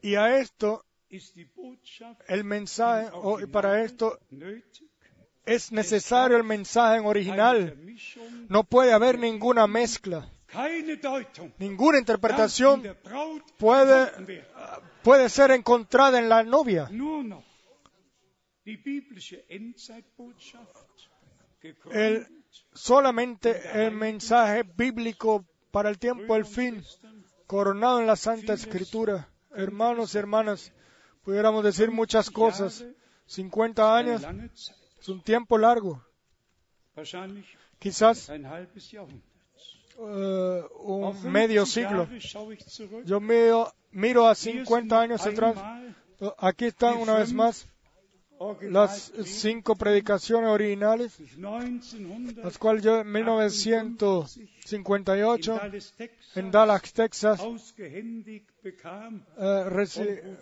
Y 0.02 0.14
a 0.14 0.38
esto, 0.38 0.84
el 2.28 2.44
mensaje, 2.44 3.10
o 3.12 3.38
para 3.50 3.82
esto 3.82 4.18
es 5.44 5.72
necesario 5.72 6.36
el 6.36 6.44
mensaje 6.44 6.98
en 6.98 7.06
original. 7.06 7.76
No 8.48 8.64
puede 8.64 8.92
haber 8.92 9.18
ninguna 9.18 9.66
mezcla. 9.66 10.30
Ninguna 11.58 11.98
interpretación 11.98 12.82
puede, 13.58 14.04
werden. 14.04 14.44
puede 15.02 15.28
ser 15.28 15.50
encontrada 15.50 16.18
en 16.18 16.28
la 16.28 16.42
novia. 16.42 16.88
El, 21.90 22.26
solamente 22.72 23.86
el 23.86 23.92
mensaje 23.92 24.62
bíblico 24.62 25.44
para 25.70 25.90
el 25.90 25.98
tiempo 25.98 26.34
del 26.34 26.44
fin, 26.44 26.82
coronado 27.46 28.00
en 28.00 28.06
la 28.06 28.16
Santa 28.16 28.54
Escritura. 28.54 29.28
Hermanos 29.50 30.14
y 30.14 30.18
hermanas, 30.18 30.72
pudiéramos 31.22 31.64
decir 31.64 31.90
muchas 31.90 32.30
cosas. 32.30 32.84
50 33.26 33.98
eine 33.98 34.12
años 34.12 34.70
es 34.98 35.08
un 35.08 35.22
tiempo 35.22 35.58
largo, 35.58 36.02
quizás 37.78 38.30
eh, 39.98 40.64
un 40.80 41.30
medio 41.30 41.66
50 41.66 41.66
siglo. 41.66 42.08
Yo 43.04 43.20
miro, 43.20 43.72
miro 43.90 44.26
a 44.28 44.34
Hier 44.34 44.54
sind 44.54 44.66
50 44.66 45.00
años 45.00 45.26
atrás. 45.26 45.56
Aquí 46.38 46.66
están 46.66 46.98
una 46.98 47.14
vez 47.14 47.32
más 47.32 47.66
las 48.62 49.12
cinco 49.24 49.74
predicaciones 49.76 50.50
originales, 50.50 51.18
1900 51.36 52.44
las 52.44 52.58
cuales 52.58 52.84
yo 52.84 53.00
en 53.00 53.10
1958 53.10 55.60
en 56.36 56.52
Dallas, 56.52 56.92
Texas, 56.92 57.40
eh, 57.76 58.44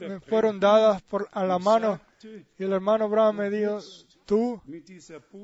me 0.01 0.21
fueron 0.21 0.61
dadas 0.61 1.01
por, 1.03 1.29
a 1.33 1.45
la 1.45 1.59
mano 1.59 1.99
y 2.59 2.65
el 2.65 2.73
hermano 2.73 3.09
Brown 3.09 3.37
me 3.37 3.49
dijo, 3.49 3.79
tú 4.27 4.61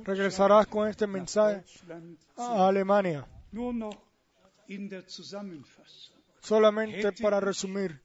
regresarás 0.05 0.67
con 0.67 0.89
este 0.89 1.07
mensaje 1.07 1.65
a 2.37 2.69
Alemania. 2.69 3.27
Solamente 6.41 7.13
para 7.13 7.41
resumir, 7.41 8.01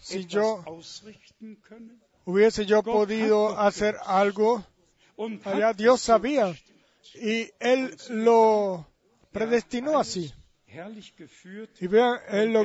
si 0.00 0.26
yo 0.26 0.64
hubiese 2.24 2.66
yo 2.66 2.82
podido 2.82 3.58
hacer 3.58 3.96
algo, 4.04 4.64
allá 5.44 5.72
Dios 5.72 6.00
sabía. 6.00 6.54
y 7.14 7.50
Él 7.60 7.94
lo 8.10 8.86
predestinó 9.30 9.98
así. 9.98 10.32
Y 11.80 11.86
vean, 11.86 12.18
Él 12.28 12.52
lo, 12.52 12.64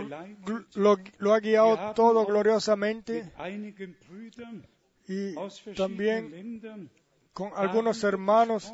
lo, 0.75 0.97
lo 1.17 1.33
ha 1.33 1.39
guiado 1.39 1.93
todo 1.93 2.25
gloriosamente 2.25 3.31
y 5.09 5.35
también 5.75 6.89
con 7.33 7.51
algunos 7.55 8.03
hermanos 8.03 8.73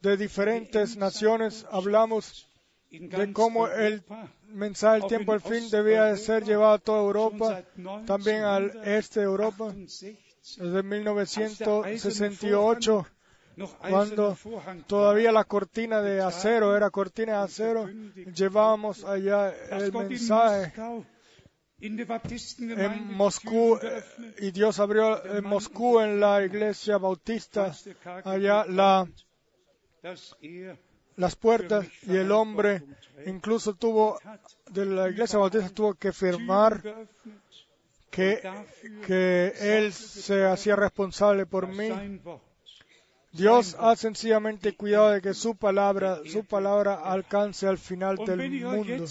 de 0.00 0.16
diferentes 0.16 0.96
naciones 0.96 1.66
hablamos 1.70 2.48
de 2.90 3.32
cómo 3.32 3.68
el 3.68 4.02
mensaje 4.48 4.98
del 5.00 5.08
tiempo 5.08 5.32
del 5.32 5.40
fin 5.40 5.70
debía 5.70 6.04
de 6.06 6.16
ser 6.16 6.44
llevado 6.44 6.72
a 6.72 6.78
toda 6.78 7.00
Europa, 7.00 7.62
también 8.06 8.42
al 8.42 8.80
este 8.84 9.20
de 9.20 9.26
Europa, 9.26 9.72
1968, 9.72 10.64
desde 10.64 10.82
1968, 10.82 13.06
noch 13.56 13.76
cuando 13.78 14.36
todavía 14.86 15.32
la 15.32 15.44
cortina 15.44 16.00
de 16.00 16.20
acero 16.20 16.76
era 16.76 16.90
cortina 16.90 17.38
de 17.38 17.44
acero, 17.44 17.88
llevábamos 18.34 19.04
allá 19.04 19.52
el 19.70 19.92
mensaje. 19.92 20.72
En 21.82 23.14
Moscú 23.14 23.78
y 24.38 24.50
Dios 24.50 24.78
abrió 24.80 25.24
en 25.24 25.44
Moscú 25.44 26.00
en 26.00 26.20
la 26.20 26.44
iglesia 26.44 26.98
bautista 26.98 27.72
allá 28.24 28.66
la, 28.66 29.08
las 31.16 31.36
puertas 31.36 31.86
y 32.02 32.16
el 32.16 32.32
hombre 32.32 32.82
incluso 33.26 33.74
tuvo 33.74 34.18
de 34.70 34.86
la 34.86 35.08
iglesia 35.08 35.38
bautista 35.38 35.68
tuvo 35.70 35.94
que 35.94 36.12
firmar 36.12 36.82
que, 38.10 38.42
que 39.06 39.52
él 39.60 39.92
se 39.92 40.44
hacía 40.44 40.76
responsable 40.76 41.46
por 41.46 41.68
mí. 41.68 42.20
Dios 43.32 43.76
ha 43.78 43.94
sencillamente 43.94 44.74
cuidado 44.74 45.10
de 45.10 45.20
que 45.20 45.34
su 45.34 45.54
palabra, 45.54 46.20
su 46.26 46.44
palabra 46.44 46.94
alcance 46.94 47.68
al 47.68 47.78
final 47.78 48.16
del 48.16 48.50
mundo. 48.50 49.04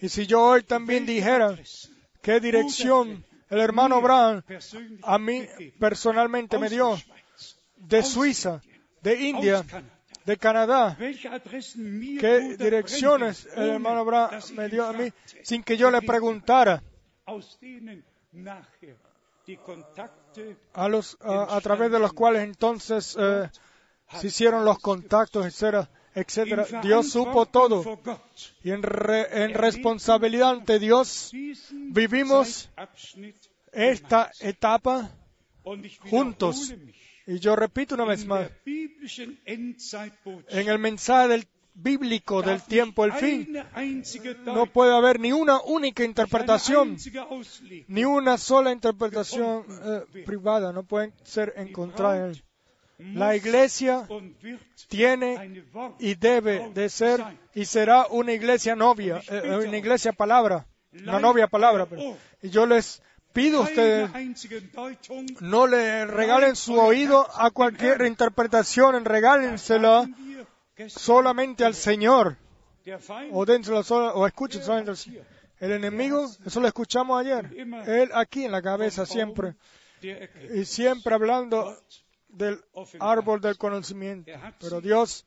Y 0.00 0.08
si 0.08 0.26
yo 0.26 0.42
hoy 0.42 0.64
también 0.64 1.06
dijera 1.06 1.56
qué 2.20 2.40
dirección 2.40 3.24
el 3.48 3.60
hermano 3.60 4.00
Brown 4.00 4.44
a 5.02 5.18
mí 5.18 5.46
personalmente 5.78 6.58
me 6.58 6.68
dio 6.68 6.98
de 7.76 8.02
Suiza, 8.02 8.60
de 9.06 9.14
India, 9.28 9.64
de 10.24 10.36
Canadá, 10.36 10.96
qué 12.20 12.56
direcciones 12.58 13.46
el 13.54 13.70
hermano 13.70 14.04
ich 14.38 14.50
me 14.52 14.68
dio 14.68 14.84
a 14.84 14.92
mí 14.92 15.12
sin 15.42 15.62
que 15.62 15.76
yo 15.76 15.90
le 15.90 16.02
preguntara 16.02 16.82
a, 20.74 20.88
los, 20.88 21.16
a, 21.20 21.56
a 21.56 21.60
través 21.60 21.90
de 21.92 21.98
los 21.98 22.12
cuales 22.12 22.42
entonces 22.42 23.16
eh, 23.18 23.48
se 24.18 24.26
hicieron 24.26 24.64
los 24.64 24.78
contactos, 24.80 25.46
etcétera, 25.46 25.88
etcétera. 26.14 26.66
Dios 26.82 27.10
supo 27.10 27.46
todo. 27.46 27.84
y 28.64 28.70
en, 28.72 28.82
re- 28.82 29.44
en 29.44 29.54
responsabilidad 29.54 30.50
ante 30.50 30.78
Dios 30.80 31.30
Vivimos 31.90 32.70
esta 33.72 34.30
etapa 34.40 35.10
juntos. 36.10 36.74
Y 37.26 37.38
yo 37.38 37.56
repito 37.56 37.94
una 37.94 38.04
vez 38.04 38.24
más, 38.26 38.48
en 40.48 40.68
el 40.68 40.78
mensaje 40.78 41.28
del 41.28 41.46
bíblico 41.74 42.40
del 42.42 42.62
tiempo 42.62 43.06
nicht 43.06 43.18
fin 43.20 43.52
no 44.54 44.66
puede 44.66 44.94
haber 44.96 45.20
ni 45.20 45.32
una 45.32 45.60
única 45.60 46.04
interpretación 46.04 46.96
ni 47.88 48.04
una 48.04 48.38
sola 48.38 48.72
interpretación 48.72 49.64
eh, 49.84 50.22
privada, 50.24 50.72
no 50.72 50.84
pueden 50.84 51.12
ser 51.24 51.52
encontradas. 51.56 52.42
La 52.98 53.36
iglesia 53.36 54.06
tiene 54.88 55.36
y 55.98 56.14
debe 56.14 56.70
de 56.72 56.88
ser 56.88 57.22
y 57.54 57.66
será 57.66 58.06
una 58.10 58.32
iglesia 58.32 58.74
novia, 58.74 59.20
eh, 59.28 59.66
una 59.66 59.76
iglesia 59.76 60.12
palabra, 60.12 60.66
una 60.92 61.20
novia 61.20 61.46
palabra. 61.46 61.84
pero- 61.84 62.16
Y 62.42 62.48
yo 62.48 62.64
les 62.64 63.02
pido 63.36 63.58
a 63.60 63.62
ustedes, 63.62 64.10
no 65.40 65.66
le 65.66 66.06
regalen 66.06 66.56
su 66.56 66.74
oído 66.80 67.26
a 67.38 67.50
cualquier 67.50 68.02
interpretación, 68.06 69.04
regálensela 69.04 70.08
solamente 70.88 71.64
al 71.64 71.74
Señor, 71.74 72.36
o 73.32 73.82
sola- 73.82 74.12
o 74.14 74.26
escuchen 74.26 74.62
solamente 74.62 74.90
al 74.90 74.96
Señor. 74.96 75.24
El 75.58 75.72
enemigo, 75.72 76.26
eso 76.44 76.60
lo 76.60 76.66
escuchamos 76.68 77.18
ayer, 77.20 77.50
él 77.86 78.10
aquí 78.14 78.44
en 78.44 78.52
la 78.52 78.60
cabeza 78.62 79.06
siempre, 79.06 79.54
y 80.54 80.64
siempre 80.64 81.14
hablando 81.14 81.76
del 82.28 82.60
árbol 83.00 83.40
del 83.40 83.56
conocimiento. 83.56 84.30
Pero 84.60 84.80
Dios 84.80 85.24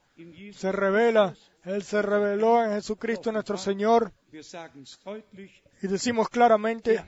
se 0.53 0.71
revela, 0.71 1.35
Él 1.65 1.83
se 1.83 2.01
reveló 2.01 2.63
en 2.63 2.71
Jesucristo 2.71 3.31
nuestro 3.31 3.57
Señor 3.57 4.11
y 5.81 5.87
decimos 5.87 6.29
claramente, 6.29 7.03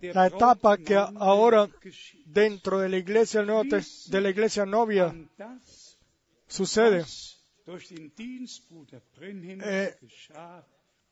la 0.00 0.26
etapa 0.26 0.78
que 0.78 0.96
ahora 0.96 1.68
dentro 2.26 2.78
de 2.80 2.88
la 2.88 2.96
iglesia, 2.98 3.42
de 3.42 4.20
la 4.20 4.30
iglesia 4.30 4.66
novia 4.66 5.14
sucede. 6.46 7.04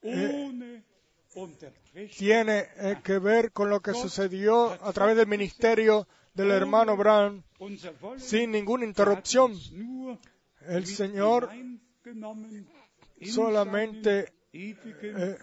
Eh, 0.02 0.44
Unterbrechung 1.34 2.16
Tiene 2.16 2.68
eh, 2.76 2.96
que 3.04 3.18
ver 3.18 3.52
con 3.52 3.68
lo 3.68 3.80
que 3.80 3.92
sucedió 3.92 4.72
a 4.82 4.92
través 4.92 5.16
del 5.16 5.26
ministerio 5.26 6.08
del 6.34 6.50
hermano 6.50 6.96
Wollen 6.96 7.44
sin 8.16 8.50
ninguna 8.50 8.84
Er 8.84 8.88
interrupción. 8.88 9.52
El 10.66 10.86
Señor 10.86 11.50
solamente 13.26 14.32
eh, 14.52 15.38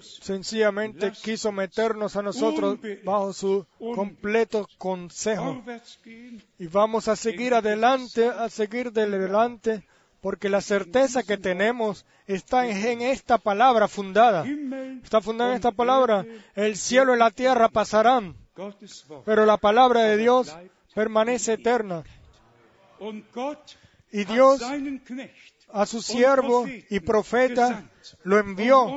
sencillamente 0.00 1.12
quiso 1.22 1.52
meternos 1.52 2.16
a 2.16 2.22
nosotros 2.22 2.78
bajo 3.04 3.32
su 3.32 3.66
completo 3.78 4.66
consejo. 4.78 5.62
Y 6.58 6.66
vamos 6.68 7.08
a 7.08 7.16
seguir 7.16 7.54
adelante, 7.54 8.26
a 8.26 8.48
seguir 8.48 8.92
de 8.92 9.02
adelante, 9.02 9.86
porque 10.22 10.48
la 10.48 10.62
certeza 10.62 11.22
que 11.22 11.36
tenemos 11.36 12.06
está 12.26 12.66
en, 12.66 13.02
esta 13.02 13.36
palabra 13.36 13.86
fundada. 13.88 14.46
Está 15.02 15.20
fundada 15.20 15.50
en 15.50 15.56
esta 15.56 15.72
palabra. 15.72 16.24
El 16.54 16.76
cielo 16.76 17.14
y 17.14 17.18
la 17.18 17.30
tierra 17.30 17.68
pasarán, 17.68 18.34
pero 19.26 19.44
la 19.44 19.58
palabra 19.58 20.04
de 20.04 20.16
Dios 20.16 20.56
permanece 20.94 21.54
eterna. 21.54 22.04
Y 24.10 24.24
Dios 24.24 24.62
a 25.72 25.86
su 25.86 26.02
siervo 26.02 26.66
y 26.88 27.00
profeta, 27.00 27.84
lo 28.22 28.38
envió 28.38 28.88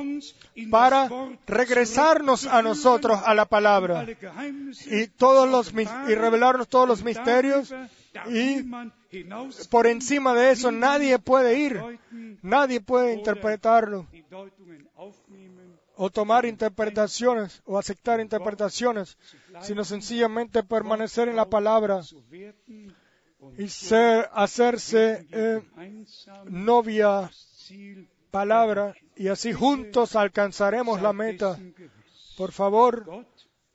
para 0.70 1.08
regresarnos 1.46 2.46
a 2.46 2.62
nosotros 2.62 3.20
a 3.24 3.34
la 3.34 3.46
palabra 3.46 4.06
y, 4.86 5.06
revelarnos 6.14 6.68
todos 6.68 6.88
los 6.88 7.02
misterios 7.02 7.74
y 8.30 8.64
por 9.70 9.86
encima 9.86 10.34
de 10.34 10.50
eso 10.50 10.70
nadie 10.70 11.18
puede 11.18 11.58
ir, 11.58 11.82
nadie 12.42 12.80
puede 12.80 13.14
interpretarlo 13.14 14.06
o 16.00 16.10
tomar 16.10 16.46
interpretaciones 16.46 17.60
o 17.64 17.76
aceptar 17.76 18.20
interpretaciones, 18.20 19.18
sino 19.62 19.84
sencillamente 19.84 20.62
permanecer 20.62 21.28
en 21.28 21.34
la 21.36 21.48
palabra 21.48 22.02
y 23.56 23.66
hacerse 24.32 25.26
eh, 25.30 25.60
novia 26.46 27.30
palabra 28.30 28.94
y 29.16 29.28
así 29.28 29.52
juntos 29.52 30.16
alcanzaremos 30.16 31.02
la 31.02 31.12
meta. 31.12 31.58
Por 32.36 32.52
favor, 32.52 33.26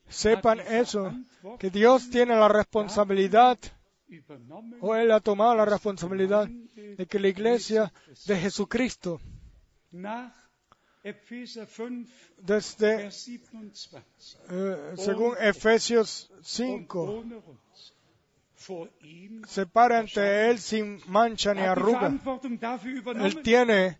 sepan 0.07 0.59
eso, 0.59 1.13
que 1.59 1.69
Dios 1.69 2.09
tiene 2.09 2.35
la 2.35 2.47
responsabilidad 2.47 3.57
o 4.79 4.95
Él 4.95 5.11
ha 5.11 5.19
tomado 5.19 5.55
la 5.55 5.65
responsabilidad 5.65 6.47
de 6.47 7.05
que 7.05 7.19
la 7.19 7.27
iglesia 7.27 7.91
de 8.25 8.37
Jesucristo, 8.37 9.19
desde, 12.37 13.09
eh, 14.49 14.93
según 14.95 15.35
Efesios 15.39 16.31
5, 16.41 17.23
se 19.47 19.65
para 19.65 19.99
ante 19.99 20.49
Él 20.49 20.59
sin 20.59 21.01
mancha 21.07 21.53
ni 21.53 21.61
arruga. 21.61 22.13
Él 23.21 23.41
tiene 23.41 23.99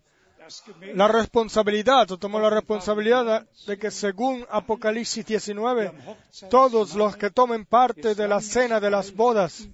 la 0.94 1.08
responsabilidad, 1.08 2.10
o 2.10 2.18
tomó 2.18 2.38
la 2.38 2.50
responsabilidad 2.50 3.46
de 3.66 3.78
que 3.78 3.90
según 3.90 4.46
Apocalipsis 4.50 5.24
19, 5.24 5.92
todos 6.50 6.94
los 6.94 7.16
que 7.16 7.30
tomen 7.30 7.64
parte 7.64 8.14
de 8.14 8.28
la 8.28 8.40
cena 8.40 8.80
de 8.80 8.90
las 8.90 9.14
bodas, 9.14 9.68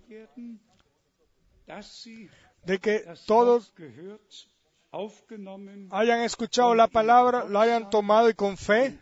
de 2.65 2.79
que 2.79 3.05
todos 3.27 3.73
hayan 5.91 6.21
escuchado 6.21 6.75
la 6.75 6.89
palabra, 6.89 7.45
la 7.49 7.63
hayan 7.63 7.91
tomado 7.91 8.29
y 8.29 8.35
con 8.35 8.57
fe 8.57 8.99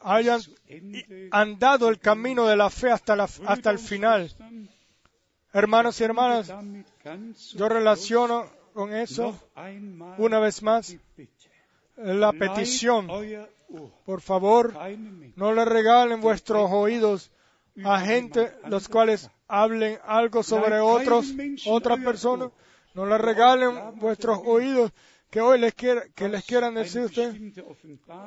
hayan 0.00 0.40
andado 1.30 1.88
el 1.88 1.98
camino 1.98 2.46
de 2.46 2.56
la 2.56 2.70
fe 2.70 2.90
hasta, 2.90 3.16
la, 3.16 3.24
hasta 3.46 3.70
el 3.70 3.78
final. 3.78 4.30
Hermanos 5.52 6.00
y 6.00 6.04
hermanas, 6.04 6.48
yo 7.54 7.68
relaciono 7.68 8.46
con 8.74 8.92
eso 8.94 9.38
una 10.18 10.38
vez 10.38 10.62
más 10.62 10.94
la 11.96 12.32
petición. 12.32 13.08
Por 14.04 14.20
favor, 14.20 14.72
no 15.36 15.52
le 15.52 15.64
regalen 15.64 16.20
vuestros 16.20 16.70
oídos 16.70 17.30
a 17.84 18.00
gente 18.00 18.52
los 18.68 18.88
cuales 18.88 19.30
hablen 19.48 19.98
algo 20.06 20.42
sobre 20.42 20.78
otros, 20.80 21.32
otras 21.66 21.98
personas. 22.00 22.50
No 22.94 23.06
le 23.06 23.18
regalen 23.18 23.98
vuestros 23.98 24.40
oídos 24.44 24.92
que 25.30 25.40
hoy 25.40 25.58
les 25.58 25.74
quiera- 25.74 26.04
que 26.14 26.28
les 26.28 26.44
quieran 26.44 26.74
decir 26.74 27.02
usted 27.02 27.34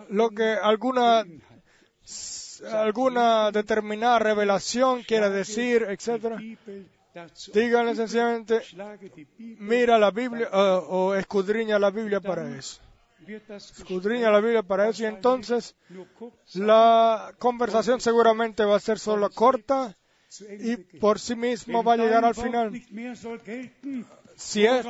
lo 0.10 0.30
que 0.32 0.44
alguna 0.44 1.24
alguna 2.72 3.52
determinada 3.52 4.20
revelación 4.20 5.04
quiera 5.04 5.30
decir, 5.30 5.86
etcétera. 5.90 6.38
Díganle 7.54 7.96
sencillamente, 7.96 8.62
mira 9.38 9.98
la 9.98 10.12
Biblia 10.12 10.48
o 10.52 11.16
escudriña 11.16 11.80
la 11.80 11.90
Biblia 11.90 12.20
para 12.22 12.44
eso. 12.58 12.82
Escudriña 13.78 14.32
la 14.32 14.40
Biblia 14.40 14.64
para 14.64 14.90
eso 14.90 15.04
y 15.04 15.06
entonces 15.08 15.76
la 16.54 17.34
conversación 17.40 18.00
seguramente 18.02 18.64
va 18.64 18.76
a 18.78 18.80
ser 18.80 19.00
solo 19.00 19.30
corta 19.30 19.96
y 20.60 20.78
por 21.00 21.20
sí 21.20 21.36
mismo 21.36 21.84
va 21.84 21.94
a 21.94 21.98
llegar 21.98 22.24
al 22.26 22.36
final. 22.36 22.72
Si, 24.38 24.66
es- 24.66 24.86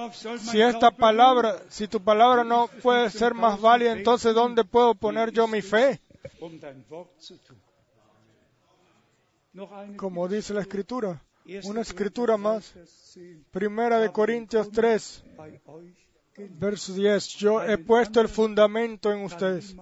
si 0.52 0.62
esta 0.62 0.92
palabra, 0.92 1.56
si 1.70 1.88
tu 1.88 2.02
palabra 2.04 2.44
no 2.44 2.68
puede 2.84 3.10
ser 3.10 3.34
más 3.34 3.60
válida, 3.62 3.92
entonces 3.94 4.36
¿dónde 4.36 4.64
puedo 4.64 4.94
poner 4.96 5.32
yo 5.32 5.48
mi 5.48 5.62
fe? 5.62 6.02
Como 9.98 10.28
dice 10.28 10.54
la 10.54 10.62
escritura, 10.62 11.22
una 11.64 11.82
escritura 11.82 12.38
más. 12.38 12.74
Primera 13.52 14.00
de 14.00 14.12
Corintios 14.12 14.70
3, 14.72 15.24
verso 16.52 16.94
10. 16.94 17.28
Yo 17.30 17.64
he 17.64 17.78
puesto 17.78 18.22
el 18.22 18.30
fundamento 18.30 19.12
en 19.12 19.24
ustedes. 19.24 19.76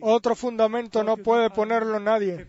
Otro 0.00 0.34
fundamento 0.34 1.02
no 1.02 1.16
puede 1.16 1.48
ponerlo 1.50 1.98
nadie. 1.98 2.46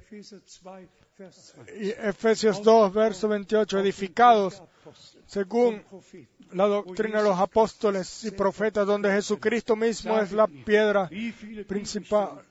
Y 1.80 1.90
Efesios 1.90 2.62
2, 2.62 2.94
verso 2.94 3.28
28. 3.28 3.80
Edificados 3.80 4.62
según 5.26 5.84
la 6.54 6.66
doctrina 6.68 7.20
de 7.20 7.30
los 7.30 7.40
apóstoles 7.40 8.24
y 8.24 8.32
profetas, 8.32 8.88
donde 8.88 9.12
Jesucristo 9.12 9.76
mismo 9.76 10.20
es 10.20 10.32
la 10.32 10.48
piedra 10.48 11.10
principal. 11.68 12.44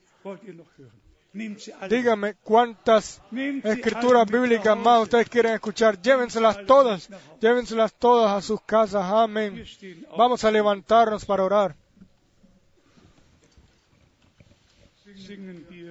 Dígame 1.89 2.35
cuántas 2.43 3.21
escrituras 3.63 4.25
bíblicas 4.29 4.77
más 4.77 5.03
ustedes 5.03 5.29
quieren 5.29 5.53
escuchar. 5.53 6.01
Llévenselas 6.01 6.65
todas, 6.65 7.09
llévenselas 7.39 7.93
todas 7.93 8.31
a 8.31 8.41
sus 8.41 8.61
casas. 8.61 9.03
Amén. 9.03 9.63
Vamos 10.17 10.43
a 10.43 10.51
levantarnos 10.51 11.25
para 11.25 11.43
orar. 11.43 11.75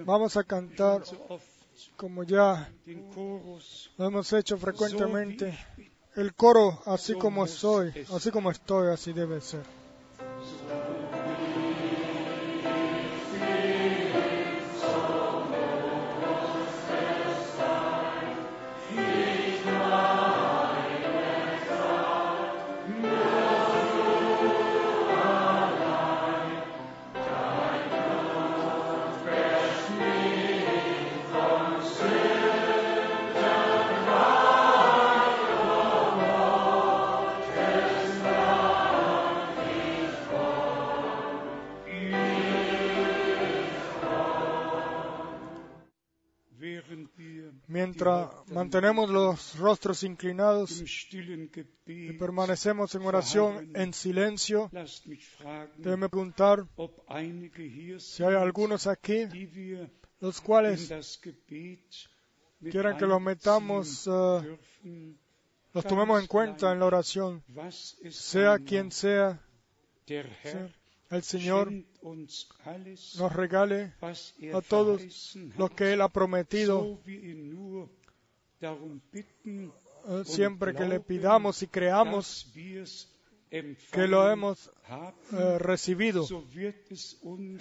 Vamos 0.05 0.37
a 0.37 0.45
cantar 0.45 1.03
como 1.97 2.25
ya 2.25 2.69
lo 3.97 4.07
hemos 4.07 4.33
hecho 4.33 4.59
frecuentemente. 4.59 5.57
El 6.15 6.35
coro, 6.35 6.81
así 6.87 7.15
como 7.15 7.47
soy, 7.47 7.93
así 8.13 8.31
como 8.31 8.51
estoy, 8.51 8.89
así 8.89 9.13
debe 9.13 9.41
ser. 9.41 9.63
Mantenemos 48.57 49.11
los 49.11 49.59
rostros 49.59 50.03
inclinados 50.03 50.83
y 51.87 52.13
permanecemos 52.13 52.95
en 52.95 53.03
oración 53.03 53.71
en 53.75 53.93
silencio, 53.93 54.71
déjeme 55.77 56.09
preguntar 56.09 56.67
si 57.99 58.23
hay 58.23 58.35
algunos 58.35 58.87
aquí 58.87 59.27
los 60.21 60.41
cuales 60.41 61.21
quieran 62.71 62.97
que 62.97 63.07
los 63.07 63.21
metamos, 63.21 64.07
eh, 64.07 65.17
los 65.75 65.85
tomemos 65.85 66.19
en 66.23 66.27
cuenta 66.27 66.73
en 66.73 66.81
la 66.81 66.87
oración, 66.87 67.45
sea 68.11 68.59
quien 68.59 68.91
sea, 68.91 69.39
sea, 70.07 70.75
el 71.11 71.23
Señor 71.23 71.71
nos 72.03 73.33
regale 73.35 73.93
a 74.01 74.63
todos 74.63 75.37
lo 75.59 75.69
que 75.69 75.93
Él 75.93 76.01
ha 76.01 76.09
prometido 76.09 76.99
siempre 80.25 80.73
que 80.73 80.85
le 80.89 81.01
pidamos 81.01 81.63
y 81.63 81.67
creamos 81.67 82.51
que 83.93 84.07
lo 84.09 84.31
hemos 84.31 84.71
eh, 85.33 85.59
recibido. 85.59 86.25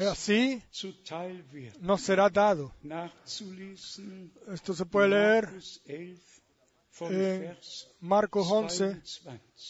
Así 0.01 0.61
nos 1.81 2.01
será 2.01 2.29
dado. 2.29 2.71
Esto 4.53 4.73
se 4.73 4.85
puede 4.85 5.09
leer 5.09 5.45
en 7.11 7.57
Marcos 8.01 8.47
11 8.51 9.01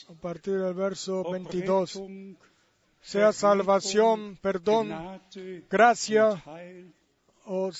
a 0.09 0.13
partir 0.21 0.53
del 0.59 0.73
verso 0.73 1.23
22. 1.31 1.95
Sea 3.01 3.31
salvación, 3.33 4.37
perdón, 4.41 4.89
gracia 5.69 6.41
o 7.45 7.71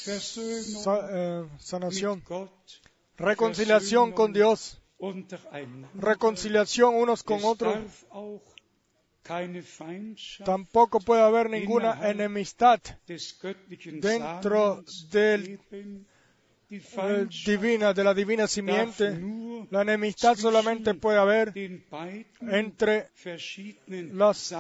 sa- 0.84 1.07
eh, 1.11 1.48
sanación, 1.60 2.22
reconciliación 3.18 4.12
con 4.12 4.34
Dios, 4.34 4.82
reconciliación 5.96 6.96
unos 6.96 7.24
con 7.24 7.44
otros 7.44 8.06
Tampoco 10.46 11.00
puede 11.00 11.22
haber 11.22 11.50
ninguna 11.50 12.10
enemistad 12.10 12.80
dentro 14.00 14.84
del 15.10 15.60
eh, 16.70 17.28
divina, 17.46 17.94
de 17.94 18.04
la 18.04 18.14
divina 18.14 18.46
simiente. 18.46 19.20
La 19.72 19.82
enemistad 19.82 20.36
solamente 20.36 20.94
puede 20.94 21.18
haber 21.18 21.54
entre 22.42 23.10
las 23.88 24.54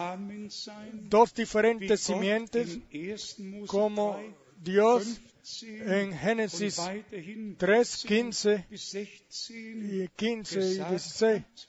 dos 0.93 1.33
diferentes 1.35 1.99
simientes, 1.99 2.79
in 2.89 3.13
1. 3.37 3.59
Mose 3.59 3.67
como 3.67 4.15
3, 4.15 4.33
Dios 4.63 5.03
15 5.03 5.34
en 5.61 6.17
Génesis 6.17 6.79
weiterhin 6.79 7.55
3, 7.57 8.03
14 8.03 8.07
15 8.07 8.65
bis 8.69 8.91
16 8.91 10.03
y 10.03 10.07
15 10.07 10.59
y 10.59 10.61
gesagt 10.61 10.89
16. 10.89 11.35
hat, 11.35 11.67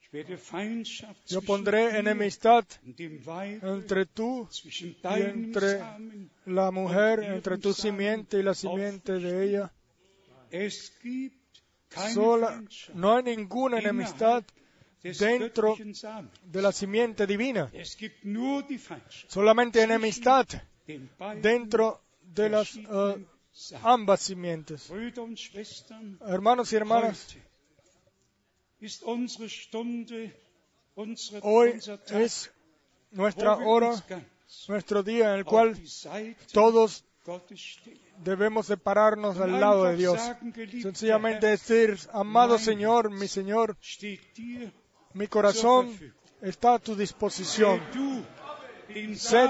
ich 0.00 0.12
werde 0.12 0.36
Feindschaft 0.36 1.26
Yo 1.26 1.40
pondré 1.40 1.98
enemistad 1.98 2.64
entre 3.62 4.06
tú, 4.06 4.48
deinem 5.02 5.44
entre 5.46 5.80
la 6.44 6.70
mujer, 6.70 7.22
entre 7.22 7.58
tu 7.58 7.72
simiente 7.72 8.38
y 8.38 8.42
la 8.42 8.54
simiente 8.54 9.12
de 9.12 9.44
ella. 9.44 9.72
Sola, 12.12 12.62
no 12.94 13.16
hay 13.16 13.22
ninguna 13.22 13.78
enemistad 13.78 14.44
dentro 15.02 15.76
de 16.44 16.62
la 16.62 16.72
simiente 16.72 17.26
divina. 17.26 17.70
Solamente 19.28 19.82
enemistad 19.82 20.46
dentro 21.40 22.05
de 22.34 22.48
las 22.48 22.76
eh, 22.76 23.26
ambas 23.82 24.20
simientes. 24.20 24.90
Hermanos 26.20 26.72
y 26.72 26.76
hermanas, 26.76 27.36
hoy 31.42 31.80
es 32.10 32.50
nuestra 33.10 33.56
hora, 33.56 33.92
nuestro 34.68 35.02
día 35.02 35.30
en 35.32 35.38
el 35.38 35.44
cual 35.44 35.74
todos 36.52 37.04
debemos 38.22 38.66
separarnos 38.66 39.38
al 39.38 39.58
lado 39.60 39.84
de 39.84 39.96
Dios. 39.96 40.20
Sencillamente 40.82 41.46
decir, 41.46 41.98
amado 42.12 42.58
Señor, 42.58 43.10
mi 43.10 43.26
Señor, 43.28 43.76
mi 45.14 45.26
corazón 45.26 45.98
está 46.42 46.74
a 46.74 46.78
tu 46.78 46.94
disposición. 46.94 47.80
Sed- 49.16 49.48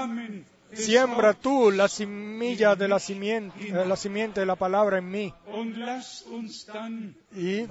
Siembra 0.77 1.33
tú 1.33 1.71
la 1.71 1.87
semilla 1.87 2.75
de 2.75 2.87
la 2.87 2.99
simiente, 2.99 3.67
eh, 3.67 3.85
la 3.85 3.95
simiente 3.95 4.39
de 4.41 4.45
la 4.45 4.55
palabra 4.55 4.99
en 4.99 5.09
mí. 5.09 5.33
Y 7.35 7.65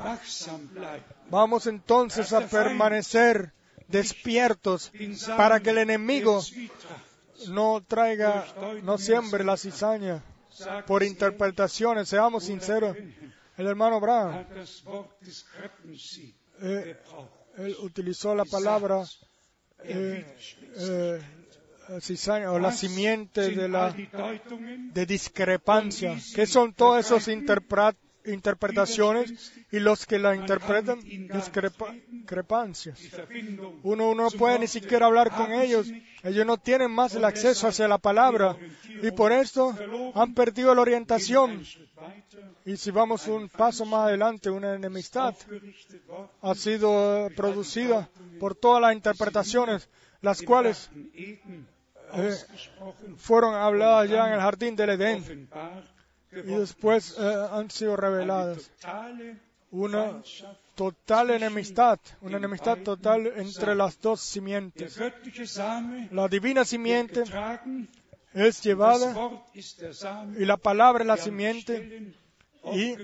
vamos 1.31 1.67
entonces 1.67 2.33
a 2.33 2.47
permanecer 2.47 3.53
despiertos 3.89 4.93
para 5.37 5.61
que 5.61 5.71
el 5.71 5.79
enemigo 5.79 6.43
no 7.49 7.83
traiga, 7.87 8.45
no 8.83 8.99
siembre 8.99 9.45
la 9.45 9.57
cizaña 9.57 10.23
por 10.87 11.03
es 11.03 11.11
interpretaciones. 11.11 12.09
Seamos 12.09 12.45
sinceros. 12.45 12.97
El 13.57 13.67
hermano 13.67 14.01
er, 14.01 14.47
Kreppensieg 15.57 16.35
eh, 16.61 16.97
él 17.59 17.77
utilizó 17.81 18.35
la 18.35 18.45
palabra 18.45 19.05
Er 19.85 19.97
eh, 19.97 20.25
widerspitzt. 20.27 20.89
eh, 20.89 21.21
cizaña 22.01 22.53
o 22.53 22.59
la 22.59 22.73
simiente 22.73 23.51
de 23.51 23.69
la 23.69 23.95
de 24.93 25.07
discrepancia. 25.07 26.17
¿Qué 26.35 26.47
son 26.47 26.73
todas 26.73 27.07
esas 27.07 27.29
interpretaciones 28.25 29.53
y 29.71 29.79
los 29.79 30.05
que 30.07 30.19
la 30.19 30.35
interpretan? 30.35 31.01
Discrepa- 31.01 31.95
discrepancias. 32.09 32.99
Uno 33.83 34.15
no 34.15 34.31
puede 34.31 34.59
ni 34.59 34.67
siquiera 34.67 35.07
hablar 35.07 35.31
con 35.31 35.53
ellos. 35.53 35.87
Ellos 36.23 36.45
no 36.47 36.57
tienen 36.59 36.91
más 36.91 37.15
el 37.15 37.25
acceso 37.25 37.69
hacia 37.69 37.87
la 37.89 37.99
palabra 37.99 38.57
y 39.03 39.11
por 39.13 39.31
esto 39.33 39.75
han 40.15 40.35
perdido 40.35 40.75
la 40.75 40.81
orientación. 40.83 41.63
Y 42.65 42.77
si 42.77 42.91
vamos 42.91 43.29
un 43.29 43.49
paso 43.49 43.85
más 43.85 44.09
adelante, 44.09 44.51
una 44.51 44.75
enemistad 44.75 45.35
ha 46.43 46.55
sido 46.57 47.29
eh, 47.29 47.31
producida 47.37 48.09
por 48.41 48.57
todas 48.57 48.83
las 48.83 48.93
interpretaciones, 48.93 49.89
las 50.21 50.43
cuales 50.43 50.91
eh, 52.15 52.37
fueron 53.17 53.55
habladas 53.55 54.11
ya 54.11 54.29
en 54.29 54.35
el 54.35 54.41
jardín 54.41 54.77
del 54.77 54.91
Edén 54.91 55.49
y 56.33 56.55
después 56.55 57.17
eh, 57.19 57.49
han 57.51 57.71
sido 57.71 57.97
reveladas. 57.97 58.71
Una 59.71 60.23
total 60.75 61.31
enemistad, 61.31 61.99
una 62.21 62.37
enemistad 62.37 62.79
total 62.79 63.27
entre 63.37 63.75
las 63.75 64.01
dos 64.01 64.21
simientes. 64.21 64.99
La 66.11 66.29
divina 66.29 66.65
simiente 66.65 67.25
es 68.33 68.63
llevada 68.63 69.15
y 70.39 70.45
la 70.45 70.57
palabra 70.57 71.03
es 71.03 71.09
la 71.09 71.17
simiente. 71.17 72.15
Y-. 72.73 72.97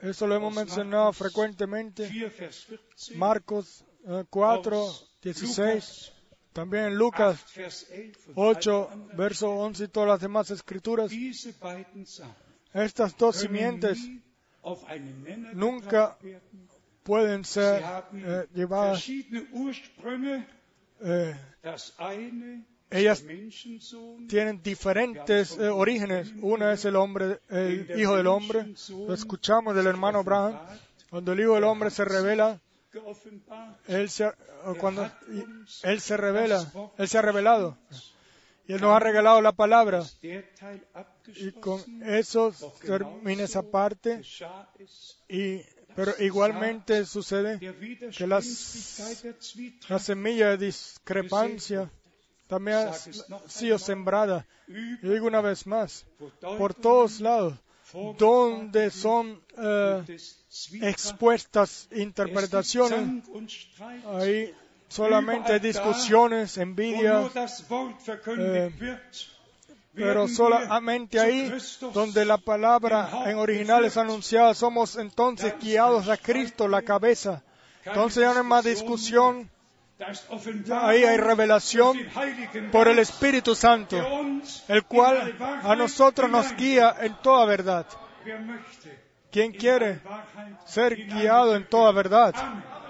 Eso 0.00 0.26
lo 0.26 0.34
hemos 0.34 0.54
mencionado 0.54 1.12
frecuentemente. 1.12 2.08
4 2.08 2.30
Vers 2.38 2.66
14, 2.66 3.14
Marcos 3.16 3.84
eh, 4.06 4.24
4, 4.30 4.76
aus 4.76 5.16
16, 5.22 5.56
Lukas 5.56 6.15
también 6.56 6.84
en 6.86 6.96
Lucas 6.96 7.44
8, 7.54 7.54
Vers 7.54 7.84
11 7.84 8.24
und 8.28 8.38
8, 8.38 8.70
alle 8.70 8.92
anderen. 8.92 9.16
verso 9.16 9.50
11 9.50 9.84
y 9.84 9.88
todas 9.88 10.08
las 10.08 10.20
demás 10.20 10.50
escrituras. 10.50 11.12
Estas 12.72 13.16
dos 13.16 13.36
simientes 13.36 13.98
nunca 15.52 16.16
pueden 17.02 17.44
ser 17.44 17.82
eh, 18.14 18.46
llevadas. 18.54 19.06
eh, 21.02 21.36
Ellas 22.88 23.24
tienen 24.28 24.62
diferentes 24.62 25.58
eh, 25.58 25.68
orígenes. 25.68 26.32
Una 26.40 26.72
es 26.72 26.84
el 26.86 26.96
hombre, 26.96 27.40
el 27.50 28.00
hijo 28.00 28.16
del 28.16 28.28
hombre. 28.28 28.74
Lo 29.06 29.12
escuchamos 29.12 29.74
del 29.74 29.88
hermano 29.88 30.20
Abraham. 30.20 30.56
Cuando 31.10 31.32
el 31.32 31.40
hijo 31.40 31.54
del 31.54 31.64
hombre 31.64 31.90
se 31.90 32.04
revela. 32.04 32.60
Él 33.88 34.10
se, 34.10 34.32
cuando 34.78 35.10
él 35.82 36.00
se 36.00 36.16
revela, 36.16 36.72
él 36.98 37.08
se 37.08 37.18
ha 37.18 37.22
revelado. 37.22 37.78
Y 38.68 38.72
él 38.72 38.80
nos 38.80 38.96
ha 38.96 38.98
regalado 38.98 39.40
la 39.40 39.52
palabra. 39.52 40.02
Y 40.22 41.52
con 41.52 41.80
eso 42.02 42.52
termina 42.82 43.44
esa 43.44 43.62
parte. 43.62 44.22
Y, 45.28 45.60
pero 45.94 46.12
igualmente 46.18 47.04
sucede 47.06 47.58
que 48.16 48.26
las, 48.26 49.00
la 49.88 49.98
semilla 49.98 50.50
de 50.50 50.66
discrepancia 50.66 51.90
también 52.48 52.76
ha 52.78 52.92
sido 53.48 53.78
sembrada. 53.78 54.46
Y 54.68 55.06
digo 55.06 55.26
una 55.26 55.40
vez 55.40 55.66
más, 55.66 56.06
por 56.40 56.74
todos 56.74 57.20
lados, 57.20 57.54
donde 58.18 58.90
son 58.90 59.40
eh, 59.56 60.02
expuestas 60.82 61.88
interpretaciones, 61.92 63.24
ahí 64.14 64.54
solamente 64.88 65.52
hay 65.52 65.60
discusiones, 65.60 66.56
verkündigt 68.06 68.36
eh, 68.38 68.98
pero 69.94 70.28
solamente 70.28 71.18
ahí 71.18 71.50
donde 71.94 72.26
la 72.26 72.36
palabra 72.36 73.24
en 73.26 73.38
original 73.38 73.84
es 73.86 73.96
anunciada, 73.96 74.52
somos 74.52 74.96
entonces 74.96 75.54
guiados 75.58 76.08
a 76.10 76.18
Cristo, 76.18 76.68
la 76.68 76.82
cabeza. 76.82 77.42
Entonces 77.82 78.20
ya 78.20 78.34
no 78.34 78.40
hay 78.40 78.46
más 78.46 78.64
discusión, 78.64 79.48
Ahí 80.72 81.04
hay 81.04 81.16
revelación 81.16 81.96
por 82.70 82.88
el 82.88 82.98
Espíritu 82.98 83.54
Santo, 83.54 83.96
el 84.68 84.84
cual 84.84 85.36
a 85.62 85.74
nosotros 85.74 86.30
nos 86.30 86.54
guía 86.54 86.96
en 87.00 87.14
toda 87.22 87.46
verdad. 87.46 87.86
¿Quién 89.30 89.52
quiere 89.52 90.00
ser 90.66 90.96
guiado 90.96 91.56
en 91.56 91.66
toda 91.68 91.92
verdad? 91.92 92.34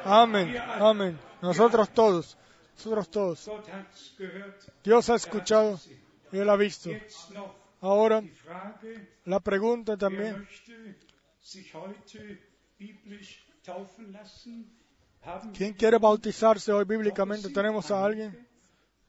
Amén, 0.05 0.57
amén. 0.59 1.19
Nosotros 1.43 1.91
todos, 1.91 2.37
nosotros 2.77 3.11
todos. 3.11 3.51
Dios 4.83 5.11
ha 5.11 5.15
escuchado 5.15 5.79
y 6.33 6.39
Él 6.39 6.51
ha 6.51 6.57
visto. 6.57 6.91
Ahora, 7.81 8.23
la 9.25 9.39
pregunta 9.41 9.97
también, 9.97 10.49
¿quién 15.57 15.73
quiere 15.75 15.99
bautizarse 15.99 16.73
hoy 16.73 16.85
bíblicamente? 16.85 17.51
¿Tenemos 17.51 17.91
a 17.91 18.05
alguien? 18.05 18.47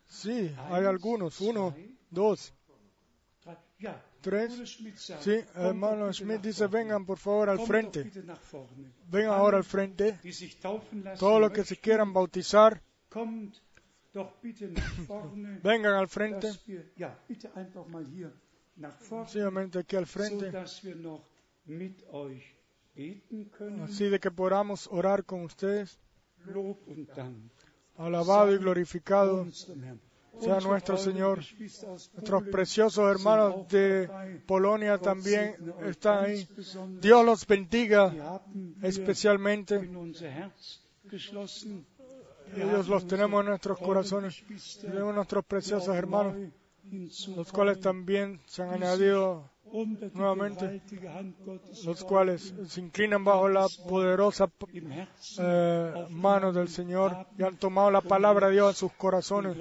Sí, 0.07 0.53
hay 0.69 0.85
algunos. 0.85 1.39
Uno, 1.41 1.76
dos? 2.10 2.53
Ja, 3.80 4.03
tres. 4.22 4.80
Sí, 5.19 5.39
hermano 5.56 6.11
Schmidt 6.11 6.41
dice, 6.41 6.68
vengan 6.68 7.06
por 7.06 7.18
favor 7.18 7.49
al 7.49 7.60
frente. 7.60 8.10
Vengan 9.10 9.34
ahora 9.34 9.57
al 9.57 9.64
frente. 9.64 10.19
Todos 11.19 11.41
los 11.41 11.52
que 11.52 11.64
se 11.64 11.77
quieran 11.77 12.14
bautizar, 12.14 12.81
vengan 15.64 15.94
al 15.94 16.07
frente. 16.07 16.52
Sencillamente 19.07 19.80
aquí 19.80 19.95
al 19.95 20.07
frente. 20.07 20.52
Así 23.84 24.10
de 24.10 24.19
que 24.19 24.31
podamos 24.31 24.88
orar 24.91 25.23
con 25.23 25.44
ustedes. 25.44 25.99
Alabado 27.97 28.53
y 28.53 28.57
glorificado 28.57 29.47
sea 30.39 30.59
nuestro 30.59 30.97
Señor. 30.97 31.39
Nuestros 32.13 32.43
preciosos 32.43 33.09
hermanos 33.09 33.67
de 33.69 34.09
Polonia 34.45 34.97
también 34.97 35.55
están 35.85 36.25
ahí. 36.25 36.47
Dios 37.01 37.25
los 37.25 37.45
bendiga 37.47 38.41
especialmente. 38.81 39.89
Ellos 42.55 42.87
los 42.87 43.07
tenemos 43.07 43.41
en 43.41 43.49
nuestros 43.49 43.77
corazones. 43.79 44.43
Tenemos 44.81 45.13
nuestros 45.15 45.45
preciosos 45.45 45.95
hermanos, 45.95 46.35
los 47.35 47.51
cuales 47.51 47.79
también 47.79 48.39
se 48.45 48.63
han 48.63 48.69
añadido, 48.71 49.49
nuevamente, 50.14 50.81
los 51.85 52.03
cuales 52.03 52.53
se 52.68 52.81
inclinan 52.81 53.23
bajo 53.23 53.49
la 53.49 53.68
poderosa 53.88 54.49
eh, 55.39 56.06
mano 56.10 56.53
del 56.53 56.69
Señor 56.69 57.27
y 57.38 57.44
han 57.44 57.57
tomado 57.57 57.91
la 57.91 58.02
palabra 58.02 58.48
de 58.48 58.53
Dios 58.53 58.69
en 58.69 58.76
sus 58.76 58.94
corazones 58.94 59.57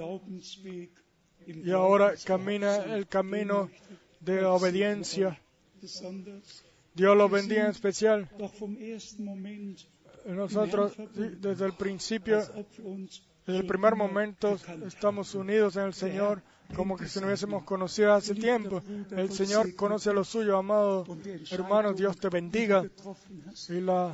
y 1.45 1.71
ahora 1.71 2.13
camina 2.25 2.75
el 2.95 3.07
camino 3.07 3.69
de 4.19 4.41
la 4.41 4.51
obediencia. 4.51 5.39
Dios 6.93 7.15
los 7.15 7.31
bendiga 7.31 7.65
en 7.65 7.71
especial. 7.71 8.29
Nosotros, 10.25 10.93
sí, 10.93 11.21
desde 11.39 11.65
el 11.65 11.73
principio, 11.73 12.41
desde 13.47 13.61
el 13.61 13.65
primer 13.65 13.95
momento, 13.95 14.57
estamos 14.85 15.33
unidos 15.33 15.77
en 15.77 15.83
el 15.83 15.93
Señor 15.93 16.43
como 16.75 16.97
que 16.97 17.07
si 17.07 17.19
no 17.19 17.27
hubiésemos 17.27 17.63
conocido 17.63 18.13
hace 18.13 18.35
tiempo. 18.35 18.81
El 19.11 19.31
Señor 19.31 19.73
conoce 19.75 20.13
lo 20.13 20.23
suyo, 20.23 20.57
amado 20.57 21.05
hermano. 21.51 21.93
Dios 21.93 22.17
te 22.17 22.29
bendiga. 22.29 22.83
Y 23.69 23.79
la 23.79 24.13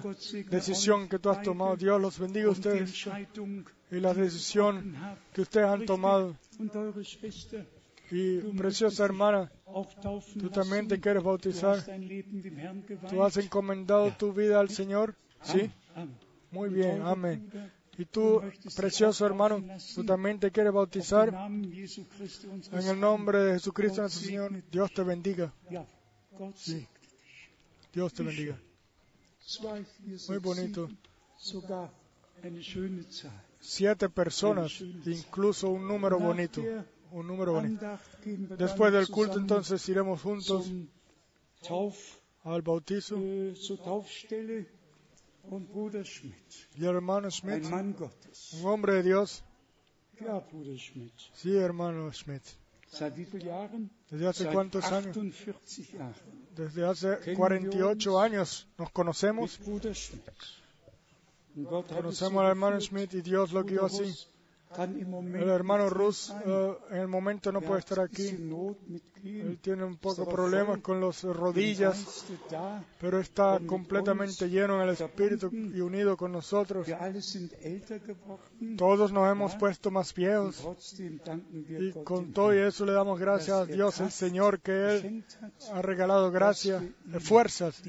decisión 0.49 1.10
que 1.10 1.19
tú 1.19 1.30
has 1.30 1.41
tomado, 1.41 1.76
Dios 1.76 1.99
los 1.99 2.19
bendiga 2.19 2.47
a 2.47 2.51
ustedes. 2.51 3.07
Y 3.91 3.99
la 3.99 4.14
decisión 4.14 4.95
que 5.34 5.41
ustedes 5.41 5.68
han 5.68 5.85
tomado. 5.85 6.35
Y 8.11 8.38
preciosa 8.55 9.05
hermana, 9.05 9.51
tú 10.39 10.49
también 10.49 10.88
te 10.88 10.99
quieres 10.99 11.23
bautizar. 11.23 11.84
Tú 13.10 13.23
has 13.23 13.38
encomendado 13.38 14.11
tu 14.11 14.31
vida 14.31 14.60
al 14.60 14.69
Señor. 14.69 15.15
Sí. 15.41 15.72
Muy 16.51 16.69
bien, 16.69 17.01
amén. 17.01 17.49
Y 17.98 18.06
tú, 18.06 18.41
precioso 18.76 19.26
hermano, 19.26 19.64
tú 19.94 20.03
también 20.03 20.40
te 20.40 20.52
quieres 20.52 20.74
bautizar 20.74 21.30
en 21.30 22.88
el 22.88 22.99
nombre 22.99 23.40
de 23.40 23.53
Jesucristo 23.53 24.02
nuestro 24.02 24.26
Señor. 24.26 24.64
Dios 24.72 24.91
te 24.94 25.03
bendiga. 25.03 25.53
Sí. 26.56 26.88
Dios 27.94 28.14
te 28.14 28.24
bendiga. 28.24 28.60
Muy 30.28 30.38
bonito. 30.40 30.90
Siete 33.60 34.10
personas, 34.10 34.82
incluso 35.06 35.70
un 35.70 35.88
número 35.88 36.20
bonito. 36.20 36.61
Un 37.11 37.28
número 37.28 37.53
bonito. 37.53 37.99
Después 38.57 38.91
del 38.91 39.07
culto, 39.07 39.38
entonces 39.38 39.88
iremos 39.88 40.22
juntos 40.22 40.72
al 42.44 42.61
bautizo. 42.64 43.18
Y 46.76 46.86
el 46.86 46.95
hermano 46.95 47.30
Schmidt, 47.30 47.65
un 47.65 48.65
hombre 48.65 48.94
de 48.95 49.03
Dios. 49.03 49.44
Sí, 51.34 51.56
hermano 51.56 52.11
Schmidt. 52.11 52.44
¿Desde 54.10 54.28
hace 54.28 54.48
cuántos 54.48 54.86
años? 54.91 55.15
48 55.15 55.84
Jahren. 55.98 56.48
Desde 56.56 56.86
hace 56.86 57.34
48 57.36 58.20
años 58.20 58.68
nos 58.78 58.91
conocemos. 58.91 59.60
Conocemos 61.56 62.44
al 62.44 62.49
hermano. 62.49 62.80
Schmidt 62.80 63.14
y 63.15 63.22
Dios 63.22 63.52
lo 63.52 63.64
guió 63.64 63.86
así. 63.86 64.14
El 64.77 65.49
hermano 65.49 65.89
Rus 65.89 66.33
eh, 66.45 66.77
en 66.91 66.97
el 66.97 67.07
momento 67.07 67.51
no 67.51 67.61
puede 67.61 67.79
estar 67.79 67.99
aquí. 67.99 68.29
Él 69.23 69.57
tiene 69.61 69.85
un 69.85 69.95
poco 69.97 70.27
problemas 70.27 70.79
con 70.79 70.99
las 70.99 71.23
rodillas, 71.23 72.25
pero 72.99 73.19
está 73.19 73.57
mit 73.57 73.69
completamente 73.69 74.49
lleno 74.49 74.81
en 74.81 74.89
el 74.89 74.95
Espíritu 74.95 75.49
y 75.53 75.79
unido 75.79 76.17
con 76.17 76.33
nosotros. 76.33 76.87
Todos 78.77 79.11
nos 79.13 79.31
hemos 79.31 79.55
puesto 79.55 79.91
más 79.91 80.13
viejos. 80.13 80.99
Y 80.99 81.91
con 82.03 82.33
todo 82.33 82.53
y 82.53 82.57
eso 82.57 82.85
le 82.85 82.91
damos 82.91 83.17
gracias 83.17 83.57
a 83.57 83.61
er 83.63 83.75
Dios, 83.75 84.01
el 84.01 84.11
Señor, 84.11 84.59
que 84.59 84.97
Él 84.97 85.23
ha 85.71 85.81
regalado 85.81 86.29
gracia, 86.29 86.73
dass 86.73 86.83
wir 87.05 87.13
ihm 87.13 87.21
fuerzas 87.21 87.81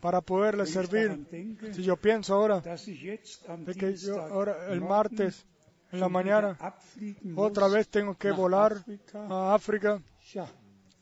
para 0.00 0.20
poderle 0.20 0.66
servir. 0.66 1.26
Si 1.72 1.82
yo 1.82 1.96
pienso 1.96 2.34
ahora 2.34 2.60
de 2.60 3.74
que 3.74 3.96
yo 3.96 4.20
ahora 4.20 4.68
el 4.72 4.80
martes 4.80 5.44
en 5.92 6.00
la 6.00 6.08
mañana. 6.08 6.58
Otra 7.36 7.68
vez 7.68 7.88
tengo 7.88 8.16
que 8.16 8.30
volar 8.32 8.84
a 9.14 9.54
África, 9.54 10.00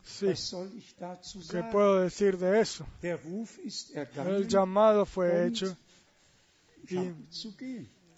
sí, 0.03 0.27
¿qué 1.49 1.63
puedo 1.71 2.01
decir 2.01 2.37
de 2.37 2.59
eso? 2.61 2.85
El 3.01 4.47
llamado 4.47 5.05
fue 5.05 5.47
hecho. 5.47 5.75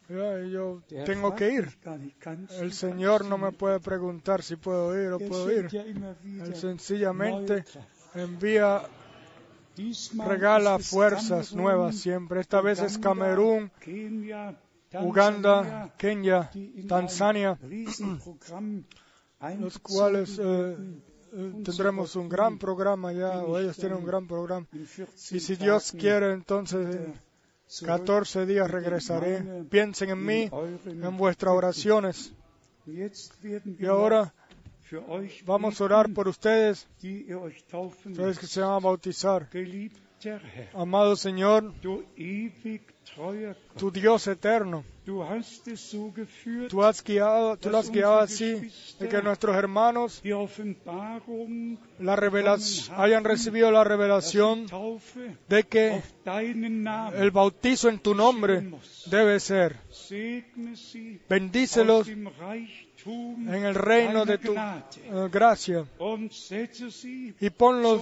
y 0.09 0.51
yo 0.51 0.81
tengo 1.05 1.35
que 1.35 1.51
ir. 1.51 1.77
El 2.59 2.73
Señor 2.73 3.25
no 3.25 3.37
me 3.37 3.51
puede 3.51 3.79
preguntar 3.79 4.43
si 4.43 4.55
puedo 4.55 4.99
ir 4.99 5.11
o 5.11 5.19
Er 5.19 5.27
puedo 5.27 5.51
ir. 5.51 5.69
Él 5.75 6.55
sencillamente 6.55 7.63
envía, 8.15 8.81
regala 10.25 10.79
fuerzas 10.79 11.53
nuevas 11.53 11.97
siempre. 11.97 12.41
Esta 12.41 12.61
vez 12.61 12.81
es 12.81 12.97
Camerún, 12.97 13.71
Uganda, 15.01 15.91
Kenia, 15.97 16.49
Tanzania, 16.87 17.57
los 19.59 19.79
cuales 19.79 20.39
eh, 20.39 20.77
eh, 21.33 21.53
tendremos 21.63 22.15
un 22.15 22.29
gran 22.29 22.57
programa 22.57 23.11
ya, 23.11 23.43
o 23.43 23.57
ellos 23.57 23.75
tienen 23.77 23.97
un 23.97 24.05
gran 24.05 24.27
programa. 24.27 24.67
in 24.71 24.85
14 24.85 25.35
Y 25.35 25.39
si 25.39 25.55
Dios 25.55 25.91
quiere, 25.91 26.31
entonces 26.33 26.95
en 26.95 27.13
zurück 27.67 27.97
14 27.97 28.45
días 28.45 28.69
regresaré. 28.69 29.63
Piensen 29.69 30.09
en 30.11 30.23
mí, 30.23 30.49
en 30.85 31.17
vuestras 31.17 31.53
oraciones. 31.53 32.33
Y 32.85 33.85
ahora 33.85 34.33
vamos 35.45 35.79
a 35.79 35.83
orar 35.83 36.13
por 36.13 36.27
ustedes, 36.27 36.87
ustedes 37.01 38.39
que 38.39 38.47
se 38.47 38.61
van 38.61 38.73
a 38.73 38.79
bautizar. 38.79 39.49
Amado 40.73 41.15
Señor, 41.15 41.73
tu 43.77 43.91
Dios 43.91 44.27
eterno, 44.27 44.83
tú 46.69 46.83
has 46.83 47.03
guiado, 47.03 47.57
tú 47.57 47.69
lo 47.69 47.77
has 47.77 47.89
guiado 47.89 48.19
así, 48.19 48.71
de 48.99 49.09
que 49.09 49.21
nuestros 49.21 49.55
hermanos 49.55 50.21
la 51.99 52.15
revelación, 52.15 52.99
hayan 52.99 53.23
recibido 53.23 53.71
la 53.71 53.83
revelación 53.83 54.67
de 55.47 55.63
que 55.63 56.01
el 57.15 57.31
bautizo 57.31 57.89
en 57.89 57.99
tu 57.99 58.15
nombre 58.15 58.71
debe 59.07 59.39
ser. 59.39 59.77
Bendícelos 61.29 62.07
en 63.05 63.65
el 63.65 63.75
reino 63.75 64.25
de 64.25 64.37
tu 64.37 64.53
eh, 64.53 65.29
gracia. 65.31 65.85
Y 67.39 67.49
ponlos 67.49 68.01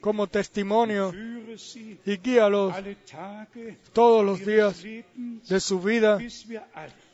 como 0.00 0.26
testimonio 0.26 1.12
y 2.04 2.16
guíalos 2.16 2.74
todos 3.92 4.24
los 4.24 4.44
días 4.44 4.82
de 4.82 5.60
su 5.60 5.80
vida 5.80 6.18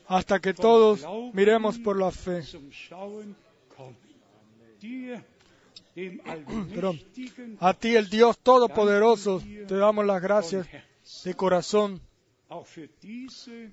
hasta 0.07 0.39
que 0.39 0.53
todos 0.53 1.05
miremos 1.33 1.77
por 1.79 1.97
la 1.97 2.11
fe. 2.11 2.43
Allmächtigen, 5.95 7.57
A 7.59 7.73
ti, 7.75 7.95
el 7.95 8.09
Dios 8.09 8.39
Todopoderoso, 8.39 9.41
te 9.67 9.75
damos 9.75 10.05
las 10.05 10.21
gracias 10.21 10.67
de 11.23 11.33
corazón 11.35 12.01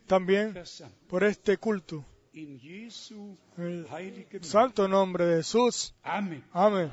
también 0.06 0.54
por 1.08 1.24
este 1.24 1.56
culto. 1.56 2.04
El 2.32 3.86
santo 4.42 4.86
nombre 4.86 5.26
de 5.26 5.36
Jesús. 5.38 5.94
Amén. 6.52 6.90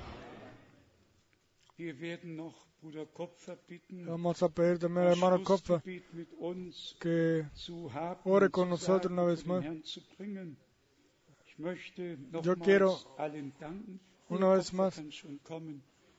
Kopfer 3.14 3.60
bitten, 3.68 4.06
Vamos 4.08 4.42
a 4.42 4.50
pedir 4.50 4.80
también 4.80 5.08
al 5.08 5.14
hermano 5.14 5.44
uns 6.40 6.96
que 7.00 7.46
ore 8.24 8.50
con 8.50 8.70
nosotros 8.70 9.12
una 9.12 9.24
vez 9.24 9.46
más. 9.46 9.64
Yo 12.42 12.56
quiero 12.58 12.98
una 14.30 14.50
vez 14.54 14.74
Kopfer 14.74 14.74
más 14.74 15.02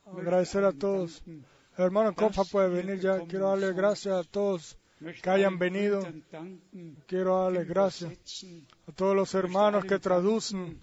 agradecer 0.05 0.63
a 0.63 0.71
todos. 0.71 1.21
El 1.27 1.43
hermano 1.85 2.15
Kopfa 2.15 2.43
puede 2.45 2.69
venir 2.69 2.99
ya. 2.99 3.19
Quiero 3.25 3.49
darle 3.49 3.73
gracias 3.73 4.15
a 4.15 4.23
todos. 4.29 4.78
Que 4.99 5.29
hayan 5.29 5.57
venido. 5.57 6.01
Danken, 6.31 6.97
Quiero 7.07 7.43
darle 7.43 7.63
die 7.63 7.69
gracias 7.69 8.45
a 8.87 8.91
todos 8.91 9.15
los 9.15 9.33
hermanos 9.33 9.85
que 9.85 9.97
traducen. 9.97 10.81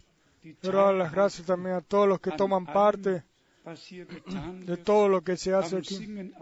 Quiero 0.61 0.79
dar 0.79 0.95
las 0.95 1.11
teilhaben 1.11 1.13
gracias 1.13 1.47
también 1.47 1.75
a 1.77 1.81
todos 1.83 2.09
los 2.09 2.21
que 2.21 2.31
an 2.31 2.37
toman 2.37 2.67
parte 2.67 3.25
de 3.65 4.77
todo 4.85 5.09
lo 5.09 5.23
que 5.23 5.37
se 5.37 5.53
hace 5.53 5.77
aquí, 5.77 6.33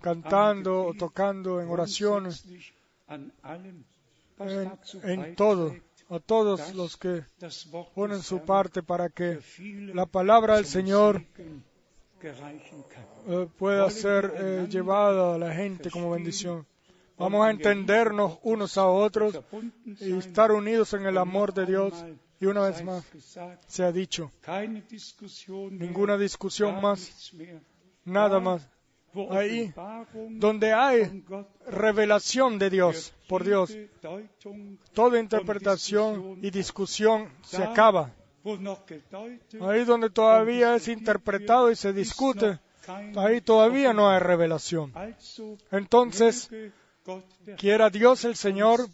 cantando 0.00 0.84
o 0.84 0.94
tocando 0.94 1.60
en 1.60 1.68
oraciones. 1.68 2.44
en, 5.02 5.34
todo, 5.36 5.76
a 6.08 6.20
todos 6.20 6.74
los 6.74 6.96
que 6.96 7.24
ponen 7.94 8.22
su 8.22 8.40
parte 8.44 8.82
para 8.82 9.08
que 9.10 9.40
la 9.92 10.06
palabra 10.06 10.56
del 10.56 10.66
Señor. 10.66 11.22
Eh, 12.22 13.48
pueda 13.58 13.90
ser 13.90 14.32
eh, 14.36 14.66
llevada 14.68 15.34
a 15.34 15.38
la 15.38 15.52
gente 15.54 15.90
como 15.90 16.10
bendición. 16.10 16.66
Vamos 17.16 17.46
a 17.46 17.50
entendernos 17.50 18.38
unos 18.42 18.76
a 18.76 18.86
otros 18.86 19.38
y 20.00 20.16
estar 20.16 20.50
unidos 20.50 20.94
en 20.94 21.06
el 21.06 21.18
amor 21.18 21.54
de 21.54 21.66
Dios. 21.66 22.04
Y 22.40 22.46
una 22.46 22.62
vez 22.62 22.82
más, 22.84 23.04
se 23.66 23.84
ha 23.84 23.92
dicho, 23.92 24.30
ninguna 25.70 26.18
discusión 26.18 26.80
más, 26.80 27.32
nada 28.04 28.28
Da, 28.28 28.40
más. 28.40 28.68
Ahí, 29.30 29.72
Donde 30.30 30.72
hay 30.72 31.24
revelación 31.68 32.58
de 32.58 32.68
Dios, 32.68 33.14
por 33.28 33.44
Dios, 33.44 33.72
toda 34.92 35.20
interpretación 35.20 36.40
y 36.42 36.50
discusión 36.50 37.28
se 37.42 37.62
acaba. 37.62 38.12
Gedeutet, 38.44 39.62
Ahí 39.62 39.84
donde 39.84 40.10
todavía 40.10 40.76
es 40.76 40.88
interpretado 40.88 41.70
y 41.70 41.76
se 41.76 41.92
discute, 41.92 42.58
ahí 43.16 43.40
todavía 43.40 43.92
no 43.92 44.10
hay 44.10 44.20
revelación. 44.20 44.92
Entonces, 45.70 46.50
quiera 47.56 47.90
Dios 47.90 48.24
el 48.24 48.36
Señor 48.36 48.86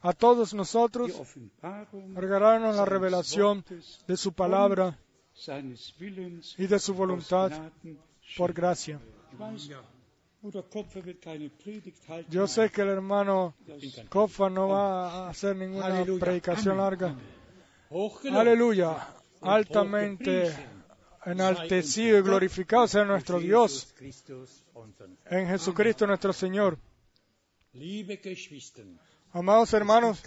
a 0.00 0.12
todos 0.12 0.54
nosotros 0.54 1.12
regalarnos 2.14 2.76
la 2.76 2.84
revelación 2.84 3.64
de 4.06 4.16
su 4.16 4.32
palabra 4.32 4.98
y 6.56 6.66
de 6.66 6.78
su 6.78 6.94
voluntad 6.94 7.50
por 8.36 8.52
gracia. 8.52 9.00
Yo 12.30 12.46
sé 12.46 12.70
que 12.70 12.82
el 12.82 12.88
hermano 12.88 13.54
Kofa 14.08 14.48
no 14.48 14.68
va 14.68 15.26
a 15.26 15.30
hacer 15.30 15.56
ninguna 15.56 16.04
predicación 16.20 16.76
larga. 16.76 17.16
Aleluya. 18.32 19.08
Altamente 19.40 20.52
enaltecido 21.24 22.18
y 22.18 22.22
glorificado 22.22 22.86
sea 22.86 23.04
nuestro 23.04 23.38
Dios 23.38 23.94
en 25.30 25.48
Jesucristo 25.48 26.06
nuestro 26.06 26.32
Señor. 26.32 26.78
Amados 29.32 29.72
hermanos, 29.74 30.22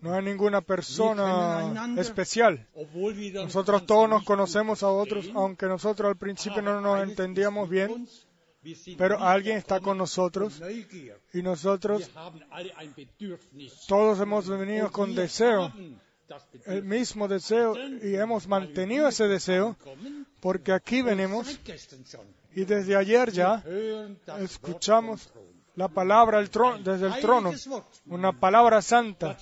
no 0.00 0.14
hay 0.14 0.22
ninguna 0.22 0.60
persona 0.62 1.94
especial. 1.98 2.66
Nosotros 3.34 3.84
todos 3.84 4.08
nos 4.08 4.24
conocemos 4.24 4.82
a 4.82 4.88
otros, 4.88 5.30
aunque 5.34 5.66
nosotros 5.66 6.08
al 6.08 6.16
principio 6.16 6.62
no 6.62 6.80
nos 6.80 7.02
entendíamos 7.02 7.68
bien, 7.68 8.08
pero 8.96 9.18
alguien 9.18 9.56
está 9.56 9.80
con 9.80 9.98
nosotros 9.98 10.60
y 11.32 11.42
nosotros 11.42 12.10
todos 13.86 14.20
hemos 14.20 14.48
venido 14.48 14.90
con 14.90 15.14
deseo, 15.14 15.72
el 16.66 16.82
mismo 16.84 17.28
deseo, 17.28 17.76
y 18.02 18.14
hemos 18.14 18.46
mantenido 18.46 19.08
ese 19.08 19.28
deseo 19.28 19.76
porque 20.40 20.72
aquí 20.72 21.02
venimos 21.02 21.58
y 22.54 22.64
desde 22.64 22.96
ayer 22.96 23.32
ya 23.32 23.62
escuchamos. 24.40 25.28
La 25.76 25.88
palabra 25.88 26.38
del 26.38 26.50
tro- 26.50 26.78
desde 26.82 27.06
el 27.06 27.12
trono, 27.20 27.50
una 28.06 28.32
palabra 28.32 28.80
santa. 28.82 29.36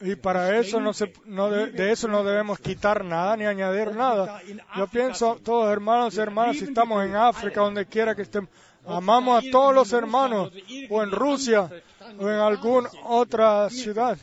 Y 0.00 0.16
para 0.16 0.58
eso 0.58 0.80
no 0.80 0.92
se, 0.94 1.12
no 1.26 1.50
de, 1.50 1.66
de 1.72 1.92
eso 1.92 2.08
no 2.08 2.24
debemos 2.24 2.58
quitar 2.58 3.04
nada 3.04 3.36
ni 3.36 3.44
añadir 3.44 3.94
nada. 3.94 4.40
Yo 4.76 4.86
pienso, 4.86 5.38
todos 5.44 5.70
hermanos 5.70 6.16
y 6.16 6.20
hermanas, 6.20 6.56
si 6.56 6.64
estamos 6.64 7.04
en 7.04 7.16
África, 7.16 7.60
donde 7.60 7.86
quiera 7.86 8.14
que 8.14 8.22
estemos, 8.22 8.48
amamos 8.86 9.38
a 9.44 9.50
todos 9.50 9.74
los 9.74 9.92
hermanos, 9.92 10.50
o 10.90 11.02
en 11.02 11.10
Rusia, 11.10 11.70
o 12.18 12.28
en 12.30 12.36
alguna 12.40 12.88
otra 13.04 13.68
ciudad. 13.70 14.16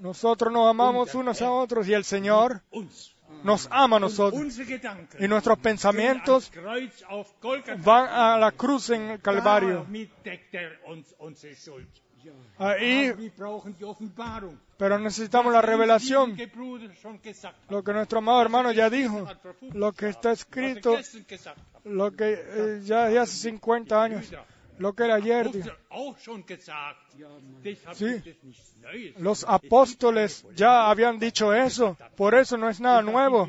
Nosotros 0.00 0.52
nos 0.52 0.68
amamos 0.68 1.14
unos 1.14 1.40
a 1.40 1.50
otros 1.50 1.86
y 1.88 1.94
el 1.94 2.04
Señor. 2.04 2.60
Nos 3.42 3.68
ama 3.70 3.96
a 3.96 4.00
nosotros. 4.00 4.58
Y 5.18 5.28
nuestros 5.28 5.58
pensamientos 5.58 6.50
van 7.84 8.08
a 8.08 8.38
la 8.38 8.52
cruz 8.52 8.90
en 8.90 9.02
el 9.10 9.20
Calvario. 9.20 9.86
Er. 9.90 10.08
Ahí, 12.56 13.12
pero 14.78 14.98
necesitamos 14.98 15.52
la 15.52 15.60
revelación. 15.60 16.36
Lo 17.68 17.84
que 17.84 17.92
nuestro 17.92 18.18
amado 18.18 18.40
hermano 18.40 18.72
ya 18.72 18.88
dijo, 18.88 19.26
Hat 19.28 19.42
vor 19.42 19.54
50 19.60 19.78
lo 19.78 19.92
que 19.92 20.08
está 20.08 20.32
escrito 20.32 20.96
lo 21.84 22.12
que 22.12 22.32
eh, 22.32 22.80
ya 22.82 23.08
de 23.08 23.18
hace 23.18 23.36
50 23.50 24.02
años, 24.02 24.32
lo 24.78 24.94
que 24.94 25.04
era 25.04 25.14
ayer. 25.16 25.50
Sí. 27.94 28.36
Los 29.18 29.44
apóstoles 29.48 30.44
ya 30.54 30.90
habían 30.90 31.18
dicho 31.18 31.54
eso, 31.54 31.96
por 32.16 32.34
eso 32.34 32.56
no 32.56 32.68
es 32.68 32.80
nada 32.80 33.02
nuevo. 33.02 33.48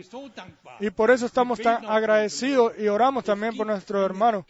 Y 0.79 0.89
por 0.89 1.11
eso 1.11 1.25
estamos 1.25 1.59
tan 1.59 1.85
agradecidos 1.85 2.73
y 2.77 2.87
oramos 2.87 3.23
también 3.23 3.55
por 3.55 3.67
nuestros 3.67 4.03
hermanos. 4.03 4.45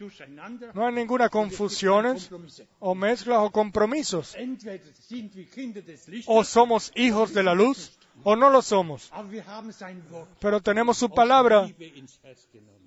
No 0.74 0.86
hay 0.86 0.94
ninguna 0.94 1.28
confusión 1.28 2.16
o 2.78 2.94
mezclas 2.94 3.38
o 3.40 3.50
compromisos. 3.50 4.36
O 6.26 6.44
somos 6.44 6.92
hijos 6.94 7.32
de 7.32 7.42
la 7.42 7.54
luz 7.54 7.95
o 8.24 8.36
no 8.36 8.50
lo 8.50 8.62
somos. 8.62 9.10
Pero 10.40 10.60
tenemos 10.60 10.96
su 10.96 11.10
palabra 11.10 11.68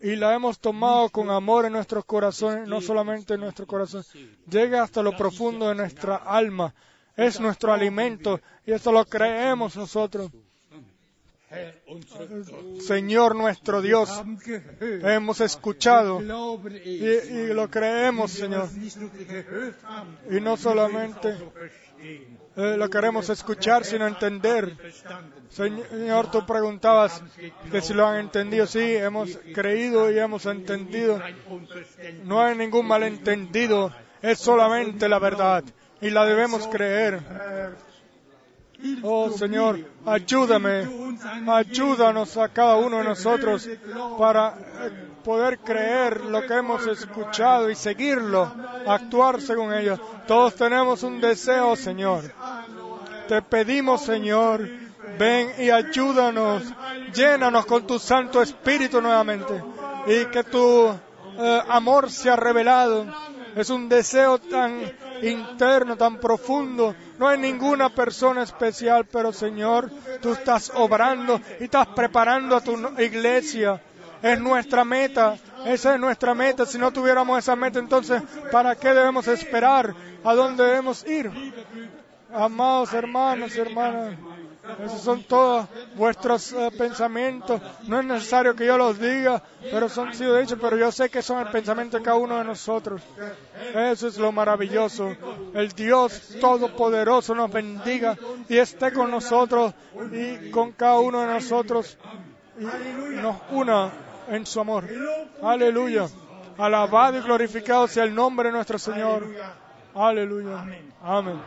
y 0.01 0.15
la 0.15 0.33
hemos 0.33 0.59
tomado 0.59 1.09
con 1.09 1.29
amor 1.29 1.65
en 1.65 1.73
nuestros 1.73 2.05
corazones, 2.05 2.67
no 2.67 2.81
solamente 2.81 3.33
en 3.33 3.41
nuestro 3.41 3.65
corazón, 3.65 4.03
llega 4.49 4.83
hasta 4.83 5.01
lo 5.01 5.15
profundo 5.15 5.69
de 5.69 5.75
nuestra 5.75 6.15
alma, 6.15 6.73
es 7.15 7.39
nuestro 7.39 7.73
alimento 7.73 8.39
y 8.65 8.71
eso 8.71 8.91
lo 8.91 9.05
creemos 9.05 9.75
nosotros. 9.75 10.31
Señor 12.79 13.35
nuestro 13.35 13.81
Dios, 13.81 14.23
hemos 14.79 15.41
escuchado 15.41 16.21
y, 16.85 17.07
y 17.07 17.47
lo 17.53 17.69
creemos, 17.71 18.31
Señor, 18.31 18.69
y 20.29 20.39
no 20.39 20.57
solamente 20.57 21.35
eh, 22.59 22.75
lo 22.75 22.89
queremos 22.89 23.29
escuchar, 23.29 23.85
sino 23.85 24.05
entender. 24.05 24.75
Señor, 25.49 26.29
tú 26.29 26.45
preguntabas 26.45 27.23
que 27.71 27.81
si 27.81 27.93
lo 27.93 28.05
han 28.05 28.19
entendido, 28.19 28.67
sí, 28.67 28.97
hemos 28.97 29.39
creído 29.53 30.11
y 30.11 30.19
hemos 30.19 30.45
entendido. 30.45 31.21
No 32.25 32.41
hay 32.41 32.57
ningún 32.57 32.85
malentendido, 32.85 33.93
es 34.21 34.39
solamente 34.39 35.07
la 35.07 35.19
verdad 35.19 35.63
y 36.01 36.09
la 36.09 36.25
debemos 36.25 36.67
creer. 36.67 37.21
Oh 39.03 39.29
Señor, 39.31 39.79
ayúdame, 40.05 40.87
ayúdanos 41.47 42.37
a 42.37 42.47
cada 42.47 42.77
uno 42.77 42.99
de 42.99 43.03
nosotros 43.03 43.67
para 44.17 44.55
eh, 44.57 44.91
poder 45.23 45.59
creer 45.59 46.23
lo 46.25 46.45
que 46.45 46.53
hemos 46.53 46.87
escuchado 46.87 47.69
y 47.69 47.75
seguirlo, 47.75 48.51
actuar 48.87 49.41
según 49.41 49.73
ello. 49.73 49.99
Todos 50.27 50.55
tenemos 50.55 51.03
un 51.03 51.19
deseo, 51.19 51.75
Señor. 51.75 52.33
Te 53.27 53.41
pedimos, 53.41 54.01
Señor, 54.01 54.67
ven 55.17 55.51
y 55.59 55.69
ayúdanos, 55.69 56.63
llénanos 57.13 57.65
con 57.65 57.85
tu 57.85 57.99
Santo 57.99 58.41
Espíritu 58.41 59.01
nuevamente 59.01 59.61
y 60.07 60.25
que 60.27 60.43
tu 60.45 60.89
eh, 61.37 61.61
amor 61.67 62.09
sea 62.09 62.37
revelado. 62.37 63.05
Es 63.55 63.69
un 63.69 63.89
deseo 63.89 64.39
tan 64.39 64.81
interno, 65.21 65.97
tan 65.97 66.17
profundo. 66.17 66.95
No 67.19 67.27
hay 67.27 67.37
ninguna 67.37 67.89
persona 67.89 68.43
especial, 68.43 69.05
pero 69.05 69.33
Señor, 69.33 69.91
tú 70.21 70.31
estás 70.31 70.71
obrando 70.73 71.41
y 71.59 71.65
estás 71.65 71.87
preparando 71.87 72.55
a 72.55 72.61
tu 72.61 72.77
iglesia. 72.97 73.81
Es 74.21 74.39
nuestra 74.39 74.85
meta, 74.85 75.37
esa 75.65 75.95
es 75.95 75.99
nuestra 75.99 76.33
meta. 76.33 76.65
Si 76.65 76.77
no 76.77 76.93
tuviéramos 76.93 77.37
esa 77.37 77.57
meta, 77.57 77.77
entonces, 77.77 78.21
¿para 78.53 78.73
qué 78.75 78.93
debemos 78.93 79.27
esperar? 79.27 79.93
¿A 80.23 80.33
dónde 80.33 80.63
debemos 80.63 81.05
ir? 81.05 81.29
Amados 82.33 82.93
hermanos 82.93 83.53
y 83.53 83.59
hermanas, 83.59 84.13
esos 84.83 85.01
son 85.01 85.23
todos 85.23 85.67
vuestros 85.95 86.53
eh, 86.53 86.71
pensamientos. 86.77 87.61
No 87.87 87.99
es 87.99 88.05
necesario 88.05 88.55
que 88.55 88.65
yo 88.65 88.77
los 88.77 88.99
diga, 88.99 89.41
pero 89.61 89.89
son 89.89 90.13
sido 90.13 90.37
dichos, 90.37 90.57
pero 90.61 90.77
yo 90.77 90.91
sé 90.91 91.09
que 91.09 91.21
son 91.21 91.39
el 91.39 91.51
pensamiento 91.51 91.97
de 91.97 92.03
cada 92.03 92.17
uno 92.17 92.37
de 92.37 92.43
nosotros. 92.43 93.01
Eso 93.73 94.07
es 94.07 94.17
lo 94.17 94.31
maravilloso. 94.31 95.15
El 95.53 95.69
Dios 95.69 96.35
Todopoderoso 96.39 97.35
nos 97.35 97.51
bendiga 97.51 98.17
y 98.47 98.57
esté 98.57 98.91
con 98.93 99.11
nosotros 99.11 99.73
y 100.11 100.49
con 100.51 100.71
cada 100.73 100.99
uno 100.99 101.21
de 101.21 101.27
nosotros 101.27 101.97
y 102.59 103.15
nos 103.21 103.37
una 103.51 103.91
en 104.27 104.45
su 104.45 104.59
amor. 104.59 104.85
Aleluya. 105.41 106.07
Alabado 106.57 107.17
y 107.17 107.21
glorificado 107.21 107.87
sea 107.87 108.03
el 108.03 108.13
nombre 108.13 108.49
de 108.49 108.53
nuestro 108.53 108.77
Señor. 108.77 109.27
Aleluya. 109.95 110.65
Amén. 111.01 111.41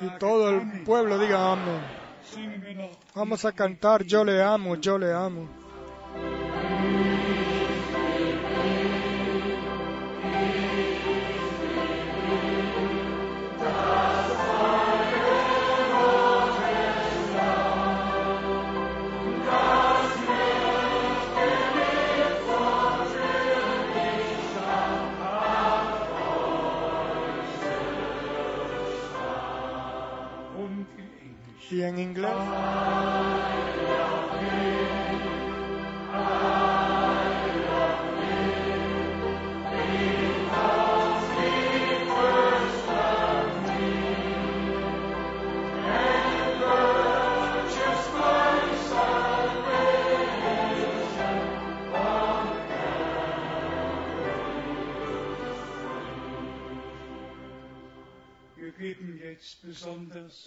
Y 0.00 0.18
todo 0.18 0.50
el 0.50 0.84
pueblo 0.84 1.18
diga 1.18 1.52
amén. 1.52 1.97
Vamos 3.14 3.44
a 3.44 3.52
cantar 3.52 4.04
Yo 4.04 4.24
le 4.24 4.42
amo, 4.42 4.76
yo 4.76 4.98
le 4.98 5.12
amo. 5.12 5.48
Englisch. 31.70 31.78
y 31.78 31.82
en 31.82 33.17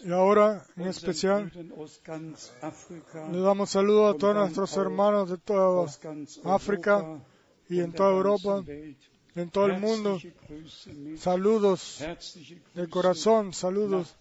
Y 0.04 0.12
ahora, 0.12 0.66
en 0.76 0.88
especial, 0.88 1.52
le 3.32 3.40
damos 3.40 3.70
saludo 3.70 4.08
a 4.10 4.18
todos 4.18 4.36
nuestros 4.36 4.78
hermanos 4.78 5.30
de 5.30 5.38
toda 5.38 5.88
África 6.46 7.22
y 7.70 7.80
en 7.80 7.92
toda 7.92 8.12
Europa, 8.12 8.64
en 9.36 9.50
todo 9.50 9.66
el 9.68 9.80
mundo. 9.80 10.20
Saludos 11.18 12.04
de 12.74 12.90
corazón, 12.90 13.54
saludos 13.54 14.16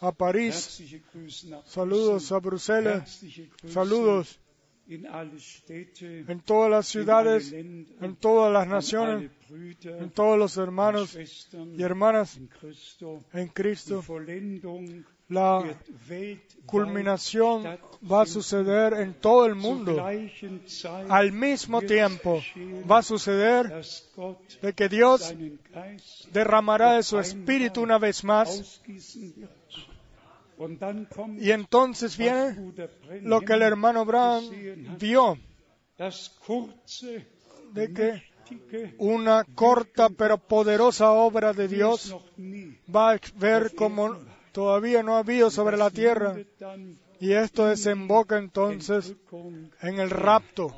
a 0.00 0.12
París, 0.12 0.82
saludos 1.64 2.32
a 2.32 2.38
Bruselas, 2.38 3.24
saludos 3.66 4.38
en 4.88 6.40
todas 6.40 6.70
las 6.70 6.86
ciudades, 6.86 7.52
en 7.52 8.16
todas 8.20 8.52
las 8.52 8.66
naciones, 8.68 9.30
en 9.50 10.10
todos 10.10 10.38
los 10.38 10.56
hermanos 10.56 11.18
y 11.76 11.82
hermanas 11.82 12.38
en 13.32 13.48
Cristo. 13.48 14.04
La 15.28 15.64
culminación 16.66 17.64
va 18.08 18.22
a 18.22 18.26
suceder 18.26 18.92
en 18.94 19.14
todo 19.14 19.46
el 19.46 19.56
mundo. 19.56 20.06
Al 21.08 21.32
mismo 21.32 21.82
tiempo 21.82 22.40
va 22.88 22.98
a 22.98 23.02
suceder 23.02 23.82
de 24.62 24.72
que 24.72 24.88
Dios 24.88 25.34
derramará 26.32 26.92
de 26.92 27.02
su 27.02 27.18
espíritu 27.18 27.82
una 27.82 27.98
vez 27.98 28.22
más 28.22 28.80
y 31.38 31.50
entonces 31.50 32.16
viene 32.16 32.72
lo 33.22 33.40
que 33.40 33.52
el 33.52 33.62
hermano 33.62 34.02
hat, 34.02 34.42
vio, 34.98 35.38
de 37.72 37.92
que 37.92 38.22
una 38.98 39.44
corta 39.44 40.08
pero 40.08 40.38
poderosa 40.38 41.10
obra 41.10 41.52
de 41.52 41.68
Dios 41.68 42.16
va 42.94 43.12
a 43.12 43.20
ver 43.36 43.74
como 43.74 44.16
todavía 44.52 45.02
no 45.02 45.16
ha 45.16 45.18
habido 45.18 45.50
sobre 45.50 45.76
la 45.76 45.90
tierra. 45.90 46.36
Y 47.18 47.32
esto 47.32 47.66
desemboca 47.66 48.38
entonces 48.38 49.14
en 49.80 50.00
el 50.00 50.10
rapto. 50.10 50.74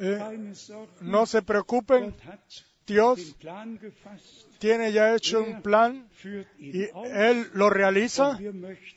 Eh, 0.00 0.52
no 1.00 1.26
se 1.26 1.42
preocupen, 1.42 2.14
Dios 2.86 3.36
Plan 3.40 3.78
tiene 4.58 4.92
ya 4.92 5.14
hecho 5.14 5.42
un 5.42 5.62
plan 5.62 6.08
führt 6.12 6.48
ihn 6.58 6.74
y. 6.74 7.08
Él 7.10 7.48
lo 7.54 7.70
realiza 7.70 8.38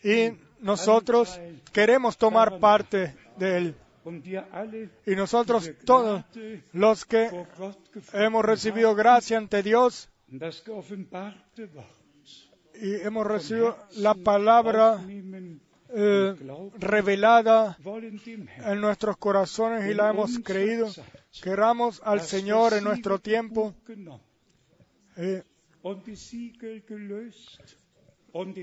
y 0.04 0.32
nosotros 0.60 1.40
queremos 1.72 2.18
tomar 2.18 2.60
parte 2.60 3.16
de 3.38 3.58
Él. 3.58 3.76
Y 5.06 5.16
nosotros 5.16 5.72
todos 5.84 6.24
los 6.74 7.06
que 7.06 7.30
hemos 8.14 8.46
recibido 8.46 8.94
gracia 8.94 9.38
ante 9.38 9.64
Dios 9.64 10.10
y 12.82 12.96
hemos 13.02 13.26
recibido 13.26 13.78
la 13.98 14.14
palabra 14.14 15.00
eh, 15.90 16.36
revelada 16.78 17.78
en 18.66 18.82
nuestros 18.82 19.18
corazones 19.18 19.90
y 19.90 19.94
la 19.94 20.10
hemos 20.10 20.40
creído. 20.40 20.90
Queramos 21.42 22.02
al 22.04 22.22
Señor 22.22 22.74
en 22.74 22.84
nuestro 22.84 23.20
tiempo 23.20 23.74
eh, 25.18 25.44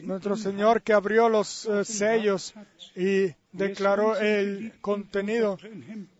nuestro 0.03 0.37
Señor 0.37 0.83
que 0.83 0.93
abrió 0.93 1.29
los 1.29 1.67
eh, 1.67 1.85
sellos 1.85 2.55
y 2.97 3.35
declaró 3.53 4.17
el 4.17 4.73
contenido, 4.81 5.59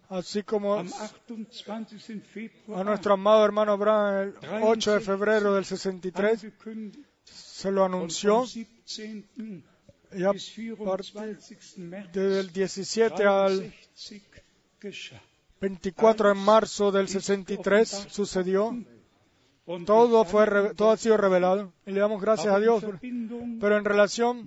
así 0.09 0.43
como 0.43 0.75
am 0.75 0.89
28. 1.29 1.99
Februar 1.99 2.81
a 2.81 2.85
nuestro 2.85 3.15
amado 3.15 3.45
hermano 3.45 3.73
Abraham 3.73 4.35
el 4.43 4.63
8 4.63 4.95
de 4.95 5.01
febrero 5.01 5.55
del 5.55 5.65
63 5.65 6.33
angekündigt 6.33 7.07
se 7.25 7.71
lo 7.71 7.85
anunció 7.85 8.39
vom 8.39 8.47
17. 8.47 9.63
y 10.15 10.23
a 10.25 10.33
partir 10.33 10.77
24. 10.77 11.05
März 11.77 12.13
del 12.13 12.53
17 12.53 13.25
al 13.25 13.73
63 13.95 14.43
geschah. 14.81 15.32
24 15.63 16.29
de 16.29 16.35
marzo 16.35 16.91
del 16.93 17.09
63 17.09 18.07
sucedió. 18.11 18.77
Todo, 19.87 20.25
fue, 20.25 20.75
todo 20.75 20.91
ha 20.91 20.97
sido 20.97 21.17
revelado. 21.17 21.73
Y 21.87 21.93
le 21.93 22.01
damos 22.01 22.21
gracias 22.21 22.53
a 22.53 22.59
Dios. 22.59 22.83
Pero 23.61 23.77
en 23.79 23.85
relación 23.85 24.45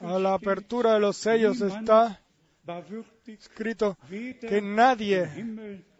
a 0.00 0.18
la 0.18 0.34
apertura 0.34 0.94
de 0.94 1.00
los 1.00 1.16
sellos 1.18 1.60
está 1.60 2.20
escrito 3.26 3.96
que 4.40 4.62
nadie 4.62 5.28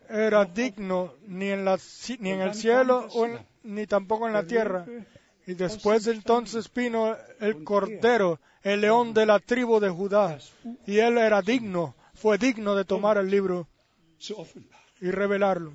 era 0.08 0.44
digno 0.46 1.12
ni 1.26 1.50
en, 1.50 1.64
la 1.64 1.78
ni 2.18 2.30
en 2.30 2.40
el 2.40 2.54
cielo 2.54 3.08
en- 3.26 3.38
ni 3.62 3.86
tampoco 3.86 4.26
en 4.26 4.32
la 4.32 4.44
tierra. 4.46 4.86
Y 5.46 5.54
después 5.54 6.06
entonces 6.06 6.70
vino 6.72 7.14
el 7.40 7.62
Cordero, 7.64 8.40
el 8.62 8.80
león 8.80 9.12
de 9.12 9.26
la 9.26 9.38
tribu 9.38 9.80
de 9.80 9.90
Judá, 9.90 10.38
y 10.86 10.98
él 10.98 11.18
era 11.18 11.42
digno, 11.42 11.94
fue 12.20 12.36
digno 12.36 12.74
de 12.74 12.84
tomar 12.84 13.16
el 13.16 13.30
libro 13.30 13.66
y 15.00 15.10
revelarlo. 15.10 15.72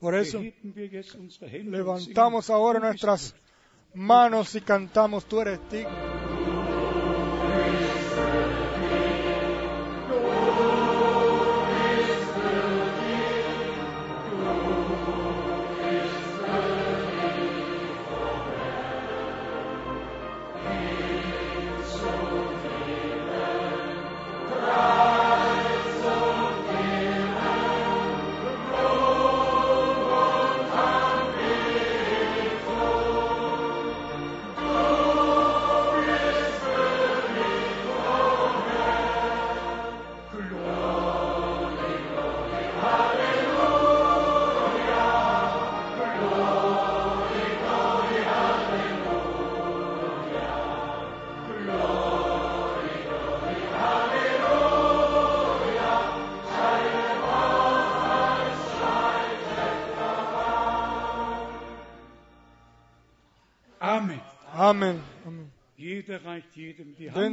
Por 0.00 0.16
eso 0.16 0.42
levantamos 1.64 2.50
ahora 2.50 2.80
nuestras 2.80 3.34
manos 3.94 4.54
y 4.56 4.60
cantamos, 4.60 5.24
tú 5.24 5.40
eres 5.40 5.60
digno. 5.70 6.35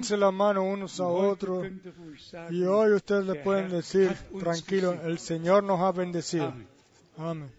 Dense 0.04 0.18
la 0.18 0.32
mano 0.32 0.64
unos 0.64 1.00
a 1.00 1.08
otros. 1.08 1.66
Y 2.50 2.66
hoy 2.66 2.92
ustedes 2.92 3.26
le 3.26 3.36
pueden 3.36 3.70
decir, 3.70 4.14
tranquilo, 4.38 4.92
el 4.92 5.18
Señor 5.18 5.64
nos 5.64 5.80
ha 5.80 5.94
bendecido. 5.94 6.54
Amén. 7.18 7.50